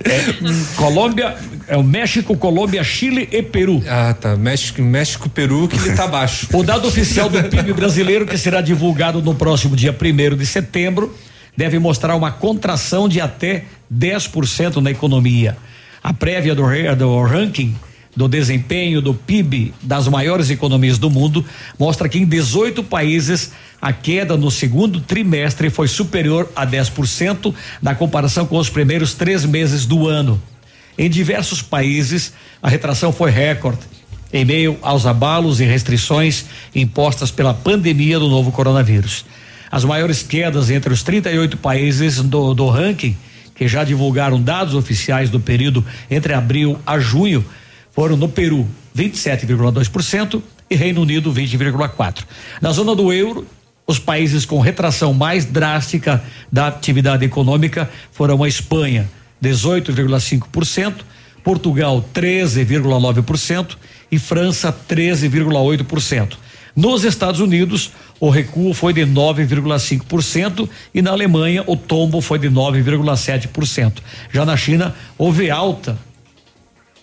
É, 0.05 0.75
Colômbia, 0.77 1.35
é 1.67 1.75
o 1.75 1.83
México, 1.83 2.37
Colômbia, 2.37 2.85
Chile 2.85 3.27
e 3.33 3.43
Peru. 3.43 3.83
Ah, 3.85 4.13
tá. 4.13 4.37
México, 4.37 4.81
México, 4.81 5.27
Peru, 5.27 5.67
que 5.67 5.75
ele 5.75 5.93
tá 5.93 6.07
baixo. 6.07 6.47
O 6.53 6.63
dado 6.63 6.87
oficial 6.87 7.29
do 7.29 7.43
PIB 7.43 7.73
brasileiro, 7.73 8.25
que 8.25 8.37
será 8.37 8.61
divulgado 8.61 9.21
no 9.21 9.35
próximo 9.35 9.75
dia 9.75 9.93
1 9.93 10.37
de 10.37 10.45
setembro, 10.45 11.13
deve 11.57 11.79
mostrar 11.79 12.15
uma 12.15 12.31
contração 12.31 13.09
de 13.09 13.19
até 13.19 13.65
10% 13.93 14.75
na 14.77 14.91
economia. 14.91 15.57
A 16.03 16.13
prévia 16.13 16.53
do, 16.53 16.63
do 16.95 17.21
ranking 17.23 17.75
do 18.15 18.27
desempenho 18.27 18.99
do 18.99 19.13
PIB 19.13 19.75
das 19.81 20.07
maiores 20.07 20.49
economias 20.49 20.97
do 20.97 21.07
mundo 21.07 21.45
mostra 21.77 22.09
que 22.09 22.17
em 22.17 22.25
18 22.25 22.83
países 22.83 23.51
a 23.79 23.93
queda 23.93 24.35
no 24.35 24.49
segundo 24.49 24.99
trimestre 24.99 25.69
foi 25.69 25.87
superior 25.87 26.51
a 26.55 26.65
10% 26.65 27.53
na 27.79 27.93
comparação 27.93 28.47
com 28.47 28.57
os 28.57 28.71
primeiros 28.71 29.13
três 29.13 29.45
meses 29.45 29.85
do 29.85 30.07
ano. 30.07 30.41
Em 30.97 31.07
diversos 31.07 31.61
países, 31.61 32.33
a 32.61 32.67
retração 32.67 33.13
foi 33.13 33.29
recorde, 33.29 33.81
em 34.33 34.43
meio 34.43 34.79
aos 34.81 35.05
abalos 35.05 35.59
e 35.61 35.63
restrições 35.63 36.45
impostas 36.73 37.29
pela 37.29 37.53
pandemia 37.53 38.17
do 38.17 38.27
novo 38.27 38.51
coronavírus. 38.51 39.25
As 39.71 39.83
maiores 39.83 40.23
quedas 40.23 40.69
entre 40.69 40.93
os 40.93 41.03
38 41.03 41.57
países 41.57 42.21
do, 42.21 42.53
do 42.53 42.67
ranking, 42.69 43.15
que 43.53 43.67
já 43.67 43.83
divulgaram 43.83 44.41
dados 44.41 44.75
oficiais 44.75 45.29
do 45.29 45.39
período 45.39 45.83
entre 46.09 46.33
abril 46.33 46.79
a 46.85 46.99
junho, 46.99 47.43
foram 47.91 48.15
no 48.15 48.29
Peru, 48.29 48.67
27,2% 48.95 50.41
e 50.69 50.75
Reino 50.75 51.01
Unido, 51.01 51.33
20,4%. 51.33 52.23
Na 52.61 52.71
zona 52.71 52.95
do 52.95 53.11
euro, 53.11 53.47
os 53.87 53.97
países 53.97 54.45
com 54.45 54.59
retração 54.59 55.13
mais 55.13 55.45
drástica 55.45 56.23
da 56.51 56.67
atividade 56.67 57.25
econômica 57.25 57.89
foram 58.11 58.43
a 58.43 58.47
Espanha, 58.47 59.09
18,5%, 59.41 60.93
Portugal, 61.43 62.07
13,9% 62.13 63.77
e 64.11 64.19
França, 64.19 64.75
13,8%. 64.87 66.33
Nos 66.75 67.03
Estados 67.03 67.39
Unidos, 67.39 67.91
o 68.19 68.29
recuo 68.29 68.73
foi 68.73 68.93
de 68.93 69.01
9,5% 69.01 70.69
e 70.93 71.01
na 71.01 71.11
Alemanha 71.11 71.63
o 71.67 71.75
tombo 71.75 72.21
foi 72.21 72.39
de 72.39 72.49
9,7%. 72.49 73.99
Já 74.31 74.45
na 74.45 74.57
China, 74.57 74.95
houve 75.17 75.49
alta 75.49 75.97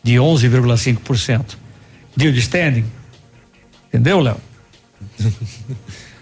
de 0.02 0.14
11,5%. 0.14 1.56
Deal 2.16 2.32
de 2.32 2.38
standing. 2.40 2.84
Entendeu, 3.88 4.20
Léo? 4.20 4.36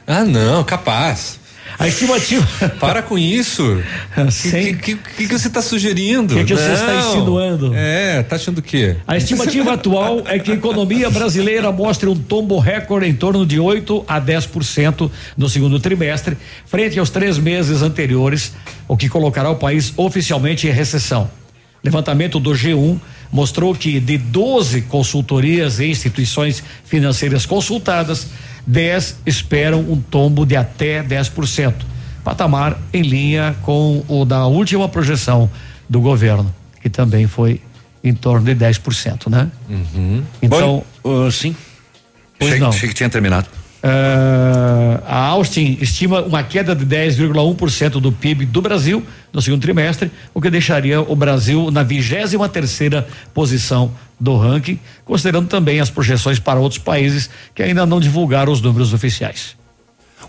Ah, 0.04 0.24
não, 0.24 0.64
capaz. 0.64 1.38
A 1.78 1.88
estimativa. 1.88 2.46
Para 2.80 3.02
com 3.02 3.18
isso. 3.18 3.82
O 4.16 4.30
Sem- 4.30 4.76
que, 4.76 4.96
que, 4.96 5.26
que, 5.26 5.38
você 5.38 5.48
está 5.48 5.62
sugerindo? 5.62 6.34
O 6.34 6.38
que 6.38 6.44
que 6.44 6.54
você 6.54 6.72
está 6.72 6.94
insinuando? 6.96 7.72
É, 7.74 8.22
tá 8.22 8.36
achando 8.36 8.58
o 8.58 8.62
quê? 8.62 8.96
A 9.06 9.16
estimativa 9.16 9.72
atual 9.74 10.22
é 10.26 10.38
que 10.38 10.52
a 10.52 10.54
economia 10.54 11.10
brasileira 11.10 11.70
mostre 11.72 12.08
um 12.08 12.16
tombo 12.16 12.58
recorde 12.58 13.06
em 13.06 13.14
torno 13.14 13.44
de 13.46 13.58
8 13.58 14.04
a 14.06 14.20
10% 14.20 15.10
no 15.36 15.48
segundo 15.48 15.80
trimestre, 15.80 16.36
frente 16.66 16.98
aos 16.98 17.10
três 17.10 17.38
meses 17.38 17.82
anteriores, 17.82 18.52
o 18.86 18.96
que 18.96 19.08
colocará 19.08 19.50
o 19.50 19.56
país 19.56 19.92
oficialmente 19.96 20.66
em 20.66 20.70
recessão. 20.70 21.30
Levantamento 21.82 22.38
do 22.38 22.50
G1 22.52 22.98
mostrou 23.32 23.74
que 23.74 23.98
de 23.98 24.18
12 24.18 24.82
consultorias 24.82 25.80
e 25.80 25.86
instituições 25.86 26.62
financeiras 26.84 27.46
consultadas, 27.46 28.28
10 28.66 29.18
esperam 29.26 29.80
um 29.80 30.00
tombo 30.00 30.46
de 30.46 30.56
até 30.56 31.02
10%, 31.02 31.74
patamar 32.24 32.78
em 32.92 33.02
linha 33.02 33.56
com 33.62 34.04
o 34.08 34.24
da 34.24 34.46
última 34.46 34.88
projeção 34.88 35.50
do 35.88 36.00
governo, 36.00 36.54
que 36.80 36.88
também 36.88 37.26
foi 37.26 37.60
em 38.02 38.14
torno 38.14 38.44
de 38.44 38.54
10%, 38.54 39.28
né? 39.30 39.50
Então, 40.40 40.84
Bom, 41.02 41.26
uh, 41.26 41.30
sim. 41.30 41.54
Pois 42.38 42.50
Achei, 42.50 42.60
não. 42.60 42.68
achei 42.70 42.88
que 42.88 42.94
tinha 42.94 43.08
terminado. 43.08 43.48
Ah, 43.82 45.02
a 45.06 45.26
Austin 45.28 45.78
estima 45.80 46.22
uma 46.22 46.42
queda 46.42 46.74
de 46.74 46.86
10,1% 46.86 48.00
do 48.00 48.12
PIB 48.12 48.46
do 48.46 48.62
Brasil 48.62 49.04
no 49.32 49.42
segundo 49.42 49.60
trimestre, 49.60 50.10
o 50.32 50.40
que 50.40 50.50
deixaria 50.50 51.00
o 51.00 51.16
Brasil 51.16 51.70
na 51.70 51.82
23 51.82 52.32
terceira 52.52 53.06
posição 53.34 53.90
do 54.20 54.36
ranking, 54.36 54.78
considerando 55.04 55.48
também 55.48 55.80
as 55.80 55.90
projeções 55.90 56.38
para 56.38 56.60
outros 56.60 56.78
países 56.78 57.28
que 57.54 57.62
ainda 57.62 57.84
não 57.84 57.98
divulgaram 57.98 58.52
os 58.52 58.60
números 58.60 58.92
oficiais. 58.92 59.56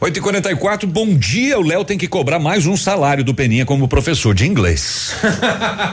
8 0.01 0.17
e 0.17 0.21
44 0.21 0.87
bom 0.87 1.15
dia. 1.15 1.59
O 1.59 1.61
Léo 1.61 1.85
tem 1.85 1.97
que 1.97 2.07
cobrar 2.07 2.39
mais 2.39 2.65
um 2.65 2.75
salário 2.75 3.23
do 3.23 3.33
Peninha 3.33 3.65
como 3.65 3.87
professor 3.87 4.33
de 4.33 4.47
inglês. 4.47 5.13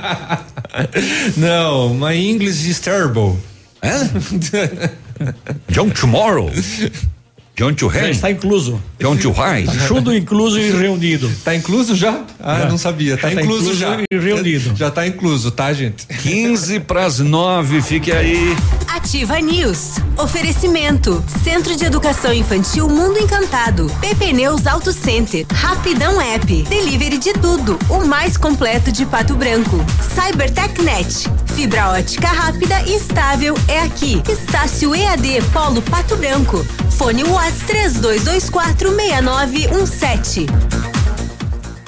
Não, 1.37 1.95
my 1.95 2.17
English 2.17 2.69
is 2.69 2.81
terrible. 2.81 3.37
John 5.69 5.91
Tomorrow. 5.95 6.51
John 7.61 7.75
to 7.75 7.91
Já 7.93 8.09
está 8.09 8.31
incluso. 8.31 8.81
John 8.99 9.19
to 9.19 9.31
High. 9.33 9.67
Tudo 9.87 10.17
incluso 10.17 10.59
e 10.59 10.71
reunido. 10.71 11.31
Tá 11.45 11.55
incluso 11.55 11.95
já? 11.95 12.25
Ah, 12.43 12.61
Já. 12.61 12.69
não 12.71 12.79
sabia. 12.79 13.19
Tá, 13.19 13.29
Já 13.29 13.35
tá 13.35 13.43
incluso, 13.43 13.65
incluso 13.65 13.79
já. 13.79 13.99
e 14.11 14.19
reunido. 14.19 14.73
Já 14.75 14.91
tá 14.91 15.07
incluso, 15.07 15.51
tá, 15.51 15.71
gente? 15.75 16.07
15 16.07 16.81
para 16.81 17.05
as 17.05 17.19
9, 17.19 17.83
fique 17.83 18.11
aí. 18.13 18.57
Ativa 18.95 19.41
News. 19.41 19.99
Oferecimento. 20.19 21.23
Centro 21.45 21.77
de 21.77 21.85
Educação 21.85 22.35
Infantil 22.35 22.89
Mundo 22.89 23.19
Encantado. 23.19 23.87
PP 24.01 24.33
Neus 24.33 24.67
Auto 24.67 24.93
Center. 24.93 25.47
Rapidão 25.53 26.21
App. 26.21 26.63
Delivery 26.65 27.19
de 27.19 27.33
tudo. 27.35 27.79
O 27.89 28.05
mais 28.05 28.37
completo 28.37 28.91
de 28.91 29.07
Pato 29.07 29.37
Branco. 29.37 29.77
CyberTechNet. 30.15 31.29
Fibra 31.55 31.91
ótica 31.91 32.27
rápida 32.27 32.83
e 32.83 32.97
estável 32.97 33.55
é 33.69 33.81
aqui. 33.81 34.21
Estácio 34.29 34.93
EAD 34.93 35.41
Polo 35.53 35.81
Pato 35.83 36.17
Branco. 36.17 36.67
Fone 36.91 37.23
Whats 37.23 37.61
3224 37.67 38.91
6917. 38.91 40.47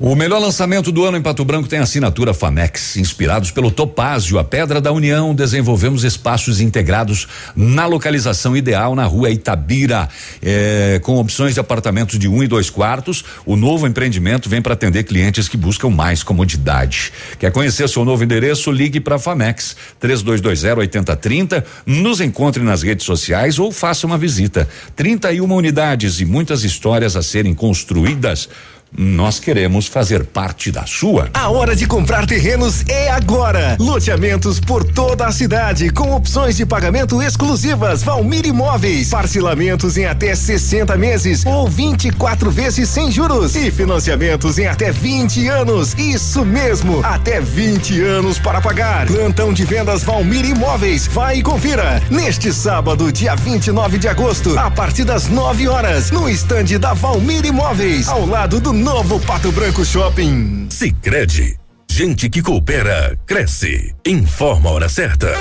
O 0.00 0.14
melhor 0.14 0.38
lançamento 0.38 0.92
do 0.92 1.04
ano 1.04 1.16
em 1.18 1.20
Pato 1.20 1.44
Branco 1.44 1.68
tem 1.68 1.80
a 1.80 1.82
assinatura 1.82 2.32
Famex. 2.32 2.96
Inspirados 2.96 3.50
pelo 3.50 3.68
Topázio, 3.68 4.38
a 4.38 4.44
Pedra 4.44 4.80
da 4.80 4.92
União, 4.92 5.34
desenvolvemos 5.34 6.04
espaços 6.04 6.60
integrados 6.60 7.26
na 7.56 7.84
localização 7.84 8.56
ideal 8.56 8.94
na 8.94 9.04
rua 9.06 9.28
Itabira. 9.28 10.08
É, 10.40 11.00
com 11.02 11.16
opções 11.16 11.54
de 11.54 11.58
apartamentos 11.58 12.16
de 12.16 12.28
um 12.28 12.44
e 12.44 12.46
dois 12.46 12.70
quartos, 12.70 13.24
o 13.44 13.56
novo 13.56 13.88
empreendimento 13.88 14.48
vem 14.48 14.62
para 14.62 14.74
atender 14.74 15.02
clientes 15.02 15.48
que 15.48 15.56
buscam 15.56 15.90
mais 15.90 16.22
comodidade. 16.22 17.12
Quer 17.36 17.50
conhecer 17.50 17.88
seu 17.88 18.04
novo 18.04 18.22
endereço? 18.22 18.70
Ligue 18.70 19.00
para 19.00 19.18
Famex 19.18 19.74
3220 19.98 20.78
8030. 20.78 21.64
Nos 21.84 22.20
encontre 22.20 22.62
nas 22.62 22.82
redes 22.84 23.04
sociais 23.04 23.58
ou 23.58 23.72
faça 23.72 24.06
uma 24.06 24.16
visita. 24.16 24.68
31 24.94 25.52
unidades 25.52 26.20
e 26.20 26.24
muitas 26.24 26.62
histórias 26.62 27.16
a 27.16 27.22
serem 27.22 27.52
construídas. 27.52 28.48
Nós 28.96 29.38
queremos 29.38 29.86
fazer 29.86 30.24
parte 30.24 30.72
da 30.72 30.86
sua. 30.86 31.28
A 31.34 31.50
hora 31.50 31.76
de 31.76 31.86
comprar 31.86 32.26
terrenos 32.26 32.84
é 32.88 33.10
agora. 33.10 33.76
Loteamentos 33.78 34.58
por 34.58 34.82
toda 34.82 35.26
a 35.26 35.32
cidade, 35.32 35.90
com 35.90 36.12
opções 36.12 36.56
de 36.56 36.64
pagamento 36.64 37.22
exclusivas. 37.22 38.02
Valmir 38.02 38.46
Imóveis. 38.46 39.10
Parcelamentos 39.10 39.98
em 39.98 40.06
até 40.06 40.34
60 40.34 40.96
meses 40.96 41.44
ou 41.44 41.68
24 41.68 42.50
vezes 42.50 42.88
sem 42.88 43.10
juros. 43.10 43.54
E 43.54 43.70
financiamentos 43.70 44.58
em 44.58 44.66
até 44.66 44.90
20 44.90 45.46
anos. 45.48 45.94
Isso 45.94 46.44
mesmo, 46.44 47.04
até 47.04 47.40
20 47.40 48.00
anos 48.00 48.38
para 48.38 48.60
pagar. 48.60 49.06
Plantão 49.06 49.52
de 49.52 49.64
vendas 49.64 50.02
Valmir 50.02 50.46
Imóveis. 50.46 51.06
Vai 51.06 51.38
e 51.38 51.42
confira. 51.42 52.02
Neste 52.10 52.52
sábado, 52.52 53.12
dia 53.12 53.34
29 53.34 53.98
de 53.98 54.08
agosto, 54.08 54.58
a 54.58 54.70
partir 54.70 55.04
das 55.04 55.28
9 55.28 55.68
horas, 55.68 56.10
no 56.10 56.28
estande 56.28 56.78
da 56.78 56.94
Valmir 56.94 57.44
Imóveis, 57.44 58.08
ao 58.08 58.24
lado 58.26 58.60
do 58.60 58.77
novo 58.78 59.18
Pato 59.18 59.50
Branco 59.52 59.84
Shopping. 59.84 60.68
Sicredi, 60.70 61.56
gente 61.90 62.28
que 62.28 62.40
coopera 62.42 63.18
cresce. 63.26 63.94
Informa 64.06 64.70
a 64.70 64.72
hora 64.72 64.88
certa. 64.88 65.34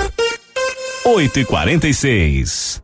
8 1.05 1.39
e 1.39 1.45
46 1.45 2.83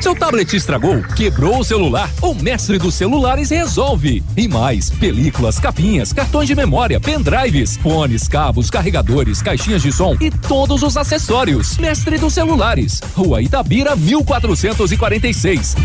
Seu 0.00 0.14
tablet 0.14 0.54
estragou, 0.54 1.02
quebrou 1.16 1.60
o 1.60 1.64
celular? 1.64 2.10
O 2.20 2.34
mestre 2.34 2.78
dos 2.78 2.94
celulares 2.94 3.50
resolve. 3.50 4.22
E 4.36 4.48
mais, 4.48 4.90
películas, 4.90 5.58
capinhas, 5.58 6.12
cartões 6.12 6.46
de 6.46 6.54
memória, 6.54 7.00
pendrives, 7.00 7.76
fones, 7.76 8.28
cabos, 8.28 8.70
carregadores, 8.70 9.42
caixinhas 9.42 9.82
de 9.82 9.92
som 9.92 10.16
e 10.20 10.30
todos 10.30 10.82
os 10.82 10.96
acessórios. 10.96 11.78
Mestre 11.78 12.18
dos 12.18 12.34
celulares, 12.34 13.00
Rua 13.14 13.42
Itabira, 13.42 13.94
1446. 13.96 15.76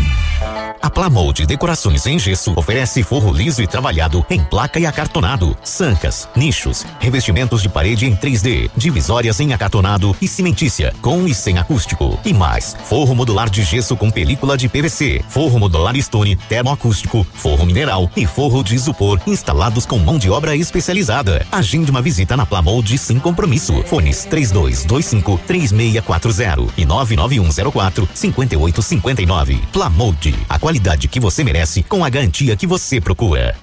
A 0.82 0.88
Plamold 0.88 1.44
Decorações 1.44 2.06
em 2.06 2.18
Gesso 2.18 2.54
oferece 2.56 3.02
forro 3.02 3.30
liso 3.30 3.62
e 3.62 3.66
trabalhado 3.66 4.24
em 4.30 4.42
placa 4.42 4.80
e 4.80 4.86
acartonado, 4.86 5.56
sancas, 5.62 6.26
nichos, 6.34 6.86
revestimentos 6.98 7.60
de 7.60 7.68
parede 7.68 8.06
em 8.06 8.16
3D, 8.16 8.70
divisórias 8.74 9.40
em 9.40 9.52
acartonado 9.52 10.16
e 10.22 10.26
cimentícia, 10.26 10.94
com 11.02 11.26
e 11.26 11.34
sem 11.34 11.58
acústico. 11.58 12.18
E 12.24 12.32
mais, 12.32 12.74
forro 12.84 13.14
modular 13.14 13.50
de 13.50 13.62
gesso 13.62 13.89
com 13.96 14.10
película 14.10 14.56
de 14.56 14.68
PVC, 14.68 15.24
forro 15.28 15.58
modular 15.58 15.96
stone, 16.00 16.36
termoacústico, 16.36 17.26
forro 17.34 17.66
mineral 17.66 18.10
e 18.16 18.26
forro 18.26 18.62
de 18.62 18.74
isopor 18.74 19.20
instalados 19.26 19.86
com 19.86 19.98
mão 19.98 20.18
de 20.18 20.30
obra 20.30 20.56
especializada. 20.56 21.46
Agende 21.50 21.90
uma 21.90 22.02
visita 22.02 22.36
na 22.36 22.46
Plamold 22.46 22.96
sem 22.98 23.18
compromisso. 23.18 23.82
Fones 23.84 24.24
3225 24.24 25.40
3640 25.46 26.72
e 26.76 26.84
99104 26.84 28.08
5859. 28.14 29.60
Plamold, 29.72 30.34
a 30.48 30.58
qualidade 30.58 31.08
que 31.08 31.20
você 31.20 31.44
merece 31.44 31.82
com 31.82 32.04
a 32.04 32.08
garantia 32.08 32.56
que 32.56 32.66
você 32.66 33.00
procura. 33.00 33.56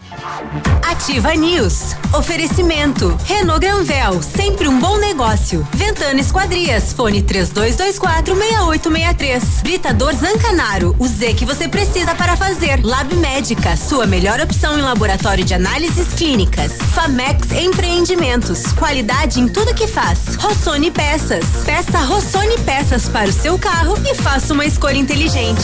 Ativa 0.81 1.35
News. 1.35 1.95
Oferecimento. 2.13 3.15
Renault 3.25 3.59
Granvel, 3.59 4.21
sempre 4.21 4.67
um 4.67 4.79
bom 4.79 4.97
negócio. 4.97 5.67
Ventana 5.73 6.19
Esquadrias, 6.19 6.93
fone 6.93 7.21
3224 7.21 8.35
6863. 8.35 9.61
Britador 9.61 10.13
Zancanaro, 10.19 10.95
o 10.97 11.07
Z 11.07 11.35
que 11.35 11.45
você 11.45 11.67
precisa 11.67 12.15
para 12.15 12.35
fazer. 12.35 12.83
Lab 12.83 13.13
Médica, 13.15 13.77
sua 13.77 14.07
melhor 14.07 14.39
opção 14.39 14.77
em 14.77 14.81
laboratório 14.81 15.43
de 15.43 15.53
análises 15.53 16.07
clínicas. 16.15 16.73
Famex 16.93 17.51
Empreendimentos, 17.51 18.71
qualidade 18.73 19.39
em 19.39 19.47
tudo 19.47 19.75
que 19.75 19.87
faz. 19.87 20.35
Rossoni 20.35 20.89
Peças. 20.89 21.45
Peça 21.63 21.99
Rossoni 21.99 22.57
Peças 22.59 23.07
para 23.07 23.29
o 23.29 23.33
seu 23.33 23.59
carro 23.59 23.95
e 24.05 24.15
faça 24.15 24.53
uma 24.53 24.65
escolha 24.65 24.97
inteligente. 24.97 25.61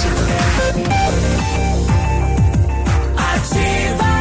Ativa, 3.18 4.13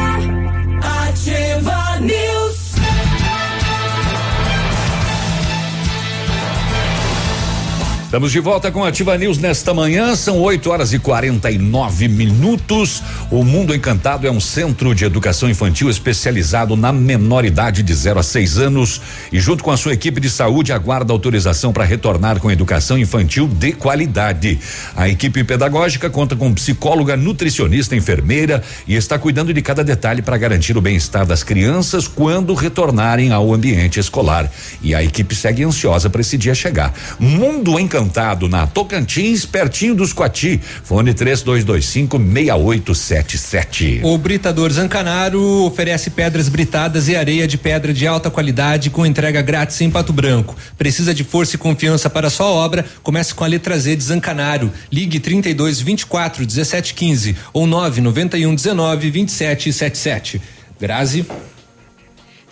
Estamos 8.13 8.31
de 8.31 8.39
volta 8.39 8.71
com 8.71 8.83
a 8.85 8.89
Ativa 8.89 9.17
News 9.17 9.39
nesta 9.39 9.73
manhã, 9.73 10.15
são 10.15 10.39
8 10.39 10.69
horas 10.69 10.93
e 10.93 10.99
49 10.99 12.07
minutos. 12.07 13.01
O 13.31 13.43
Mundo 13.43 13.73
Encantado 13.73 14.27
é 14.27 14.31
um 14.31 14.39
centro 14.39 14.93
de 14.93 15.03
educação 15.03 15.49
infantil 15.49 15.89
especializado 15.89 16.75
na 16.75 16.93
menor 16.93 17.43
idade 17.43 17.81
de 17.81 17.91
0 17.91 18.19
a 18.19 18.21
6 18.21 18.59
anos 18.59 19.01
e, 19.31 19.39
junto 19.39 19.63
com 19.63 19.71
a 19.71 19.77
sua 19.77 19.93
equipe 19.93 20.21
de 20.21 20.29
saúde, 20.29 20.71
aguarda 20.71 21.11
autorização 21.11 21.73
para 21.73 21.85
retornar 21.85 22.39
com 22.39 22.51
educação 22.51 22.99
infantil 22.99 23.47
de 23.47 23.71
qualidade. 23.71 24.59
A 24.95 25.09
equipe 25.09 25.43
pedagógica 25.43 26.07
conta 26.07 26.35
com 26.35 26.53
psicóloga, 26.53 27.17
nutricionista, 27.17 27.95
enfermeira 27.95 28.61
e 28.87 28.93
está 28.93 29.17
cuidando 29.17 29.51
de 29.51 29.61
cada 29.63 29.83
detalhe 29.83 30.21
para 30.21 30.37
garantir 30.37 30.77
o 30.77 30.81
bem-estar 30.81 31.25
das 31.25 31.41
crianças 31.41 32.07
quando 32.07 32.53
retornarem 32.53 33.31
ao 33.31 33.51
ambiente 33.51 33.99
escolar. 33.99 34.51
E 34.83 34.93
a 34.93 35.03
equipe 35.03 35.33
segue 35.33 35.63
ansiosa 35.63 36.11
para 36.11 36.21
esse 36.21 36.37
dia 36.37 36.53
chegar. 36.53 36.93
Mundo 37.19 37.79
Encantado 37.79 38.02
na 38.49 38.67
Tocantins, 38.67 39.45
pertinho 39.45 39.95
dos 39.95 40.13
Coati. 40.13 40.59
Fone 40.83 41.13
3225 41.13 42.17
6877. 42.17 44.01
O 44.03 44.17
Britador 44.17 44.71
Zancanaro 44.71 45.65
oferece 45.65 46.09
pedras 46.09 46.49
britadas 46.49 47.07
e 47.07 47.15
areia 47.15 47.47
de 47.47 47.57
pedra 47.57 47.93
de 47.93 48.05
alta 48.05 48.29
qualidade 48.29 48.89
com 48.89 49.05
entrega 49.05 49.41
grátis 49.41 49.79
em 49.81 49.89
Pato 49.89 50.13
Branco. 50.13 50.55
Precisa 50.77 51.13
de 51.13 51.23
força 51.23 51.55
e 51.55 51.59
confiança 51.59 52.09
para 52.09 52.29
sua 52.29 52.47
obra? 52.47 52.85
Comece 53.01 53.33
com 53.33 53.43
a 53.43 53.47
letra 53.47 53.77
Z 53.79 53.95
de 53.95 54.03
Zancanaro. 54.03 54.71
Ligue 54.91 55.19
32 55.19 55.81
24 55.81 56.45
17 56.45 56.93
15 56.93 57.35
ou 57.53 57.67
991 57.67 58.55
19 58.55 59.09
27 59.09 59.73
77. 59.73 60.41
Grazi. 60.79 61.25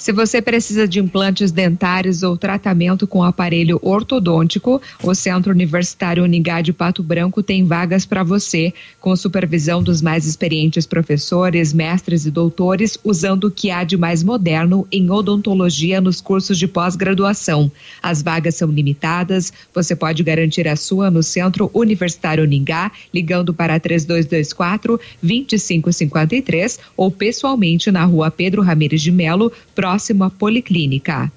Se 0.02 0.12
você 0.12 0.42
precisa 0.42 0.88
de 0.88 1.00
implantes 1.00 1.52
dentários 1.52 2.24
ou 2.24 2.36
tratamento 2.36 3.06
com 3.06 3.24
aparelho 3.24 3.78
ortodôntico, 3.84 4.82
o 5.04 5.14
Centro 5.14 5.52
Universitário 5.52 6.24
Uningá 6.24 6.60
de 6.60 6.74
Pato 6.74 7.04
Branco 7.04 7.44
tem 7.44 7.64
vagas 7.64 8.04
para 8.04 8.24
você, 8.24 8.74
com 9.00 9.16
supervisão 9.16 9.84
dos 9.84 10.02
mais 10.02 10.26
experientes 10.26 10.88
professores, 10.88 11.72
mestres 11.72 12.26
e 12.26 12.32
doutores, 12.32 12.98
usando 13.04 13.44
o 13.44 13.52
que 13.52 13.70
há 13.70 13.84
de 13.84 13.96
mais 13.96 14.24
moderno 14.24 14.88
em 14.92 15.12
odontologia 15.12 16.02
nos 16.02 16.20
cursos 16.20 16.58
de 16.58 16.68
pós-graduação. 16.68 17.72
As 18.02 18.24
vagas 18.24 18.56
são 18.56 18.72
limitadas, 18.72 19.54
você 19.72 19.96
pode 19.96 20.24
garantir 20.24 20.68
a 20.68 20.76
sua 20.76 21.12
no 21.12 21.22
Centro 21.22 21.70
Universitário 21.76 22.44
Uningá, 22.44 22.92
ligando 23.14 23.54
para 23.54 23.80
3224 23.80 25.00
2553 25.22 26.80
ou 26.98 27.12
pessoalmente 27.12 27.92
na 27.92 28.04
rua 28.04 28.32
Pedro 28.32 28.64
Ramires 28.64 29.04
de 29.04 29.12
Melo, 29.12 29.52
próximo 29.76 29.91
próximo 29.92 30.24
à 30.24 30.30
Policlínica. 30.30 31.30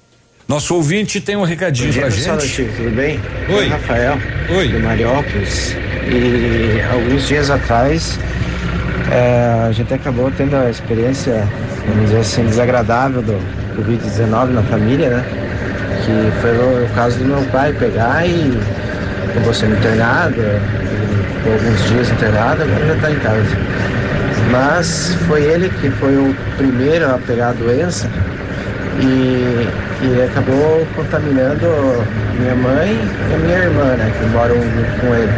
Nosso 0.47 0.75
ouvinte 0.75 1.19
tem 1.19 1.35
um 1.35 1.43
recadinho 1.43 1.91
pessoal, 1.91 2.39
gente. 2.39 2.71
Tudo 2.77 2.95
bem? 2.95 3.19
Oi. 3.49 3.65
Eu, 3.65 3.69
Rafael, 3.69 4.17
Oi. 4.49 4.67
de 4.69 4.77
Mariópolis. 4.77 5.75
E 6.07 6.81
alguns 6.93 7.27
dias 7.27 7.49
atrás 7.49 8.17
eh, 9.11 9.65
a 9.67 9.71
gente 9.73 9.93
acabou 9.93 10.31
tendo 10.31 10.55
a 10.55 10.69
experiência, 10.69 11.45
vamos 11.85 12.05
dizer 12.05 12.19
assim, 12.19 12.45
desagradável 12.45 13.21
do 13.21 13.33
Covid-19 13.75 14.51
na 14.51 14.63
família, 14.63 15.09
né? 15.09 15.25
Que 16.05 16.41
foi 16.41 16.51
o, 16.51 16.85
o 16.85 16.89
caso 16.95 17.17
do 17.17 17.25
meu 17.25 17.41
pai 17.51 17.73
pegar 17.73 18.25
e 18.25 18.57
acabou 19.31 19.53
sendo 19.53 19.75
internado, 19.75 20.35
ficou 20.35 21.53
alguns 21.53 21.89
dias 21.89 22.09
internado, 22.09 22.63
agora 22.63 22.85
já 22.85 22.95
está 22.95 23.11
em 23.11 23.19
casa. 23.19 23.57
Mas 24.51 25.15
foi 25.27 25.43
ele 25.43 25.69
que 25.69 25.89
foi 25.89 26.15
o 26.15 26.33
primeiro 26.55 27.09
a 27.09 27.17
pegar 27.17 27.49
a 27.49 27.53
doença 27.53 28.09
e, 28.99 29.67
e 30.01 30.21
acabou 30.23 30.85
contaminando 30.95 31.67
minha 32.39 32.55
mãe 32.55 32.99
e 33.33 33.37
minha 33.37 33.57
irmã, 33.57 33.95
né, 33.95 34.11
que 34.17 34.25
moram 34.27 34.55
com 34.99 35.15
ele. 35.15 35.31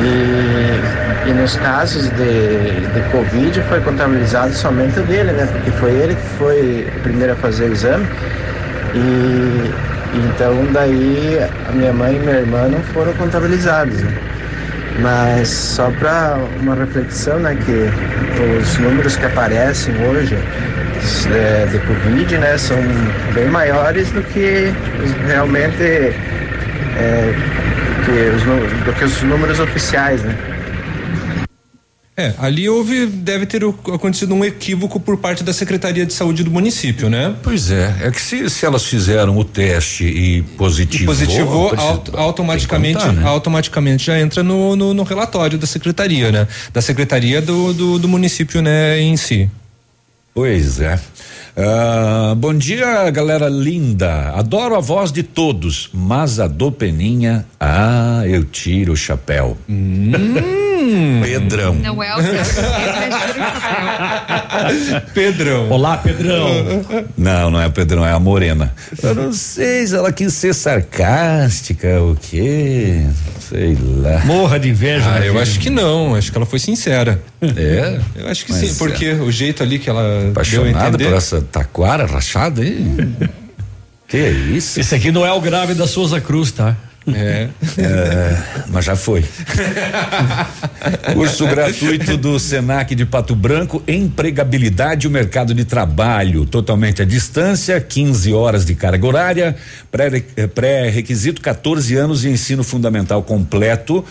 E, 0.00 1.30
e 1.30 1.32
nos 1.32 1.56
casos 1.56 2.10
de, 2.10 2.80
de 2.80 3.00
Covid 3.10 3.60
foi 3.62 3.80
contabilizado 3.80 4.52
somente 4.52 4.98
o 4.98 5.02
dele, 5.02 5.32
né, 5.32 5.48
porque 5.50 5.70
foi 5.72 5.92
ele 5.92 6.14
que 6.14 6.38
foi 6.38 6.86
o 6.96 7.00
primeiro 7.00 7.32
a 7.32 7.36
fazer 7.36 7.64
o 7.64 7.72
exame. 7.72 8.06
E 8.94 9.70
então 10.14 10.66
daí 10.72 11.40
a 11.68 11.72
minha 11.72 11.92
mãe 11.92 12.16
e 12.16 12.18
minha 12.18 12.36
irmã 12.36 12.68
não 12.68 12.80
foram 12.92 13.12
contabilizados. 13.14 14.00
Né? 14.00 14.33
Mas 15.00 15.48
só 15.48 15.90
para 15.90 16.38
uma 16.60 16.74
reflexão, 16.74 17.38
né, 17.40 17.56
que 17.64 17.90
os 18.60 18.78
números 18.78 19.16
que 19.16 19.26
aparecem 19.26 19.94
hoje 20.06 20.38
é, 21.32 21.66
de 21.66 21.78
Covid, 21.80 22.38
né, 22.38 22.56
são 22.56 22.78
bem 23.34 23.46
maiores 23.46 24.10
do 24.12 24.22
que 24.22 24.72
realmente 25.26 25.82
é, 25.82 27.34
que 28.04 28.36
os, 28.36 28.42
do 28.84 28.92
que 28.92 29.04
os 29.04 29.22
números 29.22 29.58
oficiais, 29.58 30.22
né? 30.22 30.53
É, 32.16 32.32
ali 32.38 32.68
houve, 32.68 33.06
deve 33.06 33.44
ter 33.44 33.64
acontecido 33.92 34.32
um 34.34 34.44
equívoco 34.44 35.00
por 35.00 35.16
parte 35.16 35.42
da 35.42 35.52
Secretaria 35.52 36.06
de 36.06 36.12
Saúde 36.12 36.44
do 36.44 36.50
município, 36.50 37.10
né? 37.10 37.34
Pois 37.42 37.72
é, 37.72 37.92
é 38.02 38.10
que 38.12 38.20
se, 38.20 38.48
se 38.48 38.64
elas 38.64 38.84
fizeram 38.84 39.36
o 39.36 39.44
teste 39.44 40.04
e 40.04 40.42
positivou. 40.56 41.12
Positivou, 41.12 41.68
precisa- 41.70 41.90
auto- 41.90 42.16
automaticamente, 42.16 42.98
contar, 43.00 43.12
né? 43.12 43.26
automaticamente 43.26 44.06
já 44.06 44.20
entra 44.20 44.44
no, 44.44 44.76
no, 44.76 44.94
no 44.94 45.02
relatório 45.02 45.58
da 45.58 45.66
secretaria, 45.66 46.30
né? 46.30 46.46
Da 46.72 46.80
secretaria 46.80 47.42
do, 47.42 47.72
do, 47.74 47.98
do 47.98 48.06
município, 48.08 48.62
né, 48.62 49.00
em 49.00 49.16
si. 49.16 49.50
Pois 50.32 50.78
é. 50.80 51.00
Ah, 51.56 52.34
bom 52.36 52.54
dia, 52.54 53.10
galera 53.10 53.48
linda. 53.48 54.30
Adoro 54.36 54.76
a 54.76 54.80
voz 54.80 55.10
de 55.10 55.24
todos, 55.24 55.90
mas 55.92 56.38
a 56.38 56.46
do 56.46 56.70
Peninha, 56.70 57.44
ah, 57.58 58.22
eu 58.24 58.44
tiro 58.44 58.92
o 58.92 58.96
chapéu. 58.96 59.58
Pedrão. 61.22 61.74
Não 61.74 62.02
é 62.02 62.14
o 62.14 62.18
Pedrão. 65.14 65.70
Olá, 65.70 65.96
Pedrão. 65.96 66.84
Não, 67.16 67.50
não 67.50 67.60
é 67.60 67.66
o 67.66 67.70
Pedrão, 67.70 68.04
é 68.04 68.12
a 68.12 68.18
Morena. 68.18 68.74
Eu 69.02 69.14
não 69.14 69.32
sei 69.32 69.86
se 69.86 69.94
ela 69.94 70.12
quis 70.12 70.32
ser 70.34 70.54
sarcástica, 70.54 72.00
o 72.00 72.16
quê? 72.20 73.04
Sei 73.40 73.76
lá. 73.98 74.20
Morra 74.24 74.58
de 74.58 74.70
inveja. 74.70 75.06
Ah, 75.08 75.20
né, 75.20 75.28
eu 75.28 75.32
filho? 75.32 75.42
acho 75.42 75.60
que 75.60 75.70
não, 75.70 76.14
acho 76.14 76.32
que 76.32 76.38
ela 76.38 76.46
foi 76.46 76.58
sincera. 76.58 77.20
É? 77.42 78.00
Eu 78.16 78.28
acho 78.28 78.44
que 78.46 78.52
Mas 78.52 78.60
sim, 78.68 78.74
porque 78.76 79.12
o 79.12 79.30
jeito 79.30 79.62
ali 79.62 79.78
que 79.78 79.88
ela 79.90 80.02
deu 80.02 80.28
a 80.28 80.30
Apaixonada 80.30 80.88
entender. 80.88 81.04
por 81.04 81.14
essa 81.14 81.40
taquara 81.42 82.06
rachada 82.06 82.62
aí? 82.62 82.94
que 84.08 84.16
é 84.16 84.30
isso? 84.30 84.80
Esse 84.80 84.94
aqui 84.94 85.10
não 85.10 85.26
é 85.26 85.32
o 85.32 85.40
grave 85.40 85.74
da 85.74 85.86
Souza 85.86 86.20
Cruz, 86.20 86.50
tá? 86.52 86.76
É. 87.12 87.48
É, 87.78 88.36
mas 88.68 88.84
já 88.84 88.96
foi. 88.96 89.22
Curso 91.12 91.46
gratuito 91.46 92.16
do 92.16 92.38
Senac 92.38 92.94
de 92.94 93.04
Pato 93.04 93.34
Branco, 93.34 93.82
empregabilidade 93.86 95.06
e 95.06 95.08
o 95.08 95.10
mercado 95.10 95.52
de 95.54 95.64
trabalho, 95.64 96.44
totalmente 96.46 97.02
à 97.02 97.04
distância, 97.04 97.80
15 97.80 98.32
horas 98.32 98.64
de 98.64 98.74
carga 98.74 99.06
horária, 99.06 99.56
pré- 99.90 100.22
eh, 100.36 100.46
pré-requisito 100.46 101.40
14 101.40 101.94
anos 101.96 102.24
e 102.24 102.28
ensino 102.30 102.64
fundamental 102.64 103.22
completo. 103.22 104.04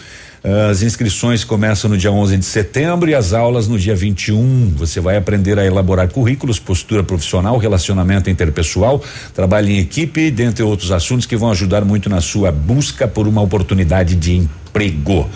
As 0.43 0.81
inscrições 0.81 1.45
começam 1.45 1.89
no 1.89 1.97
dia 1.97 2.11
11 2.11 2.35
de 2.35 2.43
setembro 2.43 3.09
e 3.09 3.15
as 3.15 3.31
aulas 3.31 3.69
no 3.69 3.79
dia 3.79 3.95
21. 3.95 4.73
Você 4.75 4.99
vai 4.99 5.15
aprender 5.15 5.57
a 5.57 5.65
elaborar 5.65 6.09
currículos, 6.09 6.59
postura 6.59 7.01
profissional, 7.01 7.57
relacionamento 7.57 8.29
interpessoal, 8.29 9.01
trabalho 9.33 9.69
em 9.69 9.79
equipe, 9.79 10.29
dentre 10.29 10.61
outros 10.61 10.91
assuntos 10.91 11.25
que 11.25 11.37
vão 11.37 11.49
ajudar 11.49 11.85
muito 11.85 12.09
na 12.09 12.19
sua 12.19 12.51
busca 12.51 13.07
por 13.07 13.25
uma 13.25 13.41
oportunidade 13.41 14.17
de 14.17 14.35
emprego. 14.35 15.29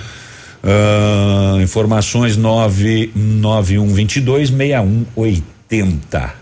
Ah, 0.61 1.57
informações 1.61 2.35
99122 2.35 4.49
6180. 4.49 6.33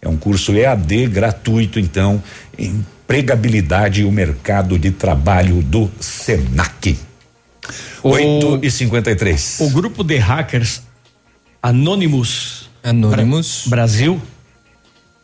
É 0.00 0.08
um 0.08 0.16
curso 0.16 0.54
EAD 0.54 1.08
gratuito, 1.08 1.78
então, 1.78 2.22
empregabilidade 2.58 4.00
e 4.00 4.04
o 4.04 4.10
mercado 4.10 4.78
de 4.78 4.92
trabalho 4.92 5.60
do 5.60 5.90
Senac. 6.00 6.96
8 8.02 8.60
e 8.62 8.70
53. 8.70 9.58
O 9.60 9.70
grupo 9.70 10.02
de 10.04 10.16
hackers 10.16 10.82
Anonymous, 11.62 12.68
Anonymous. 12.82 13.62
Bra- 13.66 13.76
Brasil 13.82 14.20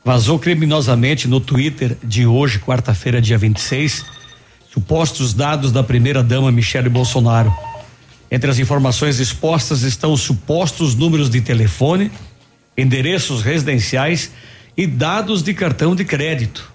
vazou 0.04 0.38
criminosamente 0.38 1.28
no 1.28 1.40
Twitter 1.40 1.96
de 2.02 2.26
hoje, 2.26 2.58
quarta-feira, 2.58 3.20
dia 3.20 3.36
26, 3.36 4.04
supostos 4.72 5.34
dados 5.34 5.70
da 5.70 5.82
primeira-dama 5.82 6.50
Michele 6.50 6.88
Bolsonaro. 6.88 7.52
Entre 8.30 8.50
as 8.50 8.58
informações 8.58 9.20
expostas 9.20 9.82
estão 9.82 10.12
os 10.12 10.22
supostos 10.22 10.94
números 10.94 11.28
de 11.28 11.40
telefone, 11.42 12.10
endereços 12.78 13.42
residenciais 13.42 14.30
e 14.76 14.86
dados 14.86 15.42
de 15.42 15.52
cartão 15.52 15.94
de 15.94 16.04
crédito. 16.04 16.72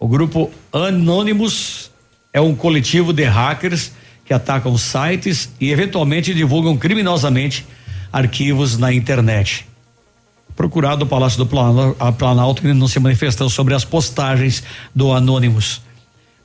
O 0.00 0.08
grupo 0.08 0.50
Anonymous 0.72 1.90
é 2.32 2.40
um 2.40 2.54
coletivo 2.54 3.12
de 3.12 3.24
hackers 3.24 3.92
que 4.32 4.34
atacam 4.34 4.78
sites 4.78 5.52
e 5.60 5.70
eventualmente 5.70 6.32
divulgam 6.32 6.74
criminosamente 6.74 7.66
arquivos 8.10 8.78
na 8.78 8.90
internet. 8.90 9.66
Procurado 10.56 11.04
o 11.04 11.06
Palácio 11.06 11.36
do 11.36 11.46
Planalto, 11.46 12.66
ele 12.66 12.72
não 12.72 12.88
se 12.88 12.98
manifestou 12.98 13.50
sobre 13.50 13.74
as 13.74 13.84
postagens 13.84 14.62
do 14.94 15.12
Anonymous. 15.12 15.82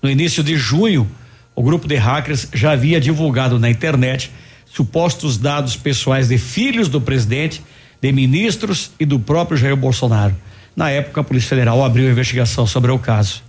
No 0.01 0.09
início 0.09 0.43
de 0.43 0.57
junho, 0.57 1.09
o 1.55 1.63
grupo 1.63 1.87
de 1.87 1.95
hackers 1.95 2.49
já 2.53 2.73
havia 2.73 2.99
divulgado 2.99 3.57
na 3.57 3.69
internet 3.69 4.31
supostos 4.65 5.37
dados 5.37 5.77
pessoais 5.77 6.27
de 6.27 6.37
filhos 6.37 6.89
do 6.89 6.99
presidente, 6.99 7.63
de 8.01 8.11
ministros 8.11 8.91
e 8.99 9.05
do 9.05 9.17
próprio 9.17 9.57
Jair 9.57 9.77
Bolsonaro. 9.77 10.35
Na 10.75 10.89
época, 10.89 11.21
a 11.21 11.23
Polícia 11.23 11.47
Federal 11.47 11.81
abriu 11.85 12.11
investigação 12.11 12.67
sobre 12.67 12.91
o 12.91 12.99
caso. 12.99 13.41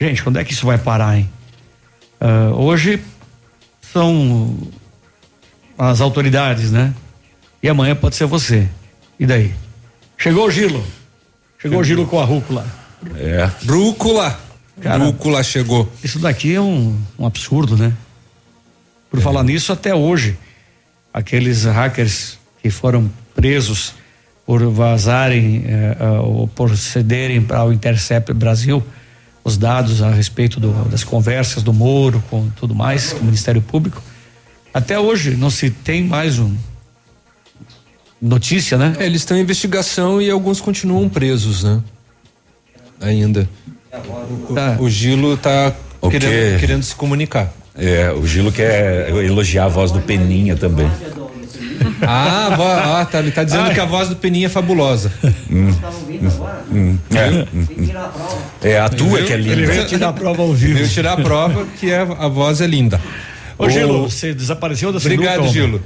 Gente, 0.00 0.22
quando 0.22 0.38
é 0.38 0.44
que 0.44 0.52
isso 0.52 0.64
vai 0.64 0.78
parar, 0.78 1.18
hein? 1.18 1.28
Uh, 2.20 2.54
hoje 2.54 3.00
são 3.92 4.56
as 5.76 6.00
autoridades, 6.00 6.70
né? 6.70 6.94
E 7.62 7.68
amanhã 7.68 7.94
pode 7.94 8.16
ser 8.16 8.26
você. 8.26 8.68
E 9.18 9.26
daí? 9.26 9.54
Chegou 10.16 10.46
o 10.46 10.50
Gilo. 10.50 10.84
Chegou 11.58 11.80
o 11.80 11.84
Gilo 11.84 12.06
com 12.06 12.20
a 12.20 12.24
rúcula. 12.24 12.66
É. 13.16 13.50
Rúcula. 13.66 14.38
Cara, 14.80 15.04
rúcula 15.04 15.42
chegou. 15.42 15.90
Isso 16.02 16.18
daqui 16.18 16.54
é 16.54 16.60
um, 16.60 16.96
um 17.18 17.26
absurdo, 17.26 17.76
né? 17.76 17.92
Por 19.10 19.18
é. 19.18 19.22
falar 19.22 19.42
nisso, 19.42 19.72
até 19.72 19.94
hoje, 19.94 20.36
aqueles 21.12 21.64
hackers 21.64 22.38
que 22.62 22.70
foram 22.70 23.10
presos 23.34 23.94
por 24.46 24.64
vazarem 24.70 25.64
eh, 25.66 25.96
uh, 26.00 26.22
ou 26.22 26.48
por 26.48 26.74
cederem 26.74 27.42
para 27.42 27.64
o 27.64 27.72
Intercept 27.72 28.32
Brasil 28.32 28.82
os 29.48 29.56
dados 29.56 30.02
a 30.02 30.10
respeito 30.10 30.60
do, 30.60 30.72
das 30.88 31.02
conversas 31.02 31.62
do 31.62 31.72
Moro 31.72 32.22
com 32.30 32.48
tudo 32.50 32.74
mais, 32.74 33.12
com 33.12 33.20
o 33.20 33.24
Ministério 33.24 33.60
Público. 33.60 34.02
Até 34.72 34.98
hoje 34.98 35.34
não 35.34 35.50
se 35.50 35.70
tem 35.70 36.04
mais 36.04 36.38
um 36.38 36.54
notícia, 38.20 38.76
né? 38.76 38.94
É, 38.98 39.06
eles 39.06 39.22
estão 39.22 39.36
em 39.36 39.40
investigação 39.40 40.20
e 40.20 40.30
alguns 40.30 40.60
continuam 40.60 41.08
presos, 41.08 41.64
né? 41.64 41.82
Ainda. 43.00 43.48
O, 44.48 44.54
tá. 44.54 44.76
o 44.78 44.90
Gilo 44.90 45.34
está 45.34 45.74
querendo, 46.10 46.60
querendo 46.60 46.82
se 46.82 46.94
comunicar. 46.94 47.52
É, 47.74 48.12
o 48.12 48.26
Gilo 48.26 48.52
quer 48.52 49.08
elogiar 49.10 49.64
a 49.64 49.68
voz 49.68 49.90
do 49.90 50.00
Peninha 50.00 50.56
também. 50.56 50.90
Ah, 52.02 53.00
ah 53.00 53.04
tá, 53.04 53.18
ele 53.18 53.30
tá 53.30 53.44
dizendo 53.44 53.68
ah, 53.70 53.74
que 53.74 53.80
a 53.80 53.84
voz 53.84 54.08
do 54.08 54.16
Peninha 54.16 54.46
é 54.46 54.48
fabulosa. 54.48 55.12
Hum, 55.50 55.74
hum, 56.70 56.98
é, 57.14 57.46
hum, 57.52 57.66
é, 58.62 58.78
a 58.78 58.88
tua 58.88 59.22
que 59.22 59.32
é 59.32 59.36
linda. 59.36 59.52
Ele 59.52 59.66
veio 59.66 59.86
tirar 59.86 60.08
a 60.08 60.12
prova 60.12 60.42
ao 60.42 60.54
vivo. 60.54 60.74
Veio 60.74 60.88
tirar 60.88 61.12
a 61.14 61.16
prova 61.16 61.66
que 61.78 61.90
é, 61.90 62.00
a 62.00 62.28
voz 62.28 62.60
é 62.60 62.66
linda. 62.66 63.00
Ô, 63.58 63.68
Gilo, 63.68 64.08
você 64.08 64.32
desapareceu 64.32 64.92
da 64.92 64.98
Obrigado, 64.98 65.48
Gilo. 65.48 65.82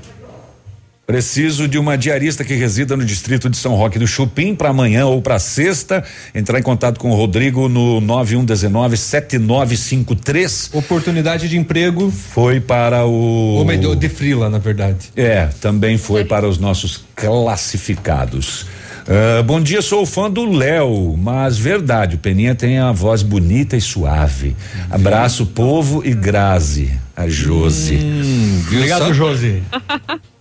Preciso 1.04 1.66
de 1.66 1.78
uma 1.78 1.98
diarista 1.98 2.44
que 2.44 2.54
resida 2.54 2.96
no 2.96 3.04
distrito 3.04 3.50
de 3.50 3.56
São 3.56 3.74
Roque 3.74 3.98
do 3.98 4.06
Chupim 4.06 4.54
para 4.54 4.68
amanhã 4.68 5.04
ou 5.06 5.20
para 5.20 5.36
sexta. 5.40 6.04
Entrar 6.32 6.60
em 6.60 6.62
contato 6.62 7.00
com 7.00 7.10
o 7.10 7.14
Rodrigo 7.14 7.68
no 7.68 8.00
9119 8.00 8.96
7953. 8.96 10.70
Oportunidade 10.72 11.48
de 11.48 11.58
emprego 11.58 12.08
foi 12.10 12.60
para 12.60 13.04
o 13.04 13.66
ou 13.84 13.96
de 13.96 14.08
frila, 14.08 14.48
na 14.48 14.58
verdade. 14.58 15.10
É, 15.16 15.48
também 15.60 15.98
foi 15.98 16.24
para 16.24 16.48
os 16.48 16.58
nossos 16.58 17.04
classificados. 17.16 18.66
Uh, 19.02 19.42
bom 19.42 19.60
dia, 19.60 19.82
sou 19.82 20.06
fã 20.06 20.30
do 20.30 20.48
Léo, 20.48 21.16
mas 21.16 21.58
verdade, 21.58 22.14
o 22.14 22.18
Peninha 22.18 22.54
tem 22.54 22.78
a 22.78 22.92
voz 22.92 23.24
bonita 23.24 23.76
e 23.76 23.80
suave. 23.80 24.54
Abraço, 24.88 25.46
povo 25.46 26.02
e 26.04 26.14
Grazi, 26.14 26.92
a 27.16 27.28
Josi. 27.28 27.96
Hum, 27.96 28.62
Obrigado, 28.68 29.12
Josi. 29.12 29.60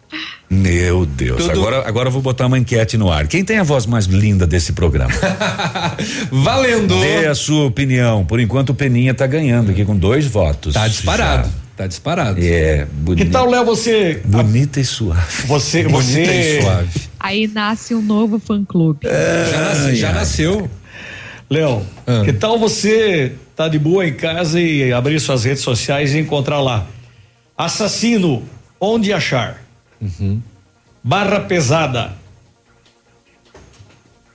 Meu 0.49 1.05
Deus, 1.05 1.43
Tudo... 1.43 1.51
agora, 1.51 1.87
agora 1.87 2.07
eu 2.09 2.11
vou 2.11 2.21
botar 2.21 2.47
uma 2.47 2.59
enquete 2.59 2.97
no 2.97 3.09
ar. 3.09 3.27
Quem 3.27 3.43
tem 3.43 3.57
a 3.57 3.63
voz 3.63 3.85
mais 3.85 4.05
linda 4.05 4.45
desse 4.45 4.73
programa? 4.73 5.13
Valendo! 6.29 6.99
Dê 6.99 7.27
a 7.27 7.35
sua 7.35 7.65
opinião. 7.65 8.25
Por 8.25 8.39
enquanto 8.39 8.71
o 8.71 8.73
Peninha 8.73 9.13
tá 9.13 9.25
ganhando 9.25 9.71
aqui 9.71 9.85
com 9.85 9.95
dois 9.95 10.25
votos. 10.25 10.73
Tá 10.73 10.87
disparado. 10.87 11.47
Já. 11.47 11.61
Tá 11.77 11.87
disparado. 11.87 12.39
É, 12.43 12.85
bonito. 12.91 13.25
Que 13.25 13.31
tal, 13.31 13.49
Léo, 13.49 13.63
você. 13.65 14.21
Bonita 14.25 14.79
e 14.79 14.85
suave. 14.85 15.47
Você, 15.47 15.83
Bonita 15.83 16.01
você. 16.03 16.59
e 16.59 16.61
suave. 16.61 17.01
Aí 17.19 17.47
nasce 17.47 17.95
um 17.95 18.01
novo 18.01 18.37
fã 18.37 18.63
clube. 18.65 19.07
É, 19.07 19.49
já, 19.49 19.59
nasce, 19.61 19.95
já 19.95 20.11
nasceu. 20.11 20.69
Léo, 21.49 21.81
ah. 22.05 22.21
que 22.23 22.33
tal 22.33 22.59
você 22.59 23.33
tá 23.55 23.67
de 23.67 23.79
boa 23.79 24.05
em 24.07 24.13
casa 24.13 24.59
e 24.59 24.91
abrir 24.91 25.19
suas 25.19 25.43
redes 25.43 25.63
sociais 25.63 26.13
e 26.13 26.19
encontrar 26.19 26.61
lá? 26.61 26.85
Assassino, 27.57 28.43
onde 28.79 29.11
achar? 29.11 29.61
Uhum. 30.01 30.41
Barra 31.03 31.41
pesada. 31.41 32.13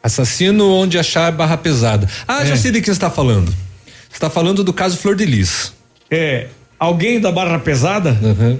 Assassino 0.02 0.72
onde 0.72 0.98
achar 0.98 1.32
barra 1.32 1.56
pesada. 1.56 2.08
Ah, 2.28 2.42
é. 2.42 2.46
já 2.46 2.56
sei 2.56 2.70
de 2.70 2.80
que 2.80 2.86
você 2.86 2.92
está 2.92 3.10
falando. 3.10 3.48
Você 3.48 4.14
está 4.14 4.30
falando 4.30 4.62
do 4.62 4.72
caso 4.72 4.96
Flor 4.96 5.16
de 5.16 5.26
Lis. 5.26 5.72
É. 6.10 6.46
Alguém 6.78 7.20
da 7.20 7.32
barra 7.32 7.58
pesada? 7.58 8.16
Uhum. 8.22 8.58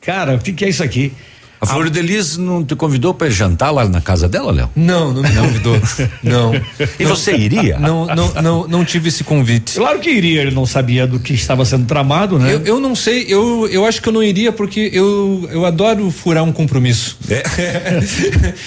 Cara, 0.00 0.34
o 0.34 0.38
que, 0.38 0.52
que 0.52 0.64
é 0.64 0.68
isso 0.68 0.82
aqui? 0.82 1.12
A 1.60 1.66
Flor 1.66 1.86
ah. 1.86 1.90
de 1.90 2.00
Lis 2.00 2.36
não 2.36 2.64
te 2.64 2.76
convidou 2.76 3.12
para 3.12 3.28
jantar 3.28 3.72
lá 3.72 3.88
na 3.88 4.00
casa 4.00 4.28
dela, 4.28 4.52
Léo? 4.52 4.70
Não, 4.76 5.12
não 5.12 5.22
me 5.22 5.34
convidou. 5.34 5.76
não. 6.22 6.52
E 6.98 7.04
você 7.04 7.36
iria? 7.36 7.78
Não, 7.78 8.06
não, 8.06 8.32
não, 8.34 8.68
não 8.68 8.84
tive 8.84 9.08
esse 9.08 9.24
convite. 9.24 9.74
Claro 9.74 9.98
que 9.98 10.08
iria, 10.08 10.42
ele 10.42 10.54
não 10.54 10.64
sabia 10.64 11.06
do 11.06 11.18
que 11.18 11.34
estava 11.34 11.64
sendo 11.64 11.84
tramado, 11.86 12.38
né? 12.38 12.54
Eu, 12.54 12.60
eu 12.60 12.80
não 12.80 12.94
sei, 12.94 13.26
eu, 13.28 13.68
eu 13.70 13.84
acho 13.84 14.00
que 14.00 14.08
eu 14.08 14.12
não 14.12 14.22
iria 14.22 14.52
porque 14.52 14.90
eu, 14.92 15.48
eu 15.50 15.66
adoro 15.66 16.10
furar 16.12 16.44
um 16.44 16.52
compromisso. 16.52 17.18
É. 17.28 17.42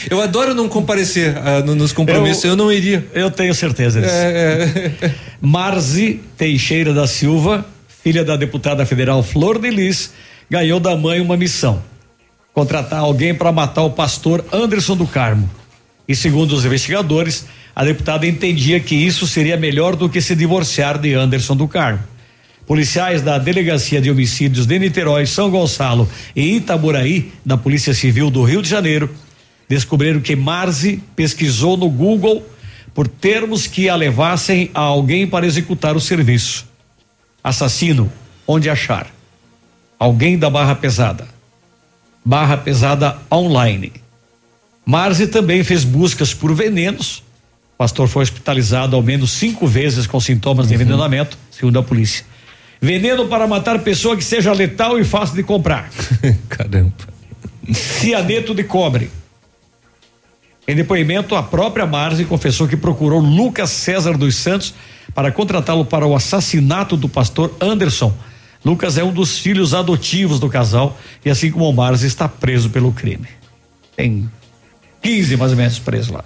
eu 0.12 0.22
adoro 0.22 0.54
não 0.54 0.68
comparecer 0.68 1.36
uh, 1.38 1.76
nos 1.76 1.94
compromissos, 1.94 2.44
eu, 2.44 2.52
eu, 2.52 2.56
não 2.58 2.72
iria. 2.72 3.08
Eu 3.14 3.32
tenho 3.32 3.56
certeza 3.56 4.02
disso. 4.02 4.14
É, 4.14 4.92
é. 5.02 5.12
Marzi 5.40 6.20
Teixeira 6.38 6.94
da 6.94 7.08
Silva, 7.08 7.66
filha 8.04 8.26
da 8.26 8.36
deputada 8.36 8.86
federal 8.86 9.24
Flor 9.24 9.60
de 9.60 9.70
Lis, 9.70 10.12
ganhou 10.50 10.80
da 10.80 10.96
mãe 10.98 11.22
uma 11.22 11.38
missão 11.38 11.82
contratar 12.54 13.00
alguém 13.00 13.34
para 13.34 13.52
matar 13.52 13.84
o 13.84 13.92
pastor 13.92 14.44
Anderson 14.52 14.96
do 14.96 15.08
Carmo. 15.08 15.50
E 16.08 16.16
segundo 16.16 16.54
os 16.54 16.66
investigadores, 16.66 17.46
a 17.76 17.86
deputada 17.86 18.28
entendia 18.28 18.80
que 18.80 18.96
isso 18.96 19.26
seria 19.26 19.56
melhor 19.56 19.96
do 19.96 20.10
que 20.10 20.22
se 20.22 20.36
divorciar 20.36 20.98
de 20.98 21.14
Anderson 21.14 21.56
do 21.56 21.68
Carmo. 21.68 22.04
Policiais 22.68 23.22
da 23.22 23.38
Delegacia 23.38 24.02
de 24.02 24.12
Homicídios 24.12 24.66
de 24.66 24.78
Niterói, 24.78 25.26
São 25.26 25.50
Gonçalo 25.50 26.10
e 26.36 26.58
Itaboraí, 26.58 27.32
da 27.46 27.58
Polícia 27.58 27.94
Civil 27.94 28.30
do 28.30 28.44
Rio 28.44 28.62
de 28.62 28.70
Janeiro, 28.70 29.14
descobriram 29.68 30.20
que 30.20 30.36
Marzi 30.36 31.02
pesquisou 31.16 31.78
no 31.78 31.90
Google 31.90 32.46
por 32.94 33.08
termos 33.08 33.68
que 33.68 33.88
a 33.90 33.96
levassem 33.96 34.70
a 34.74 34.82
alguém 34.82 35.26
para 35.26 35.46
executar 35.46 35.96
o 35.96 36.02
serviço. 36.02 36.66
Assassino, 37.44 38.12
onde 38.46 38.70
achar? 38.70 39.08
Alguém 39.98 40.38
da 40.38 40.50
barra 40.50 40.76
pesada 40.76 41.41
barra 42.24 42.58
pesada 42.58 43.18
online. 43.32 43.92
Marzi 44.86 45.28
também 45.28 45.64
fez 45.64 45.84
buscas 45.84 46.34
por 46.34 46.54
venenos. 46.54 47.24
O 47.76 47.78
pastor 47.78 48.08
foi 48.08 48.24
hospitalizado 48.24 48.96
ao 48.96 49.02
menos 49.02 49.32
cinco 49.32 49.68
vezes 49.68 50.06
com 50.06 50.20
sintomas 50.20 50.68
de 50.68 50.76
uhum. 50.76 50.82
envenenamento, 50.82 51.38
segundo 51.50 51.80
a 51.80 51.84
polícia. 51.84 52.26
Veneno 52.80 53.28
para 53.28 53.48
matar 53.48 53.80
pessoa 53.80 54.18
que 54.18 54.24
seja 54.24 54.52
letal 54.54 55.00
e 55.00 55.04
fácil 55.04 55.36
de 55.36 55.44
comprar. 55.44 55.90
Caramba. 56.50 56.92
Cianeto 57.72 58.56
de 58.56 58.64
cobre. 58.64 59.12
Em 60.68 60.76
depoimento, 60.76 61.36
a 61.36 61.44
própria 61.44 61.86
Marzi 61.86 62.26
confessou 62.26 62.68
que 62.68 62.78
procurou 62.78 63.20
Lucas 63.20 63.70
César 63.70 64.18
dos 64.18 64.36
Santos 64.36 64.74
para 65.14 65.32
contratá-lo 65.32 65.86
para 65.86 66.06
o 66.06 66.16
assassinato 66.16 66.96
do 66.96 67.10
pastor 67.10 67.54
Anderson 67.60 68.14
Lucas 68.64 68.98
é 68.98 69.04
um 69.04 69.12
dos 69.12 69.40
filhos 69.40 69.74
adotivos 69.74 70.40
do 70.40 70.48
casal 70.48 71.00
e 71.26 71.30
assim 71.30 71.52
como 71.52 71.68
o 71.68 71.74
Mars 71.74 72.04
está 72.04 72.28
preso 72.28 72.70
pelo 72.70 72.92
crime. 72.92 73.28
Tem 73.96 74.30
15 75.02 75.38
mais 75.38 75.52
ou 75.52 75.58
menos 75.58 75.80
preso 75.80 76.14
lá. 76.14 76.24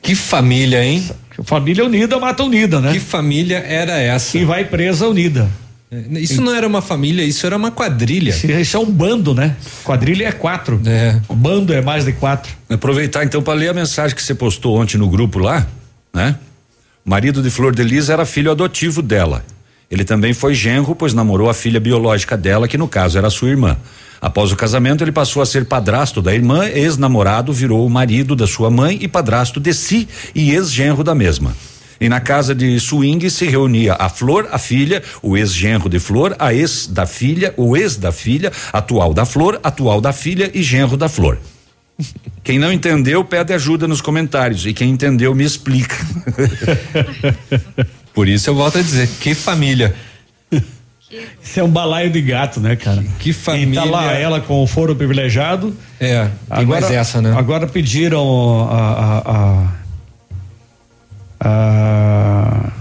Que 0.00 0.14
família, 0.14 0.84
hein? 0.84 1.08
Família 1.44 1.84
unida 1.84 2.18
mata 2.18 2.42
unida, 2.42 2.80
né? 2.80 2.92
Que 2.92 3.00
família 3.00 3.58
era 3.58 3.98
essa? 3.98 4.36
E 4.36 4.44
vai 4.44 4.64
presa 4.64 5.08
unida. 5.08 5.48
É, 5.90 6.18
isso 6.20 6.40
não 6.40 6.54
era 6.54 6.66
uma 6.66 6.80
família, 6.80 7.22
isso 7.22 7.44
era 7.44 7.56
uma 7.56 7.70
quadrilha. 7.70 8.30
Isso, 8.30 8.46
isso 8.50 8.76
é 8.76 8.80
um 8.80 8.90
bando, 8.90 9.34
né? 9.34 9.54
Quadrilha 9.84 10.26
é 10.26 10.32
quatro. 10.32 10.80
É. 10.86 11.20
O 11.28 11.34
bando 11.34 11.72
é 11.72 11.82
mais 11.82 12.04
de 12.04 12.12
quatro. 12.12 12.50
Aproveitar 12.70 13.24
então 13.24 13.42
para 13.42 13.54
ler 13.54 13.68
a 13.68 13.74
mensagem 13.74 14.16
que 14.16 14.22
você 14.22 14.34
postou 14.34 14.80
ontem 14.80 14.96
no 14.96 15.08
grupo 15.08 15.38
lá, 15.38 15.66
né? 16.14 16.36
O 17.04 17.10
marido 17.10 17.42
de 17.42 17.50
Flor 17.50 17.74
de 17.74 17.84
Lis 17.84 18.08
era 18.08 18.24
filho 18.24 18.50
adotivo 18.50 19.02
dela. 19.02 19.44
Ele 19.92 20.04
também 20.04 20.32
foi 20.32 20.54
genro, 20.54 20.96
pois 20.96 21.12
namorou 21.12 21.50
a 21.50 21.54
filha 21.54 21.78
biológica 21.78 22.34
dela, 22.34 22.66
que 22.66 22.78
no 22.78 22.88
caso 22.88 23.18
era 23.18 23.28
sua 23.28 23.50
irmã. 23.50 23.76
Após 24.22 24.50
o 24.50 24.56
casamento, 24.56 25.04
ele 25.04 25.12
passou 25.12 25.42
a 25.42 25.44
ser 25.44 25.66
padrasto 25.66 26.22
da 26.22 26.34
irmã, 26.34 26.66
ex-namorado 26.66 27.52
virou 27.52 27.86
o 27.86 27.90
marido 27.90 28.34
da 28.34 28.46
sua 28.46 28.70
mãe 28.70 28.96
e 29.02 29.06
padrasto 29.06 29.60
de 29.60 29.74
si 29.74 30.08
e 30.34 30.52
ex-genro 30.52 31.04
da 31.04 31.14
mesma. 31.14 31.54
E 32.00 32.08
na 32.08 32.20
casa 32.20 32.54
de 32.54 32.80
swing 32.80 33.28
se 33.28 33.44
reunia 33.44 33.94
a 33.98 34.08
Flor, 34.08 34.48
a 34.50 34.56
filha, 34.56 35.02
o 35.22 35.36
ex-genro 35.36 35.90
de 35.90 35.98
Flor, 35.98 36.34
a 36.38 36.54
ex 36.54 36.86
da 36.86 37.04
filha, 37.04 37.52
o 37.58 37.76
ex 37.76 37.98
da 37.98 38.10
filha, 38.10 38.50
atual 38.72 39.12
da 39.12 39.26
Flor, 39.26 39.60
atual 39.62 40.00
da 40.00 40.14
filha 40.14 40.50
e 40.54 40.62
genro 40.62 40.96
da 40.96 41.08
Flor. 41.08 41.38
Quem 42.42 42.58
não 42.58 42.72
entendeu, 42.72 43.22
pede 43.22 43.52
ajuda 43.52 43.86
nos 43.86 44.00
comentários. 44.00 44.64
E 44.64 44.72
quem 44.72 44.90
entendeu, 44.90 45.34
me 45.34 45.44
explica. 45.44 45.96
Por 48.14 48.28
isso 48.28 48.48
eu 48.50 48.54
volto 48.54 48.78
a 48.78 48.82
dizer, 48.82 49.08
que 49.20 49.34
família. 49.34 49.94
Isso 51.42 51.60
é 51.60 51.62
um 51.62 51.68
balaio 51.68 52.10
de 52.10 52.22
gato, 52.22 52.58
né, 52.58 52.74
cara? 52.74 53.04
Que 53.18 53.32
família. 53.32 53.72
E 53.72 53.74
tá 53.74 53.84
lá 53.84 54.12
ela 54.12 54.40
com 54.40 54.62
o 54.62 54.66
foro 54.66 54.96
privilegiado. 54.96 55.76
É, 56.00 56.28
agora, 56.48 56.80
mais 56.80 56.92
essa, 56.92 57.20
né? 57.20 57.34
Agora 57.36 57.66
pediram 57.66 58.66
a, 58.70 59.22
a, 59.24 59.68
a, 61.44 62.72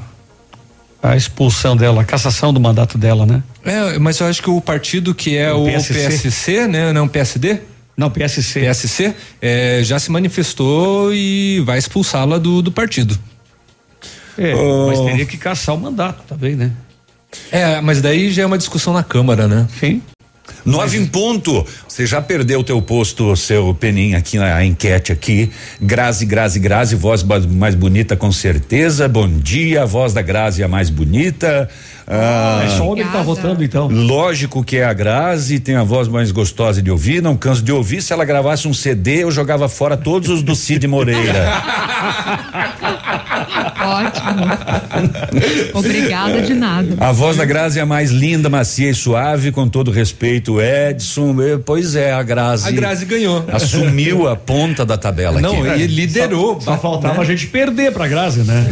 a, 1.03 1.17
expulsão 1.17 1.75
dela, 1.75 2.01
a 2.01 2.05
cassação 2.05 2.53
do 2.53 2.59
mandato 2.59 2.97
dela, 2.97 3.25
né? 3.25 3.43
É, 3.65 3.99
mas 3.99 4.19
eu 4.19 4.27
acho 4.27 4.41
que 4.41 4.49
o 4.49 4.61
partido 4.61 5.13
que 5.13 5.35
é 5.35 5.51
o, 5.51 5.63
O 5.63 5.65
PSC. 5.65 5.93
PSC, 5.93 6.67
né? 6.67 6.93
Não, 6.93 7.09
PSD? 7.09 7.59
Não, 7.97 8.09
PSC. 8.09 8.61
PSC, 8.61 9.13
é, 9.41 9.81
já 9.83 9.99
se 9.99 10.09
manifestou 10.09 11.13
e 11.13 11.61
vai 11.65 11.77
expulsá-la 11.77 12.37
do, 12.37 12.61
do 12.61 12.71
partido. 12.71 13.19
É, 14.37 14.53
Oh. 14.55 14.87
mas 14.87 14.99
teria 15.01 15.25
que 15.25 15.37
caçar 15.37 15.75
o 15.75 15.77
mandato 15.79 16.23
também, 16.27 16.55
né? 16.55 16.71
É, 17.51 17.79
mas 17.81 18.01
daí 18.01 18.29
já 18.31 18.43
é 18.43 18.45
uma 18.45 18.57
discussão 18.57 18.93
na 18.93 19.03
Câmara, 19.03 19.47
né? 19.47 19.67
Sim. 19.79 20.01
Nove 20.65 20.97
em 20.97 21.05
ponto. 21.07 21.65
Você 21.87 22.05
já 22.05 22.21
perdeu 22.21 22.59
o 22.59 22.63
teu 22.63 22.79
posto, 22.81 23.35
seu 23.35 23.73
peninha 23.73 24.17
aqui 24.19 24.37
na 24.37 24.63
enquete 24.63 25.11
aqui. 25.11 25.49
Grazi, 25.81 26.25
Grazi, 26.25 26.59
Grazi, 26.59 26.95
voz 26.95 27.23
mais 27.23 27.73
bonita 27.73 28.15
com 28.15 28.31
certeza. 28.31 29.07
Bom 29.07 29.27
dia, 29.27 29.83
a 29.83 29.85
voz 29.85 30.13
da 30.13 30.21
Grazi 30.21 30.61
é 30.61 30.65
a 30.65 30.67
mais 30.67 30.89
bonita. 30.89 31.67
Ah, 32.05 32.61
é 32.65 32.69
só 32.77 32.87
onde 32.89 33.01
ele 33.01 33.09
tá 33.09 33.23
votando, 33.23 33.63
então. 33.63 33.87
Lógico 33.87 34.63
que 34.63 34.77
é 34.77 34.83
a 34.83 34.93
Grazi, 34.93 35.59
tem 35.59 35.75
a 35.75 35.83
voz 35.83 36.07
mais 36.07 36.31
gostosa 36.31 36.81
de 36.81 36.91
ouvir, 36.91 37.21
não 37.23 37.35
canso 37.37 37.63
de 37.63 37.71
ouvir. 37.71 38.01
Se 38.01 38.11
ela 38.13 38.25
gravasse 38.25 38.67
um 38.67 38.73
CD, 38.73 39.23
eu 39.23 39.31
jogava 39.31 39.67
fora 39.69 39.95
todos 39.97 40.29
os 40.29 40.43
do 40.43 40.55
Cid 40.55 40.85
Moreira. 40.87 41.49
Ótimo. 43.53 44.47
Obrigada 45.73 46.41
de 46.41 46.53
nada. 46.53 46.95
A 46.99 47.11
voz 47.11 47.37
da 47.37 47.45
Grazi 47.45 47.79
é 47.79 47.81
a 47.81 47.85
mais 47.85 48.11
linda, 48.11 48.49
macia 48.49 48.89
e 48.89 48.93
suave, 48.93 49.51
com 49.51 49.67
todo 49.67 49.91
respeito, 49.91 50.61
Edson. 50.61 51.35
eh, 51.41 51.57
Pois 51.63 51.95
é, 51.95 52.13
a 52.13 52.23
Grazi. 52.23 52.67
A 52.67 52.71
Grazi 52.71 53.05
ganhou. 53.05 53.45
Assumiu 53.51 54.27
a 54.27 54.35
ponta 54.35 54.85
da 54.85 54.97
tabela 54.97 55.41
Não, 55.41 55.63
aqui. 55.63 55.81
e 55.83 55.87
liderou. 55.87 56.59
Só 56.61 56.77
faltava 56.77 57.21
a 57.21 57.25
gente 57.25 57.47
perder 57.47 57.91
pra 57.91 58.07
Grazi, 58.07 58.41
né? 58.43 58.65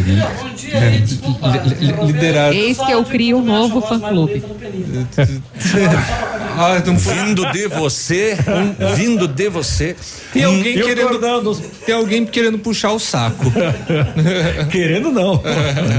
Liderar. 2.05 2.53
Eis 2.53 2.77
que 2.77 2.91
eu 2.91 3.03
crio 3.03 3.37
um 3.37 3.43
novo 3.43 3.81
fã-clube. 3.81 4.43
Ah, 6.61 6.83
não 6.85 6.97
Vindo 6.97 7.49
de 7.53 7.67
você, 7.69 8.35
um, 8.35 8.93
vindo 8.93 9.29
de 9.29 9.47
você. 9.47 9.95
Tem 10.33 10.43
alguém 10.43 10.77
tô 10.77 10.85
querendo. 10.85 11.55
Tem 11.85 11.95
alguém 11.95 12.25
querendo 12.25 12.59
puxar 12.59 12.91
o 12.91 12.99
saco. 12.99 13.45
Querendo 14.69 15.09
não. 15.09 15.41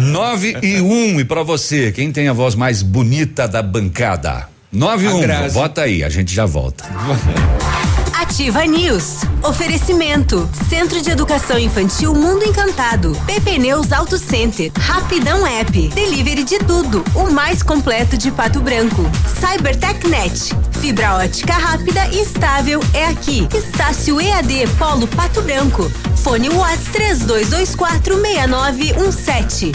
Nove 0.02 0.54
e 0.62 0.78
um, 0.82 1.18
e 1.18 1.24
pra 1.24 1.42
você, 1.42 1.90
quem 1.92 2.12
tem 2.12 2.28
a 2.28 2.34
voz 2.34 2.54
mais 2.54 2.82
bonita 2.82 3.48
da 3.48 3.62
bancada? 3.62 4.48
Nove 4.70 5.06
e 5.06 5.08
A 5.08 5.14
um, 5.14 5.20
Grazi. 5.22 5.54
bota 5.54 5.80
aí, 5.80 6.04
a 6.04 6.10
gente 6.10 6.34
já 6.34 6.44
volta. 6.44 6.84
Ativa 8.20 8.66
News. 8.66 9.22
Oferecimento. 9.42 10.46
Centro 10.68 11.00
de 11.00 11.10
Educação 11.10 11.58
Infantil 11.58 12.12
Mundo 12.14 12.44
Encantado. 12.44 13.16
PP 13.24 13.58
Neus 13.58 13.92
Auto 13.92 14.18
Center. 14.18 14.70
Rapidão 14.78 15.46
App. 15.46 15.88
Delivery 15.88 16.44
de 16.44 16.58
tudo. 16.58 17.02
O 17.14 17.30
mais 17.30 17.62
completo 17.62 18.18
de 18.18 18.30
Pato 18.30 18.60
Branco. 18.60 19.10
CyberTechNet. 19.40 20.54
Fibra 20.82 21.14
ótica 21.14 21.54
rápida 21.54 22.06
e 22.08 22.20
estável 22.20 22.80
é 22.92 23.06
aqui. 23.06 23.48
Estácio 23.54 24.20
EAD 24.20 24.66
Polo 24.78 25.06
Pato 25.06 25.40
Branco. 25.40 25.90
Fone 26.22 26.50
Watts 26.50 26.92
3224 26.92 28.20
6917. 28.20 29.72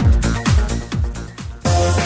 Aqui, 1.64 2.05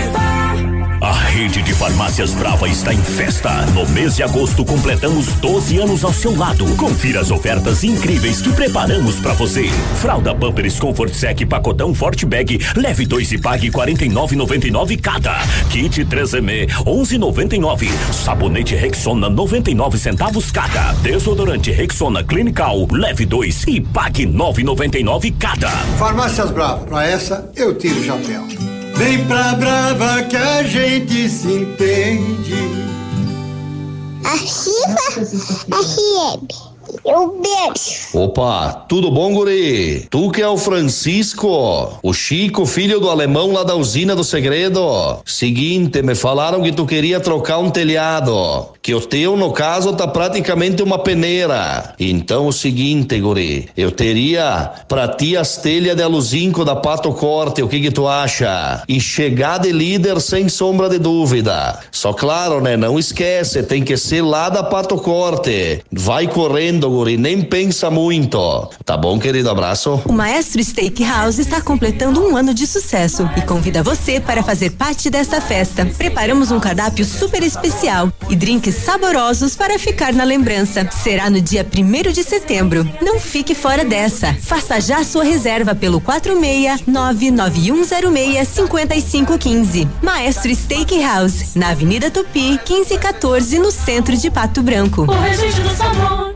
A 1.01 1.13
rede 1.13 1.63
de 1.63 1.73
farmácias 1.73 2.35
Brava 2.35 2.69
está 2.69 2.93
em 2.93 3.01
festa. 3.01 3.65
No 3.73 3.89
mês 3.89 4.15
de 4.15 4.21
agosto 4.21 4.63
completamos 4.63 5.33
12 5.37 5.79
anos 5.79 6.03
ao 6.03 6.13
seu 6.13 6.37
lado. 6.37 6.63
Confira 6.75 7.21
as 7.21 7.31
ofertas 7.31 7.83
incríveis 7.83 8.39
que 8.39 8.51
preparamos 8.53 9.19
para 9.19 9.33
você. 9.33 9.67
Fralda 9.99 10.35
Pampers 10.35 10.79
Comfort 10.79 11.11
Sec 11.11 11.43
pacotão 11.47 11.95
Forte 11.95 12.23
Bag, 12.23 12.59
leve 12.75 13.07
2 13.07 13.31
e 13.31 13.37
pague 13.39 13.71
49,99 13.71 15.01
cada. 15.01 15.39
Kit 15.71 16.05
3M 16.05 16.67
11,99. 16.85 17.89
Sabonete 18.13 18.75
Rexona 18.75 19.27
99 19.27 19.97
centavos 19.97 20.51
cada. 20.51 20.93
Desodorante 21.01 21.71
Rexona 21.71 22.23
Clinical, 22.23 22.87
leve 22.91 23.25
2 23.25 23.63
e 23.69 23.81
pague 23.81 24.27
9,99 24.27 25.33
cada. 25.39 25.71
Farmácias 25.97 26.51
Brava, 26.51 26.85
pra 26.85 27.03
essa 27.07 27.49
eu 27.55 27.75
tiro 27.75 27.99
o 27.99 28.03
chapéu. 28.03 28.80
Vem 28.95 29.25
pra 29.25 29.53
Brava 29.53 30.23
que 30.23 30.37
a 30.37 30.63
gente 30.63 31.29
se 31.29 31.47
entende. 31.47 32.55
Ativa 34.23 35.25
FM. 35.83 36.71
Um 37.05 37.41
beijo. 37.41 38.09
Opa, 38.13 38.85
tudo 38.87 39.09
bom, 39.09 39.33
guri? 39.33 40.07
Tu 40.09 40.31
que 40.31 40.41
é 40.41 40.47
o 40.47 40.57
Francisco, 40.57 41.99
o 42.03 42.13
Chico, 42.13 42.65
filho 42.65 42.99
do 42.99 43.09
alemão 43.09 43.53
lá 43.53 43.63
da 43.63 43.75
usina 43.75 44.15
do 44.15 44.23
segredo. 44.23 45.19
Seguinte, 45.25 46.01
me 46.01 46.13
falaram 46.13 46.61
que 46.61 46.71
tu 46.71 46.85
queria 46.85 47.19
trocar 47.19 47.59
um 47.59 47.69
telhado, 47.69 48.67
que 48.81 48.95
o 48.95 48.99
teu, 48.99 49.37
no 49.37 49.51
caso, 49.51 49.93
tá 49.93 50.07
praticamente 50.07 50.81
uma 50.81 50.97
peneira. 50.97 51.93
Então, 51.99 52.47
o 52.47 52.53
seguinte, 52.53 53.19
guri, 53.19 53.69
eu 53.77 53.91
teria 53.91 54.71
pra 54.87 55.07
ti 55.07 55.37
as 55.37 55.57
telhas 55.57 55.95
de 55.95 56.01
aluzinco 56.01 56.65
da 56.65 56.75
Pato 56.75 57.11
Corte, 57.13 57.61
o 57.61 57.67
que 57.67 57.79
que 57.79 57.91
tu 57.91 58.07
acha? 58.07 58.83
E 58.87 58.99
chegar 58.99 59.59
de 59.59 59.71
líder 59.71 60.19
sem 60.19 60.49
sombra 60.49 60.89
de 60.89 60.97
dúvida. 60.97 61.79
Só 61.91 62.11
claro, 62.11 62.59
né, 62.59 62.75
não 62.75 62.97
esquece, 62.97 63.61
tem 63.61 63.83
que 63.83 63.95
ser 63.95 64.23
lá 64.23 64.49
da 64.49 64.63
Pato 64.63 64.95
Corte. 64.95 65.83
Vai 65.91 66.27
correndo, 66.27 66.89
guri, 66.89 67.17
nem 67.17 67.41
pensa 67.41 67.91
muito. 67.91 68.67
Tá 68.83 68.97
bom, 68.97 69.19
querido? 69.19 69.51
Abraço. 69.51 70.01
O 70.05 70.13
Maestro 70.13 70.63
Steakhouse 70.63 71.39
está 71.39 71.61
completando 71.61 72.21
um 72.21 72.35
ano 72.35 72.53
de 72.53 72.65
sucesso 72.65 73.29
e 73.37 73.41
convida 73.41 73.83
você 73.83 74.19
para 74.19 74.41
fazer 74.41 74.71
parte 74.71 75.09
desta 75.09 75.39
festa. 75.39 75.85
Preparamos 75.85 76.49
um 76.51 76.59
cardápio 76.59 77.05
super 77.05 77.43
especial 77.43 78.11
e 78.29 78.35
drinks 78.35 78.70
saborosos 78.75 79.55
para 79.55 79.77
ficar 79.77 80.13
na 80.13 80.23
lembrança. 80.23 80.87
Será 80.91 81.29
no 81.29 81.41
dia 81.41 81.65
1 81.65 82.11
de 82.11 82.23
setembro. 82.23 82.87
Não 83.01 83.19
fique 83.19 83.53
fora 83.53 83.83
dessa. 83.85 84.33
Faça 84.41 84.79
já 84.79 85.03
sua 85.03 85.23
reserva 85.23 85.75
pelo 85.75 86.01
46 86.01 86.85
99106 86.87 88.47
5515. 88.47 89.87
Maestro 90.01 90.53
Steakhouse, 90.53 91.57
na 91.57 91.69
Avenida 91.69 92.09
Tupi, 92.09 92.59
1514, 92.67 93.59
no 93.59 93.71
centro 93.71 94.15
de 94.15 94.29
Pato 94.29 94.61
Branco. 94.61 95.03
O 95.03 95.19
registro 95.19 95.63
do 95.63 95.75
sabor. 95.75 96.35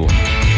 Oh. 0.00 0.57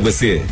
você. 0.00 0.42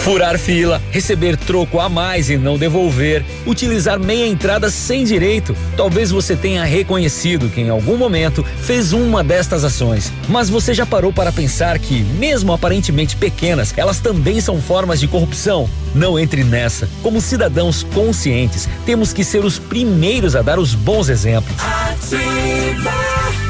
Furar 0.00 0.38
fila, 0.38 0.80
receber 0.90 1.36
troco 1.36 1.78
a 1.78 1.86
mais 1.86 2.30
e 2.30 2.38
não 2.38 2.56
devolver, 2.56 3.22
utilizar 3.46 4.00
meia 4.00 4.26
entrada 4.26 4.70
sem 4.70 5.04
direito. 5.04 5.54
Talvez 5.76 6.10
você 6.10 6.34
tenha 6.34 6.64
reconhecido 6.64 7.50
que 7.50 7.60
em 7.60 7.68
algum 7.68 7.98
momento 7.98 8.42
fez 8.62 8.94
uma 8.94 9.22
destas 9.22 9.62
ações, 9.62 10.10
mas 10.26 10.48
você 10.48 10.72
já 10.72 10.86
parou 10.86 11.12
para 11.12 11.30
pensar 11.30 11.78
que, 11.78 12.02
mesmo 12.18 12.50
aparentemente 12.50 13.14
pequenas, 13.14 13.74
elas 13.76 14.00
também 14.00 14.40
são 14.40 14.58
formas 14.60 15.00
de 15.00 15.06
corrupção? 15.06 15.68
Não 15.94 16.18
entre 16.18 16.44
nessa. 16.44 16.88
Como 17.02 17.20
cidadãos 17.20 17.82
conscientes, 17.82 18.66
temos 18.86 19.12
que 19.12 19.22
ser 19.22 19.44
os 19.44 19.58
primeiros 19.58 20.34
a 20.34 20.40
dar 20.40 20.58
os 20.58 20.74
bons 20.74 21.10
exemplos. 21.10 21.54
Ativa 21.60 23.49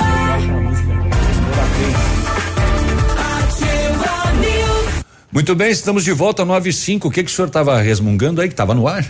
Muito 5.31 5.55
bem, 5.55 5.71
estamos 5.71 6.03
de 6.03 6.11
volta, 6.11 6.43
9 6.43 6.69
e 6.69 6.73
5. 6.73 7.07
O 7.07 7.11
que, 7.11 7.23
que 7.23 7.31
o 7.31 7.33
senhor 7.33 7.47
estava 7.47 7.79
resmungando 7.81 8.41
aí, 8.41 8.49
que 8.49 8.53
estava 8.53 8.73
no 8.73 8.87
ar? 8.87 9.05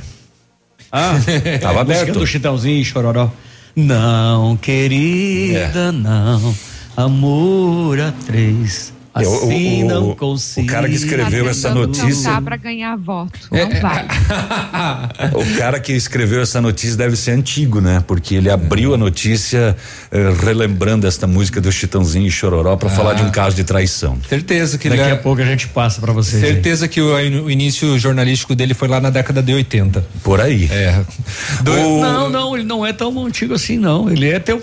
Ah, 0.92 1.14
Tava 1.60 1.82
aberto. 1.82 2.14
Do 2.14 2.28
Chitãozinho 2.28 2.80
e 2.80 2.86
Chororó. 2.86 3.32
Não, 3.76 4.56
querida, 4.58 5.92
não. 5.92 6.54
Amor 6.96 8.00
a 8.00 8.12
três. 8.26 8.94
É, 9.14 9.28
o- 9.28 9.34
Assim 9.44 9.84
o- 9.84 9.88
não 9.88 10.10
o- 10.12 10.16
consigo. 10.16 10.66
o 10.66 10.70
cara 10.70 10.88
que 10.88 10.96
escreveu 10.96 11.50
essa 11.50 11.74
notícia- 11.74 12.30
cantar 12.30 12.42
pra 12.44 12.56
ganhar 12.56 12.96
voto. 12.96 13.38
É, 13.52 13.66
Não 13.66 13.82
vai. 13.82 14.08
O 15.36 15.58
cara 15.58 15.80
que 15.80 15.92
escreveu 15.94 16.42
essa 16.42 16.62
notícia 16.62 16.96
deve 16.96 17.16
ser 17.16 17.32
antigo, 17.32 17.82
né? 17.82 18.02
Porque 18.08 18.36
ele 18.36 18.50
abriu 18.50 18.94
a 18.94 18.98
notícia 18.98 19.76
eh, 20.12 20.34
relembrando 20.44 21.06
esta 21.08 21.28
música 21.28 21.60
do 21.60 21.72
Chitãozinho 21.72 22.26
e 22.28 22.32
Chororó 22.32 22.76
para 22.78 22.90
falar 22.90 23.14
de 23.14 23.24
um 23.24 23.30
caso 23.32 23.56
de 23.56 23.64
traição. 23.64 24.18
Certeza 24.28 24.78
que 24.78 24.88
Daqui 24.90 25.02
ele 25.02 25.10
é- 25.12 25.14
a 25.14 25.18
pouco 25.18 25.42
a 25.42 25.46
gente 25.46 25.68
passa 25.68 26.00
pra 26.00 26.14
vocês. 26.14 26.42
aí. 26.44 26.50
Certeza 26.54 26.88
que 26.88 27.02
o, 27.02 27.14
o 27.44 27.52
início 27.52 28.00
jornalístico 28.00 28.56
dele 28.56 28.74
foi 28.74 28.88
lá 28.88 29.00
na 29.02 29.10
década 29.10 29.42
de 29.44 29.54
80. 29.54 30.06
Por 30.24 30.40
aí. 30.40 30.70
É. 30.72 31.02
Não, 31.66 32.30
não, 32.30 32.56
ele 32.56 32.64
não 32.66 32.86
é 32.86 32.94
tão 32.94 33.26
antigo 33.26 33.54
assim, 33.54 33.78
não. 33.78 34.10
Ele 34.10 34.30
é 34.30 34.40
teu, 34.40 34.62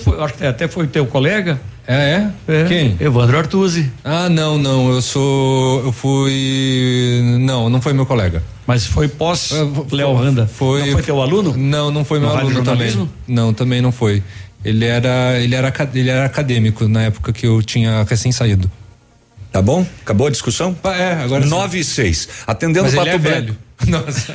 até 0.48 0.66
foi 0.68 0.86
teu 0.86 1.06
colega. 1.06 1.60
É, 1.90 2.28
é? 2.46 2.64
Quem? 2.68 2.98
Evandro 3.00 3.38
Artuzzi. 3.38 3.90
Ah, 4.04 4.28
não, 4.28 4.58
não, 4.58 4.90
eu 4.92 5.00
sou, 5.00 5.82
eu 5.86 5.90
fui, 5.90 7.22
não, 7.40 7.70
não 7.70 7.80
foi 7.80 7.94
meu 7.94 8.04
colega. 8.04 8.42
Mas 8.66 8.84
foi 8.84 9.08
pós 9.08 9.50
Léo 9.90 10.12
Randa. 10.12 10.46
Foi. 10.46 10.84
Não 10.84 10.92
foi 10.92 11.02
teu 11.02 11.22
aluno? 11.22 11.56
Não, 11.56 11.90
não 11.90 12.04
foi 12.04 12.18
No 12.18 12.26
meu 12.26 12.36
aluno 12.36 12.62
também. 12.62 13.08
Não, 13.26 13.54
também 13.54 13.80
não 13.80 13.90
foi. 13.90 14.22
Ele 14.62 14.84
era, 14.84 15.40
ele 15.40 15.54
era, 15.54 15.72
ele 15.94 16.10
era 16.10 16.26
acadêmico 16.26 16.86
na 16.86 17.04
época 17.04 17.32
que 17.32 17.46
eu 17.46 17.62
tinha 17.62 18.02
recém 18.02 18.32
saído. 18.32 18.70
Tá 19.50 19.62
bom? 19.62 19.86
Acabou 20.02 20.26
a 20.26 20.30
discussão? 20.30 20.76
É, 20.84 21.14
agora 21.24 21.44
sim. 21.44 21.48
9 21.48 21.78
e 21.78 21.84
6. 21.84 22.28
Atendendo 22.46 22.84
Mas 22.84 22.92
o 22.92 22.96
Pato 22.96 23.08
é 23.08 23.18
Branco. 23.18 23.34
velho. 23.34 23.56
Nossa. 23.86 24.34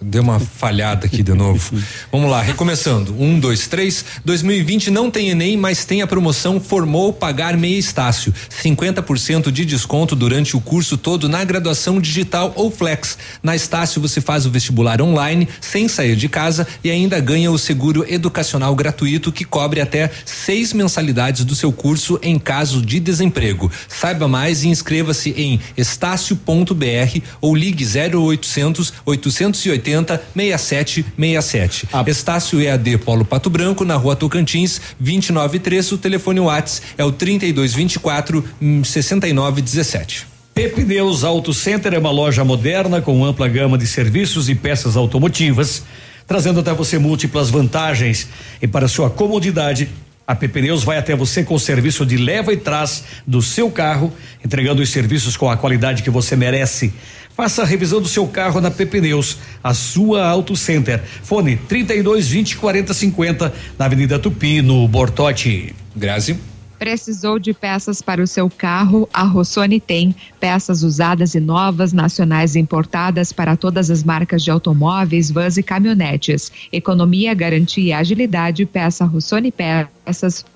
Deu 0.03 0.23
uma 0.23 0.39
falhada 0.39 1.05
aqui 1.05 1.21
de 1.21 1.31
novo. 1.31 1.77
Vamos 2.11 2.31
lá, 2.31 2.41
recomeçando. 2.41 3.13
Um, 3.19 3.39
dois, 3.39 3.67
três. 3.67 4.03
2020 4.25 4.89
não 4.89 5.11
tem 5.11 5.29
Enem, 5.29 5.55
mas 5.55 5.85
tem 5.85 6.01
a 6.01 6.07
promoção 6.07 6.59
Formou 6.59 7.13
Pagar 7.13 7.55
Meia 7.55 7.77
Estácio. 7.77 8.33
50% 8.63 9.51
de 9.51 9.63
desconto 9.63 10.15
durante 10.15 10.57
o 10.57 10.61
curso 10.61 10.97
todo 10.97 11.29
na 11.29 11.43
graduação 11.43 12.01
digital 12.01 12.51
ou 12.55 12.71
flex. 12.71 13.15
Na 13.43 13.55
Estácio 13.55 14.01
você 14.01 14.19
faz 14.19 14.47
o 14.47 14.49
vestibular 14.49 15.03
online, 15.03 15.47
sem 15.61 15.87
sair 15.87 16.15
de 16.15 16.27
casa 16.27 16.65
e 16.83 16.89
ainda 16.89 17.19
ganha 17.19 17.51
o 17.51 17.59
seguro 17.59 18.03
educacional 18.11 18.75
gratuito 18.75 19.31
que 19.31 19.45
cobre 19.45 19.81
até 19.81 20.09
seis 20.25 20.73
mensalidades 20.73 21.45
do 21.45 21.53
seu 21.53 21.71
curso 21.71 22.19
em 22.23 22.39
caso 22.39 22.81
de 22.81 22.99
desemprego. 22.99 23.71
Saiba 23.87 24.27
mais 24.27 24.63
e 24.63 24.69
inscreva-se 24.69 25.29
em 25.37 25.59
estácio.br 25.77 27.19
ou 27.39 27.55
ligue 27.55 27.85
0800 27.85 28.93
880 29.05 29.90
6767. 29.91 31.87
Estácio 32.07 32.61
EAD 32.61 32.97
Polo 32.99 33.25
Pato 33.25 33.49
Branco, 33.49 33.83
na 33.83 33.95
rua 33.95 34.15
Tocantins, 34.15 34.81
293. 34.99 35.91
O 35.91 35.97
telefone 35.97 36.39
Whats 36.39 36.81
é 36.97 37.03
o 37.03 37.11
3224 37.11 38.43
6917. 38.83 40.27
Pepneus 40.53 41.23
Auto 41.23 41.53
Center 41.53 41.93
é 41.93 41.97
uma 41.97 42.11
loja 42.11 42.43
moderna 42.43 43.01
com 43.01 43.23
ampla 43.23 43.47
gama 43.47 43.77
de 43.77 43.87
serviços 43.87 44.49
e 44.49 44.55
peças 44.55 44.97
automotivas, 44.97 45.83
trazendo 46.27 46.59
até 46.59 46.73
você 46.73 46.99
múltiplas 46.99 47.49
vantagens. 47.49 48.27
E 48.61 48.67
para 48.67 48.87
sua 48.87 49.09
comodidade, 49.09 49.89
a 50.31 50.35
Pepneus 50.35 50.81
vai 50.81 50.97
até 50.97 51.13
você 51.13 51.43
com 51.43 51.55
o 51.55 51.59
serviço 51.59 52.05
de 52.05 52.15
leva 52.15 52.53
e 52.53 52.57
trás 52.57 53.03
do 53.27 53.41
seu 53.41 53.69
carro, 53.69 54.13
entregando 54.43 54.81
os 54.81 54.89
serviços 54.89 55.35
com 55.35 55.49
a 55.49 55.57
qualidade 55.57 56.03
que 56.03 56.09
você 56.09 56.37
merece. 56.37 56.93
Faça 57.35 57.63
a 57.63 57.65
revisão 57.65 58.01
do 58.01 58.07
seu 58.07 58.25
carro 58.25 58.61
na 58.61 58.71
Pepneus, 58.71 59.39
a 59.61 59.73
sua 59.73 60.25
Auto 60.25 60.55
Center. 60.55 61.01
Fone 61.21 61.57
32 61.57 62.29
20 62.29 62.55
40 62.55 62.93
50 62.93 63.53
na 63.77 63.85
Avenida 63.85 64.17
Tupi, 64.17 64.61
no 64.61 64.87
Bortote. 64.87 65.75
Grazi. 65.93 66.39
Precisou 66.81 67.37
de 67.37 67.53
peças 67.53 68.01
para 68.01 68.23
o 68.23 68.25
seu 68.25 68.49
carro? 68.49 69.07
A 69.13 69.21
Rossoni 69.21 69.79
tem 69.79 70.15
peças 70.39 70.81
usadas 70.81 71.35
e 71.35 71.39
novas, 71.39 71.93
nacionais 71.93 72.55
e 72.55 72.59
importadas 72.59 73.31
para 73.31 73.55
todas 73.55 73.91
as 73.91 74.03
marcas 74.03 74.43
de 74.43 74.49
automóveis, 74.49 75.29
vans 75.29 75.57
e 75.57 75.61
caminhonetes. 75.61 76.51
Economia, 76.73 77.35
garantia 77.35 77.83
e 77.83 77.93
agilidade. 77.93 78.65
Peça 78.65 79.05
Rossoni 79.05 79.51
Peças. 79.51 80.00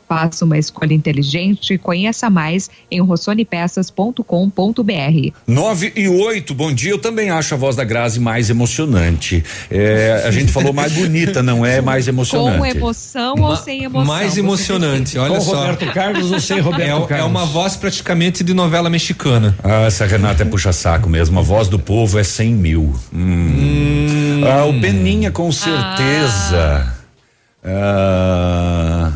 Faça 0.08 0.46
uma 0.46 0.56
escolha 0.58 0.94
inteligente. 0.94 1.78
Conheça 1.80 2.30
mais 2.30 2.70
em 2.92 3.02
rossonepeças.com.br. 3.02 5.32
9 5.48 5.94
e 5.96 6.08
8, 6.08 6.54
bom 6.54 6.72
dia. 6.72 6.92
Eu 6.92 7.00
também 7.00 7.32
acho 7.32 7.56
a 7.56 7.58
voz 7.58 7.76
da 7.76 7.84
Grazi 7.84 8.20
mais 8.20 8.50
emocionante. 8.52 9.44
É, 9.72 10.24
a 10.26 10.32
gente 10.32 10.52
falou 10.52 10.72
mais 10.74 10.92
bonita, 10.94 11.42
não 11.42 11.66
é 11.66 11.82
mais 11.82 12.08
emocionante. 12.08 12.58
Com 12.60 12.66
emoção 12.66 13.36
ou 13.40 13.56
sem 13.56 13.84
emoção? 13.84 14.06
Mais 14.06 14.38
emocionante, 14.38 15.18
olha 15.18 15.36
Com 15.36 15.42
só. 15.42 15.56
Roberto 15.62 15.92
Carlos 15.94 16.32
ou 16.32 16.40
sem 16.40 16.60
Roberto 16.60 16.90
é, 16.90 16.96
o- 16.96 17.08
Carlos? 17.08 17.26
É 17.26 17.30
uma 17.30 17.46
voz 17.46 17.76
praticamente 17.76 18.44
de 18.44 18.54
novela 18.54 18.90
mexicana. 18.90 19.56
Ah, 19.64 19.86
essa 19.88 20.06
Renata 20.06 20.44
é 20.44 20.46
puxa-saco 20.46 21.10
mesmo. 21.10 21.40
A 21.40 21.42
voz 21.42 21.68
do 21.68 21.80
povo 21.80 22.20
é 22.20 22.24
100 22.24 22.54
mil. 22.54 22.94
Hum. 23.14 24.42
Ah, 24.46 24.66
o 24.66 24.80
Peninha, 24.80 25.32
com 25.32 25.52
certeza. 25.52 26.86
Ah, 26.92 26.95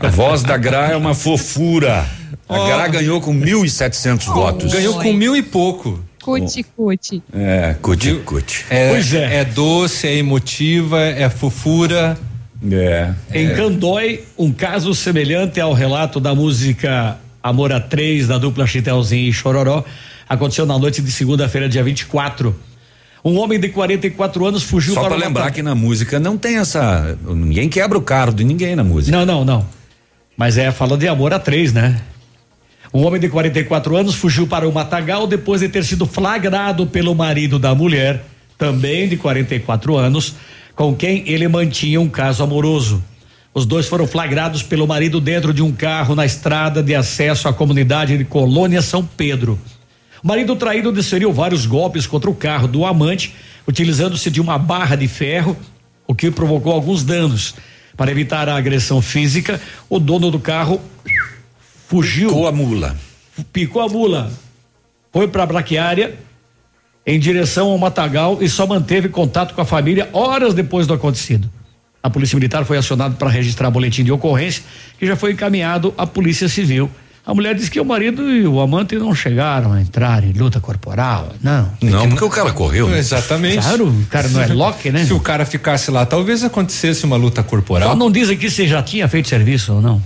a 0.00 0.06
voz 0.08 0.42
da 0.42 0.56
Gra 0.56 0.88
é 0.92 0.96
uma 0.96 1.14
fofura. 1.14 2.06
A 2.48 2.54
Ó. 2.54 2.66
Gra 2.66 2.86
ganhou 2.88 3.20
com 3.20 3.34
1.700 3.34 4.26
votos. 4.26 4.72
Ganhou 4.72 4.94
com 5.00 5.12
mil 5.12 5.34
e 5.36 5.42
pouco. 5.42 5.98
Cuti, 6.22 6.62
cuti. 6.62 7.22
É, 7.34 7.74
cuti, 7.82 8.14
cuti. 8.24 8.64
É, 8.70 8.90
Pois 8.90 9.12
é. 9.12 9.40
é 9.40 9.44
doce, 9.44 10.06
é 10.06 10.16
emotiva, 10.16 11.00
é 11.02 11.28
fofura. 11.28 12.16
É. 12.70 13.12
Em 13.32 13.54
Candói, 13.54 14.24
um 14.38 14.50
caso 14.52 14.94
semelhante 14.94 15.60
ao 15.60 15.74
relato 15.74 16.18
da 16.18 16.34
música 16.34 17.18
Amor 17.42 17.72
a 17.72 17.80
Três, 17.80 18.26
da 18.26 18.38
dupla 18.38 18.66
Chitelzinho 18.66 19.28
e 19.28 19.32
Chororó, 19.32 19.84
Aconteceu 20.26 20.64
na 20.64 20.78
noite 20.78 21.02
de 21.02 21.12
segunda-feira, 21.12 21.68
dia 21.68 21.84
24. 21.84 22.56
Um 23.24 23.38
homem 23.38 23.58
de 23.58 23.70
44 23.70 24.44
anos 24.44 24.62
fugiu 24.62 24.92
Só 24.92 25.00
para 25.00 25.10
para 25.10 25.18
uma 25.18 25.26
lembrar 25.26 25.50
que 25.50 25.62
na 25.62 25.74
música 25.74 26.20
não 26.20 26.36
tem 26.36 26.58
essa. 26.58 27.18
Ninguém 27.24 27.70
quebra 27.70 27.96
o 27.96 28.02
carro 28.02 28.34
de 28.34 28.44
ninguém 28.44 28.76
na 28.76 28.84
música. 28.84 29.16
Não, 29.16 29.24
não, 29.24 29.44
não. 29.44 29.66
Mas 30.36 30.58
é 30.58 30.70
falando 30.70 31.00
de 31.00 31.08
amor 31.08 31.32
a 31.32 31.38
três, 31.38 31.72
né? 31.72 32.02
Um 32.92 33.04
homem 33.06 33.18
de 33.18 33.28
44 33.28 33.96
anos 33.96 34.14
fugiu 34.14 34.46
para 34.46 34.68
o 34.68 34.72
Matagal 34.72 35.26
depois 35.26 35.62
de 35.62 35.68
ter 35.68 35.82
sido 35.84 36.06
flagrado 36.06 36.86
pelo 36.86 37.14
marido 37.14 37.58
da 37.58 37.74
mulher, 37.74 38.22
também 38.58 39.08
de 39.08 39.16
44 39.16 39.96
anos, 39.96 40.34
com 40.76 40.94
quem 40.94 41.24
ele 41.26 41.48
mantinha 41.48 42.00
um 42.00 42.08
caso 42.08 42.42
amoroso. 42.42 43.02
Os 43.54 43.64
dois 43.64 43.86
foram 43.86 44.06
flagrados 44.06 44.62
pelo 44.62 44.86
marido 44.86 45.20
dentro 45.20 45.54
de 45.54 45.62
um 45.62 45.72
carro 45.72 46.14
na 46.14 46.26
estrada 46.26 46.82
de 46.82 46.94
acesso 46.94 47.48
à 47.48 47.52
comunidade 47.52 48.18
de 48.18 48.24
Colônia 48.24 48.82
São 48.82 49.04
Pedro. 49.04 49.58
Marido 50.26 50.56
traído 50.56 50.90
desferiu 50.90 51.30
vários 51.34 51.66
golpes 51.66 52.06
contra 52.06 52.30
o 52.30 52.34
carro 52.34 52.66
do 52.66 52.86
amante, 52.86 53.34
utilizando-se 53.68 54.30
de 54.30 54.40
uma 54.40 54.56
barra 54.56 54.96
de 54.96 55.06
ferro, 55.06 55.54
o 56.06 56.14
que 56.14 56.30
provocou 56.30 56.72
alguns 56.72 57.04
danos. 57.04 57.54
Para 57.94 58.10
evitar 58.10 58.48
a 58.48 58.56
agressão 58.56 59.02
física, 59.02 59.60
o 59.86 60.00
dono 60.00 60.30
do 60.30 60.38
carro 60.38 60.80
fugiu. 61.86 62.30
Picou 62.30 62.48
a 62.48 62.52
mula. 62.52 62.96
Picou 63.52 63.82
a 63.82 63.88
mula. 63.88 64.32
Foi 65.12 65.28
para 65.28 65.42
a 65.42 65.46
braquiária 65.46 66.14
em 67.04 67.18
direção 67.18 67.68
ao 67.68 67.76
matagal 67.76 68.38
e 68.40 68.48
só 68.48 68.66
manteve 68.66 69.10
contato 69.10 69.54
com 69.54 69.60
a 69.60 69.66
família 69.66 70.08
horas 70.10 70.54
depois 70.54 70.86
do 70.86 70.94
acontecido. 70.94 71.50
A 72.02 72.08
Polícia 72.08 72.34
Militar 72.36 72.64
foi 72.64 72.78
acionada 72.78 73.14
para 73.14 73.28
registrar 73.28 73.70
boletim 73.70 74.02
de 74.02 74.10
ocorrência 74.10 74.64
que 74.98 75.06
já 75.06 75.16
foi 75.16 75.32
encaminhado 75.32 75.92
à 75.98 76.06
Polícia 76.06 76.48
Civil. 76.48 76.90
A 77.26 77.32
mulher 77.32 77.54
disse 77.54 77.70
que 77.70 77.80
o 77.80 77.84
marido 77.86 78.30
e 78.30 78.46
o 78.46 78.60
amante 78.60 78.96
não 78.96 79.14
chegaram 79.14 79.72
a 79.72 79.80
entrar 79.80 80.22
em 80.22 80.32
luta 80.32 80.60
corporal. 80.60 81.32
Não. 81.42 81.70
Não, 81.80 82.08
porque 82.10 82.24
o 82.24 82.28
cara 82.28 82.52
correu. 82.52 82.86
né? 82.88 82.98
Exatamente. 82.98 83.60
Claro, 83.62 83.88
o 83.88 84.06
cara 84.10 84.28
não 84.28 84.42
é 84.42 84.46
Loki, 84.48 84.90
né? 84.90 85.04
Se 85.06 85.12
o 85.14 85.20
cara 85.20 85.46
ficasse 85.46 85.90
lá, 85.90 86.04
talvez 86.04 86.44
acontecesse 86.44 87.04
uma 87.06 87.16
luta 87.16 87.42
corporal. 87.42 87.88
Só 87.90 87.96
não 87.96 88.10
dizem 88.10 88.36
que 88.36 88.50
você 88.50 88.68
já 88.68 88.82
tinha 88.82 89.08
feito 89.08 89.26
serviço 89.28 89.72
ou 89.72 89.80
não. 89.80 90.02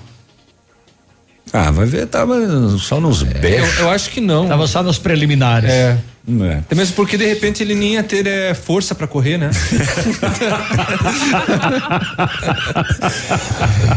Ah, 1.53 1.71
vai 1.71 1.87
ver, 1.87 2.07
tava 2.07 2.37
só 2.79 3.01
nos 3.01 3.23
Eu, 3.23 3.27
berros. 3.41 3.79
eu 3.79 3.91
acho 3.91 4.11
que 4.11 4.21
não. 4.21 4.47
Tava 4.47 4.67
só 4.67 4.83
nos 4.83 4.99
preliminares. 4.99 5.71
É. 5.71 5.99
É. 6.29 6.59
Até 6.59 6.75
mesmo 6.75 6.95
porque 6.95 7.17
de 7.17 7.25
repente 7.25 7.63
ele 7.63 7.75
nem 7.75 7.95
ia 7.95 8.03
ter 8.03 8.27
é, 8.27 8.53
força 8.53 8.95
para 8.95 9.07
correr, 9.07 9.39
né? 9.39 9.51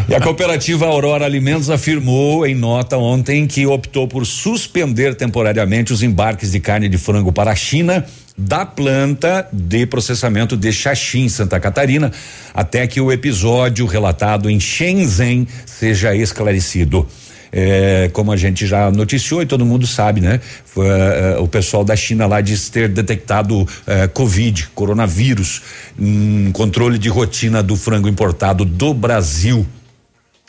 E 0.08 0.16
a 0.16 0.20
cooperativa 0.20 0.86
Aurora 0.86 1.26
Alimentos 1.26 1.70
afirmou 1.70 2.46
em 2.46 2.56
nota 2.56 2.98
ontem 2.98 3.48
que 3.48 3.66
optou 3.66 4.08
por 4.08 4.26
suspender 4.26 5.16
temporariamente 5.16 5.94
os 5.94 6.04
embarques 6.04 6.52
de 6.52 6.60
carne 6.60 6.90
de 6.90 6.98
frango 6.98 7.32
para 7.32 7.52
a 7.52 7.56
China 7.56 8.06
da 8.38 8.66
planta 8.66 9.48
de 9.52 9.86
processamento 9.86 10.58
de 10.58 10.72
Xaxim, 10.72 11.30
Santa 11.30 11.60
Catarina, 11.60 12.12
até 12.54 12.88
que 12.88 13.00
o 13.00 13.12
episódio 13.12 13.86
relatado 13.86 14.50
em 14.50 14.60
Shenzhen 14.60 15.48
seja 15.66 16.16
esclarecido. 16.16 17.08
É, 17.54 18.10
como 18.14 18.32
a 18.32 18.38
gente 18.38 18.66
já 18.66 18.90
noticiou 18.90 19.42
e 19.42 19.46
todo 19.46 19.66
mundo 19.66 19.86
sabe, 19.86 20.22
né? 20.22 20.40
Foi, 20.64 20.88
eh, 20.88 21.36
o 21.38 21.50
pessoal 21.50 21.84
da 21.84 21.98
China 21.98 22.26
lá 22.26 22.40
diz 22.40 22.70
ter 22.70 22.88
detectado 22.88 23.68
eh, 23.86 24.08
Covid, 24.08 24.70
coronavírus, 24.74 25.62
um 26.00 26.50
controle 26.54 26.98
de 26.98 27.10
rotina 27.10 27.62
do 27.62 27.76
frango 27.76 28.08
importado 28.08 28.64
do 28.64 28.94
Brasil. 28.94 29.68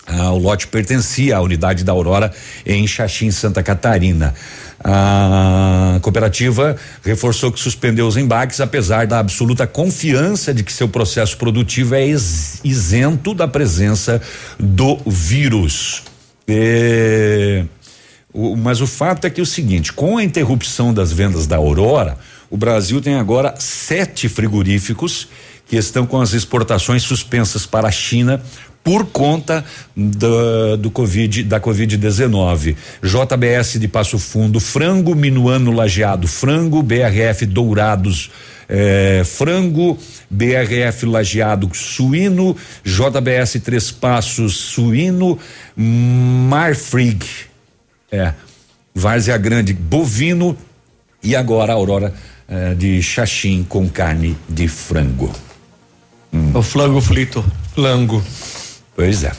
Ah, 0.07 0.31
o 0.33 0.39
lote 0.39 0.69
pertencia 0.69 1.37
à 1.37 1.41
unidade 1.41 1.83
da 1.83 1.91
Aurora 1.93 2.33
em 2.65 2.87
Xaxim, 2.87 3.33
Santa 3.33 3.63
Catarina. 3.65 4.33
A 4.85 5.99
cooperativa 6.03 6.77
reforçou 7.05 7.51
que 7.53 7.59
suspendeu 7.61 8.07
os 8.07 8.17
embarques, 8.17 8.61
apesar 8.61 9.07
da 9.07 9.19
absoluta 9.21 9.67
confiança 9.67 10.53
de 10.53 10.63
que 10.65 10.73
seu 10.73 10.89
processo 10.89 11.37
produtivo 11.37 11.95
é 11.95 12.05
is- 12.07 12.61
isento 12.65 13.33
da 13.33 13.47
presença 13.47 14.21
do 14.59 14.99
vírus. 15.07 16.03
É, 16.47 17.65
o- 18.33 18.57
mas 18.57 18.81
o 18.81 18.87
fato 18.87 19.27
é 19.27 19.31
que 19.31 19.41
é 19.41 19.43
o 19.43 19.47
seguinte: 19.47 19.93
com 19.93 20.19
a 20.19 20.25
interrupção 20.25 20.93
das 20.93 21.13
vendas 21.13 21.47
da 21.47 21.57
Aurora, 21.57 22.19
o 22.51 22.57
Brasil 22.57 23.01
tem 23.01 23.15
agora 23.15 23.55
sete 23.59 24.29
frigoríficos 24.29 25.29
que 25.67 25.77
estão 25.77 26.05
com 26.07 26.21
as 26.21 26.33
exportações 26.33 27.03
suspensas 27.03 27.65
para 27.65 27.89
a 27.89 27.93
China 27.93 28.43
por 28.85 29.07
conta 29.07 29.65
da, 29.97 30.77
do 30.77 30.91
Covid, 30.91 31.45
da 31.45 31.61
Covid-19. 31.61 32.77
JBS 33.03 33.79
de 33.79 33.87
Passo 33.89 34.19
Fundo, 34.19 34.59
frango 34.59 35.15
minuano 35.15 35.71
lajeado, 35.71 36.27
frango 36.27 36.83
BRF 36.83 37.47
dourados, 37.47 38.31
eh, 38.69 39.23
frango 39.25 39.99
BRF 40.31 41.07
lajeado 41.07 41.71
suíno, 41.75 42.57
JBS 42.85 43.61
Três 43.63 43.91
Passos 43.91 44.57
suíno, 44.57 45.39
Marfrig, 45.77 47.25
é, 48.11 48.33
Várzea 48.95 49.37
Grande 49.39 49.73
bovino 49.73 50.57
e 51.23 51.37
agora 51.37 51.73
a 51.73 51.77
Aurora 51.77 52.13
eh, 52.49 52.75
de 52.75 53.03
Xaxim 53.03 53.65
com 53.69 53.89
carne 53.89 54.37
de 54.49 54.69
frango. 54.69 55.33
O 56.55 56.63
flango 56.63 57.01
frito. 57.01 57.45
Flango. 57.75 58.23
Pois 58.97 59.25
é. 59.25 59.33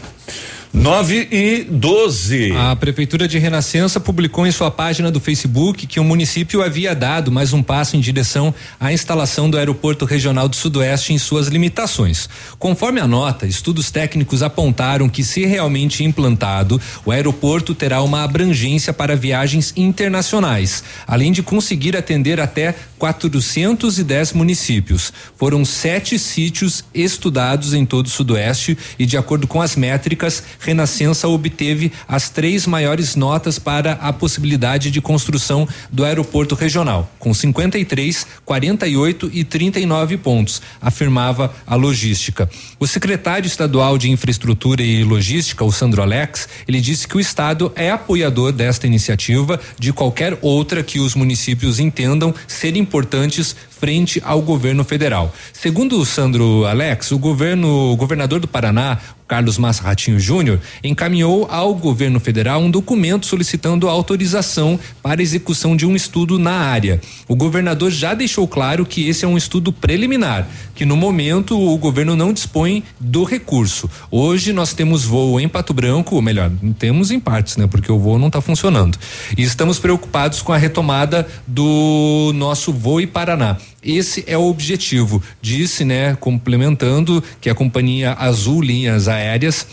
9 0.73 1.27
e 1.31 1.63
12. 1.65 2.51
A 2.53 2.75
Prefeitura 2.75 3.27
de 3.27 3.37
Renascença 3.37 3.99
publicou 3.99 4.47
em 4.47 4.51
sua 4.51 4.71
página 4.71 5.11
do 5.11 5.19
Facebook 5.19 5.85
que 5.85 5.99
o 5.99 6.03
município 6.03 6.63
havia 6.63 6.95
dado 6.95 7.31
mais 7.31 7.53
um 7.53 7.61
passo 7.61 7.95
em 7.95 7.99
direção 7.99 8.51
à 8.79 8.91
instalação 8.91 9.47
do 9.47 9.55
Aeroporto 9.55 10.03
Regional 10.03 10.49
do 10.49 10.55
Sudoeste 10.55 11.13
em 11.13 11.19
suas 11.19 11.47
limitações. 11.47 12.27
Conforme 12.57 12.99
a 12.99 13.05
nota, 13.05 13.45
estudos 13.45 13.91
técnicos 13.91 14.41
apontaram 14.41 15.07
que, 15.07 15.23
se 15.23 15.45
realmente 15.45 16.03
implantado, 16.03 16.81
o 17.05 17.11
aeroporto 17.11 17.75
terá 17.75 18.01
uma 18.01 18.23
abrangência 18.23 18.91
para 18.91 19.15
viagens 19.15 19.73
internacionais, 19.77 20.83
além 21.05 21.31
de 21.31 21.43
conseguir 21.43 21.95
atender 21.95 22.39
até 22.39 22.73
410 22.97 24.33
municípios. 24.33 25.13
Foram 25.37 25.63
sete 25.63 26.17
sítios 26.17 26.83
estudados 26.95 27.75
em 27.75 27.85
todo 27.85 28.07
o 28.07 28.09
Sudoeste 28.09 28.75
e, 28.97 29.05
de 29.05 29.17
acordo 29.17 29.45
com 29.45 29.61
as 29.61 29.75
métricas, 29.75 30.41
Renascença 30.63 31.27
obteve 31.27 31.91
as 32.07 32.29
três 32.29 32.65
maiores 32.65 33.15
notas 33.15 33.59
para 33.59 33.93
a 33.93 34.13
possibilidade 34.13 34.89
de 34.89 35.01
construção 35.01 35.67
do 35.91 36.05
aeroporto 36.05 36.55
regional, 36.55 37.11
com 37.19 37.33
53, 37.33 38.25
48 38.45 39.29
e 39.33 39.43
39 39.43 40.17
pontos, 40.17 40.61
afirmava 40.81 41.53
a 41.67 41.75
logística. 41.75 42.49
O 42.79 42.87
secretário 42.87 43.45
estadual 43.45 43.97
de 43.97 44.09
Infraestrutura 44.09 44.81
e 44.81 45.03
Logística, 45.03 45.65
o 45.65 45.71
Sandro 45.71 46.01
Alex, 46.01 46.47
ele 46.65 46.79
disse 46.79 47.07
que 47.07 47.17
o 47.17 47.19
estado 47.19 47.71
é 47.75 47.91
apoiador 47.91 48.53
desta 48.53 48.87
iniciativa 48.87 49.59
de 49.77 49.91
qualquer 49.91 50.37
outra 50.41 50.81
que 50.81 50.99
os 50.99 51.13
municípios 51.13 51.77
entendam 51.77 52.33
ser 52.47 52.77
importantes 52.77 53.55
frente 53.83 54.21
ao 54.23 54.41
governo 54.41 54.81
federal. 54.85 55.35
Segundo 55.51 55.99
o 55.99 56.05
Sandro 56.05 56.65
Alex, 56.65 57.11
o 57.11 57.19
governo, 57.19 57.91
o 57.91 57.97
governador 57.97 58.39
do 58.39 58.47
Paraná, 58.47 58.97
Carlos 59.27 59.57
Massa 59.57 59.83
Ratinho 59.83 60.19
Júnior, 60.19 60.61
encaminhou 60.81 61.47
ao 61.49 61.73
governo 61.73 62.17
federal 62.19 62.61
um 62.61 62.71
documento 62.71 63.25
solicitando 63.25 63.89
autorização 63.89 64.79
para 65.01 65.21
execução 65.21 65.75
de 65.75 65.85
um 65.85 65.97
estudo 65.97 66.39
na 66.39 66.53
área. 66.53 67.01
O 67.27 67.35
governador 67.35 67.91
já 67.91 68.13
deixou 68.13 68.47
claro 68.47 68.85
que 68.85 69.09
esse 69.09 69.25
é 69.25 69.27
um 69.27 69.35
estudo 69.35 69.73
preliminar, 69.73 70.47
que 70.75 70.85
no 70.85 70.95
momento 70.95 71.59
o 71.59 71.77
governo 71.77 72.15
não 72.15 72.31
dispõe 72.31 72.83
do 72.99 73.25
recurso. 73.25 73.89
Hoje 74.09 74.53
nós 74.53 74.73
temos 74.73 75.03
voo 75.03 75.41
em 75.41 75.49
Pato 75.49 75.73
Branco, 75.73 76.15
ou 76.15 76.21
melhor, 76.21 76.49
temos 76.79 77.11
em 77.11 77.19
partes, 77.19 77.57
né, 77.57 77.67
porque 77.67 77.91
o 77.91 77.99
voo 77.99 78.17
não 78.17 78.27
está 78.27 78.39
funcionando. 78.39 78.97
E 79.37 79.41
estamos 79.41 79.77
preocupados 79.77 80.41
com 80.41 80.53
a 80.53 80.57
retomada 80.57 81.27
do 81.45 82.31
nosso 82.33 82.71
voo 82.71 83.01
em 83.01 83.07
Paraná. 83.07 83.57
Esse 83.83 84.23
é 84.27 84.37
o 84.37 84.43
objetivo, 84.43 85.21
disse, 85.41 85.83
né, 85.83 86.15
complementando 86.15 87.23
que 87.41 87.49
a 87.49 87.55
companhia 87.55 88.13
Azul 88.13 88.61
Linhas 88.61 89.07
Aéreas 89.07 89.67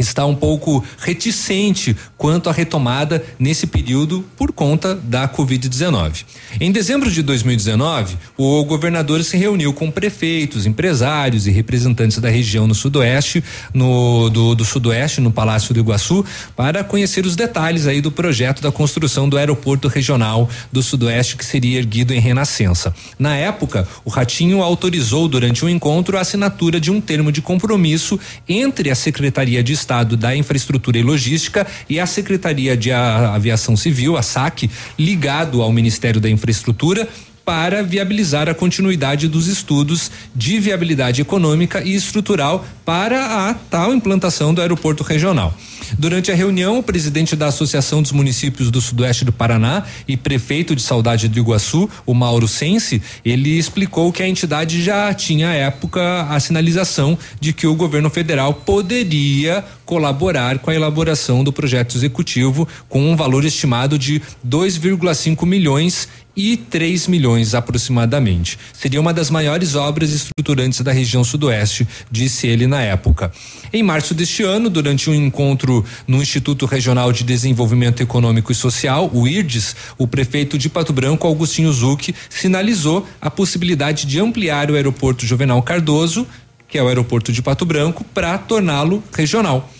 está 0.00 0.24
um 0.24 0.34
pouco 0.34 0.84
reticente 0.98 1.96
quanto 2.16 2.48
à 2.48 2.52
retomada 2.52 3.22
nesse 3.38 3.66
período 3.66 4.24
por 4.36 4.52
conta 4.52 4.94
da 4.94 5.28
Covid-19. 5.28 6.24
Em 6.60 6.72
dezembro 6.72 7.10
de 7.10 7.22
2019, 7.22 8.16
o 8.36 8.64
governador 8.64 9.22
se 9.22 9.36
reuniu 9.36 9.72
com 9.72 9.90
prefeitos, 9.90 10.66
empresários 10.66 11.46
e 11.46 11.50
representantes 11.50 12.18
da 12.18 12.28
região 12.28 12.66
no 12.66 12.74
Sudoeste, 12.74 13.44
no 13.72 14.28
do, 14.30 14.54
do 14.54 14.64
Sudoeste, 14.64 15.20
no 15.20 15.30
Palácio 15.30 15.74
do 15.74 15.80
Iguaçu, 15.80 16.24
para 16.56 16.82
conhecer 16.82 17.26
os 17.26 17.36
detalhes 17.36 17.86
aí 17.86 18.00
do 18.00 18.10
projeto 18.10 18.62
da 18.62 18.72
construção 18.72 19.28
do 19.28 19.36
aeroporto 19.36 19.86
regional 19.86 20.48
do 20.72 20.82
Sudoeste 20.82 21.36
que 21.36 21.44
seria 21.44 21.78
erguido 21.78 22.12
em 22.12 22.20
Renascença. 22.20 22.94
Na 23.18 23.36
época, 23.36 23.86
o 24.04 24.10
Ratinho 24.10 24.62
autorizou 24.62 25.28
durante 25.28 25.64
o 25.64 25.68
encontro 25.68 26.16
a 26.16 26.20
assinatura 26.20 26.80
de 26.80 26.90
um 26.90 27.00
termo 27.00 27.30
de 27.30 27.42
compromisso 27.42 28.18
entre 28.48 28.90
a 28.90 28.94
Secretaria 28.94 29.62
de 29.62 29.72
Estado 29.72 29.89
Estado 29.90 30.16
da 30.16 30.36
Infraestrutura 30.36 30.98
e 30.98 31.02
Logística 31.02 31.66
e 31.88 31.98
a 31.98 32.06
Secretaria 32.06 32.76
de 32.76 32.92
Aviação 32.92 33.76
Civil, 33.76 34.16
a 34.16 34.22
SAC, 34.22 34.70
ligado 34.96 35.62
ao 35.62 35.72
Ministério 35.72 36.20
da 36.20 36.30
Infraestrutura 36.30 37.08
para 37.44 37.82
viabilizar 37.82 38.48
a 38.48 38.54
continuidade 38.54 39.26
dos 39.26 39.48
estudos 39.48 40.08
de 40.32 40.60
viabilidade 40.60 41.20
econômica 41.20 41.82
e 41.82 41.92
estrutural 41.92 42.64
para 42.84 43.48
a 43.48 43.54
tal 43.54 43.92
implantação 43.92 44.54
do 44.54 44.60
aeroporto 44.60 45.02
regional. 45.02 45.52
Durante 45.98 46.30
a 46.30 46.34
reunião, 46.34 46.78
o 46.78 46.82
presidente 46.82 47.34
da 47.34 47.46
Associação 47.46 48.02
dos 48.02 48.12
Municípios 48.12 48.70
do 48.70 48.80
Sudoeste 48.80 49.24
do 49.24 49.32
Paraná 49.32 49.84
e 50.06 50.16
prefeito 50.16 50.74
de 50.74 50.82
Saudade 50.82 51.28
do 51.28 51.38
Iguaçu, 51.38 51.88
o 52.06 52.14
Mauro 52.14 52.48
Sense, 52.48 53.02
ele 53.24 53.58
explicou 53.58 54.12
que 54.12 54.22
a 54.22 54.28
entidade 54.28 54.82
já 54.82 55.12
tinha 55.14 55.48
à 55.48 55.54
época 55.54 56.26
a 56.28 56.38
sinalização 56.38 57.18
de 57.40 57.52
que 57.52 57.66
o 57.66 57.74
governo 57.74 58.10
federal 58.10 58.54
poderia 58.54 59.64
colaborar 59.84 60.58
com 60.60 60.70
a 60.70 60.74
elaboração 60.74 61.42
do 61.42 61.52
projeto 61.52 61.96
executivo 61.96 62.68
com 62.88 63.10
um 63.10 63.16
valor 63.16 63.44
estimado 63.44 63.98
de 63.98 64.22
2,5 64.46 65.44
milhões 65.44 66.08
e 66.36 66.56
3 66.56 67.08
milhões 67.08 67.54
aproximadamente. 67.54 68.58
Seria 68.72 69.00
uma 69.00 69.12
das 69.12 69.30
maiores 69.30 69.74
obras 69.74 70.12
estruturantes 70.12 70.80
da 70.80 70.92
região 70.92 71.24
sudoeste, 71.24 71.86
disse 72.10 72.46
ele 72.46 72.66
na 72.66 72.80
época. 72.80 73.32
Em 73.72 73.82
março 73.82 74.14
deste 74.14 74.42
ano, 74.42 74.70
durante 74.70 75.10
um 75.10 75.14
encontro 75.14 75.79
no 76.06 76.22
Instituto 76.22 76.66
Regional 76.66 77.12
de 77.12 77.24
Desenvolvimento 77.24 78.02
Econômico 78.02 78.52
e 78.52 78.54
Social, 78.54 79.10
o 79.12 79.26
IRDES, 79.26 79.76
o 79.98 80.06
prefeito 80.06 80.58
de 80.58 80.68
Pato 80.68 80.92
Branco, 80.92 81.26
Augustinho 81.26 81.72
Zucchi, 81.72 82.14
sinalizou 82.28 83.06
a 83.20 83.30
possibilidade 83.30 84.06
de 84.06 84.18
ampliar 84.20 84.70
o 84.70 84.74
aeroporto 84.74 85.26
Juvenal 85.26 85.62
Cardoso, 85.62 86.26
que 86.68 86.78
é 86.78 86.82
o 86.82 86.88
aeroporto 86.88 87.32
de 87.32 87.42
Pato 87.42 87.66
Branco, 87.66 88.04
para 88.14 88.38
torná-lo 88.38 89.02
regional. 89.12 89.70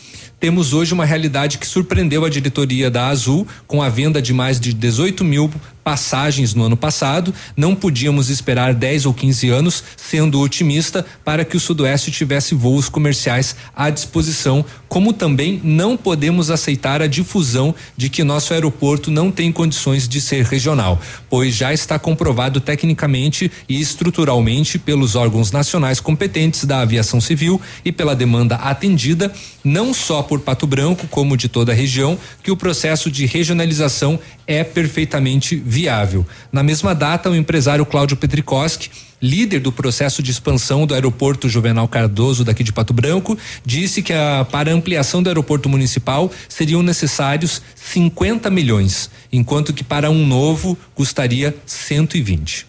Temos 0.40 0.72
hoje 0.72 0.94
uma 0.94 1.04
realidade 1.04 1.58
que 1.58 1.66
surpreendeu 1.66 2.24
a 2.24 2.30
diretoria 2.30 2.90
da 2.90 3.08
Azul 3.08 3.46
com 3.66 3.82
a 3.82 3.90
venda 3.90 4.22
de 4.22 4.32
mais 4.32 4.58
de 4.58 4.72
18 4.72 5.22
mil 5.22 5.50
passagens 5.82 6.54
no 6.54 6.64
ano 6.64 6.76
passado. 6.76 7.34
Não 7.56 7.74
podíamos 7.74 8.28
esperar 8.28 8.74
10 8.74 9.06
ou 9.06 9.14
15 9.14 9.48
anos, 9.48 9.84
sendo 9.96 10.40
otimista, 10.40 11.04
para 11.24 11.44
que 11.44 11.56
o 11.56 11.60
Sudoeste 11.60 12.10
tivesse 12.10 12.54
voos 12.54 12.88
comerciais 12.88 13.56
à 13.74 13.90
disposição, 13.90 14.64
como 14.88 15.12
também 15.12 15.60
não 15.62 15.96
podemos 15.96 16.50
aceitar 16.50 17.00
a 17.00 17.06
difusão 17.06 17.74
de 17.96 18.08
que 18.08 18.24
nosso 18.24 18.52
aeroporto 18.52 19.10
não 19.10 19.30
tem 19.30 19.52
condições 19.52 20.08
de 20.08 20.20
ser 20.20 20.44
regional, 20.44 21.00
pois 21.28 21.54
já 21.54 21.72
está 21.72 21.98
comprovado 21.98 22.60
tecnicamente 22.60 23.50
e 23.68 23.80
estruturalmente 23.80 24.78
pelos 24.78 25.14
órgãos 25.14 25.52
nacionais 25.52 26.00
competentes 26.00 26.64
da 26.64 26.80
aviação 26.80 27.20
civil 27.20 27.60
e 27.84 27.92
pela 27.92 28.16
demanda 28.16 28.56
atendida, 28.56 29.32
não 29.62 29.94
só 29.94 30.22
por 30.22 30.40
Pato 30.40 30.66
Branco, 30.66 31.06
como 31.08 31.36
de 31.36 31.48
toda 31.48 31.72
a 31.72 31.74
região, 31.74 32.18
que 32.42 32.50
o 32.50 32.56
processo 32.56 33.10
de 33.10 33.26
regionalização 33.26 34.18
é 34.46 34.64
perfeitamente 34.64 35.54
viável. 35.70 36.26
Na 36.50 36.62
mesma 36.62 36.94
data, 36.94 37.30
o 37.30 37.36
empresário 37.36 37.86
Cláudio 37.86 38.16
Petrikoski, 38.16 38.90
líder 39.22 39.60
do 39.60 39.70
processo 39.70 40.22
de 40.22 40.30
expansão 40.30 40.84
do 40.84 40.94
aeroporto 40.94 41.48
Juvenal 41.48 41.86
Cardoso 41.86 42.44
daqui 42.44 42.64
de 42.64 42.72
Pato 42.72 42.92
Branco, 42.92 43.38
disse 43.64 44.02
que 44.02 44.12
a, 44.12 44.44
para 44.50 44.70
a 44.70 44.74
ampliação 44.74 45.22
do 45.22 45.28
aeroporto 45.28 45.68
municipal 45.68 46.30
seriam 46.48 46.82
necessários 46.82 47.62
50 47.76 48.50
milhões, 48.50 49.10
enquanto 49.32 49.72
que 49.72 49.84
para 49.84 50.10
um 50.10 50.26
novo 50.26 50.76
custaria 50.94 51.54
120. 51.64 52.66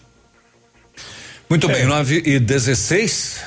Muito 1.50 1.68
é. 1.70 1.74
bem, 1.74 1.86
9 1.86 2.22
e 2.24 2.38
16. 2.38 3.40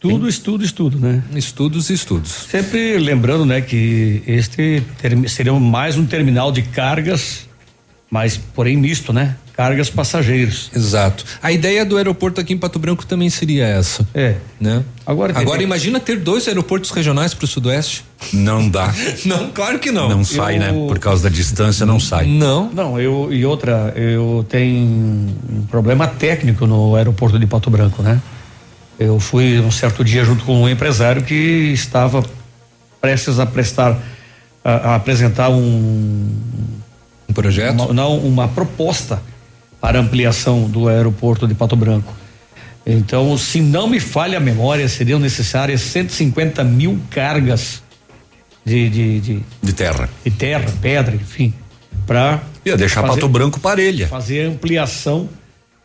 Tudo, 0.00 0.28
estudo, 0.28 0.64
estudo, 0.64 0.98
né? 0.98 1.22
Estudos 1.34 1.90
e 1.90 1.94
estudos. 1.94 2.30
Sempre 2.50 2.98
lembrando, 2.98 3.44
né, 3.44 3.60
que 3.60 4.22
este 4.26 4.82
seria 5.28 5.52
mais 5.54 5.96
um 5.96 6.06
terminal 6.06 6.52
de 6.52 6.62
cargas 6.62 7.46
mas 8.10 8.36
porém 8.36 8.76
misto, 8.76 9.12
né? 9.12 9.36
Cargas 9.56 9.88
passageiros. 9.88 10.70
Exato. 10.74 11.24
A 11.42 11.50
ideia 11.50 11.84
do 11.84 11.96
aeroporto 11.96 12.40
aqui 12.40 12.52
em 12.52 12.58
Pato 12.58 12.78
Branco 12.78 13.06
também 13.06 13.30
seria 13.30 13.64
essa. 13.64 14.06
É. 14.14 14.36
Né? 14.60 14.84
Agora, 15.06 15.38
Agora 15.38 15.62
imagina 15.62 15.98
ter 15.98 16.18
dois 16.18 16.46
aeroportos 16.46 16.90
regionais 16.90 17.32
para 17.32 17.46
o 17.46 17.48
Sudoeste. 17.48 18.04
Não 18.32 18.68
dá. 18.68 18.94
não, 19.24 19.50
claro 19.50 19.78
que 19.78 19.90
não. 19.90 20.10
Não 20.10 20.24
sai, 20.24 20.58
né? 20.58 20.68
eu, 20.68 20.82
né? 20.82 20.86
Por 20.86 20.98
causa 20.98 21.22
da 21.24 21.34
distância, 21.34 21.86
não 21.86 21.98
sai. 21.98 22.26
Não. 22.26 22.70
Não, 22.70 23.00
eu 23.00 23.32
e 23.32 23.46
outra, 23.46 23.94
eu 23.96 24.44
tenho 24.48 24.76
um 24.78 25.66
problema 25.70 26.06
técnico 26.06 26.66
no 26.66 26.94
aeroporto 26.94 27.38
de 27.38 27.46
Pato 27.46 27.70
Branco, 27.70 28.02
né? 28.02 28.20
Eu 28.98 29.18
fui 29.18 29.58
um 29.60 29.70
certo 29.70 30.04
dia 30.04 30.24
junto 30.24 30.44
com 30.44 30.62
um 30.62 30.68
empresário 30.68 31.22
que 31.22 31.34
estava 31.72 32.22
prestes 33.00 33.38
a 33.38 33.46
prestar 33.46 33.98
a, 34.64 34.70
a 34.70 34.94
apresentar 34.96 35.48
um 35.48 36.28
um 37.28 37.32
projeto? 37.32 37.82
Uma, 37.82 37.92
não, 37.92 38.18
uma 38.18 38.48
proposta 38.48 39.22
para 39.80 39.98
ampliação 39.98 40.68
do 40.68 40.88
aeroporto 40.88 41.46
de 41.46 41.54
Pato 41.54 41.76
Branco. 41.76 42.12
Então, 42.86 43.36
se 43.36 43.60
não 43.60 43.88
me 43.88 43.98
falha 43.98 44.38
a 44.38 44.40
memória, 44.40 44.88
seriam 44.88 45.18
necessárias 45.18 45.80
150 45.80 46.62
mil 46.62 47.00
cargas 47.10 47.82
de, 48.64 48.88
de, 48.88 49.20
de, 49.20 49.42
de 49.62 49.72
terra. 49.72 50.08
De 50.24 50.30
terra, 50.30 50.66
pedra, 50.80 51.14
enfim. 51.14 51.52
Para. 52.06 52.42
Ia 52.64 52.76
deixar 52.76 53.02
fazer, 53.02 53.14
Pato 53.14 53.28
Branco 53.28 53.60
parelha. 53.60 54.06
Fazer 54.06 54.46
ampliação 54.46 55.28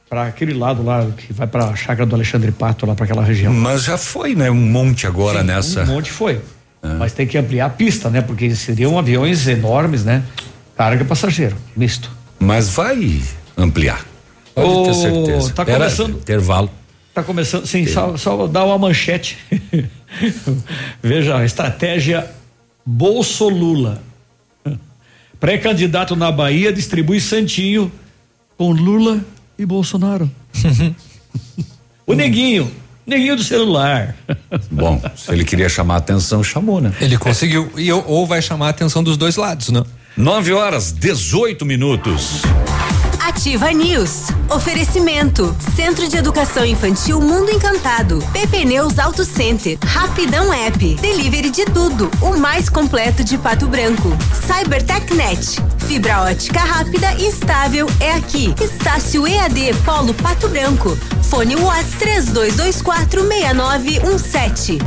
para 0.07 0.25
aquele 0.25 0.53
lado 0.53 0.83
lá 0.83 1.07
que 1.15 1.31
vai 1.31 1.47
para 1.47 1.65
a 1.65 1.75
chácara 1.75 2.05
do 2.05 2.15
Alexandre 2.15 2.51
Pato, 2.51 2.85
lá 2.85 2.93
para 2.93 3.05
aquela 3.05 3.23
região. 3.23 3.53
Mas 3.53 3.83
já 3.83 3.97
foi, 3.97 4.35
né? 4.35 4.51
Um 4.51 4.55
monte 4.55 5.07
agora 5.07 5.39
Sim, 5.39 5.45
nessa. 5.45 5.83
Um 5.83 5.87
monte 5.87 6.11
foi. 6.11 6.41
É. 6.83 6.87
Mas 6.99 7.13
tem 7.13 7.25
que 7.25 7.37
ampliar 7.37 7.67
a 7.67 7.69
pista, 7.69 8.09
né? 8.09 8.21
Porque 8.21 8.53
seriam 8.55 8.97
aviões 8.99 9.47
enormes, 9.47 10.03
né? 10.03 10.23
Carga 10.81 11.05
passageiro, 11.05 11.55
misto. 11.77 12.09
Mas 12.39 12.69
vai 12.69 13.21
ampliar. 13.55 14.03
Pode 14.55 14.67
oh, 14.67 14.83
ter 14.83 14.93
certeza. 14.95 15.53
Tá 15.53 15.63
começando. 15.63 16.15
Intervalo. 16.17 16.71
Tá 17.13 17.21
começando, 17.21 17.67
sim, 17.67 17.85
só, 17.85 18.17
só 18.17 18.47
dar 18.47 18.65
uma 18.65 18.79
manchete. 18.79 19.37
Veja, 20.99 21.37
a 21.37 21.45
estratégia 21.45 22.27
Bolso-Lula. 22.83 24.01
Pré-candidato 25.39 26.15
na 26.15 26.31
Bahia 26.31 26.73
distribui 26.73 27.21
Santinho 27.21 27.91
com 28.57 28.71
Lula 28.71 29.23
e 29.59 29.65
Bolsonaro. 29.67 30.31
o 32.07 32.13
Neguinho, 32.15 32.71
Neguinho 33.05 33.35
do 33.35 33.43
celular. 33.43 34.15
Bom, 34.71 34.99
se 35.15 35.31
ele 35.31 35.45
queria 35.45 35.69
chamar 35.69 35.93
a 35.93 35.97
atenção, 35.97 36.43
chamou, 36.43 36.81
né? 36.81 36.91
Ele 36.99 37.19
conseguiu. 37.19 37.71
E 37.77 37.91
ou 37.91 38.25
vai 38.25 38.41
chamar 38.41 38.65
a 38.65 38.69
atenção 38.71 39.03
dos 39.03 39.15
dois 39.15 39.35
lados, 39.35 39.69
né? 39.69 39.83
9 40.17 40.53
horas 40.53 40.91
18 40.91 41.65
minutos. 41.65 42.41
Ativa 43.25 43.71
News. 43.71 44.27
Oferecimento. 44.49 45.55
Centro 45.73 46.07
de 46.09 46.17
Educação 46.17 46.65
Infantil 46.65 47.21
Mundo 47.21 47.49
Encantado. 47.49 48.21
PP 48.33 48.65
Neus 48.65 48.99
Auto 48.99 49.23
Center. 49.23 49.77
Rapidão 49.83 50.51
App. 50.53 50.95
Delivery 50.95 51.49
de 51.49 51.63
tudo. 51.65 52.11
O 52.21 52.37
mais 52.37 52.67
completo 52.67 53.23
de 53.23 53.37
Pato 53.37 53.67
Branco. 53.67 54.09
CyberTechNet. 54.45 55.61
Fibra 55.87 56.23
ótica 56.23 56.59
rápida 56.59 57.13
e 57.13 57.27
estável 57.27 57.87
é 58.01 58.11
aqui. 58.11 58.53
Estácio 58.61 59.25
EAD 59.25 59.73
Polo 59.85 60.13
Pato 60.15 60.49
Branco. 60.49 60.97
Fone 61.23 61.55
Watts 61.55 61.93
3224 61.99 63.21
6917. 63.21 64.79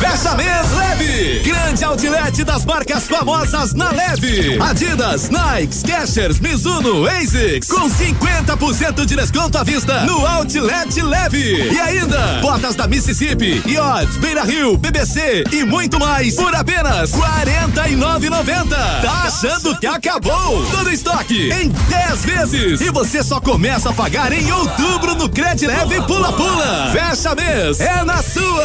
Fecha 0.00 0.34
mês 0.34 0.72
leve. 0.76 1.40
Grande 1.44 1.84
outlet 1.84 2.44
das 2.44 2.64
marcas 2.64 3.04
famosas 3.04 3.74
na 3.74 3.90
leve. 3.90 4.58
Adidas, 4.60 5.30
Nike, 5.30 5.74
Skechers, 5.74 6.40
Mizuno, 6.40 7.06
ASICS. 7.06 7.68
Com 7.68 7.88
50% 7.88 9.06
de 9.06 9.16
desconto 9.16 9.58
à 9.58 9.62
vista 9.62 10.00
no 10.04 10.26
outlet 10.26 11.00
leve. 11.00 11.72
E 11.72 11.78
ainda, 11.80 12.40
botas 12.40 12.74
da 12.74 12.86
Mississippi, 12.86 13.62
Yods, 13.66 14.16
Beira 14.16 14.42
Rio, 14.44 14.76
BBC 14.76 15.44
e 15.52 15.64
muito 15.64 15.98
mais 15.98 16.34
por 16.34 16.54
apenas 16.54 17.12
R$ 17.12 17.20
49,90. 17.20 18.68
Tá 19.02 19.22
achando 19.26 19.78
que 19.78 19.86
acabou? 19.86 20.66
Todo 20.70 20.90
estoque 20.90 21.50
em 21.52 21.68
10 21.68 22.24
vezes. 22.24 22.80
E 22.80 22.90
você 22.90 23.22
só 23.22 23.40
começa 23.40 23.90
a 23.90 23.92
pagar 23.92 24.32
em 24.32 24.50
outubro 24.52 25.14
no 25.14 25.28
Cred 25.28 25.66
Leve 25.66 26.00
Pula 26.02 26.32
Pula. 26.32 26.90
Fecha 26.92 27.34
mês. 27.34 27.80
É 27.80 28.04
na 28.04 28.22
sua. 28.22 28.64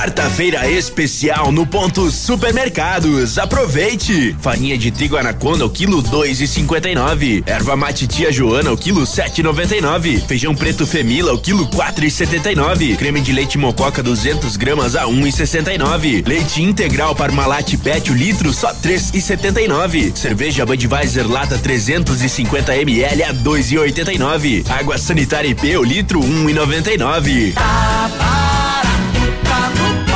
Quarta-feira 0.00 0.66
especial 0.66 1.52
no 1.52 1.66
ponto 1.66 2.10
supermercados. 2.10 3.36
Aproveite! 3.36 4.34
Farinha 4.40 4.78
de 4.78 4.90
trigo 4.90 5.18
anaconda 5.18 5.66
o 5.66 5.68
quilo 5.68 6.00
dois 6.00 6.40
e 6.40 6.48
cinquenta 6.48 6.88
e 6.88 6.94
nove. 6.94 7.42
Erva 7.44 7.76
mate 7.76 8.06
tia 8.06 8.32
Joana 8.32 8.72
o 8.72 8.78
quilo 8.78 9.04
sete 9.04 9.40
e 9.40 9.44
noventa 9.44 9.76
e 9.76 9.80
nove. 9.82 10.18
Feijão 10.26 10.54
preto 10.54 10.86
Femila 10.86 11.34
o 11.34 11.38
quilo 11.38 11.66
quatro 11.66 12.02
e 12.02 12.10
setenta 12.10 12.50
e 12.50 12.54
nove. 12.54 12.96
Creme 12.96 13.20
de 13.20 13.30
leite 13.30 13.58
mococa 13.58 14.02
200 14.02 14.56
gramas 14.56 14.96
a 14.96 15.06
um 15.06 15.26
e 15.26 15.30
sessenta 15.30 15.70
e 15.70 15.76
nove. 15.76 16.24
Leite 16.26 16.62
integral 16.62 17.14
Parmalat 17.14 17.76
Pet 17.76 18.10
o 18.10 18.14
litro 18.14 18.54
só 18.54 18.72
três 18.72 19.10
e 19.12 19.20
setenta 19.20 19.60
e 19.60 19.68
nove. 19.68 20.12
Cerveja 20.14 20.64
Budweiser 20.64 21.30
lata 21.30 21.58
350 21.58 22.74
ml 22.74 23.22
a 23.22 23.32
dois 23.32 23.70
e 23.70 23.76
oitenta 23.76 24.14
e 24.14 24.18
nove. 24.18 24.64
Água 24.66 24.96
sanitária 24.96 25.50
IP 25.50 25.76
o 25.76 25.82
litro 25.82 26.24
um 26.24 26.48
e 26.48 26.54
noventa 26.54 26.90
e 26.90 26.96
nove. 26.96 27.52
ficar 29.50 29.70
no 29.70 30.09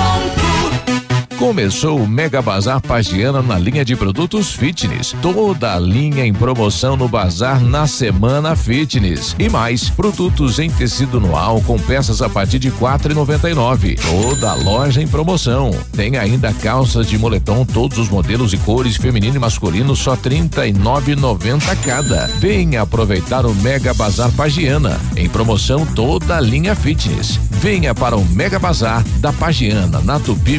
Começou 1.38 1.98
o 1.98 2.06
Mega 2.06 2.40
Bazar 2.40 2.80
Pagiana 2.80 3.42
na 3.42 3.58
linha 3.58 3.84
de 3.84 3.96
produtos 3.96 4.52
fitness. 4.52 5.14
Toda 5.20 5.74
a 5.74 5.78
linha 5.80 6.24
em 6.24 6.32
promoção 6.32 6.96
no 6.96 7.08
bazar 7.08 7.60
na 7.60 7.88
semana 7.88 8.54
fitness. 8.54 9.34
E 9.38 9.48
mais, 9.48 9.90
produtos 9.90 10.60
em 10.60 10.70
tecido 10.70 11.20
noal 11.20 11.60
com 11.62 11.76
peças 11.76 12.22
a 12.22 12.28
partir 12.28 12.60
de 12.60 12.70
quatro 12.70 13.10
e 13.10 13.14
noventa 13.14 13.50
e 13.50 13.54
nove. 13.54 13.96
Toda 13.96 14.52
a 14.52 14.54
loja 14.54 15.02
em 15.02 15.08
promoção. 15.08 15.70
Tem 15.92 16.16
ainda 16.16 16.52
calças 16.52 17.08
de 17.08 17.18
moletom, 17.18 17.64
todos 17.64 17.98
os 17.98 18.08
modelos 18.08 18.52
e 18.52 18.56
cores, 18.58 18.96
feminino 18.96 19.36
e 19.36 19.40
masculino, 19.40 19.96
só 19.96 20.14
trinta 20.14 20.66
e 20.66 20.72
nove 20.72 21.16
noventa 21.16 21.74
cada. 21.76 22.26
Venha 22.38 22.82
aproveitar 22.82 23.44
o 23.44 23.52
Mega 23.56 23.92
Bazar 23.92 24.30
Pagiana. 24.32 25.00
Em 25.16 25.28
promoção 25.28 25.84
toda 25.84 26.36
a 26.36 26.40
linha 26.40 26.76
fitness. 26.76 27.40
Venha 27.50 27.94
para 27.94 28.16
o 28.16 28.24
Mega 28.24 28.58
Bazar 28.58 29.02
da 29.18 29.32
Pagiana, 29.32 30.00
na 30.00 30.20
Tupi 30.20 30.58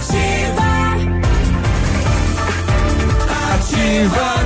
Ativa. 0.00 0.70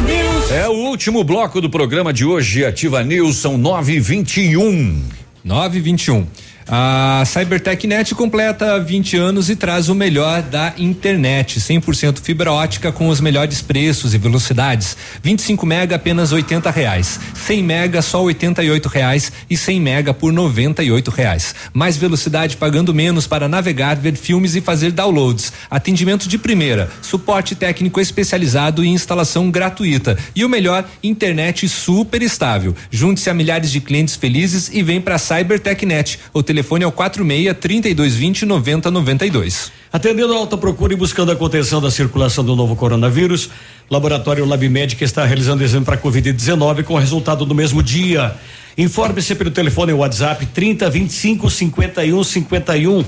News. 0.07 0.50
É 0.50 0.68
o 0.68 0.73
último 0.73 1.23
bloco 1.23 1.60
do 1.60 1.70
programa 1.70 2.12
de 2.12 2.24
hoje, 2.24 2.65
Ativa 2.65 3.02
News, 3.02 3.36
são 3.36 3.57
9 3.57 3.94
e 3.94 4.00
21 4.00 5.02
9 5.44 5.78
e 5.78 5.81
21 5.81 6.26
a 6.67 7.23
CyberTechNet 7.26 8.15
completa 8.15 8.81
20 8.81 9.17
anos 9.17 9.51
e 9.51 9.57
traz 9.57 9.89
o 9.89 9.94
melhor 9.94 10.43
da 10.43 10.73
internet, 10.78 11.60
100% 11.60 12.20
fibra 12.20 12.52
ótica 12.52 12.91
com 12.91 13.09
os 13.09 13.20
melhores 13.20 13.60
preços 13.60 14.15
e 14.15 14.18
velocidades. 14.18 14.97
25 15.23 15.67
mega 15.67 15.97
apenas 15.97 16.33
80 16.33 16.70
reais, 16.70 17.20
100 17.34 17.62
mega 17.62 18.01
só 18.01 18.23
88 18.23 18.89
reais 18.89 19.33
e 19.49 19.57
100 19.57 19.81
mega 19.81 20.15
por 20.15 20.33
98 20.33 21.10
reais. 21.10 21.55
Mais 21.73 21.97
velocidade 21.97 22.57
pagando 22.57 22.94
menos 22.94 23.26
para 23.26 23.49
navegar, 23.49 23.97
ver 23.97 24.17
filmes 24.17 24.55
e 24.57 24.60
fazer 24.60 24.91
downloads. 24.91 25.52
Atendimento 25.70 26.28
de 26.28 26.39
primeira, 26.39 26.91
suporte 27.02 27.55
técnico 27.55 28.01
especializado 28.01 28.84
e 28.84 28.89
instalação 28.89 29.51
gratuita. 29.51 30.17
E 30.34 30.44
o 30.44 30.49
melhor, 30.49 30.89
internet 31.02 31.68
super 31.68 32.23
estável. 32.23 32.75
Junte-se 32.91 33.28
a 33.28 33.34
milhares 33.34 33.70
de 33.70 33.81
clientes 33.81 34.17
felizes 34.17 34.70
e 34.73 34.83
vem 34.83 35.01
para 35.01 35.18
CyberTechNet. 35.18 36.20
O 36.33 36.43
telefone 36.55 36.84
é 36.84 36.86
o 36.86 36.92
46 36.92 37.57
3220 37.58 38.47
9092. 38.47 39.73
Atendendo 39.92 40.33
a 40.33 40.36
alta 40.36 40.57
procura 40.57 40.92
e 40.92 40.97
buscando 40.97 41.33
a 41.33 41.36
contenção 41.36 41.81
da 41.81 41.91
circulação 41.91 42.44
do 42.44 42.55
novo 42.55 42.76
coronavírus, 42.76 43.50
Laboratório 43.91 44.44
Lab 44.44 44.68
Médica 44.68 45.05
está 45.05 45.24
realizando 45.24 45.65
exame 45.65 45.84
para 45.84 45.99
Covid-19 45.99 46.84
com 46.84 46.97
resultado 46.97 47.44
no 47.44 47.55
mesmo 47.55 47.83
dia. 47.83 48.36
Informe-se 48.78 49.34
pelo 49.34 49.50
telefone 49.50 49.91
e 49.91 49.94
WhatsApp 49.94 50.47
30 50.47 50.89
25 50.89 51.50
51 51.50 52.23
51. 52.23 53.05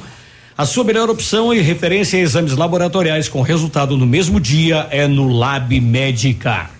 A 0.58 0.66
sua 0.66 0.82
melhor 0.82 1.08
opção 1.08 1.54
e 1.54 1.60
referência 1.60 2.16
em 2.16 2.22
exames 2.22 2.56
laboratoriais 2.56 3.28
com 3.28 3.42
resultado 3.42 3.96
no 3.96 4.06
mesmo 4.06 4.40
dia 4.40 4.88
é 4.90 5.06
no 5.06 5.28
Lab 5.28 5.80
Médica. 5.80 6.75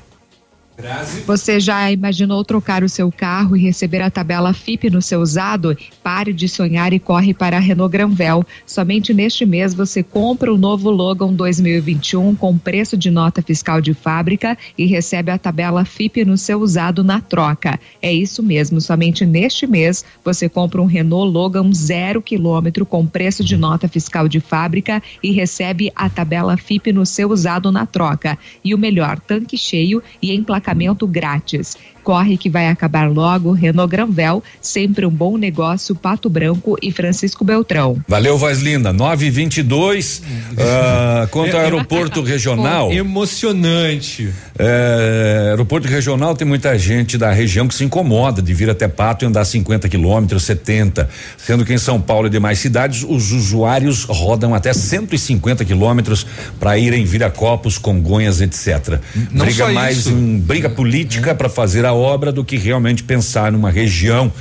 Você 1.27 1.59
já 1.59 1.91
imaginou 1.91 2.45
trocar 2.45 2.85
o 2.85 2.89
seu 2.89 3.11
carro 3.11 3.57
e 3.57 3.61
receber 3.61 4.03
a 4.03 4.11
tabela 4.11 4.53
FIP 4.53 4.91
no 4.91 5.01
seu 5.01 5.21
usado? 5.21 5.77
Pare 6.03 6.35
de 6.35 6.49
sonhar 6.49 6.93
e 6.93 6.99
corre 6.99 7.33
para 7.33 7.57
a 7.57 7.61
Renault 7.61 7.91
Granvel. 7.91 8.45
Somente 8.67 9.15
neste 9.15 9.47
mês 9.47 9.73
você 9.73 10.03
compra 10.03 10.53
o 10.53 10.59
novo 10.59 10.91
Logan 10.91 11.33
2021 11.33 12.35
com 12.37 12.59
preço 12.59 12.95
de 12.95 13.11
nota 13.11 13.41
fiscal 13.41 13.81
de 13.81 13.95
fábrica 13.95 14.57
e 14.77 14.85
recebe 14.85 15.31
a 15.31 15.39
tabela 15.39 15.85
FIP 15.85 16.27
no 16.27 16.37
seu 16.37 16.61
usado 16.61 17.03
na 17.03 17.23
troca. 17.23 17.81
É 18.03 18.13
isso 18.13 18.43
mesmo, 18.43 18.79
somente 18.79 19.25
neste 19.25 19.67
mês 19.67 20.05
você 20.23 20.47
compra 20.47 20.83
um 20.83 20.87
Renault 20.87 21.33
Logan 21.33 21.73
zero 21.73 22.21
quilômetro 22.21 22.85
com 22.85 23.07
preço 23.07 23.43
de 23.43 23.57
nota 23.57 23.89
fiscal 23.89 24.29
de 24.29 24.41
fábrica 24.41 25.03
e 25.23 25.33
recebe 25.33 25.91
a 25.97 26.11
tabela 26.11 26.57
FIP 26.59 26.93
no 26.93 27.07
seu 27.07 27.31
usado 27.31 27.73
na 27.73 27.87
troca. 27.87 28.39
E 28.63 28.75
o 28.75 28.79
melhor, 28.79 29.19
tanque 29.19 29.57
cheio 29.57 30.03
e 30.21 30.35
emplacamento 30.35 30.66
grátis. 31.07 31.77
Corre 32.07 32.37
que 32.37 32.49
vai 32.49 32.69
acabar 32.69 33.11
logo. 33.11 33.51
Renault 33.51 33.91
Granvel, 33.91 34.41
sempre 34.63 35.05
um 35.05 35.11
bom 35.11 35.37
negócio. 35.37 35.93
Pato 35.93 36.31
Branco 36.31 36.77
e 36.81 36.93
Francisco 36.93 37.45
Beltrão. 37.45 37.97
Valeu, 38.07 38.39
voz 38.39 38.61
linda. 38.61 38.93
922. 38.93 40.23
uh, 40.53 41.27
quanto 41.33 41.57
ao 41.57 41.63
aeroporto 41.63 42.23
regional. 42.23 42.93
Emocionante. 42.95 44.33
É, 44.57 45.49
aeroporto 45.51 45.89
regional 45.89 46.37
tem 46.37 46.47
muita 46.47 46.79
gente 46.79 47.19
da 47.19 47.33
região 47.33 47.67
que 47.67 47.75
se 47.75 47.83
incomoda 47.83 48.41
de 48.41 48.55
vir 48.55 48.71
até 48.71 48.87
Pato 48.87 49.25
e 49.25 49.27
andar 49.27 49.45
50 49.45 49.89
quilômetros, 49.89 50.45
70. 50.45 51.11
Sendo 51.37 51.65
que 51.65 51.75
em 51.75 51.79
São 51.79 52.01
Paulo 52.01 52.29
e 52.29 52.31
demais 52.31 52.61
cidades, 52.61 53.03
os 53.03 53.33
usuários 53.33 54.05
rodam 54.05 54.55
até 54.55 54.73
150 54.73 55.65
quilômetros 55.65 56.25
para 56.61 56.79
irem 56.79 57.05
Viracopos, 57.05 57.79
Congonhas, 57.79 58.41
etc. 58.41 59.01
Não 59.33 59.45
briga 59.45 59.67
só 59.67 59.73
mais 59.73 59.99
isso. 59.99 60.11
em 60.11 60.39
briga 60.39 60.71
política 60.71 61.35
para 61.35 61.49
fazer 61.49 61.85
a 61.85 61.96
obra 61.97 62.31
do 62.31 62.45
que 62.45 62.57
realmente 62.57 63.03
pensar 63.03 63.51
numa 63.51 63.71
região. 63.71 64.33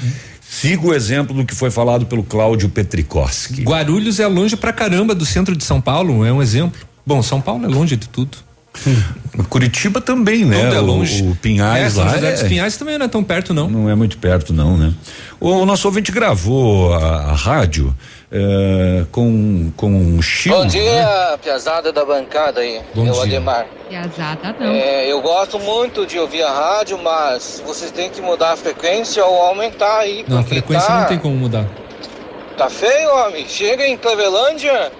Siga 0.48 0.88
o 0.88 0.94
exemplo 0.94 1.36
do 1.36 1.44
que 1.46 1.56
foi 1.56 1.72
falado 1.72 2.06
pelo 2.06 2.24
Cláudio 2.24 2.70
Petrikoski. 2.70 3.64
Guarulhos 3.64 4.20
é 4.20 4.28
longe 4.28 4.56
pra 4.56 4.72
caramba 4.72 5.16
do 5.16 5.26
centro 5.26 5.56
de 5.56 5.64
São 5.64 5.82
Paulo, 5.82 6.24
é 6.26 6.32
um 6.32 6.42
exemplo. 6.42 6.80
Bom, 7.06 7.22
São 7.24 7.42
Paulo 7.42 7.66
é 7.66 7.68
longe 7.68 7.96
de 7.96 8.08
tudo. 8.08 8.38
Curitiba 9.50 10.00
também, 10.02 10.46
né? 10.46 10.64
Tudo 10.66 10.76
é 10.76 10.80
O- 10.82 10.86
longe. 10.86 11.24
O, 11.24 11.36
Pinhais 11.36 11.98
é, 11.98 12.04
lá 12.04 12.14
José 12.14 12.28
é- 12.30 12.32
dos 12.34 12.44
Pinhais 12.44 12.78
também 12.78 12.98
não 12.98 13.06
é 13.06 13.10
tão 13.10 13.24
perto, 13.24 13.54
não. 13.54 13.70
Não 13.70 13.90
é 13.90 13.96
muito 13.96 14.18
perto, 14.18 14.54
não, 14.54 14.78
né? 14.78 14.94
O 15.40 15.66
nosso 15.66 15.88
ouvinte 15.88 16.12
gravou 16.12 16.94
a, 16.94 17.32
a 17.32 17.34
rádio 17.34 17.96
eh, 18.38 19.06
com, 19.14 19.72
com 19.78 19.88
um 19.88 20.22
Chico. 20.22 20.54
Bom 20.54 20.66
dia, 20.66 21.40
piazada 21.42 21.94
da 21.94 22.04
bancada 22.04 22.60
aí. 22.60 22.82
Bom 22.94 23.08
eu, 23.08 23.14
dia. 23.14 23.24
Ademar. 23.24 23.66
Piazada 23.88 24.54
não. 24.60 24.74
É, 24.74 25.10
eu 25.10 25.22
gosto 25.22 25.58
muito 25.58 26.06
de 26.06 26.20
ouvir 26.20 26.44
a 26.44 26.52
rádio, 26.52 26.98
mas 27.02 27.64
vocês 27.66 27.92
têm 27.92 28.10
que 28.10 28.22
mudar 28.22 28.52
a 28.52 28.58
frequência 28.58 29.24
ou 29.24 29.42
aumentar 29.42 30.00
aí. 30.00 30.26
Não, 30.28 30.40
a 30.40 30.44
frequência 30.44 30.86
tá, 30.86 31.00
não 31.00 31.08
tem 31.08 31.18
como 31.18 31.34
mudar. 31.34 31.66
Tá 32.58 32.70
feio, 32.70 33.10
homem. 33.16 33.48
Chega 33.48 33.88
em 33.88 33.96
Clevelândia, 33.96 34.92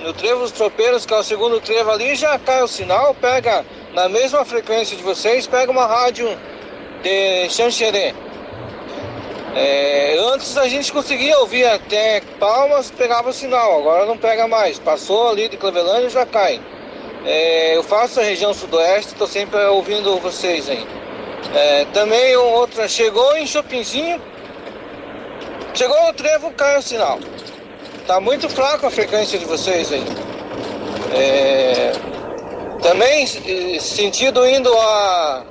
no 0.00 0.12
Trevo 0.12 0.42
dos 0.42 0.52
Tropeiros, 0.52 1.04
que 1.04 1.12
é 1.12 1.18
o 1.18 1.22
segundo 1.24 1.60
trevo 1.60 1.90
ali, 1.90 2.14
já 2.14 2.38
cai 2.38 2.62
o 2.62 2.68
sinal, 2.68 3.12
pega 3.14 3.64
na 3.92 4.08
mesma 4.08 4.44
frequência 4.44 4.96
de 4.96 5.02
vocês, 5.02 5.48
pega 5.48 5.72
uma 5.72 5.86
rádio 5.86 6.28
de 7.02 7.48
Xanxerê. 7.50 8.14
É, 9.56 10.16
antes 10.32 10.56
a 10.56 10.68
gente 10.68 10.92
conseguia 10.92 11.38
ouvir 11.38 11.64
até 11.64 12.20
Palmas, 12.40 12.90
pegava 12.90 13.30
o 13.30 13.32
sinal, 13.32 13.78
agora 13.78 14.04
não 14.04 14.18
pega 14.18 14.48
mais. 14.48 14.78
Passou 14.78 15.28
ali 15.28 15.48
de 15.48 15.56
Clevelândia 15.56 16.10
já 16.10 16.26
cai. 16.26 16.60
É, 17.24 17.76
eu 17.76 17.82
faço 17.82 18.20
a 18.20 18.22
região 18.22 18.52
sudoeste, 18.52 19.12
estou 19.12 19.26
sempre 19.26 19.58
ouvindo 19.66 20.18
vocês 20.18 20.68
aí. 20.68 20.86
É, 21.54 21.84
também 21.92 22.36
um 22.36 22.52
outra, 22.52 22.88
chegou 22.88 23.36
em 23.36 23.46
Chopinzinho, 23.46 24.20
chegou 25.72 26.04
no 26.06 26.12
trevo, 26.12 26.50
cai 26.52 26.78
o 26.78 26.82
sinal. 26.82 27.18
Tá 28.06 28.20
muito 28.20 28.48
fraco 28.48 28.86
a 28.86 28.90
frequência 28.90 29.38
de 29.38 29.44
vocês 29.44 29.92
aí. 29.92 30.04
É, 31.16 31.92
também 32.82 33.24
eh, 33.24 33.80
sentido 33.80 34.46
indo 34.46 34.70
a 34.76 35.42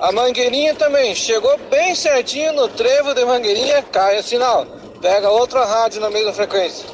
a 0.00 0.12
Mangueirinha 0.12 0.74
também, 0.74 1.14
chegou 1.14 1.58
bem 1.70 1.94
certinho 1.94 2.52
no 2.52 2.68
trevo 2.68 3.14
de 3.14 3.24
Mangueirinha, 3.24 3.82
cai 3.82 4.18
o 4.18 4.22
sinal. 4.22 4.66
Pega 5.00 5.28
outra 5.28 5.64
rádio 5.64 6.00
na 6.00 6.10
mesma 6.10 6.32
frequência. 6.32 6.84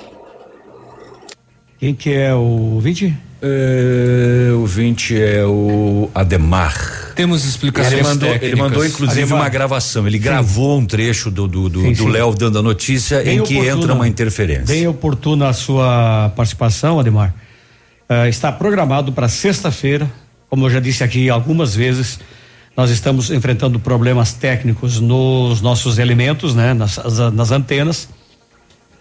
Quem 1.78 1.94
que 1.94 2.12
é 2.12 2.32
o 2.34 2.78
20? 2.80 3.14
É, 3.44 4.52
o 4.54 4.64
20 4.66 5.20
é 5.20 5.44
o 5.44 6.08
Ademar. 6.14 7.12
Temos 7.16 7.44
explicações 7.44 7.92
Ele 7.94 8.02
mandou, 8.04 8.28
técnicas. 8.28 8.48
ele 8.48 8.60
mandou 8.62 8.86
inclusive 8.86 9.22
Ademar. 9.22 9.40
uma 9.42 9.48
gravação. 9.48 10.06
Ele 10.06 10.18
gravou 10.18 10.78
um 10.78 10.86
trecho 10.86 11.30
do 11.30 11.48
do 11.48 11.68
do, 11.68 11.80
Sim, 11.82 11.92
do 11.92 12.04
sim. 12.04 12.08
Léo 12.10 12.32
dando 12.34 12.60
a 12.60 12.62
notícia 12.62 13.20
Bem 13.22 13.38
em 13.38 13.42
que 13.42 13.56
entra 13.58 13.92
uma 13.94 14.06
interferência. 14.06 14.64
Bem 14.66 14.86
oportuna 14.86 15.48
a 15.48 15.52
sua 15.52 16.32
participação, 16.36 17.00
Ademar. 17.00 17.34
Eh, 18.08 18.28
está 18.28 18.52
programado 18.52 19.12
para 19.12 19.28
sexta-feira, 19.28 20.08
como 20.48 20.66
eu 20.66 20.70
já 20.70 20.78
disse 20.80 21.02
aqui 21.02 21.28
algumas 21.28 21.74
vezes, 21.74 22.20
nós 22.76 22.90
estamos 22.90 23.30
enfrentando 23.30 23.78
problemas 23.78 24.32
técnicos 24.32 24.98
nos 25.00 25.60
nossos 25.60 25.98
elementos, 25.98 26.54
né, 26.54 26.72
nas, 26.72 26.98
as- 26.98 27.32
nas 27.32 27.50
antenas, 27.50 28.08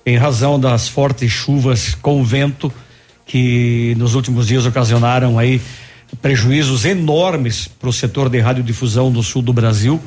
em 0.06 0.18
razão 0.18 0.60
das 0.60 0.88
fortes 0.88 1.32
chuvas 1.32 1.96
com 1.96 2.24
vento 2.24 2.72
que 3.26 3.96
nos 3.98 4.16
últimos 4.16 4.48
dias 4.48 4.66
ocasionaram 4.66 5.38
aí 5.40 5.62
prejuízos 6.22 6.84
enormes 6.84 7.68
para 7.68 7.88
o 7.88 7.94
setor 7.94 8.28
de 8.30 8.40
radiodifusão 8.40 9.12
do 9.12 9.24
sul 9.24 9.42
do 9.42 9.54
Brasil. 9.54 10.02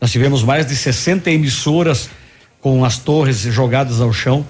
Nós 0.00 0.12
tivemos 0.12 0.44
mais 0.44 0.66
de 0.66 0.76
60 0.76 1.30
emissoras 1.30 2.08
com 2.60 2.84
as 2.84 2.98
torres 2.98 3.38
jogadas 3.40 4.00
ao 4.00 4.12
chão. 4.12 4.46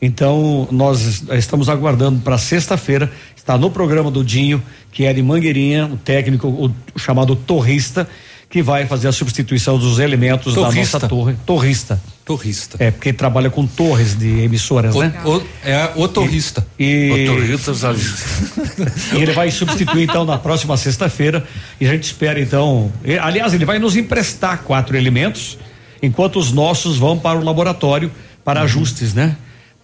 Então, 0.00 0.68
nós 0.70 1.00
es- 1.02 1.22
estamos 1.38 1.68
aguardando 1.68 2.20
para 2.20 2.38
sexta-feira, 2.38 3.10
está 3.36 3.58
no 3.58 3.70
programa 3.70 4.10
do 4.10 4.22
Dinho, 4.24 4.62
que 4.92 5.04
é 5.04 5.12
de 5.12 5.22
Mangueirinha, 5.22 5.86
o 5.86 5.96
técnico, 5.96 6.46
o, 6.48 6.66
o 6.94 6.98
chamado 6.98 7.34
torrista, 7.34 8.08
que 8.50 8.62
vai 8.62 8.86
fazer 8.86 9.08
a 9.08 9.12
substituição 9.12 9.76
dos 9.78 9.98
elementos 9.98 10.54
Torrista. 10.54 10.98
da 10.98 11.04
nossa 11.04 11.08
torre. 11.08 11.36
Torrista. 11.44 12.00
Torrista. 12.24 12.76
É, 12.78 12.90
porque 12.90 13.12
trabalha 13.12 13.50
com 13.50 13.66
torres 13.66 14.16
de 14.16 14.40
emissoras, 14.40 14.94
O- 14.94 15.00
né? 15.02 15.12
o- 15.24 15.42
é 15.64 15.90
o 15.96 16.06
torrista. 16.08 16.66
E, 16.78 17.26
O 17.28 17.34
torrista, 17.34 17.74
sabe? 17.74 17.98
e 19.14 19.16
ele 19.22 19.32
vai 19.32 19.50
substituir 19.50 20.04
então 20.04 20.24
na 20.24 20.38
próxima 20.38 20.76
sexta-feira 20.76 21.44
e 21.80 21.86
a 21.86 21.90
gente 21.90 22.04
espera 22.04 22.40
então, 22.40 22.90
e, 23.04 23.18
aliás, 23.18 23.52
ele 23.52 23.64
vai 23.64 23.78
nos 23.78 23.96
emprestar 23.96 24.62
quatro 24.62 24.96
elementos, 24.96 25.58
enquanto 26.02 26.38
os 26.38 26.52
nossos 26.52 26.96
vão 26.96 27.18
para 27.18 27.38
o 27.38 27.44
laboratório 27.44 28.10
para 28.44 28.62
ajustes, 28.62 29.12
né? 29.12 29.36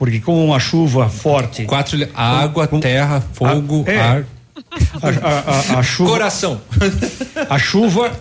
Porque 0.05 0.21
com 0.21 0.45
uma 0.45 0.61
chuva 0.61 1.09
forte, 1.09 1.65
Quatro, 1.65 1.97
água, 2.15 2.67
terra, 2.79 3.25
fogo, 3.33 3.87
Ah, 3.89 3.91
é. 3.91 4.01
ar. 4.01 4.25
a, 5.03 5.09
a- 5.09 5.77
a- 5.77 5.79
a 5.79 5.83
chuva, 5.83 6.11
Coração. 6.11 6.61
a 7.49 7.59
chuva 7.59 8.13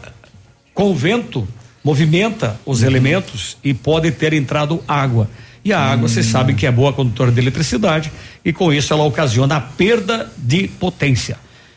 com 0.74 0.96
vento 0.96 1.46
movimenta 1.84 2.58
os 2.66 2.84
elementos 2.84 3.58
e 3.62 3.74
pode 3.74 4.12
ter 4.12 4.32
entrado 4.32 4.82
água. 4.88 5.30
E 5.66 5.74
a 5.74 5.80
água, 5.80 6.08
você 6.08 6.24
sabe 6.24 6.54
que 6.54 6.66
é 6.66 6.72
boa 6.72 6.94
condutora 6.94 7.30
de 7.34 7.42
eletricidade 7.42 8.10
e 8.46 8.54
com 8.54 8.72
isso 8.72 8.94
ela 8.94 9.04
ocasiona 9.04 9.58
a 9.58 9.62
perda 9.62 10.32
de 10.38 10.70
potência. 10.70 11.36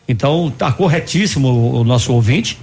Então, 0.09 0.47
está 0.47 0.71
corretíssimo 0.71 1.49
o, 1.49 1.81
o 1.81 1.85
nosso 1.85 2.13
ouvinte, 2.13 2.61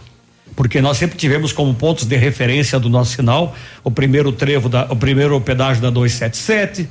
porque 0.56 0.80
nós 0.80 0.98
sempre 0.98 1.18
tivemos 1.18 1.52
como 1.52 1.74
pontos 1.74 2.06
de 2.06 2.16
referência 2.16 2.80
do 2.80 2.88
nosso 2.88 3.16
sinal 3.18 3.54
o 3.84 3.92
primeiro 3.92 4.32
trevo 4.32 4.70
da, 4.70 4.86
o 4.90 4.96
primeiro 4.96 5.40
pedágio 5.42 5.82
da 5.82 5.90
277, 5.90 6.88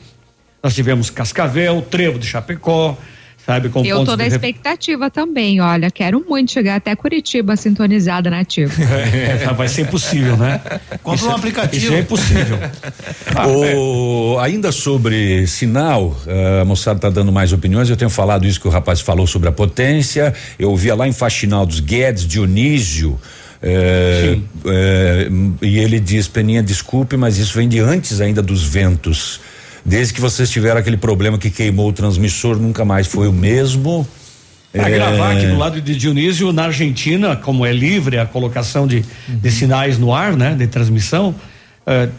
nós 0.62 0.74
tivemos 0.74 1.10
Cascavel, 1.10 1.82
Trevo 1.82 2.18
de 2.18 2.26
Chapecó, 2.26 2.96
sabe, 3.44 3.68
com 3.68 3.84
Eu 3.84 3.96
pontos 3.98 4.12
tô 4.14 4.16
na 4.16 4.28
de 4.28 4.34
expectativa 4.34 5.10
também, 5.10 5.60
olha, 5.60 5.90
quero 5.90 6.24
muito 6.28 6.52
chegar 6.52 6.76
até 6.76 6.94
Curitiba 6.94 7.56
sintonizada 7.56 8.30
na 8.30 8.40
ativa. 8.40 8.72
É, 9.12 9.52
vai 9.54 9.66
ser 9.68 9.82
impossível, 9.82 10.36
né? 10.36 10.60
Compra 11.02 11.16
Isso 11.16 11.28
um 11.28 11.32
é- 11.32 11.34
aplicativo. 11.34 11.84
Isso 11.84 11.92
é 11.94 11.98
impossível. 11.98 12.58
O- 13.76 14.38
ainda 14.40 14.70
sobre 14.70 15.46
sinal, 15.46 16.16
eh, 16.26 16.60
a 16.60 16.64
moçada 16.64 16.98
está 16.98 17.10
dando 17.10 17.32
mais 17.32 17.52
opiniões. 17.52 17.88
Eu 17.90 17.96
tenho 17.96 18.10
falado 18.10 18.46
isso 18.46 18.60
que 18.60 18.68
o 18.68 18.70
rapaz 18.70 19.00
falou 19.00 19.26
sobre 19.26 19.48
a 19.48 19.52
potência. 19.52 20.32
Eu 20.58 20.74
via 20.76 20.94
lá 20.94 21.08
em 21.08 21.12
Faxinal 21.12 21.66
dos 21.66 21.80
Guedes, 21.80 22.26
Dionísio. 22.26 23.18
eh, 23.62 24.36
e 25.60 25.78
ele 25.78 25.98
diz, 26.00 26.28
Peninha, 26.28 26.62
desculpe, 26.62 27.16
mas 27.16 27.38
isso 27.38 27.54
vem 27.54 27.68
de 27.68 27.78
antes 27.80 28.20
ainda 28.20 28.42
dos 28.42 28.62
ventos. 28.64 29.40
Desde 29.84 30.14
que 30.14 30.20
vocês 30.20 30.48
tiveram 30.50 30.78
aquele 30.80 30.96
problema 30.96 31.38
que 31.38 31.50
queimou 31.50 31.88
o 31.88 31.92
transmissor, 31.92 32.56
nunca 32.56 32.84
mais 32.84 33.06
foi 33.06 33.26
o 33.28 33.32
mesmo. 33.32 34.06
Para 34.72 34.88
Eh, 34.88 34.94
gravar 34.94 35.32
aqui 35.36 35.46
do 35.46 35.58
lado 35.58 35.80
de 35.82 35.94
Dionísio, 35.94 36.52
na 36.52 36.64
Argentina, 36.64 37.36
como 37.36 37.66
é 37.66 37.72
livre 37.72 38.18
a 38.18 38.24
colocação 38.24 38.86
de, 38.86 39.04
de 39.28 39.50
sinais 39.50 39.98
no 39.98 40.14
ar, 40.14 40.34
né, 40.36 40.54
de 40.54 40.66
transmissão, 40.66 41.34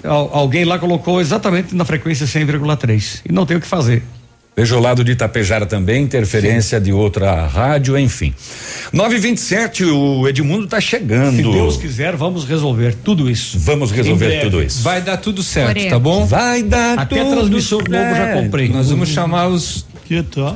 al- 0.04 0.30
alguém 0.34 0.64
lá 0.66 0.78
colocou 0.78 1.20
exatamente 1.20 1.74
na 1.76 1.84
frequência 1.86 2.28
100,3 2.28 3.22
e 3.28 3.32
não 3.32 3.46
tem 3.46 3.58
o 3.58 3.62
que 3.62 3.66
fazer. 3.68 4.04
Veja 4.56 4.78
o 4.78 4.80
lado 4.80 5.04
de 5.04 5.14
Itapejara 5.14 5.66
também, 5.66 6.04
interferência 6.04 6.80
de 6.80 6.94
outra 6.94 7.48
rádio, 7.48 7.98
enfim. 7.98 8.34
927, 8.92 9.86
o 9.86 10.28
Edmundo 10.28 10.66
está 10.66 10.80
chegando. 10.80 11.38
Se 11.38 11.42
Deus 11.42 11.78
quiser, 11.78 12.16
vamos 12.16 12.46
resolver 12.46 12.94
tudo 13.04 13.30
isso. 13.30 13.58
Vamos 13.58 13.90
resolver 13.92 14.28
breve. 14.28 14.42
tudo 14.44 14.62
isso. 14.62 14.84
Vai 14.84 15.02
dar 15.02 15.18
tudo 15.18 15.42
certo, 15.42 15.90
tá 15.90 15.98
bom? 15.98 16.26
Vai 16.26 16.62
dar 16.62 17.00
Até 17.00 17.24
tudo 17.24 17.32
transmissor 17.32 17.90
novo 17.90 18.16
já 18.16 18.34
comprei. 18.34 18.70
Nós 18.70 18.92
vamos 18.92 19.10
chamar 19.10 19.48
os 19.48 19.88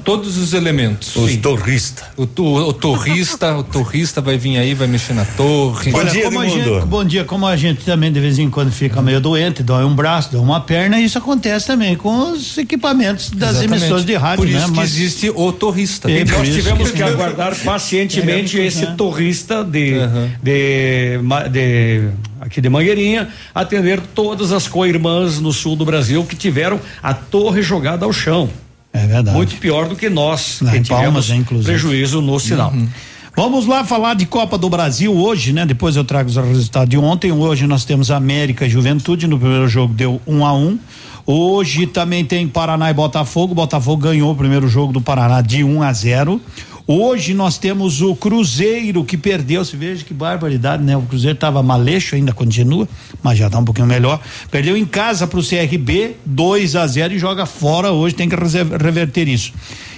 todos 0.03 0.37
os 0.37 0.53
elementos. 0.53 1.15
Os 1.15 1.35
torristas. 1.37 2.05
O, 2.17 2.25
to- 2.25 2.43
o 2.67 2.73
torrista, 2.73 3.55
o 3.57 3.63
torrista 3.63 4.21
vai 4.21 4.37
vir 4.37 4.57
aí, 4.57 4.73
vai 4.73 4.87
mexer 4.87 5.13
na 5.13 5.25
torre. 5.25 5.91
Olha, 5.93 6.23
como 6.23 6.39
a 6.41 6.47
gente, 6.47 6.85
bom 6.85 7.03
dia, 7.05 7.23
como 7.23 7.45
a 7.47 7.55
gente 7.55 7.83
também 7.85 8.11
de 8.11 8.19
vez 8.19 8.37
em 8.39 8.49
quando 8.49 8.71
fica 8.71 9.01
meio 9.01 9.19
doente, 9.21 9.63
dói 9.63 9.83
um 9.85 9.95
braço, 9.95 10.31
dói 10.31 10.41
uma 10.41 10.59
perna, 10.61 10.99
isso 10.99 11.17
acontece 11.17 11.65
também 11.67 11.95
com 11.95 12.31
os 12.31 12.57
equipamentos 12.57 13.29
das 13.31 13.51
Exatamente. 13.51 13.81
emissoras 13.81 14.05
de 14.05 14.15
rádio, 14.15 14.37
Por 14.45 14.47
né? 14.51 14.57
isso 14.59 14.67
que 14.71 14.75
Mas- 14.77 14.89
existe 14.91 15.29
o 15.33 15.51
torrista. 15.51 16.09
E 16.11 16.23
nós 16.25 16.47
tivemos 16.47 16.91
que- 16.91 16.97
que 16.97 17.03
aguardar 17.03 17.55
pacientemente 17.63 18.59
É, 18.59 18.65
esse 18.65 18.85
né? 18.85 18.95
torrista 18.97 19.63
de, 19.63 19.93
de, 20.43 21.19
ma- 21.23 21.47
de- 21.47 22.09
aqui 22.41 22.61
de 22.61 22.69
Mangueirinha 22.69 23.29
atender 23.53 23.99
todas 24.13 24.51
as 24.51 24.67
co-irmãs 24.67 25.39
no 25.39 25.51
sul 25.53 25.75
do 25.75 25.85
Brasil 25.85 26.23
que 26.25 26.35
tiveram 26.35 26.79
a 27.01 27.13
torre 27.13 27.61
jogada 27.61 28.05
ao 28.05 28.13
chão. 28.13 28.49
É 28.93 29.05
verdade. 29.05 29.35
Muito 29.35 29.55
pior 29.57 29.87
do 29.87 29.95
que 29.95 30.09
nós 30.09 30.59
Lá 30.61 30.71
que 30.71 30.87
Palmas, 30.87 31.29
inclusive. 31.29 31.65
prejuízo 31.71 32.21
no 32.21 32.39
sinal. 32.39 32.73
Vamos 33.35 33.67
lá 33.67 33.83
falar 33.83 34.15
de 34.15 34.25
Copa 34.25 34.57
do 34.57 34.67
Brasil 34.67 35.15
hoje, 35.15 35.53
né? 35.53 35.63
Depois 35.65 35.95
eu 35.95 36.03
trago 36.03 36.27
os 36.27 36.35
resultados 36.35 36.89
de 36.89 36.97
ontem. 36.97 37.31
Hoje 37.31 37.67
nós 37.67 37.85
temos 37.85 38.09
América 38.09 38.65
e 38.65 38.69
Juventude. 38.69 39.27
No 39.27 39.37
primeiro 39.37 39.67
jogo 39.67 39.93
deu 39.93 40.19
um 40.25 40.43
a 40.43 40.53
um. 40.53 40.79
Hoje 41.23 41.85
também 41.85 42.25
tem 42.25 42.47
Paraná 42.47 42.89
e 42.89 42.93
Botafogo. 42.93 43.53
Botafogo 43.53 44.01
ganhou 44.01 44.31
o 44.31 44.35
primeiro 44.35 44.67
jogo 44.67 44.91
do 44.91 45.01
Paraná 45.01 45.41
de 45.41 45.63
1 45.63 45.83
a 45.83 45.93
0. 45.93 46.41
Hoje 46.89 47.33
nós 47.33 47.57
temos 47.57 48.01
o 48.01 48.15
Cruzeiro 48.15 49.03
que 49.03 49.17
perdeu. 49.17 49.65
Se 49.65 49.75
veja 49.75 50.05
que 50.05 50.13
barbaridade, 50.13 50.81
né? 50.81 50.95
O 50.95 51.01
Cruzeiro 51.01 51.35
estava 51.35 51.61
maleixo, 51.61 52.15
ainda 52.15 52.31
continua, 52.31 52.87
mas 53.21 53.37
já 53.37 53.49
tá 53.49 53.59
um 53.59 53.65
pouquinho 53.65 53.87
melhor. 53.87 54.21
Perdeu 54.49 54.77
em 54.77 54.85
casa 54.85 55.27
para 55.27 55.37
o 55.37 55.43
CRB 55.43 56.15
2 56.25 56.77
a 56.77 56.87
0 56.87 57.13
e 57.13 57.19
joga 57.19 57.45
fora 57.45 57.91
hoje. 57.91 58.15
Tem 58.15 58.29
que 58.29 58.35
reverter 58.35 59.27
isso. 59.27 59.51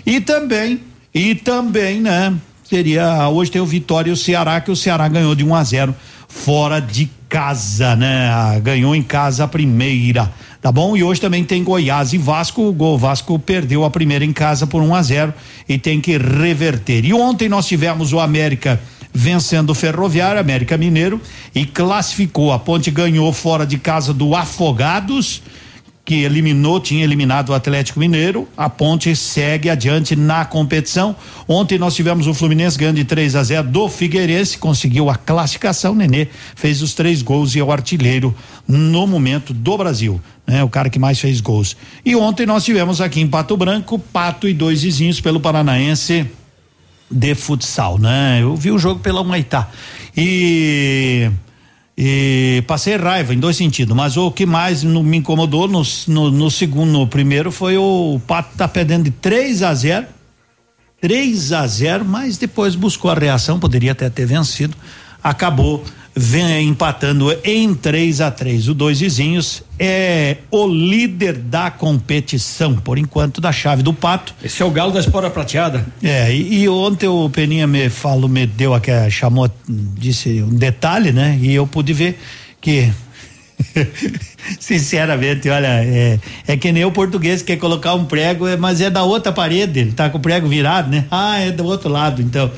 E 0.03 0.19
também, 0.19 0.79
e 1.13 1.35
também, 1.35 2.01
né? 2.01 2.33
Seria 2.63 3.29
hoje 3.29 3.51
tem 3.51 3.61
o 3.61 3.67
Vitória 3.67 4.09
e 4.09 4.13
o 4.13 4.17
Ceará 4.17 4.59
que 4.59 4.71
o 4.71 4.75
Ceará 4.75 5.07
ganhou 5.07 5.35
de 5.35 5.45
1 5.45 5.55
a 5.55 5.63
0 5.63 5.95
fora 6.27 6.79
de 6.79 7.09
casa, 7.27 7.95
né? 7.95 8.29
Ah, 8.29 8.59
Ganhou 8.59 8.95
em 8.95 9.03
casa 9.03 9.43
a 9.43 9.47
primeira, 9.47 10.31
tá 10.61 10.71
bom? 10.71 10.95
E 10.95 11.03
hoje 11.03 11.21
também 11.21 11.43
tem 11.43 11.63
Goiás 11.63 12.13
e 12.13 12.17
Vasco. 12.17 12.63
O 12.63 12.73
Gol 12.73 12.97
Vasco 12.97 13.37
perdeu 13.39 13.83
a 13.83 13.89
primeira 13.89 14.25
em 14.25 14.33
casa 14.33 14.67
por 14.67 14.81
1 14.81 14.95
a 14.95 15.01
0 15.01 15.33
e 15.67 15.77
tem 15.77 16.01
que 16.01 16.17
reverter. 16.17 17.05
E 17.05 17.13
ontem 17.13 17.49
nós 17.49 17.67
tivemos 17.67 18.13
o 18.13 18.19
América 18.19 18.79
vencendo 19.13 19.71
o 19.71 19.75
Ferroviário, 19.75 20.39
América 20.39 20.77
Mineiro, 20.77 21.19
e 21.53 21.65
classificou. 21.65 22.51
A 22.51 22.59
Ponte 22.59 22.91
ganhou 22.91 23.31
fora 23.33 23.65
de 23.65 23.77
casa 23.77 24.13
do 24.13 24.35
Afogados 24.35 25.41
que 26.09 26.23
eliminou, 26.23 26.79
tinha 26.79 27.03
eliminado 27.03 27.49
o 27.49 27.53
Atlético 27.53 27.99
Mineiro. 27.99 28.47
A 28.57 28.67
Ponte 28.67 29.15
segue 29.15 29.69
adiante 29.69 30.15
na 30.15 30.43
competição. 30.43 31.15
Ontem 31.47 31.77
nós 31.77 31.93
tivemos 31.93 32.25
o 32.25 32.33
Fluminense 32.33 32.79
ganhando 32.79 32.95
de 32.95 33.05
3 33.05 33.35
a 33.35 33.43
0 33.43 33.67
do 33.67 33.87
Figueirense, 33.87 34.57
conseguiu 34.57 35.07
a 35.07 35.15
classificação. 35.15 35.93
Nenê 35.93 36.27
fez 36.55 36.81
os 36.81 36.95
três 36.95 37.21
gols 37.21 37.53
e 37.53 37.59
é 37.59 37.63
o 37.63 37.71
artilheiro 37.71 38.33
no 38.67 39.05
momento 39.05 39.53
do 39.53 39.77
Brasil, 39.77 40.19
né? 40.47 40.63
O 40.63 40.69
cara 40.69 40.89
que 40.89 40.97
mais 40.97 41.19
fez 41.19 41.39
gols. 41.41 41.77
E 42.03 42.15
ontem 42.15 42.47
nós 42.47 42.65
tivemos 42.65 43.01
aqui 43.01 43.21
em 43.21 43.27
Pato 43.27 43.55
Branco, 43.55 43.99
Pato 43.99 44.47
e 44.47 44.53
dois 44.55 44.81
vizinhos 44.81 45.21
pelo 45.21 45.39
Paranaense 45.39 46.25
de 47.11 47.35
futsal, 47.35 47.99
né? 47.99 48.39
Eu 48.41 48.55
vi 48.55 48.71
o 48.71 48.79
jogo 48.79 48.99
pela 48.99 49.21
Humaitá. 49.21 49.69
E 50.17 51.29
e 52.01 52.63
passei 52.65 52.95
raiva 52.95 53.33
em 53.33 53.37
dois 53.37 53.57
sentidos, 53.57 53.93
mas 53.93 54.15
o 54.15 54.31
que 54.31 54.45
mais 54.45 54.83
no- 54.83 55.03
me 55.03 55.17
incomodou 55.17 55.67
no, 55.67 55.83
no, 56.07 56.31
no 56.31 56.49
segundo, 56.49 56.89
no 56.89 57.05
primeiro 57.05 57.51
foi 57.51 57.77
o, 57.77 58.13
o 58.15 58.19
Pato 58.21 58.55
tá 58.55 58.69
perdendo 58.69 59.03
de 59.03 59.11
3 59.11 59.61
a 59.63 59.73
0 59.73 60.07
3 61.01 61.51
a 61.51 61.67
0 61.67 62.05
mas 62.05 62.37
depois 62.37 62.73
buscou 62.73 63.11
a 63.11 63.15
reação, 63.15 63.59
poderia 63.59 63.91
até 63.91 64.09
ter 64.09 64.25
vencido, 64.25 64.77
acabou 65.21 65.83
vem 66.21 66.67
empatando 66.67 67.33
em 67.45 67.73
3 67.73 68.19
a 68.19 68.29
3 68.29 68.67
O 68.67 68.73
dois 68.73 68.99
vizinhos 68.99 69.63
é 69.79 70.35
o 70.51 70.67
líder 70.67 71.37
da 71.37 71.71
competição, 71.71 72.75
por 72.75 72.97
enquanto, 72.97 73.39
da 73.39 73.53
chave 73.53 73.81
do 73.81 73.93
pato. 73.93 74.35
Esse 74.43 74.61
é 74.61 74.65
o 74.65 74.69
galo 74.69 74.91
da 74.91 74.99
espora 74.99 75.29
prateada. 75.29 75.85
É, 76.03 76.29
e, 76.35 76.63
e 76.63 76.69
ontem 76.69 77.07
o 77.07 77.29
Peninha 77.29 77.65
me 77.65 77.89
falou, 77.89 78.27
me 78.27 78.45
deu 78.45 78.73
aqui, 78.73 78.91
chamou, 79.09 79.49
disse 79.67 80.43
um 80.43 80.53
detalhe, 80.53 81.13
né? 81.13 81.39
E 81.41 81.53
eu 81.53 81.65
pude 81.65 81.93
ver 81.93 82.19
que 82.59 82.91
Sinceramente, 84.59 85.49
olha, 85.49 85.83
é, 85.83 86.19
é 86.47 86.57
que 86.57 86.71
nem 86.71 86.85
o 86.85 86.91
português 86.91 87.41
que 87.41 87.53
quer 87.53 87.59
colocar 87.59 87.93
um 87.93 88.05
prego, 88.05 88.47
é, 88.47 88.57
mas 88.57 88.81
é 88.81 88.89
da 88.89 89.03
outra 89.03 89.31
parede, 89.31 89.79
ele 89.79 89.91
tá 89.91 90.09
com 90.09 90.17
o 90.17 90.21
prego 90.21 90.47
virado, 90.47 90.89
né? 90.89 91.05
Ah, 91.11 91.39
é 91.39 91.51
do 91.51 91.65
outro 91.65 91.89
lado, 91.89 92.21
então. 92.21 92.49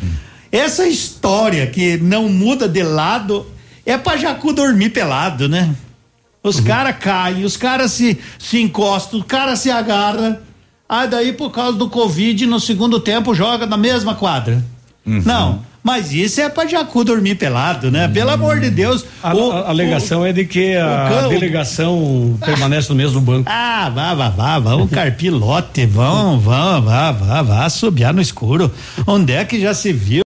Essa 0.52 0.88
história 0.88 1.66
que 1.68 1.98
não 1.98 2.28
muda 2.28 2.68
de 2.68 2.84
lado 2.84 3.46
é 3.86 3.98
pra 3.98 4.18
Jacu 4.18 4.52
dormir 4.54 4.90
pelado, 4.90 5.48
né? 5.48 5.74
Os 6.44 6.58
uhum. 6.58 6.66
caras 6.66 6.98
caem, 6.98 7.46
os 7.46 7.56
caras 7.56 7.92
se, 7.92 8.20
se 8.38 8.60
encostam, 8.60 9.20
o 9.20 9.24
cara 9.24 9.56
se 9.56 9.70
agarra. 9.70 10.42
Aí 10.90 11.08
daí, 11.08 11.34
por 11.34 11.52
causa 11.52 11.78
do 11.78 11.90
Covid, 11.90 12.46
no 12.48 12.60
segundo 12.60 13.00
tempo, 13.00 13.34
joga 13.34 13.66
na 13.66 13.78
mesma 13.78 14.16
quadra. 14.16 14.64
Uhum. 15.06 15.22
Não. 15.24 15.71
Mas 15.84 16.14
isso 16.14 16.40
é 16.40 16.48
pra 16.48 16.68
Jacu 16.68 17.04
dormir 17.04 17.36
pelado, 17.36 17.90
né? 17.90 18.08
Pelo 18.08 18.30
hum. 18.30 18.34
amor 18.34 18.60
de 18.60 18.70
Deus. 18.70 19.04
A, 19.24 19.34
o, 19.34 19.52
a 19.52 19.70
alegação 19.70 20.22
o, 20.22 20.26
é 20.26 20.32
de 20.32 20.46
que 20.46 20.76
a, 20.76 21.28
delegação 21.28 22.38
permanece 22.46 22.90
no 22.90 22.96
mesmo 22.96 23.20
banco. 23.20 23.50
Ah, 23.52 23.92
vá, 23.94 24.14
vá, 24.14 24.30
vá, 24.30 24.60
vamos 24.60 24.92
carpilote, 24.92 25.86
vão, 25.86 26.40
vão, 26.40 26.82
vá, 26.84 27.12
vá, 27.12 27.42
vá, 27.42 27.70
subiar 27.70 28.14
no 28.14 28.22
escuro. 28.22 28.72
Onde 29.08 29.34
é 29.34 29.44
que 29.44 29.60
já 29.60 29.74
se 29.74 29.92
viu? 29.92 30.22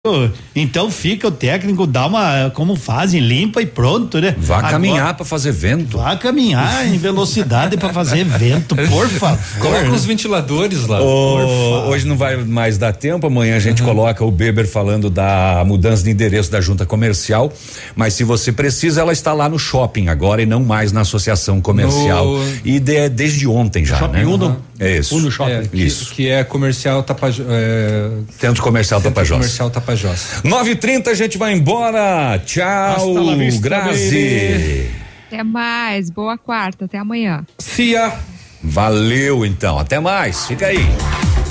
Então 0.53 0.91
fica 0.91 1.27
o 1.27 1.31
técnico, 1.31 1.87
dá 1.87 2.05
uma, 2.05 2.49
como 2.53 2.75
fazem, 2.75 3.21
limpa 3.21 3.61
e 3.61 3.65
pronto, 3.65 4.19
né? 4.19 4.35
Vá 4.37 4.57
Agora, 4.57 4.73
caminhar 4.73 5.13
para 5.13 5.25
fazer 5.25 5.53
vento. 5.53 5.97
Vá 5.97 6.15
caminhar 6.17 6.85
em 6.85 6.97
velocidade 6.97 7.77
para 7.77 7.93
fazer 7.93 8.25
vento, 8.27 8.75
por 8.75 9.07
favor. 9.07 9.39
Coloca 9.59 9.91
os 9.91 10.05
ventiladores 10.05 10.85
lá. 10.85 11.01
hoje 11.01 12.05
não 12.05 12.17
vai 12.17 12.37
mais 12.37 12.77
dar 12.77 12.91
tempo, 12.93 13.27
amanhã 13.27 13.55
a 13.55 13.59
gente 13.59 13.81
uhum. 13.81 13.87
coloca 13.87 14.23
o 14.23 14.31
Beber 14.31 14.67
falando 14.67 15.09
da 15.09 15.44
a 15.51 15.65
mudança 15.65 16.03
de 16.03 16.11
endereço 16.11 16.51
da 16.51 16.61
junta 16.61 16.85
comercial, 16.85 17.51
mas 17.95 18.13
se 18.13 18.23
você 18.23 18.51
precisa, 18.51 19.01
ela 19.01 19.13
está 19.13 19.33
lá 19.33 19.47
no 19.49 19.59
shopping 19.59 20.07
agora 20.07 20.41
e 20.41 20.45
não 20.45 20.63
mais 20.63 20.91
na 20.91 21.01
associação 21.01 21.61
comercial. 21.61 22.25
No... 22.25 22.43
E 22.63 22.79
de, 22.79 23.09
desde 23.09 23.47
ontem 23.47 23.85
já, 23.85 23.97
shopping 23.97 24.17
né? 24.17 24.25
Uno. 24.25 24.61
É 24.79 24.97
isso. 24.97 25.15
Uno 25.15 25.31
Shopping. 25.31 25.51
É, 25.51 25.69
isso. 25.73 26.09
Que, 26.09 26.15
que, 26.15 26.29
é 26.29 26.43
comercial 26.43 27.01
Tapajós. 27.03 27.47
É... 27.49 28.09
Centro 28.37 28.61
Comercial 28.61 28.99
Centro 28.99 29.13
Tapajós. 29.13 29.37
Comercial 29.37 29.69
Tapajós. 29.69 30.41
9h30 30.43 31.07
a 31.07 31.13
gente 31.13 31.37
vai 31.37 31.53
embora. 31.53 32.39
Tchau, 32.45 33.15
Grazi. 33.61 34.89
Até 35.27 35.43
mais. 35.43 36.09
Boa 36.09 36.37
quarta. 36.37 36.85
Até 36.85 36.97
amanhã. 36.97 37.45
Cia. 37.57 38.13
Valeu 38.61 39.45
então. 39.45 39.79
Até 39.79 39.99
mais. 39.99 40.47
Fica 40.47 40.67
aí. 40.67 40.85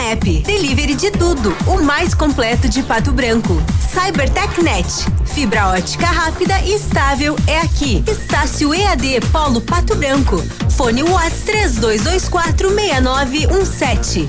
App. 0.00 0.40
Delivery 0.40 0.94
de 0.94 1.10
tudo. 1.10 1.54
O 1.66 1.82
mais 1.82 2.14
completo 2.14 2.66
de 2.68 2.82
Pato 2.82 3.12
Branco. 3.12 3.62
CyberTechNet. 3.92 4.86
Fibra 5.26 5.68
ótica 5.68 6.06
rápida 6.06 6.58
e 6.60 6.72
estável 6.74 7.36
é 7.46 7.60
aqui. 7.60 8.02
Estácio 8.06 8.74
EAD 8.74 9.20
Polo 9.32 9.60
Pato 9.60 9.94
Branco. 9.96 10.42
Fone 10.70 11.02
Watts 11.02 11.42
32246917. 11.44 14.26